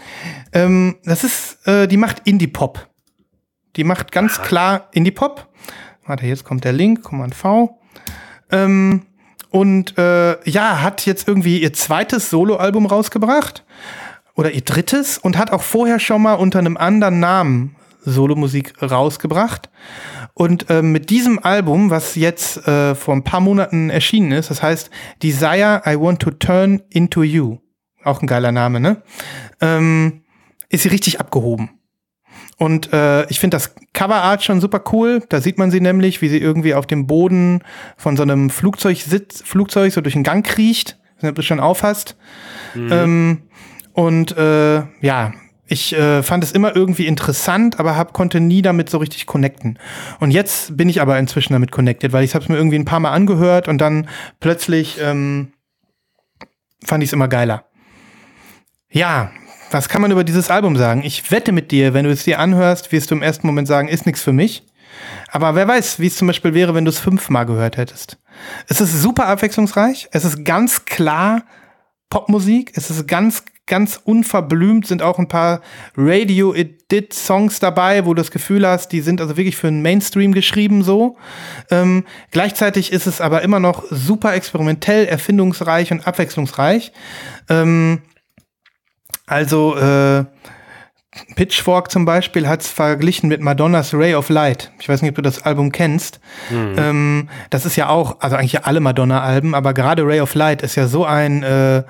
Ähm, 0.53 0.97
das 1.03 1.23
ist, 1.23 1.67
äh, 1.67 1.87
die 1.87 1.97
macht 1.97 2.27
Indie-Pop. 2.27 2.87
Die 3.75 3.83
macht 3.83 4.11
ganz 4.11 4.37
Aha. 4.37 4.45
klar 4.45 4.89
Indie-Pop. 4.91 5.47
Warte, 6.05 6.25
jetzt 6.27 6.43
kommt 6.43 6.63
der 6.63 6.73
Link, 6.73 7.03
Command 7.03 7.33
V. 7.33 7.79
Ähm, 8.51 9.07
und 9.49 9.97
äh, 9.97 10.49
ja, 10.49 10.81
hat 10.81 11.05
jetzt 11.05 11.27
irgendwie 11.27 11.61
ihr 11.61 11.73
zweites 11.73 12.29
Soloalbum 12.29 12.85
rausgebracht. 12.85 13.65
Oder 14.39 14.51
ihr 14.51 14.61
drittes 14.61 15.17
und 15.17 15.37
hat 15.37 15.51
auch 15.51 15.63
vorher 15.63 15.99
schon 15.99 16.21
mal 16.21 16.35
unter 16.35 16.59
einem 16.59 16.77
anderen 16.77 17.19
Namen 17.19 17.75
Solomusik 18.05 18.81
rausgebracht. 18.81 19.69
Und 20.33 20.69
äh, 20.69 20.81
mit 20.81 21.09
diesem 21.09 21.43
Album, 21.43 21.89
was 21.89 22.15
jetzt 22.15 22.65
äh, 22.65 22.95
vor 22.95 23.15
ein 23.15 23.25
paar 23.25 23.41
Monaten 23.41 23.89
erschienen 23.89 24.31
ist, 24.31 24.49
das 24.49 24.63
heißt 24.63 24.91
Desire 25.21 25.81
I 25.85 25.99
Want 25.99 26.21
to 26.21 26.31
Turn 26.31 26.81
into 26.89 27.21
You, 27.21 27.57
auch 28.05 28.21
ein 28.21 28.27
geiler 28.27 28.53
Name, 28.53 28.79
ne? 28.79 29.01
Ähm, 29.59 30.21
ist 30.69 30.83
sie 30.83 30.89
richtig 30.89 31.19
abgehoben. 31.19 31.71
Und 32.55 32.93
äh, 32.93 33.25
ich 33.29 33.41
finde 33.41 33.55
das 33.55 33.75
Coverart 33.93 34.41
schon 34.41 34.61
super 34.61 34.81
cool. 34.93 35.21
Da 35.27 35.41
sieht 35.41 35.57
man 35.57 35.69
sie 35.69 35.81
nämlich, 35.81 36.21
wie 36.21 36.29
sie 36.29 36.39
irgendwie 36.39 36.75
auf 36.75 36.87
dem 36.87 37.07
Boden 37.07 37.61
von 37.97 38.15
so 38.15 38.23
einem 38.23 38.49
Flugzeug 38.49 38.99
sitzt, 38.99 39.45
Flugzeug 39.45 39.91
so 39.91 39.99
durch 39.99 40.13
den 40.13 40.23
Gang 40.23 40.45
kriecht. 40.45 40.97
Ich 41.01 41.15
weiß 41.17 41.23
nicht, 41.23 41.29
ob 41.31 41.35
du 41.35 41.41
schon 41.41 41.59
aufhast. 41.59 42.15
Mhm. 42.73 42.89
Ähm, 42.89 43.41
und 43.99 44.37
äh, 44.37 44.83
ja, 45.01 45.33
ich 45.67 45.91
äh, 45.91 46.23
fand 46.23 46.41
es 46.45 46.53
immer 46.53 46.73
irgendwie 46.73 47.05
interessant, 47.05 47.81
aber 47.81 47.97
hab, 47.97 48.13
konnte 48.13 48.39
nie 48.39 48.61
damit 48.61 48.89
so 48.89 48.97
richtig 48.97 49.25
connecten. 49.25 49.77
Und 50.21 50.31
jetzt 50.31 50.77
bin 50.77 50.87
ich 50.87 51.01
aber 51.01 51.19
inzwischen 51.19 51.51
damit 51.51 51.73
connected, 51.73 52.13
weil 52.13 52.23
ich 52.23 52.33
habe 52.33 52.41
es 52.41 52.47
mir 52.47 52.55
irgendwie 52.55 52.79
ein 52.79 52.85
paar 52.85 53.01
Mal 53.01 53.11
angehört 53.11 53.67
und 53.67 53.77
dann 53.79 54.07
plötzlich 54.39 55.01
ähm, 55.01 55.51
fand 56.81 57.03
ich 57.03 57.09
es 57.09 57.13
immer 57.13 57.27
geiler. 57.27 57.65
Ja, 58.89 59.31
was 59.69 59.89
kann 59.89 60.01
man 60.01 60.11
über 60.11 60.23
dieses 60.23 60.49
Album 60.49 60.77
sagen? 60.77 61.03
Ich 61.03 61.29
wette 61.29 61.51
mit 61.51 61.69
dir, 61.69 61.93
wenn 61.93 62.05
du 62.05 62.11
es 62.11 62.23
dir 62.23 62.39
anhörst, 62.39 62.93
wirst 62.93 63.11
du 63.11 63.15
im 63.15 63.21
ersten 63.21 63.47
Moment 63.47 63.67
sagen, 63.67 63.89
ist 63.89 64.05
nichts 64.05 64.21
für 64.21 64.31
mich. 64.31 64.63
Aber 65.27 65.55
wer 65.55 65.67
weiß, 65.67 65.99
wie 65.99 66.07
es 66.07 66.15
zum 66.15 66.27
Beispiel 66.27 66.53
wäre, 66.53 66.73
wenn 66.73 66.85
du 66.85 66.89
es 66.89 66.99
fünfmal 66.99 67.45
gehört 67.45 67.75
hättest. 67.75 68.17
Es 68.69 68.79
ist 68.79 68.93
super 69.01 69.27
abwechslungsreich. 69.27 70.07
Es 70.13 70.23
ist 70.23 70.45
ganz 70.45 70.85
klar 70.85 71.43
Popmusik. 72.09 72.71
Es 72.75 72.89
ist 72.89 73.07
ganz 73.07 73.43
ganz 73.69 74.01
unverblümt 74.03 74.85
sind 74.85 75.01
auch 75.01 75.17
ein 75.17 75.29
paar 75.29 75.61
Radio-Edit-Songs 75.95 77.59
dabei, 77.59 78.05
wo 78.05 78.13
du 78.13 78.21
das 78.21 78.31
Gefühl 78.31 78.67
hast, 78.67 78.91
die 78.91 78.99
sind 78.99 79.21
also 79.21 79.37
wirklich 79.37 79.55
für 79.55 79.67
den 79.67 79.81
Mainstream 79.81 80.33
geschrieben 80.33 80.83
so. 80.83 81.15
Ähm, 81.71 82.03
gleichzeitig 82.31 82.91
ist 82.91 83.07
es 83.07 83.21
aber 83.21 83.41
immer 83.43 83.61
noch 83.61 83.85
super 83.89 84.33
experimentell, 84.33 85.05
erfindungsreich 85.05 85.91
und 85.93 86.05
abwechslungsreich. 86.05 86.91
Ähm, 87.47 88.01
also 89.25 89.77
äh, 89.77 90.25
Pitchfork 91.35 91.91
zum 91.91 92.05
Beispiel 92.05 92.47
hat 92.47 92.61
es 92.61 92.67
verglichen 92.67 93.29
mit 93.29 93.41
Madonnas 93.41 93.93
Ray 93.93 94.15
of 94.15 94.29
Light. 94.29 94.71
Ich 94.79 94.89
weiß 94.89 95.01
nicht, 95.01 95.09
ob 95.09 95.15
du 95.15 95.21
das 95.21 95.43
Album 95.43 95.71
kennst. 95.71 96.19
Mhm. 96.49 96.75
Ähm, 96.77 97.29
das 97.49 97.65
ist 97.65 97.75
ja 97.75 97.89
auch, 97.89 98.17
also 98.19 98.35
eigentlich 98.35 98.65
alle 98.65 98.79
Madonna-Alben, 98.79 99.55
aber 99.55 99.73
gerade 99.73 100.05
Ray 100.05 100.21
of 100.21 100.33
Light 100.35 100.61
ist 100.61 100.75
ja 100.75 100.87
so 100.87 101.05
ein 101.05 101.43
äh, 101.43 101.83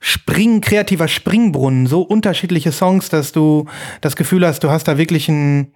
Spring, 0.00 0.60
kreativer 0.60 1.08
Springbrunnen, 1.08 1.86
so 1.86 2.02
unterschiedliche 2.02 2.72
Songs, 2.72 3.08
dass 3.08 3.32
du 3.32 3.66
das 4.00 4.16
Gefühl 4.16 4.46
hast, 4.46 4.64
du 4.64 4.70
hast 4.70 4.88
da 4.88 4.98
wirklich 4.98 5.28
ein, 5.28 5.72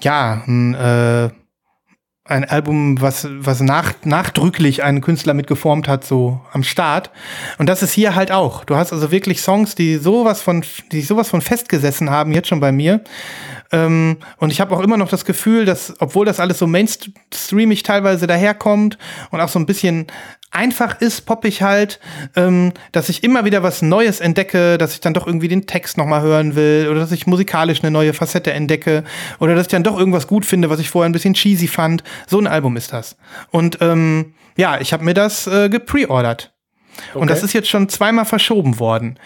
ja, 0.00 0.42
ein, 0.46 0.74
äh, 0.74 1.30
ein 2.28 2.44
Album, 2.44 3.00
was, 3.00 3.28
was 3.30 3.60
nach, 3.60 3.94
nachdrücklich 4.04 4.82
einen 4.82 5.00
Künstler 5.00 5.34
mit 5.34 5.46
geformt 5.46 5.88
hat, 5.88 6.04
so 6.04 6.40
am 6.52 6.62
Start. 6.62 7.10
Und 7.58 7.68
das 7.68 7.82
ist 7.82 7.92
hier 7.92 8.14
halt 8.14 8.32
auch. 8.32 8.64
Du 8.64 8.76
hast 8.76 8.92
also 8.92 9.10
wirklich 9.10 9.40
Songs, 9.40 9.74
die 9.74 9.96
sowas 9.96 10.42
von, 10.42 10.64
die 10.92 11.02
sowas 11.02 11.28
von 11.28 11.40
festgesessen 11.40 12.10
haben, 12.10 12.32
jetzt 12.32 12.48
schon 12.48 12.60
bei 12.60 12.72
mir. 12.72 13.02
Ähm, 13.72 14.18
und 14.38 14.52
ich 14.52 14.60
habe 14.60 14.74
auch 14.74 14.80
immer 14.80 14.96
noch 14.96 15.08
das 15.08 15.24
Gefühl, 15.24 15.64
dass, 15.64 15.94
obwohl 16.00 16.26
das 16.26 16.40
alles 16.40 16.58
so 16.58 16.66
mainstreamig 16.66 17.82
teilweise 17.82 18.26
daherkommt 18.26 18.98
und 19.30 19.40
auch 19.40 19.48
so 19.48 19.58
ein 19.58 19.66
bisschen 19.66 20.06
einfach 20.50 21.00
ist, 21.00 21.26
poppig 21.26 21.62
halt, 21.62 22.00
ähm, 22.34 22.72
dass 22.92 23.08
ich 23.08 23.22
immer 23.24 23.44
wieder 23.44 23.62
was 23.62 23.82
Neues 23.82 24.20
entdecke, 24.20 24.78
dass 24.78 24.94
ich 24.94 25.00
dann 25.00 25.12
doch 25.14 25.26
irgendwie 25.26 25.48
den 25.48 25.66
Text 25.66 25.98
nochmal 25.98 26.22
hören 26.22 26.54
will 26.54 26.88
oder 26.90 27.00
dass 27.00 27.12
ich 27.12 27.26
musikalisch 27.26 27.82
eine 27.82 27.90
neue 27.90 28.14
Facette 28.14 28.52
entdecke 28.52 29.04
oder 29.38 29.54
dass 29.54 29.66
ich 29.66 29.70
dann 29.70 29.82
doch 29.82 29.98
irgendwas 29.98 30.26
gut 30.26 30.46
finde, 30.46 30.70
was 30.70 30.80
ich 30.80 30.88
vorher 30.88 31.08
ein 31.08 31.12
bisschen 31.12 31.34
cheesy 31.34 31.68
fand. 31.68 32.02
So 32.26 32.38
ein 32.38 32.46
Album 32.46 32.76
ist 32.76 32.92
das. 32.92 33.16
Und 33.50 33.78
ähm, 33.80 34.34
ja, 34.56 34.80
ich 34.80 34.92
habe 34.92 35.04
mir 35.04 35.14
das 35.14 35.46
äh, 35.46 35.68
gepreordert. 35.68 36.54
Okay. 37.10 37.18
Und 37.18 37.30
das 37.30 37.42
ist 37.42 37.52
jetzt 37.52 37.68
schon 37.68 37.88
zweimal 37.88 38.24
verschoben 38.24 38.78
worden. 38.78 39.18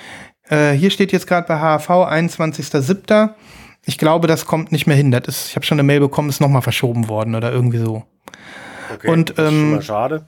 Äh, 0.49 0.73
hier 0.73 0.91
steht 0.91 1.13
jetzt 1.13 1.27
gerade 1.27 1.47
bei 1.47 1.59
HAV 1.59 1.89
21.07. 1.89 3.31
Ich 3.85 3.99
glaube, 3.99 4.27
das 4.27 4.47
kommt 4.47 4.73
nicht 4.73 4.87
mehr 4.87 4.97
hin. 4.97 5.11
Das 5.11 5.27
ist, 5.27 5.49
ich 5.49 5.57
habe 5.57 5.65
schon 5.65 5.77
eine 5.77 5.87
Mail 5.87 6.01
bekommen, 6.01 6.29
ist 6.29 6.41
nochmal 6.41 6.63
verschoben 6.63 7.09
worden 7.09 7.35
oder 7.35 7.51
irgendwie 7.53 7.79
so. 7.79 8.05
Okay, 8.95 9.09
und, 9.09 9.31
das 9.31 9.39
ist 9.39 9.45
schon 9.45 9.55
ähm, 9.55 9.71
mal 9.73 9.83
schade. 9.83 10.27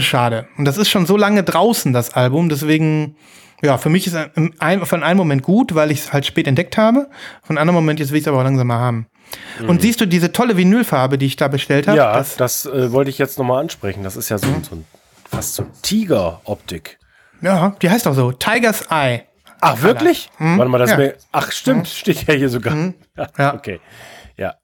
Schade. 0.00 0.48
Und 0.56 0.64
das 0.64 0.78
ist 0.78 0.88
schon 0.88 1.04
so 1.04 1.16
lange 1.16 1.42
draußen, 1.42 1.92
das 1.92 2.14
Album. 2.14 2.48
Deswegen, 2.48 3.16
ja, 3.62 3.76
für 3.76 3.90
mich 3.90 4.06
ist 4.06 4.16
ein, 4.58 4.86
von 4.86 5.02
einem 5.02 5.18
Moment 5.18 5.42
gut, 5.42 5.74
weil 5.74 5.90
ich 5.90 6.00
es 6.00 6.12
halt 6.12 6.24
spät 6.24 6.46
entdeckt 6.46 6.78
habe. 6.78 7.08
Von 7.42 7.58
einem 7.58 7.68
anderen 7.68 7.74
Moment, 7.84 8.00
jetzt 8.00 8.10
will 8.10 8.18
ich 8.18 8.24
es 8.24 8.28
aber 8.28 8.38
auch 8.38 8.44
langsam 8.44 8.68
mal 8.68 8.78
haben. 8.78 9.06
Mhm. 9.60 9.68
Und 9.68 9.82
siehst 9.82 10.00
du 10.00 10.06
diese 10.06 10.32
tolle 10.32 10.56
Vinylfarbe, 10.56 11.18
die 11.18 11.26
ich 11.26 11.36
da 11.36 11.48
bestellt 11.48 11.88
habe? 11.88 11.98
Ja, 11.98 12.16
das, 12.16 12.36
das 12.36 12.64
äh, 12.64 12.90
wollte 12.92 13.10
ich 13.10 13.18
jetzt 13.18 13.38
nochmal 13.38 13.60
ansprechen. 13.60 14.02
Das 14.02 14.16
ist 14.16 14.30
ja 14.30 14.38
so, 14.38 14.46
mhm. 14.46 14.64
so 14.64 14.76
ein, 14.76 14.84
fast 15.30 15.54
so 15.54 15.66
Tiger-Optik. 15.82 16.98
Ja, 17.42 17.76
die 17.82 17.90
heißt 17.90 18.08
auch 18.08 18.14
so. 18.14 18.32
Tiger's 18.32 18.86
Eye. 18.90 19.24
Ach, 19.60 19.82
wirklich? 19.82 20.30
Hm? 20.38 20.58
Warte 20.58 20.70
mal, 20.70 20.78
das 20.78 20.90
ja. 20.90 20.96
mir. 20.96 21.14
Ach, 21.32 21.50
stimmt, 21.52 21.86
hm? 21.86 21.94
steht 21.94 22.26
ja 22.26 22.34
hier 22.34 22.48
sogar. 22.48 22.74
Hm? 22.74 22.94
Ja. 23.38 23.54
Okay. 23.54 23.80
Ja. 24.36 24.54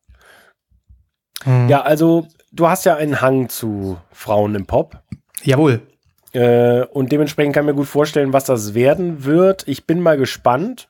Hm. 1.44 1.68
Ja, 1.68 1.82
also 1.82 2.26
du 2.52 2.68
hast 2.68 2.84
ja 2.84 2.96
einen 2.96 3.20
Hang 3.20 3.48
zu 3.48 3.98
Frauen 4.12 4.54
im 4.54 4.66
Pop. 4.66 5.02
Jawohl. 5.42 5.82
Äh, 6.32 6.84
und 6.84 7.12
dementsprechend 7.12 7.54
kann 7.54 7.64
ich 7.64 7.72
mir 7.72 7.74
gut 7.74 7.88
vorstellen, 7.88 8.32
was 8.32 8.44
das 8.44 8.74
werden 8.74 9.24
wird. 9.24 9.66
Ich 9.66 9.86
bin 9.86 10.00
mal 10.00 10.16
gespannt. 10.16 10.88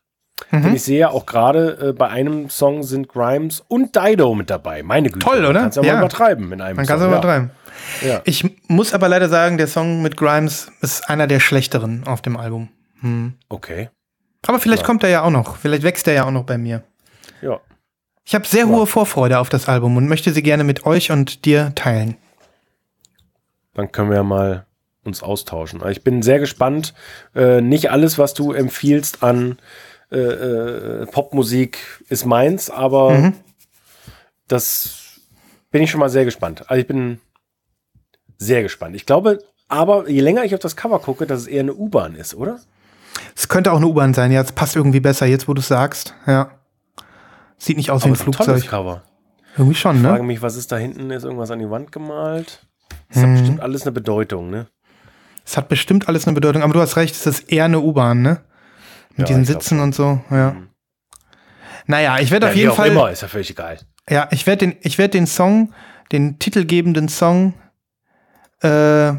Mhm. 0.50 0.62
Denn 0.62 0.74
ich 0.74 0.82
sehe 0.82 0.98
ja 0.98 1.10
auch 1.10 1.26
gerade 1.26 1.90
äh, 1.90 1.92
bei 1.92 2.08
einem 2.08 2.50
Song 2.50 2.82
sind 2.82 3.08
Grimes 3.08 3.62
und 3.68 3.94
Dido 3.94 4.34
mit 4.34 4.50
dabei. 4.50 4.82
Meine 4.82 5.08
Güte. 5.08 5.24
Toll, 5.24 5.44
oder? 5.44 5.60
Kannst 5.60 5.76
ja, 5.76 5.84
ja. 5.84 5.92
mal 5.94 6.00
übertreiben 6.00 6.52
in 6.52 6.60
einem 6.60 6.76
Man 6.76 6.86
kann 6.86 6.96
es 6.96 7.02
ja. 7.02 7.08
übertreiben. 7.08 7.50
Ja. 8.04 8.20
Ich 8.24 8.44
muss 8.68 8.92
aber 8.92 9.08
leider 9.08 9.28
sagen, 9.28 9.56
der 9.58 9.66
Song 9.66 10.02
mit 10.02 10.16
Grimes 10.16 10.70
ist 10.80 11.08
einer 11.08 11.26
der 11.26 11.40
schlechteren 11.40 12.04
auf 12.06 12.22
dem 12.22 12.36
Album. 12.36 12.68
Hm. 13.02 13.34
Okay. 13.48 13.90
Aber 14.46 14.58
vielleicht 14.58 14.82
ja. 14.82 14.86
kommt 14.86 15.02
er 15.02 15.10
ja 15.10 15.22
auch 15.22 15.30
noch. 15.30 15.56
Vielleicht 15.56 15.82
wächst 15.82 16.08
er 16.08 16.14
ja 16.14 16.24
auch 16.24 16.30
noch 16.30 16.44
bei 16.44 16.58
mir. 16.58 16.82
Ja. 17.42 17.60
Ich 18.24 18.34
habe 18.34 18.46
sehr 18.46 18.68
hohe 18.68 18.86
Vorfreude 18.86 19.38
auf 19.38 19.48
das 19.48 19.68
Album 19.68 19.96
und 19.96 20.08
möchte 20.08 20.32
sie 20.32 20.42
gerne 20.42 20.64
mit 20.64 20.86
euch 20.86 21.10
und 21.10 21.44
dir 21.44 21.72
teilen. 21.74 22.16
Dann 23.74 23.90
können 23.90 24.10
wir 24.10 24.16
ja 24.16 24.22
mal 24.22 24.66
uns 25.04 25.22
austauschen. 25.22 25.82
Ich 25.90 26.04
bin 26.04 26.22
sehr 26.22 26.38
gespannt. 26.38 26.94
Äh, 27.34 27.60
nicht 27.60 27.90
alles, 27.90 28.18
was 28.18 28.34
du 28.34 28.52
empfiehlst 28.52 29.22
an 29.22 29.58
äh, 30.12 30.18
äh, 30.18 31.06
Popmusik 31.06 31.78
ist 32.08 32.24
meins, 32.26 32.70
aber 32.70 33.10
mhm. 33.10 33.34
das 34.46 35.20
bin 35.70 35.82
ich 35.82 35.90
schon 35.90 36.00
mal 36.00 36.10
sehr 36.10 36.24
gespannt. 36.24 36.70
Also 36.70 36.80
ich 36.80 36.86
bin 36.86 37.20
sehr 38.38 38.62
gespannt. 38.62 38.94
Ich 38.94 39.06
glaube, 39.06 39.42
aber 39.68 40.08
je 40.08 40.20
länger 40.20 40.44
ich 40.44 40.54
auf 40.54 40.60
das 40.60 40.76
Cover 40.76 40.98
gucke, 40.98 41.26
dass 41.26 41.40
es 41.40 41.46
eher 41.46 41.60
eine 41.60 41.74
U-Bahn 41.74 42.14
ist, 42.14 42.34
oder? 42.34 42.60
Es 43.36 43.48
könnte 43.48 43.72
auch 43.72 43.76
eine 43.76 43.86
U-Bahn 43.86 44.14
sein, 44.14 44.32
ja, 44.32 44.40
es 44.40 44.52
passt 44.52 44.76
irgendwie 44.76 45.00
besser, 45.00 45.26
jetzt 45.26 45.48
wo 45.48 45.54
du 45.54 45.60
es 45.60 45.68
sagst. 45.68 46.14
Ja. 46.26 46.50
Sieht 47.58 47.76
nicht 47.76 47.90
aus 47.90 48.02
aber 48.02 48.10
wie 48.10 48.12
ein 48.14 48.16
Flugzeug. 48.22 48.46
Tolles 48.46 48.66
Cover. 48.66 49.02
Irgendwie 49.56 49.74
schon, 49.74 49.96
Ich 49.96 50.02
ne? 50.02 50.08
frage 50.08 50.22
mich, 50.22 50.40
was 50.42 50.56
ist 50.56 50.72
da 50.72 50.76
hinten? 50.76 51.10
Ist 51.10 51.24
irgendwas 51.24 51.50
an 51.50 51.58
die 51.58 51.68
Wand 51.70 51.92
gemalt? 51.92 52.66
Das 53.08 53.22
hat 53.22 53.28
Mhm. 53.28 53.34
bestimmt 53.38 53.60
alles 53.60 53.82
eine 53.82 53.92
Bedeutung, 53.92 54.50
ne? 54.50 54.66
Es 55.44 55.56
hat 55.56 55.68
bestimmt 55.68 56.08
alles 56.08 56.26
eine 56.26 56.34
Bedeutung, 56.34 56.62
aber 56.62 56.72
du 56.72 56.80
hast 56.80 56.96
recht, 56.96 57.14
es 57.14 57.26
ist 57.26 57.50
eher 57.52 57.64
eine 57.66 57.80
U-Bahn, 57.80 58.22
ne? 58.22 58.40
Mit 59.10 59.20
Ja, 59.20 59.24
diesen 59.26 59.42
ich 59.42 59.48
Sitzen 59.48 59.80
und 59.80 59.94
so, 59.94 60.20
ja. 60.30 60.52
Mhm. 60.52 60.68
Naja, 61.86 62.18
ich 62.20 62.30
werde 62.30 62.46
Ja, 62.46 62.52
auf 62.52 62.56
jeden 62.56 62.72
Fall. 62.72 62.88
immer, 62.90 63.10
ist 63.10 63.22
ja 63.22 63.28
völlig 63.28 63.50
egal. 63.50 63.78
Ja, 64.08 64.28
ich 64.30 64.46
werde 64.46 64.66
den, 64.68 64.76
ich 64.82 64.98
werde 64.98 65.10
den 65.12 65.26
Song, 65.26 65.72
den 66.12 66.38
titelgebenden 66.38 67.08
Song, 67.08 67.54
äh, 68.62 69.12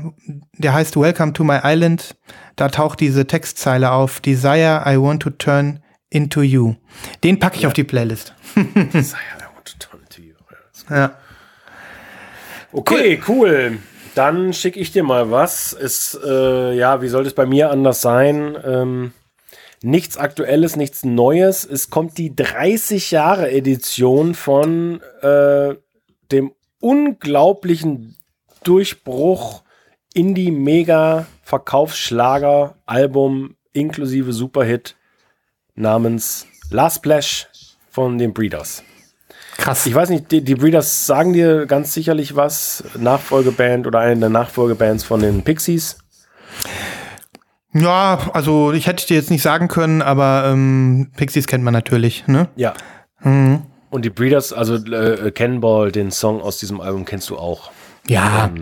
der 0.58 0.74
heißt 0.74 0.96
Welcome 0.98 1.34
to 1.34 1.44
my 1.44 1.60
Island. 1.64 2.16
Da 2.56 2.70
taucht 2.70 3.00
diese 3.00 3.26
Textzeile 3.28 3.92
auf. 3.92 4.20
Desire, 4.20 4.84
I 4.86 4.98
want 4.98 5.24
to 5.24 5.30
turn 5.32 5.80
into 6.10 6.42
you. 6.42 6.76
Den 7.24 7.40
packe 7.40 7.56
ich 7.58 7.62
Ja. 7.64 7.68
auf 7.68 7.74
die 7.74 7.84
Playlist. 7.84 8.34
Ja, 8.56 8.62
I 8.62 9.56
want 9.56 9.66
to 9.66 9.78
turn 9.80 10.04
to 10.10 10.22
you. 10.22 10.34
Ja. 10.90 11.14
Okay, 12.72 13.22
cool. 13.28 13.78
Dann 14.16 14.54
schicke 14.54 14.80
ich 14.80 14.92
dir 14.92 15.04
mal 15.04 15.32
was. 15.32 15.74
Ist, 15.74 16.20
äh, 16.24 16.74
ja, 16.76 17.02
wie 17.02 17.08
soll 17.08 17.24
das 17.24 17.34
bei 17.34 17.46
mir 17.46 17.72
anders 17.72 18.02
sein? 18.02 18.56
Ähm, 18.64 19.12
nichts 19.82 20.18
Aktuelles, 20.18 20.76
nichts 20.76 21.04
Neues. 21.04 21.66
Es 21.66 21.90
kommt 21.90 22.18
die 22.20 22.36
30 22.36 23.10
Jahre 23.12 23.52
Edition 23.52 24.36
von 24.36 25.02
äh, 25.22 25.76
dem 26.32 26.52
unglaublichen 26.80 28.16
Durchbruch 28.64 29.64
Indie 30.14 30.52
Mega 30.52 31.26
Verkaufsschlager 31.44 32.76
Album 32.86 33.56
inklusive 33.74 34.34
Superhit 34.34 34.96
namens 35.76 36.48
Last 36.70 36.98
Splash 36.98 37.48
von 37.90 38.18
den 38.18 38.34
Breeders. 38.34 38.84
Krass. 39.58 39.86
Ich 39.86 39.94
weiß 39.94 40.10
nicht, 40.10 40.32
die, 40.32 40.44
die 40.44 40.56
Breeders 40.56 41.06
sagen 41.06 41.34
dir 41.34 41.66
ganz 41.66 41.94
sicherlich 41.94 42.36
was. 42.36 42.84
Nachfolgeband 42.98 43.86
oder 43.86 44.00
eine 44.00 44.20
der 44.20 44.30
Nachfolgebands 44.30 45.04
von 45.04 45.22
den 45.22 45.44
Pixies. 45.44 45.98
Ja, 47.74 48.20
also 48.34 48.72
ich 48.72 48.88
hätte 48.88 49.06
dir 49.06 49.16
jetzt 49.16 49.32
nicht 49.32 49.42
sagen 49.42 49.68
können, 49.68 50.02
aber 50.02 50.46
ähm, 50.48 51.12
Pixies 51.16 51.48
kennt 51.48 51.64
man 51.64 51.74
natürlich, 51.74 52.28
ne? 52.28 52.48
Ja. 52.56 52.74
Mhm. 53.22 53.64
Und 53.90 54.06
die 54.06 54.10
Breeders, 54.10 54.54
also 54.54 54.76
äh, 54.76 55.32
Cannonball, 55.32 55.92
den 55.92 56.12
Song 56.12 56.42
aus 56.42 56.58
diesem 56.58 56.82
Album 56.82 57.06
kennst 57.06 57.30
du 57.30 57.38
auch. 57.38 57.72
Ja, 58.08 58.52
Ähm, 58.54 58.62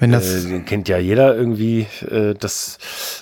wenn 0.00 0.12
das. 0.12 0.44
äh, 0.44 0.60
kennt 0.60 0.88
ja 0.88 0.98
jeder 0.98 1.34
irgendwie. 1.34 1.86
Äh, 2.10 2.34
das, 2.38 2.78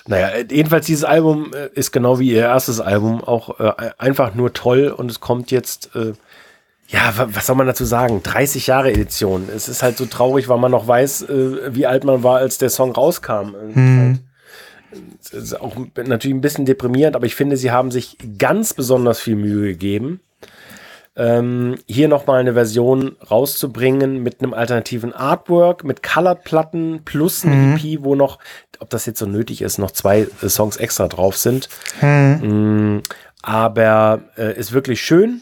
naja, 0.07 0.29
äh, 0.29 0.45
jedenfalls 0.49 0.85
dieses 0.87 1.03
Album 1.03 1.51
äh, 1.53 1.69
ist 1.77 1.91
genau 1.91 2.19
wie 2.19 2.31
ihr 2.31 2.41
erstes 2.41 2.79
Album 2.81 3.23
auch 3.23 3.59
äh, 3.59 3.91
einfach 3.97 4.35
nur 4.35 4.53
toll 4.53 4.87
und 4.95 5.09
es 5.11 5.19
kommt 5.19 5.51
jetzt. 5.51 5.95
Äh, 5.95 6.13
ja, 6.89 7.13
wa- 7.17 7.29
was 7.31 7.47
soll 7.47 7.55
man 7.55 7.65
dazu 7.67 7.85
sagen? 7.85 8.21
30 8.23 8.67
Jahre 8.67 8.91
Edition. 8.91 9.47
Es 9.55 9.69
ist 9.69 9.81
halt 9.83 9.97
so 9.97 10.05
traurig, 10.05 10.49
weil 10.49 10.59
man 10.59 10.71
noch 10.71 10.85
weiß, 10.87 11.23
äh, 11.23 11.73
wie 11.75 11.85
alt 11.87 12.03
man 12.03 12.23
war, 12.23 12.37
als 12.39 12.57
der 12.57 12.69
Song 12.69 12.91
rauskam. 12.91 13.55
Hm. 13.73 14.19
Es 15.23 15.31
ist 15.31 15.59
auch 15.59 15.75
natürlich 15.95 16.35
ein 16.35 16.41
bisschen 16.41 16.65
deprimierend, 16.65 17.15
aber 17.15 17.25
ich 17.25 17.33
finde, 17.35 17.57
sie 17.57 17.71
haben 17.71 17.89
sich 17.89 18.17
ganz 18.37 18.73
besonders 18.75 19.19
viel 19.19 19.35
Mühe 19.35 19.69
gegeben, 19.69 20.19
ähm, 21.15 21.75
hier 21.87 22.07
nochmal 22.07 22.39
eine 22.39 22.53
Version 22.53 23.15
rauszubringen 23.29 24.23
mit 24.23 24.41
einem 24.41 24.53
alternativen 24.53 25.13
Artwork, 25.13 25.83
mit 25.83 26.01
Colored-Platten 26.01 27.01
plus 27.05 27.43
ein 27.43 27.77
EP, 27.77 28.03
wo 28.03 28.15
noch, 28.15 28.39
ob 28.79 28.89
das 28.89 29.05
jetzt 29.05 29.19
so 29.19 29.25
nötig 29.27 29.61
ist, 29.61 29.77
noch 29.77 29.91
zwei 29.91 30.27
äh, 30.41 30.49
Songs 30.49 30.77
extra 30.77 31.07
drauf 31.07 31.37
sind. 31.37 31.69
Mm, 32.01 32.99
aber 33.43 34.21
äh, 34.37 34.57
ist 34.57 34.73
wirklich 34.73 35.01
schön 35.01 35.41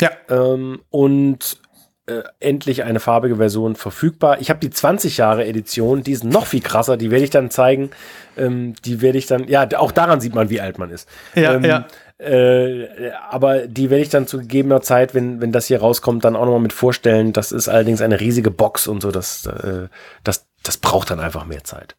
Ja. 0.00 0.10
ähm, 0.30 0.80
und 0.88 1.58
äh, 2.06 2.22
endlich 2.40 2.82
eine 2.82 3.00
farbige 3.00 3.36
Version 3.36 3.76
verfügbar. 3.76 4.40
Ich 4.40 4.48
habe 4.48 4.60
die 4.60 4.70
20 4.70 5.18
Jahre 5.18 5.44
Edition, 5.46 6.02
die 6.02 6.12
ist 6.12 6.24
noch 6.24 6.46
viel 6.46 6.62
krasser, 6.62 6.96
die 6.96 7.10
werde 7.10 7.24
ich 7.24 7.30
dann 7.30 7.50
zeigen. 7.50 7.90
Ähm, 8.36 8.74
die 8.84 9.02
werde 9.02 9.18
ich 9.18 9.26
dann, 9.26 9.46
ja, 9.46 9.68
auch 9.76 9.92
daran 9.92 10.20
sieht 10.20 10.34
man, 10.34 10.48
wie 10.50 10.60
alt 10.60 10.78
man 10.78 10.90
ist. 10.90 11.08
Ja, 11.34 11.54
ähm, 11.54 11.64
ja. 11.64 11.86
Äh, 12.20 13.12
aber 13.30 13.66
die 13.66 13.88
werde 13.88 14.02
ich 14.02 14.10
dann 14.10 14.26
zu 14.26 14.38
gegebener 14.38 14.82
Zeit, 14.82 15.14
wenn, 15.14 15.40
wenn 15.40 15.52
das 15.52 15.66
hier 15.66 15.80
rauskommt, 15.80 16.24
dann 16.24 16.36
auch 16.36 16.44
nochmal 16.44 16.60
mit 16.60 16.74
vorstellen. 16.74 17.32
Das 17.32 17.50
ist 17.50 17.68
allerdings 17.68 18.02
eine 18.02 18.20
riesige 18.20 18.50
Box 18.50 18.86
und 18.86 19.00
so, 19.00 19.10
das, 19.10 19.46
äh, 19.46 19.88
das, 20.22 20.46
das 20.62 20.76
braucht 20.76 21.10
dann 21.10 21.20
einfach 21.20 21.46
mehr 21.46 21.64
Zeit. 21.64 21.96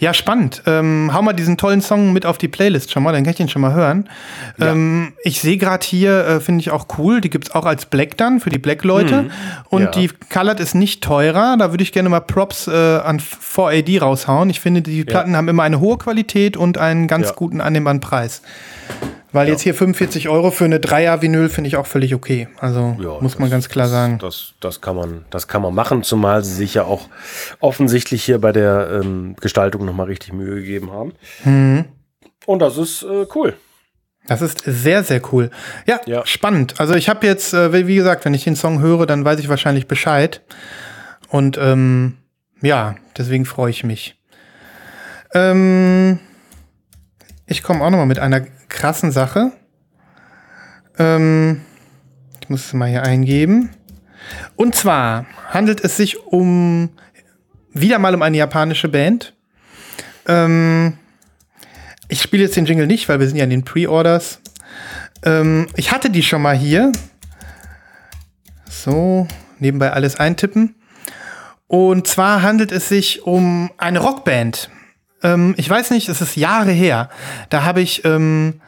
Ja, 0.00 0.12
spannend. 0.12 0.62
Ähm, 0.66 1.10
hau 1.14 1.22
mal 1.22 1.32
diesen 1.34 1.56
tollen 1.56 1.80
Song 1.82 2.12
mit 2.12 2.26
auf 2.26 2.36
die 2.36 2.48
Playlist 2.48 2.90
schon 2.90 3.04
mal, 3.04 3.12
dann 3.12 3.22
kann 3.22 3.30
ich 3.30 3.36
den 3.36 3.48
schon 3.48 3.62
mal 3.62 3.72
hören. 3.72 4.08
Ähm, 4.60 5.12
ich 5.22 5.40
sehe 5.40 5.56
gerade 5.56 5.86
hier, 5.86 6.26
äh, 6.26 6.40
finde 6.40 6.62
ich 6.62 6.70
auch 6.70 6.86
cool, 6.98 7.20
die 7.20 7.30
gibt's 7.30 7.52
auch 7.52 7.64
als 7.64 7.86
Black 7.86 8.16
dann 8.16 8.40
für 8.40 8.50
die 8.50 8.58
Black-Leute. 8.58 9.30
Und 9.70 9.82
Ja. 9.82 9.90
die 9.92 10.08
Colored 10.32 10.58
ist 10.58 10.74
nicht 10.74 11.04
teurer. 11.04 11.56
Da 11.56 11.70
würde 11.72 11.84
ich 11.84 11.92
gerne 11.92 12.08
mal 12.08 12.20
Props 12.20 12.66
äh, 12.66 12.72
an 12.72 13.20
4AD 13.20 14.00
raushauen. 14.00 14.50
Ich 14.50 14.58
finde, 14.60 14.82
die 14.82 15.04
Platten 15.04 15.36
haben 15.36 15.48
immer 15.48 15.62
eine 15.62 15.78
hohe 15.78 15.96
Qualität 15.98 16.56
und 16.56 16.76
einen 16.78 17.06
ganz 17.06 17.28
Ja. 17.28 17.34
guten 17.34 17.60
annehmbaren 17.60 18.00
Preis. 18.00 18.42
Weil 19.34 19.48
jetzt 19.48 19.62
hier 19.62 19.74
45 19.74 20.28
Euro 20.28 20.50
für 20.50 20.64
eine 20.64 20.80
Dreier-Vinyl 20.80 21.48
finde 21.48 21.68
ich 21.68 21.76
auch 21.76 21.86
völlig 21.86 22.14
okay. 22.14 22.48
Also 22.58 22.96
Ja, 23.00 23.18
muss 23.20 23.38
man 23.38 23.48
das- 23.48 23.50
ganz 23.50 23.68
klar 23.68 23.88
sagen. 23.88 24.18
Das, 24.18 24.54
das, 24.60 24.80
kann 24.80 24.96
man, 24.96 25.24
das 25.30 25.48
kann 25.48 25.60
man 25.60 25.74
machen, 25.74 26.02
zumal 26.02 26.42
sie 26.44 26.54
sich 26.54 26.74
ja 26.74 26.84
auch 26.84 27.08
offensichtlich 27.60 28.24
hier 28.24 28.38
bei 28.40 28.52
der 28.52 29.00
ähm, 29.02 29.34
Gestaltung 29.40 29.84
nochmal 29.84 30.06
richtig 30.06 30.32
Mühe 30.32 30.54
gegeben 30.54 30.90
haben. 30.92 31.12
Mhm. 31.44 31.84
Und 32.46 32.60
das 32.60 32.78
ist 32.78 33.02
äh, 33.02 33.26
cool. 33.34 33.54
Das 34.26 34.40
ist 34.40 34.62
sehr, 34.64 35.02
sehr 35.04 35.20
cool. 35.32 35.50
Ja, 35.86 36.00
Ja. 36.06 36.24
spannend. 36.24 36.80
Also 36.80 36.94
ich 36.94 37.08
habe 37.10 37.26
jetzt, 37.26 37.52
äh, 37.52 37.72
wie 37.74 37.86
wie 37.86 37.96
gesagt, 37.96 38.24
wenn 38.24 38.32
ich 38.34 38.44
den 38.44 38.56
Song 38.56 38.80
höre, 38.80 39.04
dann 39.06 39.24
weiß 39.24 39.38
ich 39.40 39.48
wahrscheinlich 39.50 39.86
Bescheid. 39.86 40.40
Und 41.28 41.58
ähm, 41.58 42.18
ja, 42.62 42.94
deswegen 43.18 43.44
freue 43.44 43.70
ich 43.70 43.84
mich. 43.84 44.16
Ähm, 45.34 46.20
ich 47.46 47.62
komme 47.62 47.84
auch 47.84 47.90
noch 47.90 47.98
mal 47.98 48.06
mit 48.06 48.18
einer 48.18 48.40
krassen 48.68 49.12
Sache. 49.12 49.52
Ähm, 50.98 51.60
ich 52.40 52.48
muss 52.48 52.66
es 52.66 52.72
mal 52.72 52.88
hier 52.88 53.02
eingeben. 53.02 53.70
Und 54.56 54.74
zwar 54.74 55.26
handelt 55.50 55.80
es 55.82 55.96
sich 55.96 56.18
um 56.26 56.90
wieder 57.72 57.98
mal 57.98 58.14
um 58.14 58.22
eine 58.22 58.36
japanische 58.36 58.88
Band. 58.88 59.34
Ähm, 60.26 60.98
ich 62.08 62.22
spiele 62.22 62.44
jetzt 62.44 62.56
den 62.56 62.66
Jingle 62.66 62.86
nicht, 62.86 63.08
weil 63.08 63.20
wir 63.20 63.26
sind 63.26 63.36
ja 63.36 63.44
in 63.44 63.50
den 63.50 63.64
Pre-Orders. 63.64 64.40
Ähm, 65.24 65.66
ich 65.76 65.92
hatte 65.92 66.10
die 66.10 66.22
schon 66.22 66.42
mal 66.42 66.56
hier. 66.56 66.92
So, 68.68 69.26
nebenbei 69.58 69.92
alles 69.92 70.16
eintippen. 70.16 70.76
Und 71.66 72.06
zwar 72.06 72.42
handelt 72.42 72.72
es 72.72 72.88
sich 72.88 73.22
um 73.22 73.70
eine 73.78 73.98
Rockband. 73.98 74.70
Ähm, 75.24 75.54
ich 75.56 75.68
weiß 75.68 75.90
nicht, 75.90 76.08
es 76.08 76.20
ist 76.20 76.36
Jahre 76.36 76.70
her. 76.70 77.08
Da 77.48 77.64
habe 77.64 77.80
ich 77.80 78.04
ähm, 78.04 78.60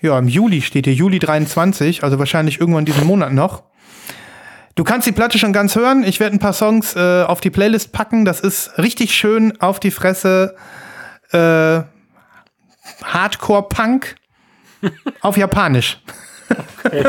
ja 0.00 0.18
im 0.18 0.28
Juli 0.28 0.60
steht 0.60 0.84
hier, 0.84 0.94
Juli 0.94 1.18
23, 1.18 2.04
also 2.04 2.18
wahrscheinlich 2.18 2.60
irgendwann 2.60 2.84
diesen 2.84 3.06
Monat 3.06 3.32
noch. 3.32 3.62
Du 4.74 4.84
kannst 4.84 5.06
die 5.06 5.12
Platte 5.12 5.38
schon 5.38 5.52
ganz 5.52 5.76
hören. 5.76 6.02
Ich 6.02 6.18
werde 6.18 6.36
ein 6.36 6.38
paar 6.38 6.54
Songs 6.54 6.96
äh, 6.96 7.22
auf 7.22 7.40
die 7.40 7.50
Playlist 7.50 7.92
packen. 7.92 8.24
Das 8.24 8.40
ist 8.40 8.78
richtig 8.78 9.14
schön 9.14 9.60
auf 9.60 9.80
die 9.80 9.90
Fresse. 9.90 10.56
Äh, 11.30 11.82
Hardcore-Punk 13.04 14.16
auf 15.20 15.36
Japanisch. 15.36 15.98
Okay. 16.84 17.04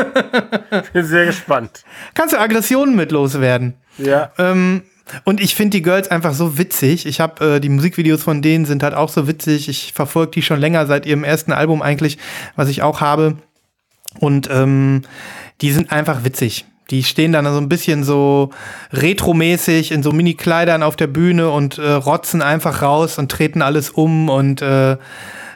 Bin 0.92 1.04
sehr 1.04 1.26
gespannt. 1.26 1.84
Kannst 2.14 2.34
du 2.34 2.40
Aggressionen 2.40 2.96
mit 2.96 3.12
loswerden. 3.12 3.74
Ja. 3.98 4.32
Ähm, 4.38 4.82
und 5.24 5.40
ich 5.40 5.54
finde 5.54 5.76
die 5.76 5.82
Girls 5.82 6.08
einfach 6.10 6.32
so 6.32 6.58
witzig. 6.58 7.06
Ich 7.06 7.20
habe 7.20 7.56
äh, 7.56 7.60
die 7.60 7.68
Musikvideos 7.68 8.22
von 8.22 8.40
denen 8.40 8.64
sind 8.64 8.82
halt 8.82 8.94
auch 8.94 9.10
so 9.10 9.28
witzig. 9.28 9.68
Ich 9.68 9.92
verfolge 9.92 10.32
die 10.32 10.42
schon 10.42 10.60
länger 10.60 10.86
seit 10.86 11.06
ihrem 11.06 11.24
ersten 11.24 11.52
Album 11.52 11.82
eigentlich, 11.82 12.18
was 12.56 12.68
ich 12.68 12.82
auch 12.82 13.00
habe. 13.00 13.36
Und 14.18 14.48
ähm, 14.50 15.02
die 15.60 15.72
sind 15.72 15.92
einfach 15.92 16.24
witzig. 16.24 16.64
Die 16.90 17.02
stehen 17.02 17.32
dann 17.32 17.46
so 17.46 17.58
ein 17.58 17.68
bisschen 17.68 18.04
so 18.04 18.50
retromäßig 18.92 19.90
in 19.90 20.02
so 20.02 20.12
Mini-Kleidern 20.12 20.82
auf 20.82 20.96
der 20.96 21.06
Bühne 21.06 21.50
und 21.50 21.78
äh, 21.78 21.92
rotzen 21.92 22.42
einfach 22.42 22.82
raus 22.82 23.18
und 23.18 23.30
treten 23.30 23.62
alles 23.62 23.90
um 23.90 24.28
und 24.28 24.60
äh, 24.60 24.96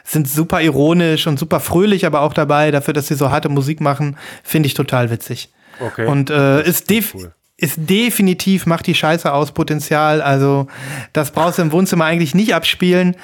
sind 0.09 0.27
super 0.27 0.61
ironisch 0.61 1.27
und 1.27 1.37
super 1.37 1.59
fröhlich, 1.59 2.05
aber 2.05 2.21
auch 2.21 2.33
dabei, 2.33 2.71
dafür, 2.71 2.93
dass 2.93 3.07
sie 3.07 3.15
so 3.15 3.29
harte 3.29 3.49
Musik 3.49 3.79
machen, 3.79 4.17
finde 4.43 4.67
ich 4.67 4.73
total 4.73 5.11
witzig. 5.11 5.49
Okay. 5.79 6.07
Und 6.07 6.29
äh, 6.31 6.63
ist, 6.63 6.89
def 6.89 7.13
cool. 7.13 7.33
ist 7.57 7.77
definitiv, 7.77 8.65
macht 8.65 8.87
die 8.87 8.95
Scheiße 8.95 9.31
aus 9.31 9.51
Potenzial. 9.51 10.21
Also, 10.21 10.67
das 11.13 11.31
brauchst 11.31 11.59
du 11.59 11.61
im 11.61 11.71
Wohnzimmer 11.71 12.05
eigentlich 12.05 12.33
nicht 12.33 12.55
abspielen. 12.55 13.15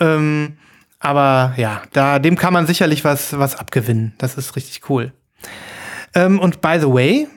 Ähm, 0.00 0.56
aber 0.98 1.54
ja, 1.56 1.82
da, 1.92 2.18
dem 2.18 2.36
kann 2.36 2.52
man 2.52 2.66
sicherlich 2.66 3.04
was, 3.04 3.38
was 3.38 3.56
abgewinnen. 3.56 4.14
Das 4.18 4.36
ist 4.36 4.56
richtig 4.56 4.88
cool. 4.90 5.12
Ähm, 6.14 6.40
und 6.40 6.60
by 6.60 6.78
the 6.80 6.88
way, 6.88 7.28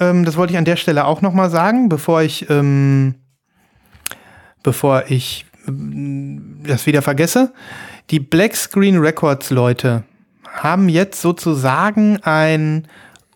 ähm, 0.00 0.24
das 0.24 0.36
wollte 0.36 0.54
ich 0.54 0.58
an 0.58 0.64
der 0.64 0.76
Stelle 0.76 1.04
auch 1.04 1.20
noch 1.20 1.34
mal 1.34 1.50
sagen, 1.50 1.90
bevor 1.90 2.22
ich, 2.22 2.48
ähm, 2.48 3.14
bevor 4.62 5.04
ich 5.08 5.44
ähm, 5.68 6.60
das 6.66 6.86
wieder 6.86 7.02
vergesse. 7.02 7.52
Die 8.10 8.20
Black 8.20 8.54
Screen 8.54 8.98
Records 8.98 9.50
Leute 9.50 10.04
haben 10.52 10.88
jetzt 10.88 11.20
sozusagen 11.20 12.18
ein 12.22 12.86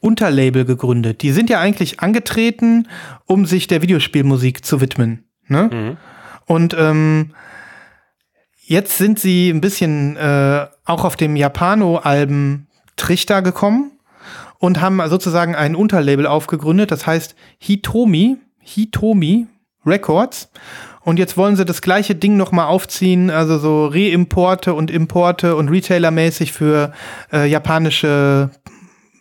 Unterlabel 0.00 0.64
gegründet. 0.64 1.22
Die 1.22 1.32
sind 1.32 1.50
ja 1.50 1.60
eigentlich 1.60 2.00
angetreten, 2.00 2.88
um 3.26 3.46
sich 3.46 3.66
der 3.66 3.82
Videospielmusik 3.82 4.64
zu 4.64 4.80
widmen. 4.80 5.24
Ne? 5.46 5.96
Und 6.46 6.74
ähm, 6.78 7.34
jetzt 8.64 8.98
sind 8.98 9.18
sie 9.18 9.50
ein 9.50 9.60
bisschen 9.60 10.16
äh, 10.16 10.66
auch 10.84 11.04
auf 11.04 11.16
dem 11.16 11.34
Japano-Alben 11.34 12.68
Trichter 12.96 13.42
gekommen 13.42 13.92
und 14.58 14.80
haben 14.80 15.00
sozusagen 15.08 15.54
ein 15.54 15.74
Unterlabel 15.74 16.26
aufgegründet, 16.26 16.90
das 16.90 17.06
heißt 17.06 17.34
Hitomi, 17.58 18.38
Hitomi 18.58 19.46
Records. 19.86 20.50
Und 21.08 21.18
jetzt 21.18 21.38
wollen 21.38 21.56
sie 21.56 21.64
das 21.64 21.80
gleiche 21.80 22.14
Ding 22.14 22.36
nochmal 22.36 22.66
aufziehen, 22.66 23.30
also 23.30 23.56
so 23.56 23.86
Reimporte 23.86 24.74
und 24.74 24.90
Importe 24.90 25.56
und 25.56 25.70
Retailer-mäßig 25.70 26.52
für 26.52 26.92
äh, 27.32 27.48
japanische 27.48 28.50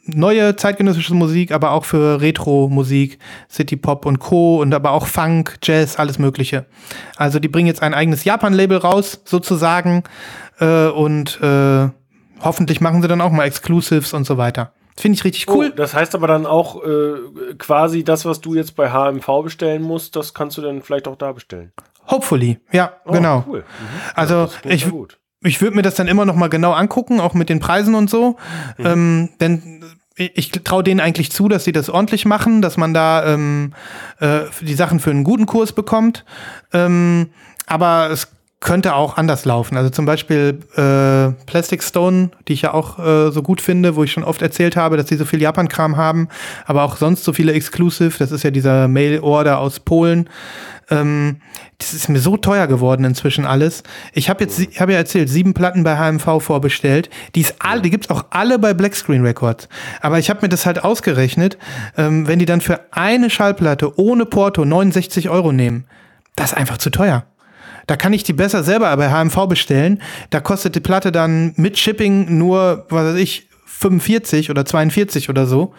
neue 0.03 0.57
zeitgenössische 0.57 1.13
Musik, 1.13 1.53
aber 1.53 1.71
auch 1.71 1.85
für 1.85 2.19
Retro-Musik, 2.19 3.19
City-Pop 3.49 4.05
und 4.05 4.19
Co. 4.19 4.59
und 4.61 4.73
aber 4.73 4.91
auch 4.91 5.07
Funk, 5.07 5.59
Jazz, 5.63 5.95
alles 5.95 6.19
Mögliche. 6.19 6.65
Also 7.15 7.39
die 7.39 7.47
bringen 7.47 7.67
jetzt 7.67 7.81
ein 7.81 7.93
eigenes 7.93 8.25
Japan-Label 8.25 8.79
raus, 8.79 9.21
sozusagen, 9.23 10.03
äh, 10.59 10.87
und 10.87 11.39
äh, 11.41 11.87
hoffentlich 12.41 12.81
machen 12.81 13.01
sie 13.01 13.07
dann 13.07 13.21
auch 13.21 13.31
mal 13.31 13.45
Exclusives 13.45 14.11
und 14.13 14.25
so 14.25 14.37
weiter. 14.37 14.73
Finde 14.99 15.15
ich 15.15 15.23
richtig 15.23 15.47
cool. 15.49 15.69
Oh, 15.71 15.75
das 15.75 15.93
heißt 15.93 16.15
aber 16.15 16.27
dann 16.27 16.45
auch 16.45 16.83
äh, 16.83 17.13
quasi 17.57 18.03
das, 18.03 18.25
was 18.25 18.41
du 18.41 18.55
jetzt 18.55 18.75
bei 18.75 18.89
HMV 18.89 19.43
bestellen 19.43 19.83
musst, 19.83 20.15
das 20.15 20.33
kannst 20.33 20.57
du 20.57 20.61
dann 20.61 20.81
vielleicht 20.81 21.07
auch 21.07 21.15
da 21.15 21.31
bestellen. 21.31 21.71
Hopefully, 22.09 22.59
ja, 22.71 22.93
Oh, 23.05 23.11
genau. 23.11 23.43
Cool. 23.47 23.59
Mhm. 23.59 23.63
Also 24.15 24.49
ich, 24.63 24.85
ja 24.85 24.89
gut. 24.89 25.19
ich 25.43 25.61
würde 25.61 25.75
mir 25.75 25.81
das 25.83 25.95
dann 25.95 26.07
immer 26.07 26.25
noch 26.25 26.35
mal 26.35 26.47
genau 26.47 26.71
angucken, 26.73 27.19
auch 27.19 27.33
mit 27.33 27.49
den 27.49 27.59
Preisen 27.59 27.95
und 27.95 28.09
so. 28.09 28.37
Ähm, 28.79 29.29
denn 29.39 29.83
ich 30.15 30.51
traue 30.51 30.83
denen 30.83 30.99
eigentlich 30.99 31.31
zu, 31.31 31.47
dass 31.47 31.63
sie 31.63 31.71
das 31.71 31.89
ordentlich 31.89 32.25
machen, 32.25 32.63
dass 32.63 32.75
man 32.75 32.93
da 32.93 33.23
ähm, 33.33 33.73
äh, 34.19 34.41
die 34.61 34.73
Sachen 34.73 34.99
für 34.99 35.11
einen 35.11 35.23
guten 35.23 35.45
Kurs 35.45 35.73
bekommt. 35.73 36.25
Ähm, 36.73 37.29
aber 37.67 38.09
es 38.09 38.29
könnte 38.59 38.95
auch 38.95 39.17
anders 39.17 39.45
laufen. 39.45 39.77
Also 39.77 39.91
zum 39.91 40.05
Beispiel 40.05 40.59
äh, 40.75 41.31
Plastic 41.45 41.83
Stone, 41.83 42.31
die 42.47 42.53
ich 42.53 42.63
ja 42.63 42.73
auch 42.73 42.97
äh, 42.97 43.31
so 43.31 43.43
gut 43.43 43.61
finde, 43.61 43.95
wo 43.95 44.03
ich 44.03 44.11
schon 44.11 44.23
oft 44.23 44.41
erzählt 44.41 44.75
habe, 44.75 44.97
dass 44.97 45.07
sie 45.07 45.15
so 45.15 45.25
viel 45.25 45.41
Japan-Kram 45.41 45.95
haben, 45.95 46.27
aber 46.65 46.83
auch 46.83 46.97
sonst 46.97 47.23
so 47.23 47.33
viele 47.33 47.53
Exclusive. 47.53 48.17
Das 48.17 48.31
ist 48.31 48.43
ja 48.43 48.49
dieser 48.49 48.87
Mail-Order 48.87 49.59
aus 49.59 49.79
Polen. 49.79 50.27
Ähm, 50.89 51.37
das 51.77 51.93
ist 51.93 52.09
mir 52.09 52.19
so 52.19 52.35
teuer 52.35 52.65
geworden 52.65 53.03
inzwischen 53.03 53.45
alles. 53.45 53.83
Ich 54.13 54.27
habe 54.27 54.43
jetzt, 54.43 54.57
ich 54.57 54.81
habe 54.81 54.93
ja 54.93 54.97
erzählt, 54.97 55.29
sieben 55.29 55.53
Platten 55.53 55.83
bei 55.83 55.95
HMV 55.95 56.41
vorbestellt. 56.41 57.11
Die 57.35 57.41
ist 57.41 57.55
alle, 57.59 57.83
die 57.83 57.99
auch 58.09 58.25
alle 58.31 58.57
bei 58.57 58.73
Black 58.73 58.95
Screen 58.95 59.21
Records. 59.21 59.69
Aber 60.01 60.17
ich 60.17 60.31
habe 60.31 60.39
mir 60.41 60.49
das 60.49 60.65
halt 60.65 60.83
ausgerechnet, 60.83 61.59
ähm, 61.95 62.27
wenn 62.27 62.39
die 62.39 62.45
dann 62.45 62.61
für 62.61 62.79
eine 62.89 63.29
Schallplatte 63.29 63.99
ohne 63.99 64.25
Porto 64.25 64.65
69 64.65 65.29
Euro 65.29 65.51
nehmen, 65.51 65.85
das 66.35 66.53
ist 66.53 66.57
einfach 66.57 66.79
zu 66.79 66.89
teuer. 66.89 67.25
Da 67.87 67.95
kann 67.95 68.13
ich 68.13 68.23
die 68.23 68.33
besser 68.33 68.63
selber 68.63 68.95
bei 68.97 69.09
HMV 69.09 69.47
bestellen. 69.47 70.01
Da 70.29 70.41
kostet 70.41 70.75
die 70.75 70.81
Platte 70.81 71.11
dann 71.11 71.53
mit 71.55 71.79
Shipping 71.79 72.37
nur, 72.37 72.85
was 72.89 73.05
weiß 73.05 73.15
ich, 73.15 73.49
45 73.65 74.49
oder 74.49 74.65
42 74.65 75.29
oder 75.29 75.45
so. 75.45 75.73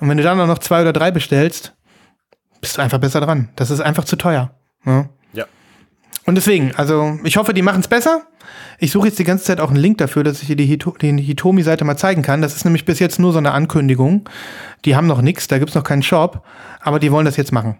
Und 0.00 0.08
wenn 0.08 0.16
du 0.16 0.22
dann 0.22 0.40
auch 0.40 0.46
noch 0.46 0.58
zwei 0.58 0.80
oder 0.80 0.92
drei 0.92 1.10
bestellst, 1.10 1.74
bist 2.60 2.78
du 2.78 2.82
einfach 2.82 2.98
besser 2.98 3.20
dran. 3.20 3.50
Das 3.56 3.70
ist 3.70 3.80
einfach 3.80 4.04
zu 4.04 4.16
teuer. 4.16 4.50
Ja. 4.86 5.08
Ja. 5.32 5.44
Und 6.24 6.34
deswegen, 6.34 6.74
also 6.76 7.18
ich 7.24 7.36
hoffe, 7.36 7.52
die 7.52 7.62
machen 7.62 7.80
es 7.80 7.88
besser. 7.88 8.22
Ich 8.78 8.92
suche 8.92 9.08
jetzt 9.08 9.18
die 9.18 9.24
ganze 9.24 9.44
Zeit 9.44 9.60
auch 9.60 9.68
einen 9.68 9.78
Link 9.78 9.98
dafür, 9.98 10.24
dass 10.24 10.40
ich 10.40 10.48
dir 10.48 10.56
die, 10.56 10.64
Hito 10.64 10.96
die 11.00 11.20
Hitomi-Seite 11.20 11.84
mal 11.84 11.96
zeigen 11.96 12.22
kann. 12.22 12.40
Das 12.40 12.56
ist 12.56 12.64
nämlich 12.64 12.86
bis 12.86 12.98
jetzt 12.98 13.18
nur 13.18 13.32
so 13.32 13.38
eine 13.38 13.52
Ankündigung. 13.52 14.28
Die 14.86 14.96
haben 14.96 15.06
noch 15.06 15.20
nichts, 15.20 15.48
da 15.48 15.58
gibt's 15.58 15.74
noch 15.74 15.84
keinen 15.84 16.02
Shop, 16.02 16.42
aber 16.80 16.98
die 16.98 17.12
wollen 17.12 17.26
das 17.26 17.36
jetzt 17.36 17.52
machen. 17.52 17.76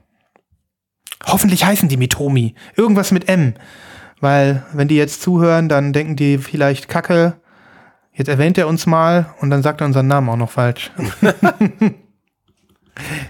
Hoffentlich 1.25 1.65
heißen 1.65 1.89
die 1.89 1.97
Mitomi. 1.97 2.55
Irgendwas 2.77 3.13
mit 3.13 3.29
M. 3.29 3.55
Weil, 4.21 4.65
wenn 4.73 4.89
die 4.89 4.97
jetzt 4.97 5.23
zuhören, 5.23 5.69
dann 5.69 5.93
denken 5.93 6.17
die 6.17 6.39
vielleicht 6.39 6.89
Kacke. 6.89 7.41
Jetzt 8.13 8.29
erwähnt 8.29 8.59
er 8.59 8.69
uns 8.69 8.87
mal 8.87 9.35
und 9.41 9.51
dann 9.51 9.63
sagt 9.63 9.81
er 9.81 9.87
unseren 9.87 10.09
Namen 10.09 10.29
auch 10.29 10.37
noch 10.37 10.51
falsch. 10.51 10.91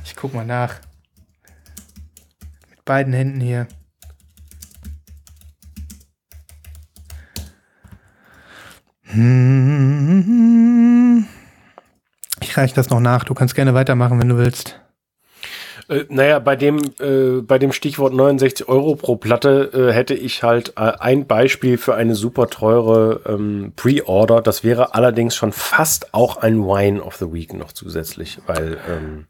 ich 0.05 0.17
guck 0.17 0.35
mal 0.35 0.45
nach. 0.45 0.81
Mit 2.71 2.85
beiden 2.85 3.13
Händen 3.13 3.41
hier. 3.41 3.69
Hm. 9.05 10.41
Ich 12.41 12.57
reiche 12.57 12.75
das 12.75 12.91
noch 12.91 13.01
nach. 13.01 13.23
Du 13.25 13.35
kannst 13.35 13.55
gerne 13.55 13.75
weitermachen, 13.75 14.19
wenn 14.19 14.29
du 14.29 14.37
willst. 14.39 14.81
Äh, 15.91 16.07
naja, 16.09 16.39
bei 16.39 16.55
dem, 16.55 16.79
äh, 17.01 17.41
bei 17.43 17.59
dem 17.59 17.73
Stichwort 17.73 18.15
69 18.15 18.69
Euro 18.69 18.95
pro 18.95 19.17
Platte 19.17 19.73
äh, 19.75 19.91
hätte 19.93 20.15
ich 20.15 20.45
halt 20.45 20.75
äh, 20.77 20.93
ein 21.01 21.27
Beispiel 21.27 21.79
für 21.79 21.97
eine 21.97 22.15
super 22.15 22.49
teure 22.49 23.23
ähm, 23.27 23.73
Pre-Order. 23.75 24.41
Das 24.41 24.63
wäre 24.63 24.95
allerdings 24.95 25.35
schon 25.35 25.51
fast 25.53 26.15
auch 26.15 26.37
ein 26.37 26.61
Wine 26.61 27.03
of 27.03 27.17
the 27.17 27.33
Week 27.33 27.53
noch 27.55 27.73
zusätzlich, 27.73 28.39
weil 28.47 28.79
ähm, 28.89 29.27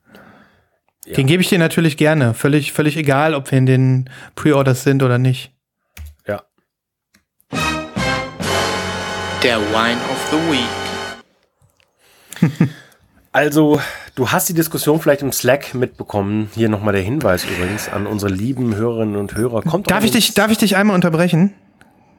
Den 1.16 1.26
gebe 1.26 1.40
ich 1.42 1.48
dir 1.48 1.58
natürlich 1.58 1.96
gerne. 1.96 2.34
Völlig, 2.34 2.72
völlig 2.72 2.98
egal, 2.98 3.34
ob 3.34 3.50
wir 3.50 3.56
in 3.56 3.64
den 3.66 4.10
Pre-Orders 4.34 4.84
sind 4.84 5.02
oder 5.02 5.16
nicht. 5.16 5.52
ja. 6.26 6.42
Der 9.42 9.58
Wine 9.58 9.98
of 10.12 10.28
the 10.30 10.36
Week. 10.52 10.68
Also, 13.32 13.80
du 14.14 14.30
hast 14.30 14.48
die 14.48 14.54
Diskussion 14.54 15.00
vielleicht 15.00 15.22
im 15.22 15.32
Slack 15.32 15.74
mitbekommen. 15.74 16.50
Hier 16.54 16.68
nochmal 16.68 16.94
der 16.94 17.02
Hinweis 17.02 17.44
übrigens 17.44 17.88
an 17.88 18.06
unsere 18.06 18.32
lieben 18.32 18.74
Hörerinnen 18.74 19.16
und 19.16 19.34
Hörer. 19.34 19.62
Kommt 19.62 19.90
Darf 19.90 20.04
ich 20.04 20.10
dich, 20.10 20.34
darf 20.34 20.50
ich 20.50 20.58
dich 20.58 20.76
einmal 20.76 20.94
unterbrechen? 20.94 21.54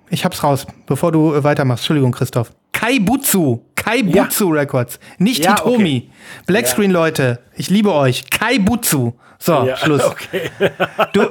Ich 0.09 0.25
hab's 0.25 0.43
raus, 0.43 0.67
bevor 0.87 1.11
du 1.11 1.33
äh, 1.33 1.43
weitermachst. 1.43 1.83
Entschuldigung, 1.83 2.11
Christoph. 2.11 2.51
Kaibutsu. 2.71 3.61
Kaibutsu 3.75 4.49
Records. 4.49 4.99
Nicht 5.17 5.43
Ja, 5.43 5.55
Hitomi. 5.57 6.09
Blackscreen, 6.45 6.91
Leute. 6.91 7.39
Ich 7.55 7.69
liebe 7.69 7.93
euch. 7.93 8.29
Kaibutsu. 8.29 9.13
So, 9.43 9.63
Ja, 9.65 9.75
Schluss. 9.75 10.05
Okay. 10.05 10.51
Du, 11.13 11.21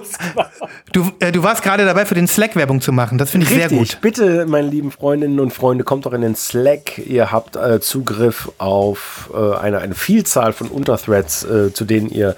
du, 0.93 1.13
äh, 1.21 1.31
du 1.31 1.45
warst 1.45 1.63
gerade 1.63 1.85
dabei, 1.85 2.05
für 2.05 2.17
den 2.17 2.27
Slack 2.27 2.57
Werbung 2.57 2.81
zu 2.81 2.91
machen. 2.91 3.19
Das 3.19 3.31
finde 3.31 3.47
ich 3.47 3.53
sehr 3.53 3.71
Richtig. 3.71 3.93
gut. 3.93 4.01
Bitte, 4.01 4.47
meine 4.47 4.67
lieben 4.69 4.91
Freundinnen 4.91 5.39
und 5.39 5.53
Freunde, 5.53 5.85
kommt 5.85 6.07
doch 6.07 6.13
in 6.13 6.23
den 6.23 6.35
Slack. 6.35 6.99
Ihr 6.99 7.31
habt 7.31 7.55
äh, 7.55 7.79
Zugriff 7.81 8.51
auf 8.59 9.31
äh, 9.33 9.55
eine, 9.59 9.79
eine 9.79 9.95
Vielzahl 9.95 10.53
von 10.53 10.67
Unterthreads, 10.67 11.45
äh, 11.45 11.73
zu 11.73 11.85
denen 11.85 12.11
ihr 12.11 12.35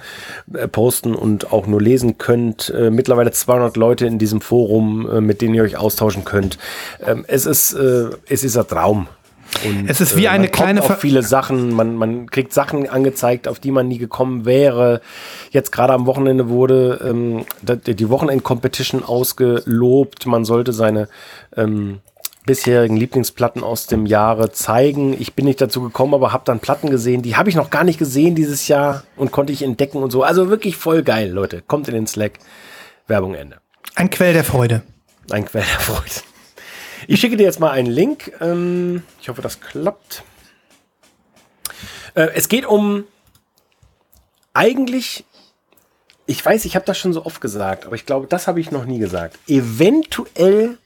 äh, 0.53 0.69
posten 0.69 1.15
und 1.15 1.55
auch 1.55 1.67
nur 1.67 1.81
lesen 1.81 2.19
könnt. 2.19 2.69
Äh, 2.69 2.91
mittlerweile 2.91 3.31
200 3.31 3.79
Leute 3.79 4.05
in 4.05 4.19
diesem 4.19 4.43
Forum, 4.43 5.25
mit 5.25 5.41
denen 5.41 5.55
ihr 5.55 5.63
euch 5.63 5.79
austauschen 5.79 6.27
könnt. 6.27 6.59
Ähm, 7.03 7.25
es 7.27 7.47
ist, 7.47 7.73
es 7.73 8.45
ist 8.45 8.59
ein 8.59 8.67
Traum. 8.69 8.92
Und, 9.65 9.89
Es 9.89 10.01
ist 10.01 10.17
wie 10.17 10.29
eine 10.29 10.45
man 10.45 10.53
kommt 10.53 10.65
kleine 10.65 10.83
auf 10.83 11.01
viele 11.01 11.23
Sachen, 11.23 11.73
man, 11.73 11.97
man 11.97 12.29
kriegt 12.31 12.53
Sachen 12.53 12.89
angezeigt, 12.89 13.49
auf 13.49 13.61
die 13.61 13.71
man 13.71 13.89
nie 13.89 13.99
gekommen 13.99 14.45
wäre. 14.45 15.01
Jetzt 15.51 15.73
gerade 15.73 15.93
am 15.93 16.07
Wochenende 16.07 16.49
wurde 16.49 17.01
ähm, 17.05 17.45
die 17.63 18.09
Wochenend-Competition 18.09 19.05
ausgelobt. 19.05 20.27
Man 20.27 20.45
sollte 20.45 20.73
seine 20.73 21.09
ähm, 21.57 22.01
bisherigen 22.45 22.97
Lieblingsplatten 22.97 23.63
aus 23.63 23.87
dem 23.87 24.07
Jahre 24.07 24.51
zeigen. 24.51 25.15
Ich 25.21 25.35
bin 25.35 25.45
nicht 25.45 25.61
dazu 25.61 25.81
gekommen, 25.83 26.15
aber 26.15 26.33
habe 26.33 26.45
dann 26.45 26.61
Platten 26.61 26.91
gesehen, 26.91 27.23
die 27.23 27.37
habe 27.37 27.49
ich 27.49 27.55
noch 27.57 27.71
gar 27.71 27.85
nicht 27.85 27.99
gesehen 27.99 28.35
dieses 28.35 28.69
Jahr 28.69 29.05
und 29.17 29.31
konnte 29.31 29.53
ich 29.53 29.63
entdecken 29.63 30.03
und 30.03 30.11
so. 30.11 30.23
Also 30.23 30.49
wirklich 30.49 30.77
voll 30.77 31.03
geil, 31.03 31.31
Leute. 31.31 31.63
Kommt 31.63 31.89
in 31.89 31.95
den 31.95 32.07
Slack. 32.07 32.39
Werbung 33.07 33.35
Ende. 33.35 33.59
Ein 33.95 34.11
Quell 34.11 34.33
der 34.33 34.45
Freude. 34.45 34.83
Ein 35.31 35.45
Quell 35.45 35.63
der 35.63 35.81
Freude. 35.81 36.32
Ich 37.07 37.21
schicke 37.21 37.37
dir 37.37 37.45
jetzt 37.45 37.61
mal 37.61 37.71
einen 37.71 37.91
Link. 37.91 38.33
Ähm, 38.41 39.03
ich 39.21 39.29
hoffe, 39.29 39.43
das 39.43 39.61
klappt. 39.61 40.23
Äh, 42.15 42.29
es 42.35 42.49
geht 42.49 42.67
um 42.67 43.05
eigentlich, 44.55 45.25
ich 46.27 46.45
weiß, 46.45 46.65
ich 46.65 46.77
habe 46.77 46.85
das 46.85 46.99
schon 46.99 47.13
so 47.13 47.25
oft 47.25 47.41
gesagt, 47.41 47.87
aber 47.87 47.95
ich 47.95 48.07
glaube, 48.07 48.27
das 48.27 48.47
habe 48.47 48.61
ich 48.61 48.71
noch 48.71 48.85
nie 48.85 48.99
gesagt. 48.99 49.39
Eventuell 49.47 50.79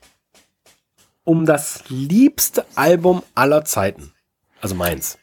um 1.24 1.44
das 1.44 1.82
liebste 1.88 2.64
Album 2.76 3.22
aller 3.34 3.64
Zeiten. 3.64 4.12
Also 4.60 4.74
meins. 4.74 5.18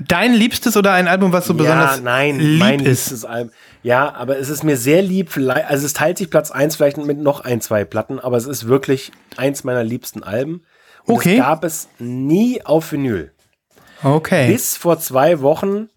Dein 0.00 0.32
liebstes 0.32 0.76
oder 0.76 0.92
ein 0.92 1.08
Album, 1.08 1.32
was 1.32 1.46
so 1.46 1.54
besonders 1.54 1.96
ja, 1.96 2.02
nein, 2.02 2.38
lieb 2.38 2.58
mein 2.58 2.80
ist? 2.80 3.10
liebstes 3.10 3.24
Album. 3.24 3.52
Ja, 3.84 4.14
aber 4.14 4.38
es 4.38 4.48
ist 4.48 4.64
mir 4.64 4.78
sehr 4.78 5.02
lieb. 5.02 5.30
Also 5.36 5.84
es 5.84 5.92
teilt 5.92 6.16
sich 6.16 6.30
Platz 6.30 6.50
eins 6.50 6.76
vielleicht 6.76 6.96
mit 6.96 7.18
noch 7.18 7.40
ein, 7.40 7.60
zwei 7.60 7.84
Platten, 7.84 8.18
aber 8.18 8.38
es 8.38 8.46
ist 8.46 8.66
wirklich 8.66 9.12
eins 9.36 9.62
meiner 9.62 9.84
liebsten 9.84 10.22
Alben. 10.22 10.64
Und 11.04 11.16
Okay. 11.16 11.34
es 11.34 11.38
gab 11.38 11.64
es 11.64 11.88
nie 11.98 12.64
auf 12.64 12.90
Vinyl. 12.90 13.30
Okay. 14.02 14.50
Bis 14.50 14.76
vor 14.78 14.98
zwei 15.00 15.40
Wochen 15.42 15.90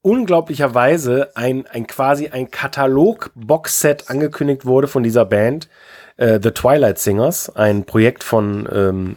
unglaublicherweise 0.00 1.32
ein, 1.36 1.66
ein 1.66 1.86
quasi 1.88 2.28
ein 2.28 2.50
Katalog-Boxset 2.50 4.08
angekündigt 4.08 4.64
wurde 4.64 4.86
von 4.88 5.02
dieser 5.02 5.24
Band, 5.24 5.68
äh, 6.16 6.38
The 6.42 6.50
Twilight 6.52 6.98
Singers, 6.98 7.50
ein 7.54 7.84
Projekt 7.84 8.22
von 8.22 8.68
ähm, 8.72 9.16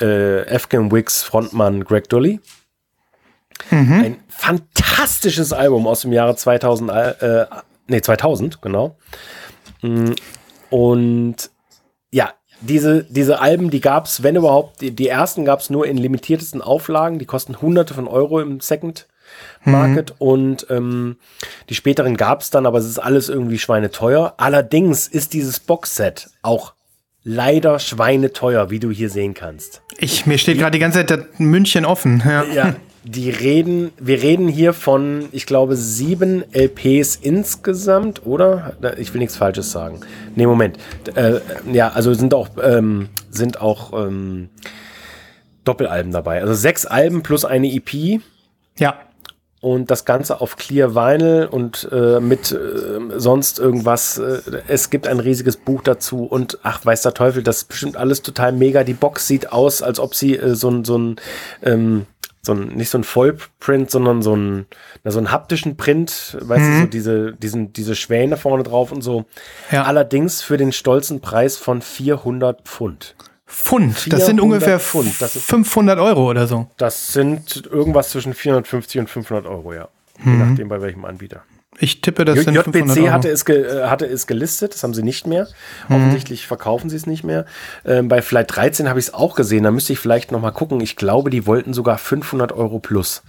äh, 0.00 0.54
Afghan 0.54 0.92
Wigs 0.92 1.22
Frontmann 1.22 1.84
Greg 1.84 2.08
Dully. 2.08 2.40
Ein 3.70 4.16
fantastisches 4.28 5.52
Album 5.52 5.86
aus 5.86 6.02
dem 6.02 6.12
Jahre 6.12 6.36
2000, 6.36 6.90
äh, 6.90 7.46
nee, 7.86 8.00
2000, 8.00 8.60
genau. 8.62 8.96
Mm, 9.82 10.12
Und 10.70 11.50
ja, 12.10 12.32
diese, 12.60 13.04
diese 13.04 13.40
Alben, 13.40 13.70
die 13.70 13.80
gab 13.80 14.06
es, 14.06 14.22
wenn 14.22 14.36
überhaupt, 14.36 14.80
die, 14.80 14.90
die 14.90 15.08
ersten 15.08 15.44
gab 15.44 15.60
es 15.60 15.70
nur 15.70 15.86
in 15.86 15.96
limitiertesten 15.96 16.62
Auflagen, 16.62 17.18
die 17.18 17.26
kosten 17.26 17.60
hunderte 17.60 17.94
von 17.94 18.06
Euro 18.06 18.40
im 18.40 18.60
Second 18.60 19.06
Market 19.64 20.14
und 20.18 20.66
ähm, 20.68 21.16
die 21.70 21.74
späteren 21.74 22.16
gab 22.16 22.42
es 22.42 22.50
dann, 22.50 22.66
aber 22.66 22.78
es 22.78 22.84
ist 22.84 22.98
alles 22.98 23.28
irgendwie 23.30 23.58
schweineteuer. 23.58 24.34
Allerdings 24.36 25.06
ist 25.08 25.32
dieses 25.32 25.58
Boxset 25.60 26.28
auch 26.42 26.74
leider 27.24 27.78
schweineteuer, 27.78 28.70
wie 28.70 28.78
du 28.80 28.90
hier 28.90 29.08
sehen 29.08 29.32
kannst. 29.34 29.82
Ich, 29.98 30.26
mir 30.26 30.38
steht 30.38 30.58
gerade 30.58 30.72
die 30.72 30.80
ganze 30.80 31.06
Zeit 31.06 31.38
München 31.40 31.84
offen. 31.84 32.22
Ja. 32.26 32.44
Ja, 32.44 32.74
die 33.04 33.30
reden, 33.30 33.92
wir 33.98 34.22
reden 34.22 34.48
hier 34.48 34.72
von, 34.72 35.28
ich 35.32 35.46
glaube, 35.46 35.76
sieben 35.76 36.44
LPs 36.52 37.16
insgesamt, 37.16 38.24
oder? 38.26 38.74
Ich 38.96 39.12
will 39.12 39.18
nichts 39.18 39.36
Falsches 39.36 39.72
sagen. 39.72 40.00
Nee, 40.36 40.46
Moment. 40.46 40.78
Äh, 41.14 41.40
ja, 41.72 41.88
also 41.88 42.14
sind 42.14 42.32
auch, 42.32 42.50
ähm, 42.62 43.08
sind 43.30 43.60
auch 43.60 43.92
ähm, 43.92 44.50
Doppelalben 45.64 46.12
dabei. 46.12 46.40
Also 46.40 46.54
sechs 46.54 46.86
Alben 46.86 47.22
plus 47.22 47.44
eine 47.44 47.72
EP 47.72 48.20
ja. 48.78 48.94
und 49.60 49.90
das 49.90 50.04
Ganze 50.04 50.40
auf 50.40 50.56
Clear 50.56 50.94
Vinyl 50.94 51.46
und 51.46 51.88
äh, 51.90 52.20
mit 52.20 52.52
äh, 52.52 52.56
sonst 53.16 53.58
irgendwas. 53.58 54.18
Äh, 54.18 54.40
es 54.68 54.90
gibt 54.90 55.08
ein 55.08 55.18
riesiges 55.18 55.56
Buch 55.56 55.82
dazu 55.82 56.24
und 56.24 56.58
ach, 56.62 56.84
weiß 56.84 57.02
der 57.02 57.14
Teufel, 57.14 57.42
das 57.42 57.58
ist 57.58 57.68
bestimmt 57.68 57.96
alles 57.96 58.22
total 58.22 58.52
mega. 58.52 58.84
Die 58.84 58.94
Box 58.94 59.26
sieht 59.26 59.52
aus, 59.52 59.82
als 59.82 59.98
ob 59.98 60.14
sie 60.14 60.36
äh, 60.36 60.54
so 60.54 60.70
ein, 60.70 60.84
so 60.84 60.98
ein, 60.98 61.16
ähm, 61.62 62.06
so 62.44 62.54
ein, 62.54 62.68
nicht 62.74 62.90
so 62.90 62.98
ein 62.98 63.04
Vollprint, 63.04 63.90
sondern 63.90 64.20
so 64.20 64.34
ein, 64.34 64.66
na, 65.04 65.12
so 65.12 65.18
einen 65.18 65.30
haptischen 65.30 65.76
Print, 65.76 66.36
weißt 66.40 66.64
du, 66.64 66.80
so 66.80 66.86
diese, 66.86 67.32
diesen, 67.34 67.72
diese 67.72 67.94
Schwäne 67.94 68.36
vorne 68.36 68.64
drauf 68.64 68.90
und 68.90 69.00
so. 69.02 69.26
Ja. 69.70 69.84
Allerdings 69.84 70.42
für 70.42 70.56
den 70.56 70.72
stolzen 70.72 71.20
Preis 71.20 71.56
von 71.56 71.80
400 71.82 72.62
Pfund. 72.62 73.14
Pfund. 73.46 74.12
Das 74.12 74.26
sind 74.26 74.38
400 74.40 74.42
ungefähr 74.42 74.80
Pfund, 74.80 75.14
das 75.20 75.36
ist- 75.36 75.44
500 75.46 76.00
Euro 76.00 76.28
oder 76.28 76.48
so. 76.48 76.66
Das 76.78 77.12
sind 77.12 77.64
irgendwas 77.70 78.10
zwischen 78.10 78.34
450 78.34 79.00
und 79.00 79.08
500 79.10 79.46
Euro, 79.46 79.72
ja. 79.72 79.88
Je 80.24 80.32
nachdem 80.32 80.68
bei 80.68 80.80
welchem 80.82 81.04
Anbieter. 81.04 81.42
Ich 81.78 82.00
tippe, 82.00 82.24
das 82.24 82.40
sind 82.40 82.54
500 82.54 82.66
JBC 82.88 83.00
Euro. 83.04 83.12
hatte 83.12 83.28
es, 83.30 83.42
äh, 83.48 83.84
hatte 83.86 84.06
es 84.06 84.26
gelistet, 84.26 84.74
das 84.74 84.82
haben 84.82 84.94
sie 84.94 85.02
nicht 85.02 85.26
mehr. 85.26 85.48
Offensichtlich 85.88 86.46
verkaufen 86.46 86.90
sie 86.90 86.96
es 86.96 87.06
nicht 87.06 87.24
mehr. 87.24 87.46
Ähm, 87.84 88.08
bei 88.08 88.22
Flight 88.22 88.54
13 88.54 88.88
habe 88.88 89.00
ich 89.00 89.06
es 89.06 89.14
auch 89.14 89.34
gesehen, 89.34 89.64
da 89.64 89.70
müsste 89.70 89.92
ich 89.94 89.98
vielleicht 89.98 90.30
noch 90.32 90.40
mal 90.40 90.50
gucken. 90.52 90.80
Ich 90.80 90.96
glaube, 90.96 91.30
die 91.30 91.46
wollten 91.46 91.72
sogar 91.72 91.98
500 91.98 92.52
Euro 92.52 92.78
plus. 92.78 93.22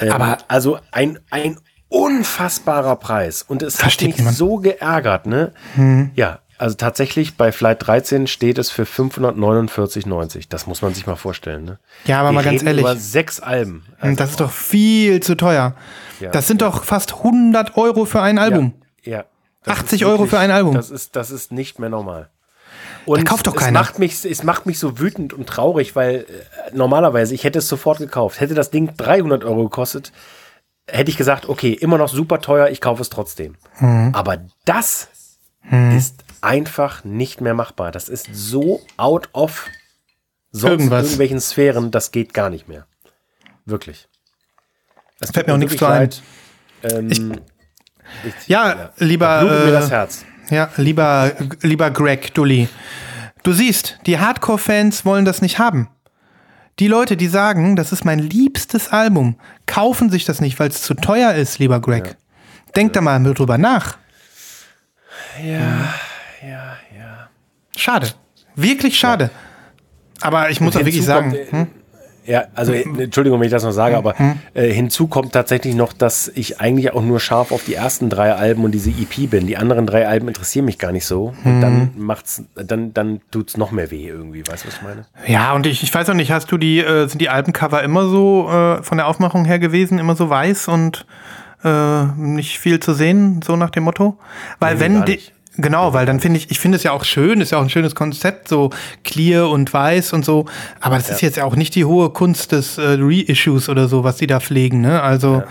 Ähm, 0.00 0.12
Aber- 0.12 0.38
also 0.48 0.78
ein, 0.90 1.18
ein 1.30 1.56
unfassbarer 1.88 2.96
Preis. 2.96 3.42
Und 3.46 3.62
es 3.62 3.82
hat 3.82 4.00
mich 4.02 4.18
niemand. 4.18 4.36
so 4.36 4.56
geärgert, 4.56 5.26
ne? 5.26 5.52
Ja, 6.14 6.40
also 6.58 6.74
tatsächlich 6.76 7.36
bei 7.36 7.52
Flight 7.52 7.86
13 7.86 8.26
steht 8.26 8.58
es 8.58 8.70
für 8.70 8.82
549,90. 8.82 10.46
Das 10.48 10.66
muss 10.66 10.82
man 10.82 10.92
sich 10.92 11.06
mal 11.06 11.16
vorstellen, 11.16 11.64
ne? 11.64 11.78
Ja, 12.04 12.20
aber 12.20 12.30
Wir 12.30 12.32
mal 12.32 12.44
ganz 12.44 12.62
ehrlich. 12.62 12.82
Über 12.82 12.96
sechs 12.96 13.40
Alben. 13.40 13.86
Also, 14.00 14.16
das 14.16 14.30
ist 14.30 14.40
doch 14.40 14.50
viel 14.50 15.20
zu 15.22 15.36
teuer. 15.36 15.74
Ja. 16.20 16.30
das 16.30 16.48
sind 16.48 16.62
doch 16.62 16.82
fast 16.82 17.14
100 17.14 17.76
Euro 17.76 18.04
für 18.04 18.20
ein 18.20 18.38
Album. 18.38 18.74
Ja. 19.04 19.24
Das 19.62 19.78
80 19.78 20.02
ist 20.02 20.06
Euro 20.08 20.26
für 20.26 20.38
ein 20.38 20.50
Album. 20.50 20.74
Das 20.74 20.90
ist, 20.90 21.14
das 21.14 21.30
ist 21.30 21.52
nicht 21.52 21.78
mehr 21.78 21.90
normal. 21.90 22.28
Und 23.04 23.24
kauft 23.24 23.46
doch 23.46 23.54
es 23.54 23.60
keiner. 23.60 23.78
Macht 23.78 23.98
mich, 23.98 24.24
es 24.24 24.42
macht 24.42 24.66
mich 24.66 24.78
so 24.78 24.98
wütend 24.98 25.32
und 25.32 25.46
traurig, 25.46 25.94
weil 25.94 26.26
äh, 26.28 26.74
normalerweise, 26.74 27.34
ich 27.34 27.44
hätte 27.44 27.60
es 27.60 27.68
sofort 27.68 27.98
gekauft. 27.98 28.40
Hätte 28.40 28.54
das 28.54 28.70
Ding 28.70 28.94
300 28.96 29.44
Euro 29.44 29.64
gekostet, 29.64 30.12
hätte 30.88 31.10
ich 31.10 31.16
gesagt, 31.16 31.48
okay, 31.48 31.72
immer 31.72 31.98
noch 31.98 32.08
super 32.08 32.40
teuer, 32.40 32.68
ich 32.68 32.80
kaufe 32.80 33.02
es 33.02 33.10
trotzdem. 33.10 33.56
Mhm. 33.78 34.10
Aber 34.14 34.38
das 34.64 35.08
ist 35.70 36.24
einfach 36.42 37.04
nicht 37.04 37.40
mehr 37.40 37.54
machbar. 37.54 37.92
Das 37.92 38.08
ist 38.08 38.28
so 38.32 38.80
out 38.96 39.28
of 39.32 39.66
sonst 40.52 40.70
Irgendwas. 40.72 41.04
irgendwelchen 41.04 41.40
Sphären, 41.40 41.90
das 41.90 42.10
geht 42.10 42.34
gar 42.34 42.50
nicht 42.50 42.68
mehr. 42.68 42.86
Wirklich. 43.66 44.08
Das 45.20 45.30
Fällt 45.30 45.46
mir 45.46 45.54
auch 45.54 45.58
nichts 45.58 45.76
zu 45.76 45.84
leid. 45.84 46.22
Ähm, 46.82 47.10
ich- 47.10 47.22
Ja, 48.46 48.90
lieber, 48.98 49.40
Blutet 49.40 49.64
mir 49.66 49.72
das 49.72 49.86
äh, 49.88 49.90
Herz. 49.90 50.24
ja, 50.50 50.70
lieber, 50.76 51.32
lieber 51.62 51.90
Greg 51.90 52.32
Dully. 52.34 52.68
Du 53.42 53.52
siehst, 53.52 53.98
die 54.06 54.18
Hardcore-Fans 54.18 55.04
wollen 55.04 55.24
das 55.24 55.42
nicht 55.42 55.58
haben. 55.58 55.88
Die 56.78 56.86
Leute, 56.88 57.16
die 57.16 57.26
sagen, 57.28 57.74
das 57.76 57.92
ist 57.92 58.04
mein 58.04 58.20
liebstes 58.20 58.88
Album, 58.88 59.38
kaufen 59.66 60.10
sich 60.10 60.24
das 60.24 60.40
nicht, 60.40 60.58
weil 60.60 60.68
es 60.70 60.82
zu 60.82 60.94
teuer 60.94 61.34
ist, 61.34 61.58
lieber 61.58 61.80
Greg. 61.80 62.16
Denk 62.76 62.92
da 62.92 63.00
mal 63.00 63.22
drüber 63.34 63.58
nach. 63.58 63.98
Ja, 65.42 65.44
ja, 65.44 65.58
ja. 65.58 65.94
Schade. 67.78 68.08
Wirklich 68.56 68.98
schade. 68.98 69.30
Aber 70.20 70.50
ich 70.50 70.60
muss 70.60 70.76
auch 70.76 70.80
wirklich 70.80 71.04
sagen, 71.04 71.30
kommt, 71.30 71.40
äh, 71.40 71.52
hm? 71.52 71.66
Ja, 72.26 72.44
also 72.54 72.72
äh, 72.72 72.82
Entschuldigung, 72.82 73.40
wenn 73.40 73.46
ich 73.46 73.52
das 73.52 73.62
noch 73.62 73.72
sage, 73.72 73.96
aber 73.96 74.14
äh, 74.52 74.70
hinzu 74.70 75.06
kommt 75.06 75.32
tatsächlich 75.32 75.74
noch, 75.74 75.94
dass 75.94 76.28
ich 76.34 76.60
eigentlich 76.60 76.92
auch 76.92 77.02
nur 77.02 77.20
scharf 77.20 77.52
auf 77.52 77.64
die 77.64 77.72
ersten 77.74 78.10
drei 78.10 78.34
Alben 78.34 78.64
und 78.64 78.72
diese 78.72 78.90
EP 78.90 79.30
bin. 79.30 79.46
Die 79.46 79.56
anderen 79.56 79.86
drei 79.86 80.06
Alben 80.06 80.28
interessieren 80.28 80.66
mich 80.66 80.78
gar 80.78 80.92
nicht 80.92 81.06
so. 81.06 81.32
Und 81.44 81.60
dann 81.62 81.92
macht's, 81.96 82.42
dann, 82.54 82.92
dann 82.92 83.20
tut's 83.30 83.56
noch 83.56 83.70
mehr 83.70 83.90
weh 83.90 84.06
irgendwie. 84.06 84.40
Weißt 84.46 84.64
du, 84.64 84.68
was 84.68 84.74
ich 84.74 84.82
meine? 84.82 85.06
ja, 85.26 85.54
und 85.54 85.66
ich, 85.66 85.82
ich 85.82 85.94
weiß 85.94 86.10
auch 86.10 86.14
nicht, 86.14 86.30
hast 86.30 86.52
du 86.52 86.58
die, 86.58 86.80
äh, 86.80 87.06
sind 87.06 87.22
die 87.22 87.30
Albencover 87.30 87.82
immer 87.82 88.06
so 88.08 88.50
äh, 88.50 88.82
von 88.82 88.98
der 88.98 89.06
Aufmachung 89.06 89.46
her 89.46 89.58
gewesen, 89.58 89.98
immer 89.98 90.14
so 90.14 90.28
weiß 90.28 90.68
und 90.68 91.06
äh, 91.64 92.04
nicht 92.16 92.58
viel 92.58 92.78
zu 92.78 92.92
sehen, 92.92 93.40
so 93.42 93.56
nach 93.56 93.70
dem 93.70 93.84
Motto? 93.84 94.18
Weil 94.58 94.74
Nee, 94.74 94.80
wenn 94.80 95.04
die. 95.06 95.20
Genau, 95.58 95.92
weil 95.92 96.06
dann 96.06 96.20
finde 96.20 96.38
ich, 96.38 96.50
ich 96.50 96.58
finde 96.58 96.76
es 96.76 96.82
ja 96.82 96.92
auch 96.92 97.04
schön, 97.04 97.40
ist 97.40 97.52
ja 97.52 97.58
auch 97.58 97.62
ein 97.62 97.70
schönes 97.70 97.94
Konzept, 97.94 98.48
so 98.48 98.70
clear 99.04 99.50
und 99.50 99.72
weiß 99.72 100.14
und 100.14 100.24
so, 100.24 100.46
aber 100.80 100.96
das 100.96 101.10
ist 101.10 101.20
jetzt 101.20 101.38
auch 101.40 101.56
nicht 101.56 101.74
die 101.74 101.84
hohe 101.84 102.10
Kunst 102.10 102.52
des 102.52 102.78
äh, 102.78 102.96
Reissues 102.98 103.68
oder 103.68 103.88
so, 103.88 104.04
was 104.04 104.16
die 104.16 104.26
da 104.26 104.40
pflegen, 104.40 104.80
ne? 104.80 105.02
Also 105.02 105.42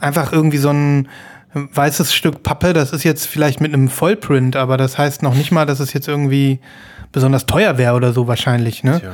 einfach 0.00 0.32
irgendwie 0.32 0.58
so 0.58 0.70
ein 0.70 1.08
weißes 1.52 2.14
Stück 2.14 2.42
Pappe, 2.42 2.72
das 2.72 2.92
ist 2.92 3.02
jetzt 3.02 3.26
vielleicht 3.26 3.60
mit 3.60 3.72
einem 3.74 3.88
Vollprint, 3.88 4.56
aber 4.56 4.76
das 4.76 4.98
heißt 4.98 5.22
noch 5.22 5.34
nicht 5.34 5.52
mal, 5.52 5.66
dass 5.66 5.80
es 5.80 5.92
jetzt 5.92 6.08
irgendwie 6.08 6.60
besonders 7.12 7.46
teuer 7.46 7.78
wäre 7.78 7.94
oder 7.94 8.12
so 8.12 8.26
wahrscheinlich, 8.26 8.84
ne? 8.84 9.00
Tja. 9.00 9.12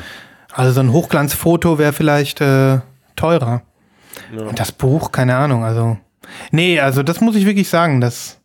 Also 0.52 0.72
so 0.72 0.80
ein 0.80 0.92
Hochglanzfoto 0.92 1.78
wäre 1.78 1.92
vielleicht 1.92 2.40
äh, 2.40 2.80
teurer. 3.16 3.62
Und 4.36 4.58
das 4.58 4.72
Buch, 4.72 5.12
keine 5.12 5.36
Ahnung, 5.36 5.64
also. 5.64 5.96
Nee, 6.50 6.80
also 6.80 7.02
das 7.02 7.20
muss 7.20 7.36
ich 7.36 7.46
wirklich 7.46 7.68
sagen, 7.68 8.00
das, 8.00 8.38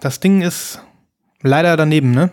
das 0.00 0.20
Ding 0.20 0.42
ist 0.42 0.80
leider 1.42 1.76
daneben, 1.76 2.10
ne? 2.12 2.30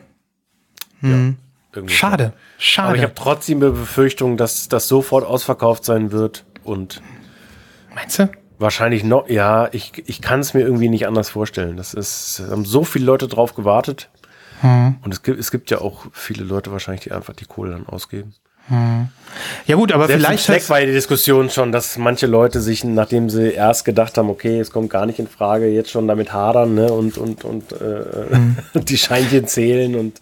Mhm. 1.02 1.38
Irgendwie 1.74 1.94
Schade, 1.94 2.26
Aber 2.26 2.36
ich 2.58 2.66
schade. 2.66 3.02
habe 3.02 3.14
trotzdem 3.16 3.60
die 3.60 3.70
Befürchtung, 3.70 4.38
dass 4.38 4.70
das 4.70 4.88
sofort 4.88 5.26
ausverkauft 5.26 5.86
sein 5.86 6.12
wird 6.12 6.46
und 6.64 7.02
Meinst 7.96 8.20
du? 8.20 8.30
wahrscheinlich 8.60 9.04
noch, 9.04 9.28
ja, 9.28 9.70
ich, 9.72 9.92
ich 10.08 10.22
kann 10.22 10.40
es 10.40 10.54
mir 10.54 10.62
irgendwie 10.62 10.90
nicht 10.90 11.08
anders 11.08 11.30
vorstellen. 11.30 11.78
Das 11.78 11.94
ist, 11.94 12.40
es 12.40 12.52
haben 12.52 12.66
so 12.66 12.84
viele 12.84 13.06
Leute 13.06 13.28
drauf 13.28 13.56
gewartet. 13.56 14.10
Hm. 14.62 14.96
Und 15.04 15.14
es 15.14 15.24
gibt, 15.24 15.40
es 15.40 15.52
gibt 15.52 15.70
ja 15.72 15.82
auch 15.82 16.06
viele 16.14 16.44
Leute 16.44 16.72
wahrscheinlich, 16.72 17.04
die 17.04 17.12
einfach 17.12 17.34
die 17.34 17.46
Kohle 17.46 17.72
dann 17.72 17.86
ausgeben. 17.88 18.34
Ja 19.66 19.76
gut, 19.76 19.92
aber 19.92 20.08
Selbst 20.08 20.26
vielleicht 20.26 20.50
hast, 20.50 20.70
war 20.70 20.80
ja 20.80 20.86
die 20.86 20.92
Diskussion 20.92 21.50
schon, 21.50 21.72
dass 21.72 21.98
manche 21.98 22.28
Leute 22.28 22.62
sich, 22.62 22.84
nachdem 22.84 23.30
sie 23.30 23.52
erst 23.52 23.84
gedacht 23.84 24.18
haben, 24.18 24.30
okay, 24.30 24.60
es 24.60 24.70
kommt 24.72 24.90
gar 24.90 25.06
nicht 25.06 25.20
in 25.20 25.28
Frage, 25.28 25.68
jetzt 25.68 25.90
schon 25.90 26.08
damit 26.08 26.32
hadern 26.32 26.76
ne, 26.76 26.92
und, 26.92 27.18
und, 27.18 27.44
und 27.44 27.72
äh, 27.72 28.36
Hm. 28.36 28.58
die 28.86 28.98
Scheinchen 28.98 29.48
zählen 29.48 29.96
und 29.96 30.22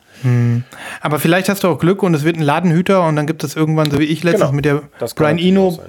aber 1.02 1.18
vielleicht 1.18 1.50
hast 1.50 1.64
du 1.64 1.68
auch 1.68 1.80
Glück 1.80 2.04
und 2.04 2.14
es 2.14 2.24
wird 2.24 2.38
ein 2.38 2.44
Ladenhüter 2.44 3.08
und 3.08 3.16
dann 3.16 3.26
gibt 3.26 3.44
es 3.44 3.56
irgendwann, 3.56 3.90
so 3.90 3.98
wie 3.98 4.04
ich 4.04 4.24
letztens 4.24 4.52
Genau. 4.52 4.56
mit 4.56 4.66
der 4.66 4.84
Brian 5.16 5.40
Eno. 5.40 5.80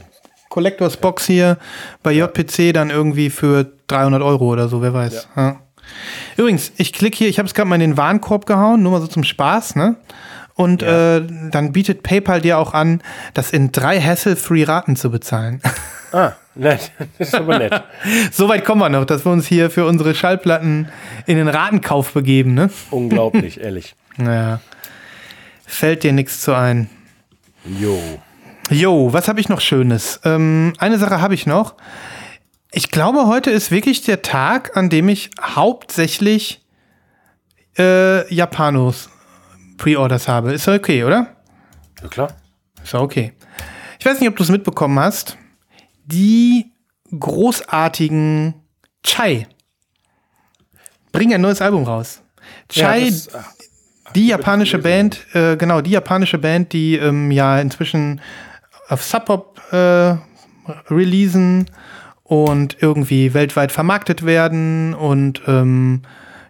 Collectors 0.49 0.97
Box 0.97 1.27
hier 1.27 1.59
bei 2.03 2.13
JPC 2.13 2.73
dann 2.73 2.89
irgendwie 2.91 3.29
für 3.31 3.73
300 3.89 4.23
Euro 4.23 4.47
oder 4.47 4.69
so, 4.69 4.81
wer 4.81 4.95
weiß. 4.95 5.29
Ja. 5.37 5.61
Übrigens, 6.37 6.73
ich 6.77 6.93
klicke 6.93 7.19
hier, 7.19 7.29
ich 7.29 7.39
habe 7.39 7.47
es 7.47 7.53
gerade 7.55 7.69
mal 7.69 7.75
in 7.75 7.81
den 7.83 7.97
Warenkorb 7.97 8.47
gehauen, 8.47 8.83
nur 8.83 8.93
mal 8.93 9.01
so 9.01 9.07
zum 9.07 9.25
Spaß, 9.25 9.77
ne? 9.77 9.97
Und 10.55 10.83
Ja. 10.83 11.17
äh, 11.19 11.27
dann 11.51 11.73
bietet 11.73 12.03
PayPal 12.03 12.41
dir 12.41 12.59
auch 12.59 12.75
an, 12.75 13.03
das 13.35 13.51
in 13.53 13.73
drei 13.73 14.01
Hassle-Free 14.01 14.65
Raten 14.65 14.97
zu 14.97 15.11
bezahlen. 15.11 15.61
Ah, 16.13 16.33
nett. 16.55 16.93
Das 17.19 17.29
ist 17.29 17.35
aber 17.35 17.59
nett. 17.59 17.83
Soweit 18.33 18.65
kommen 18.65 18.81
wir 18.83 18.89
noch, 18.91 19.07
dass 19.07 19.25
wir 19.25 19.33
uns 19.33 19.47
hier 19.47 19.71
für 19.71 19.87
unsere 19.87 20.15
Schallplatten 20.15 20.89
in 21.27 21.37
den 21.39 21.49
Ratenkauf 21.49 22.13
begeben, 22.13 22.53
ne? 22.55 22.71
Unglaublich, 22.91 23.61
ehrlich. 23.63 23.95
Naja. 24.19 24.61
Fällt 25.67 26.03
dir 26.03 26.13
nichts 26.13 26.43
zu 26.43 26.55
ein. 26.55 26.91
Jo. 27.65 27.99
Jo, 28.71 29.13
was 29.13 29.29
habe 29.29 29.41
ich 29.41 29.49
noch 29.49 29.61
Schönes? 29.63 30.21
Ähm, 30.25 30.75
eine 30.79 30.99
Sache 30.99 31.21
habe 31.21 31.35
ich 31.35 31.47
noch. 31.47 31.75
Ich 32.73 32.91
glaube, 32.91 33.27
heute 33.27 33.51
ist 33.51 33.71
wirklich 33.71 34.03
der 34.03 34.21
Tag, 34.23 34.77
an 34.77 34.91
dem 34.91 35.09
ich 35.09 35.31
hauptsächlich 35.41 36.61
äh, 37.79 38.33
Japanos 38.35 39.09
Pre-Orders 39.83 40.29
habe. 40.29 40.53
Ist 40.53 40.67
ja 40.67 40.75
okay, 40.75 41.03
oder? 41.03 41.35
Ja, 42.01 42.09
klar. 42.09 42.37
Ist 42.85 42.93
ja 42.93 43.01
okay. 43.01 43.33
Ich 43.99 44.07
weiß 44.07 44.21
nicht, 44.21 44.29
ob 44.29 44.37
du 44.37 44.45
es 44.45 44.49
mitbekommen 44.49 44.97
hast. 45.01 45.37
Die 46.05 46.71
großartigen 47.19 48.55
Chai 49.03 49.49
bringen 51.11 51.35
ein 51.35 51.41
neues 51.41 51.61
Album 51.61 51.83
raus. 51.83 52.23
Chai, 52.69 53.11
das, 53.11 53.35
ah, 53.35 53.45
die 54.15 54.29
japanische 54.29 54.79
Band, 54.79 55.27
äh, 55.35 55.57
genau, 55.57 55.81
die 55.81 55.91
japanische 55.91 56.39
Band, 56.39 56.73
die 56.73 56.95
ähm, 56.97 57.33
ja 57.33 57.59
inzwischen 57.59 58.21
auf 58.89 59.03
Sub 59.03 59.25
Pop 59.25 59.61
äh, 59.73 60.15
releasen 60.91 61.69
und 62.23 62.77
irgendwie 62.81 63.35
weltweit 63.35 63.73
vermarktet 63.73 64.25
werden 64.25 64.95
und 64.95 65.43
ähm, 65.49 66.03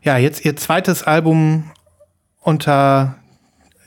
ja, 0.02 0.18
jetzt 0.18 0.44
ihr 0.44 0.54
zweites 0.56 1.02
Album 1.02 1.70
unter 2.40 3.16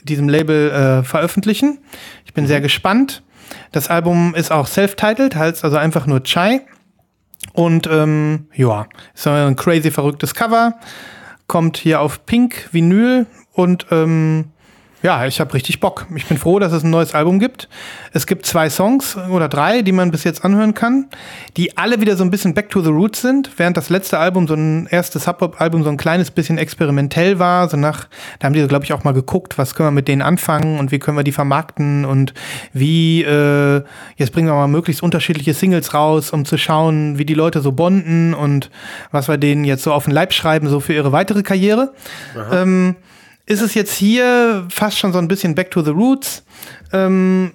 diesem 0.06 0.30
Label 0.30 0.72
äh, 0.72 1.04
veröffentlichen. 1.04 1.80
Ich 2.26 2.34
bin 2.34 2.48
sehr 2.48 2.62
gespannt. 2.62 3.24
Das 3.72 3.90
Album 3.90 4.34
ist 4.36 4.52
auch 4.52 4.68
self-titled, 4.68 5.36
heißt 5.36 5.64
also 5.64 5.78
einfach 5.78 6.08
nur 6.08 6.24
Chai. 6.24 6.62
Und 7.54 7.88
ähm, 7.88 8.48
ja, 8.54 8.88
ist 9.14 9.24
so 9.24 9.30
ein 9.30 9.56
crazy 9.56 9.92
verrücktes 9.92 10.34
Cover. 10.34 10.80
Kommt 11.48 11.78
hier 11.78 12.02
auf 12.02 12.26
Pink 12.26 12.70
Vinyl 12.72 13.28
und 13.54 13.88
ähm, 13.92 14.52
ja, 15.06 15.24
ich 15.28 15.40
habe 15.40 15.54
richtig 15.54 15.80
Bock. 15.80 16.08
Ich 16.16 16.26
bin 16.26 16.40
froh, 16.40 16.58
dass 16.58 16.72
es 16.72 16.84
ein 16.84 16.90
neues 16.90 17.14
Album 17.14 17.38
gibt. 17.38 17.70
Es 18.12 18.26
gibt 18.26 18.44
zwei 18.48 18.72
Songs 18.72 19.16
oder 19.16 19.48
drei, 19.48 19.84
die 19.84 19.92
man 19.92 20.10
bis 20.10 20.24
jetzt 20.24 20.44
anhören 20.44 20.74
kann, 20.74 21.10
die 21.58 21.78
alle 21.78 22.02
wieder 22.02 22.18
so 22.18 22.24
ein 22.24 22.32
bisschen 22.32 22.56
back 22.56 22.72
to 22.72 22.82
the 22.82 22.90
roots 22.90 23.22
sind, 23.22 23.52
während 23.58 23.78
das 23.78 23.90
letzte 23.90 24.18
Album, 24.18 24.48
so 24.48 24.56
ein 24.56 24.88
erstes 24.88 25.26
Hip-Hop-Album, 25.26 25.84
so 25.84 25.92
ein 25.92 25.98
kleines 25.98 26.32
bisschen 26.32 26.58
experimentell 26.58 27.38
war. 27.38 27.70
So 27.70 27.78
nach, 27.78 28.08
da 28.40 28.48
haben 28.48 28.54
die, 28.54 28.68
glaube 28.68 28.84
ich, 28.84 28.94
auch 28.94 29.04
mal 29.04 29.14
geguckt, 29.14 29.60
was 29.60 29.76
können 29.76 29.90
wir 29.90 29.92
mit 29.92 30.08
denen 30.08 30.24
anfangen 30.24 30.80
und 30.80 30.92
wie 30.92 30.98
können 30.98 31.18
wir 31.18 31.24
die 31.24 31.32
vermarkten 31.32 32.04
und 32.06 32.34
wie, 32.74 33.22
äh, 33.22 33.84
jetzt 34.18 34.34
bringen 34.34 34.48
wir 34.48 34.56
mal 34.56 34.68
möglichst 34.68 35.04
unterschiedliche 35.04 35.54
Singles 35.54 35.94
raus, 35.94 36.32
um 36.32 36.46
zu 36.46 36.58
schauen, 36.58 37.20
wie 37.20 37.26
die 37.26 37.36
Leute 37.36 37.62
so 37.62 37.74
bonden 37.74 38.34
und 38.34 38.72
was 39.12 39.28
wir 39.28 39.38
denen 39.38 39.66
jetzt 39.66 39.84
so 39.84 39.94
auf 39.94 40.06
den 40.06 40.14
Leib 40.16 40.34
schreiben, 40.34 40.68
so 40.68 40.80
für 40.80 40.94
ihre 40.94 41.12
weitere 41.12 41.44
Karriere. 41.44 41.94
Ähm, 42.52 42.96
ist 43.46 43.62
es 43.62 43.74
jetzt 43.74 43.96
hier 43.96 44.66
fast 44.70 44.98
schon 44.98 45.14
so 45.14 45.20
ein 45.20 45.28
bisschen 45.28 45.56
Back 45.56 45.72
to 45.72 45.82
the 45.82 45.92
Roots. 45.92 46.44
Ähm, 46.92 47.52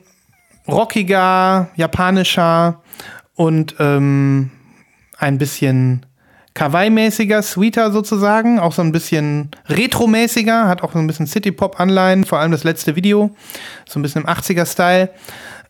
rockiger, 0.69 1.69
japanischer 1.77 2.81
und 3.35 3.75
ähm, 3.79 4.51
ein 5.19 5.39
bisschen 5.39 6.07
Kawaii-mäßiger, 6.55 7.43
sweeter 7.43 7.93
sozusagen, 7.93 8.59
auch 8.59 8.73
so 8.73 8.83
ein 8.83 8.93
bisschen 8.93 9.51
Retro-mäßiger, 9.69 10.67
hat 10.67 10.83
auch 10.83 10.93
so 10.93 10.99
ein 10.99 11.07
bisschen 11.07 11.27
City-Pop-Anleihen, 11.27 12.25
vor 12.25 12.39
allem 12.39 12.53
das 12.53 12.65
letzte 12.65 12.97
Video, 12.97 13.35
so 13.89 13.99
ein 13.99 14.03
bisschen 14.03 14.23
im 14.23 14.29
80er-Style. 14.29 15.11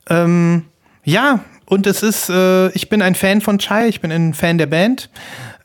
Ähm, 0.09 0.65
ja, 1.05 1.41
und 1.67 1.87
es 1.87 2.03
ist, 2.03 2.31
äh, 2.31 2.69
ich 2.71 2.89
bin 2.89 3.03
ein 3.03 3.15
Fan 3.15 3.41
von 3.41 3.59
Chai, 3.59 3.89
ich 3.89 4.01
bin 4.01 4.11
ein 4.11 4.35
Fan 4.35 4.59
der 4.59 4.67
Band. 4.67 5.11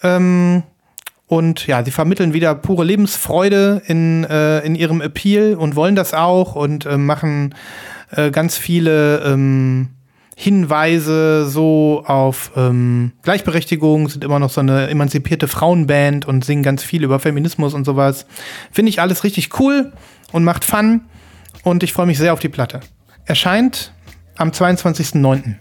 Ähm, 0.03 0.63
und 1.27 1.65
ja, 1.67 1.83
sie 1.83 1.91
vermitteln 1.91 2.33
wieder 2.33 2.53
pure 2.55 2.83
Lebensfreude 2.83 3.81
in, 3.87 4.23
äh, 4.25 4.59
in 4.59 4.75
ihrem 4.75 5.01
Appeal 5.01 5.55
und 5.55 5.75
wollen 5.75 5.95
das 5.95 6.13
auch 6.13 6.55
und 6.55 6.85
äh, 6.85 6.97
machen 6.97 7.55
äh, 8.11 8.29
ganz 8.31 8.57
viele 8.57 9.23
ähm, 9.23 9.89
Hinweise 10.35 11.47
so 11.47 12.03
auf 12.05 12.51
ähm, 12.55 13.13
Gleichberechtigung, 13.23 14.09
sind 14.09 14.23
immer 14.23 14.37
noch 14.37 14.49
so 14.49 14.59
eine 14.59 14.89
emanzipierte 14.89 15.47
Frauenband 15.47 16.27
und 16.27 16.43
singen 16.43 16.61
ganz 16.61 16.83
viel 16.83 17.03
über 17.03 17.19
Feminismus 17.19 17.73
und 17.73 17.85
sowas. 17.85 18.25
Finde 18.71 18.89
ich 18.89 19.01
alles 19.01 19.23
richtig 19.23 19.59
cool 19.59 19.93
und 20.31 20.43
macht 20.43 20.65
Fun 20.65 21.05
und 21.63 21.83
ich 21.83 21.93
freue 21.93 22.05
mich 22.05 22.17
sehr 22.17 22.33
auf 22.33 22.39
die 22.39 22.49
Platte. 22.49 22.81
Erscheint 23.25 23.93
am 24.37 24.49
22.09. 24.49 25.55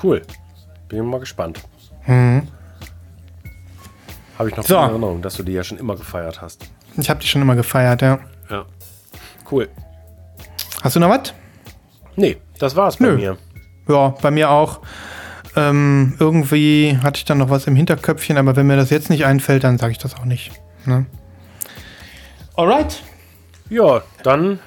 Cool. 0.00 0.22
Bin 0.88 1.06
mal 1.06 1.20
gespannt. 1.20 1.60
Habe 4.38 4.48
ich 4.50 4.56
noch 4.56 4.64
So. 4.64 4.76
in 4.76 4.82
Erinnerung, 4.90 5.22
dass 5.22 5.34
du 5.34 5.42
die 5.42 5.52
ja 5.52 5.62
schon 5.64 5.78
immer 5.78 5.96
gefeiert 5.96 6.40
hast. 6.42 6.64
Ich 6.96 7.08
habe 7.10 7.20
die 7.20 7.26
schon 7.26 7.42
immer 7.42 7.54
gefeiert, 7.56 8.02
ja. 8.02 8.18
Ja. 8.50 8.64
Cool. 9.50 9.68
Hast 10.82 10.96
du 10.96 11.00
noch 11.00 11.10
was? 11.10 11.32
Nee, 12.16 12.36
das 12.58 12.74
war's 12.76 12.96
bei 12.96 13.06
Nö. 13.06 13.16
mir. 13.16 13.36
Ja, 13.88 14.08
bei 14.22 14.30
mir 14.30 14.50
auch. 14.50 14.80
Ähm, 15.56 16.14
irgendwie 16.18 16.98
hatte 17.02 17.18
ich 17.18 17.24
dann 17.24 17.38
noch 17.38 17.48
was 17.50 17.66
im 17.66 17.76
Hinterköpfchen, 17.76 18.36
aber 18.38 18.56
wenn 18.56 18.66
mir 18.66 18.76
das 18.76 18.90
jetzt 18.90 19.08
nicht 19.10 19.24
einfällt, 19.24 19.62
dann 19.64 19.78
sage 19.78 19.92
ich 19.92 19.98
das 19.98 20.16
auch 20.16 20.24
nicht. 20.24 20.50
Ne? 20.84 21.06
Alright. 22.56 23.02
Ja, 23.70 24.02
dann. 24.22 24.58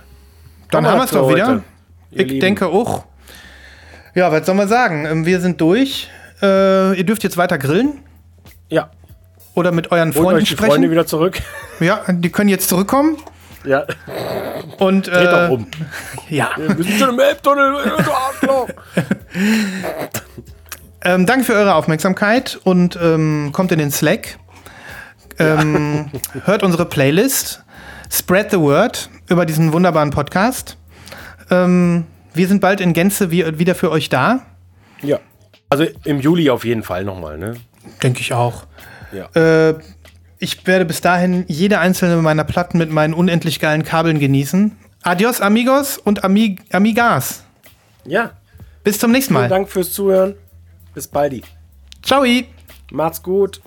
Dann 0.72 0.85
haben 0.85 0.98
wir 0.99 1.06
es 1.06 1.11
doch 1.11 1.30
wieder. 1.30 1.48
heute, 1.48 1.64
Ich 2.11 2.27
Lieben. 2.27 2.39
denke 2.39 2.68
auch. 2.68 3.06
Ja, 4.15 4.31
was 4.31 4.45
soll 4.45 4.56
man 4.56 4.68
sagen? 4.68 5.06
Ähm, 5.06 5.26
Wir 5.26 5.39
sind 5.39 5.60
durch. 5.61 6.10
Äh, 6.41 6.98
ihr 6.98 7.03
dürft 7.06 7.23
jetzt 7.23 7.38
weiter 7.38 7.57
grillen 7.57 7.99
Ja. 8.69 8.91
Oder 9.57 9.71
mit 9.71 9.91
euren 9.91 10.13
Holt 10.13 10.15
Freunden 10.15 10.35
euch 10.35 10.43
die 10.43 10.53
sprechen. 10.53 10.71
Freunde 10.71 10.91
wieder 10.91 11.07
zurück. 11.07 11.41
Ja, 11.79 12.03
die 12.07 12.29
können 12.29 12.47
jetzt 12.47 12.69
zurückkommen. 12.69 13.17
Ja. 13.65 13.85
Und 14.77 15.07
Dreht 15.07 15.27
äh, 15.27 15.31
doch 15.31 15.49
um. 15.49 15.67
ja. 16.29 16.51
Wir 16.55 16.85
sind 16.85 16.99
schon 16.99 17.09
im 17.09 17.19
Elbtunnel, 17.19 17.75
du. 18.41 18.67
Ähm, 21.03 21.25
danke 21.25 21.45
für 21.45 21.53
eure 21.53 21.75
Aufmerksamkeit 21.75 22.59
und 22.63 22.97
ähm, 23.01 23.51
kommt 23.53 23.71
in 23.71 23.79
den 23.79 23.91
Slack. 23.91 24.39
Ähm, 25.39 26.09
hört 26.43 26.63
unsere 26.63 26.85
Playlist. 26.85 27.63
Spread 28.11 28.51
the 28.51 28.59
word 28.59 29.09
über 29.29 29.45
diesen 29.45 29.71
wunderbaren 29.73 30.09
Podcast. 30.09 30.75
Ähm, 31.49 32.07
wir 32.34 32.47
sind 32.47 32.61
bald 32.61 32.81
in 32.81 32.93
Gänze 32.93 33.31
wie, 33.31 33.57
wieder 33.57 33.75
für 33.75 33.91
euch 33.91 34.09
da. 34.09 34.47
Ja. 35.01 35.19
Also 35.69 35.85
im 36.03 36.19
Juli 36.19 36.49
auf 36.49 36.65
jeden 36.65 36.84
Fall 36.84 37.05
nochmal, 37.05 37.38
ne? 37.38 37.55
Denke 38.01 38.19
ich 38.19 38.34
auch. 38.34 38.65
Ja. 39.11 39.69
Äh, 39.69 39.75
ich 40.39 40.67
werde 40.67 40.85
bis 40.85 41.01
dahin 41.01 41.45
jede 41.47 41.79
einzelne 41.79 42.21
meiner 42.21 42.43
Platten 42.43 42.77
mit 42.77 42.91
meinen 42.91 43.13
unendlich 43.13 43.59
geilen 43.59 43.84
Kabeln 43.84 44.19
genießen. 44.19 44.77
Adios, 45.01 45.41
amigos 45.41 45.97
und 45.97 46.23
Ami 46.23 46.57
amigas. 46.71 47.43
Ja. 48.05 48.31
Bis 48.84 48.99
zum 48.99 49.11
nächsten 49.11 49.34
Vielen 49.34 49.43
Mal. 49.43 49.49
Dank 49.49 49.69
fürs 49.69 49.91
Zuhören. 49.91 50.35
Bis 50.93 51.07
bald. 51.07 51.43
Ciao. 52.03 52.23
Macht's 52.91 53.21
gut. 53.21 53.61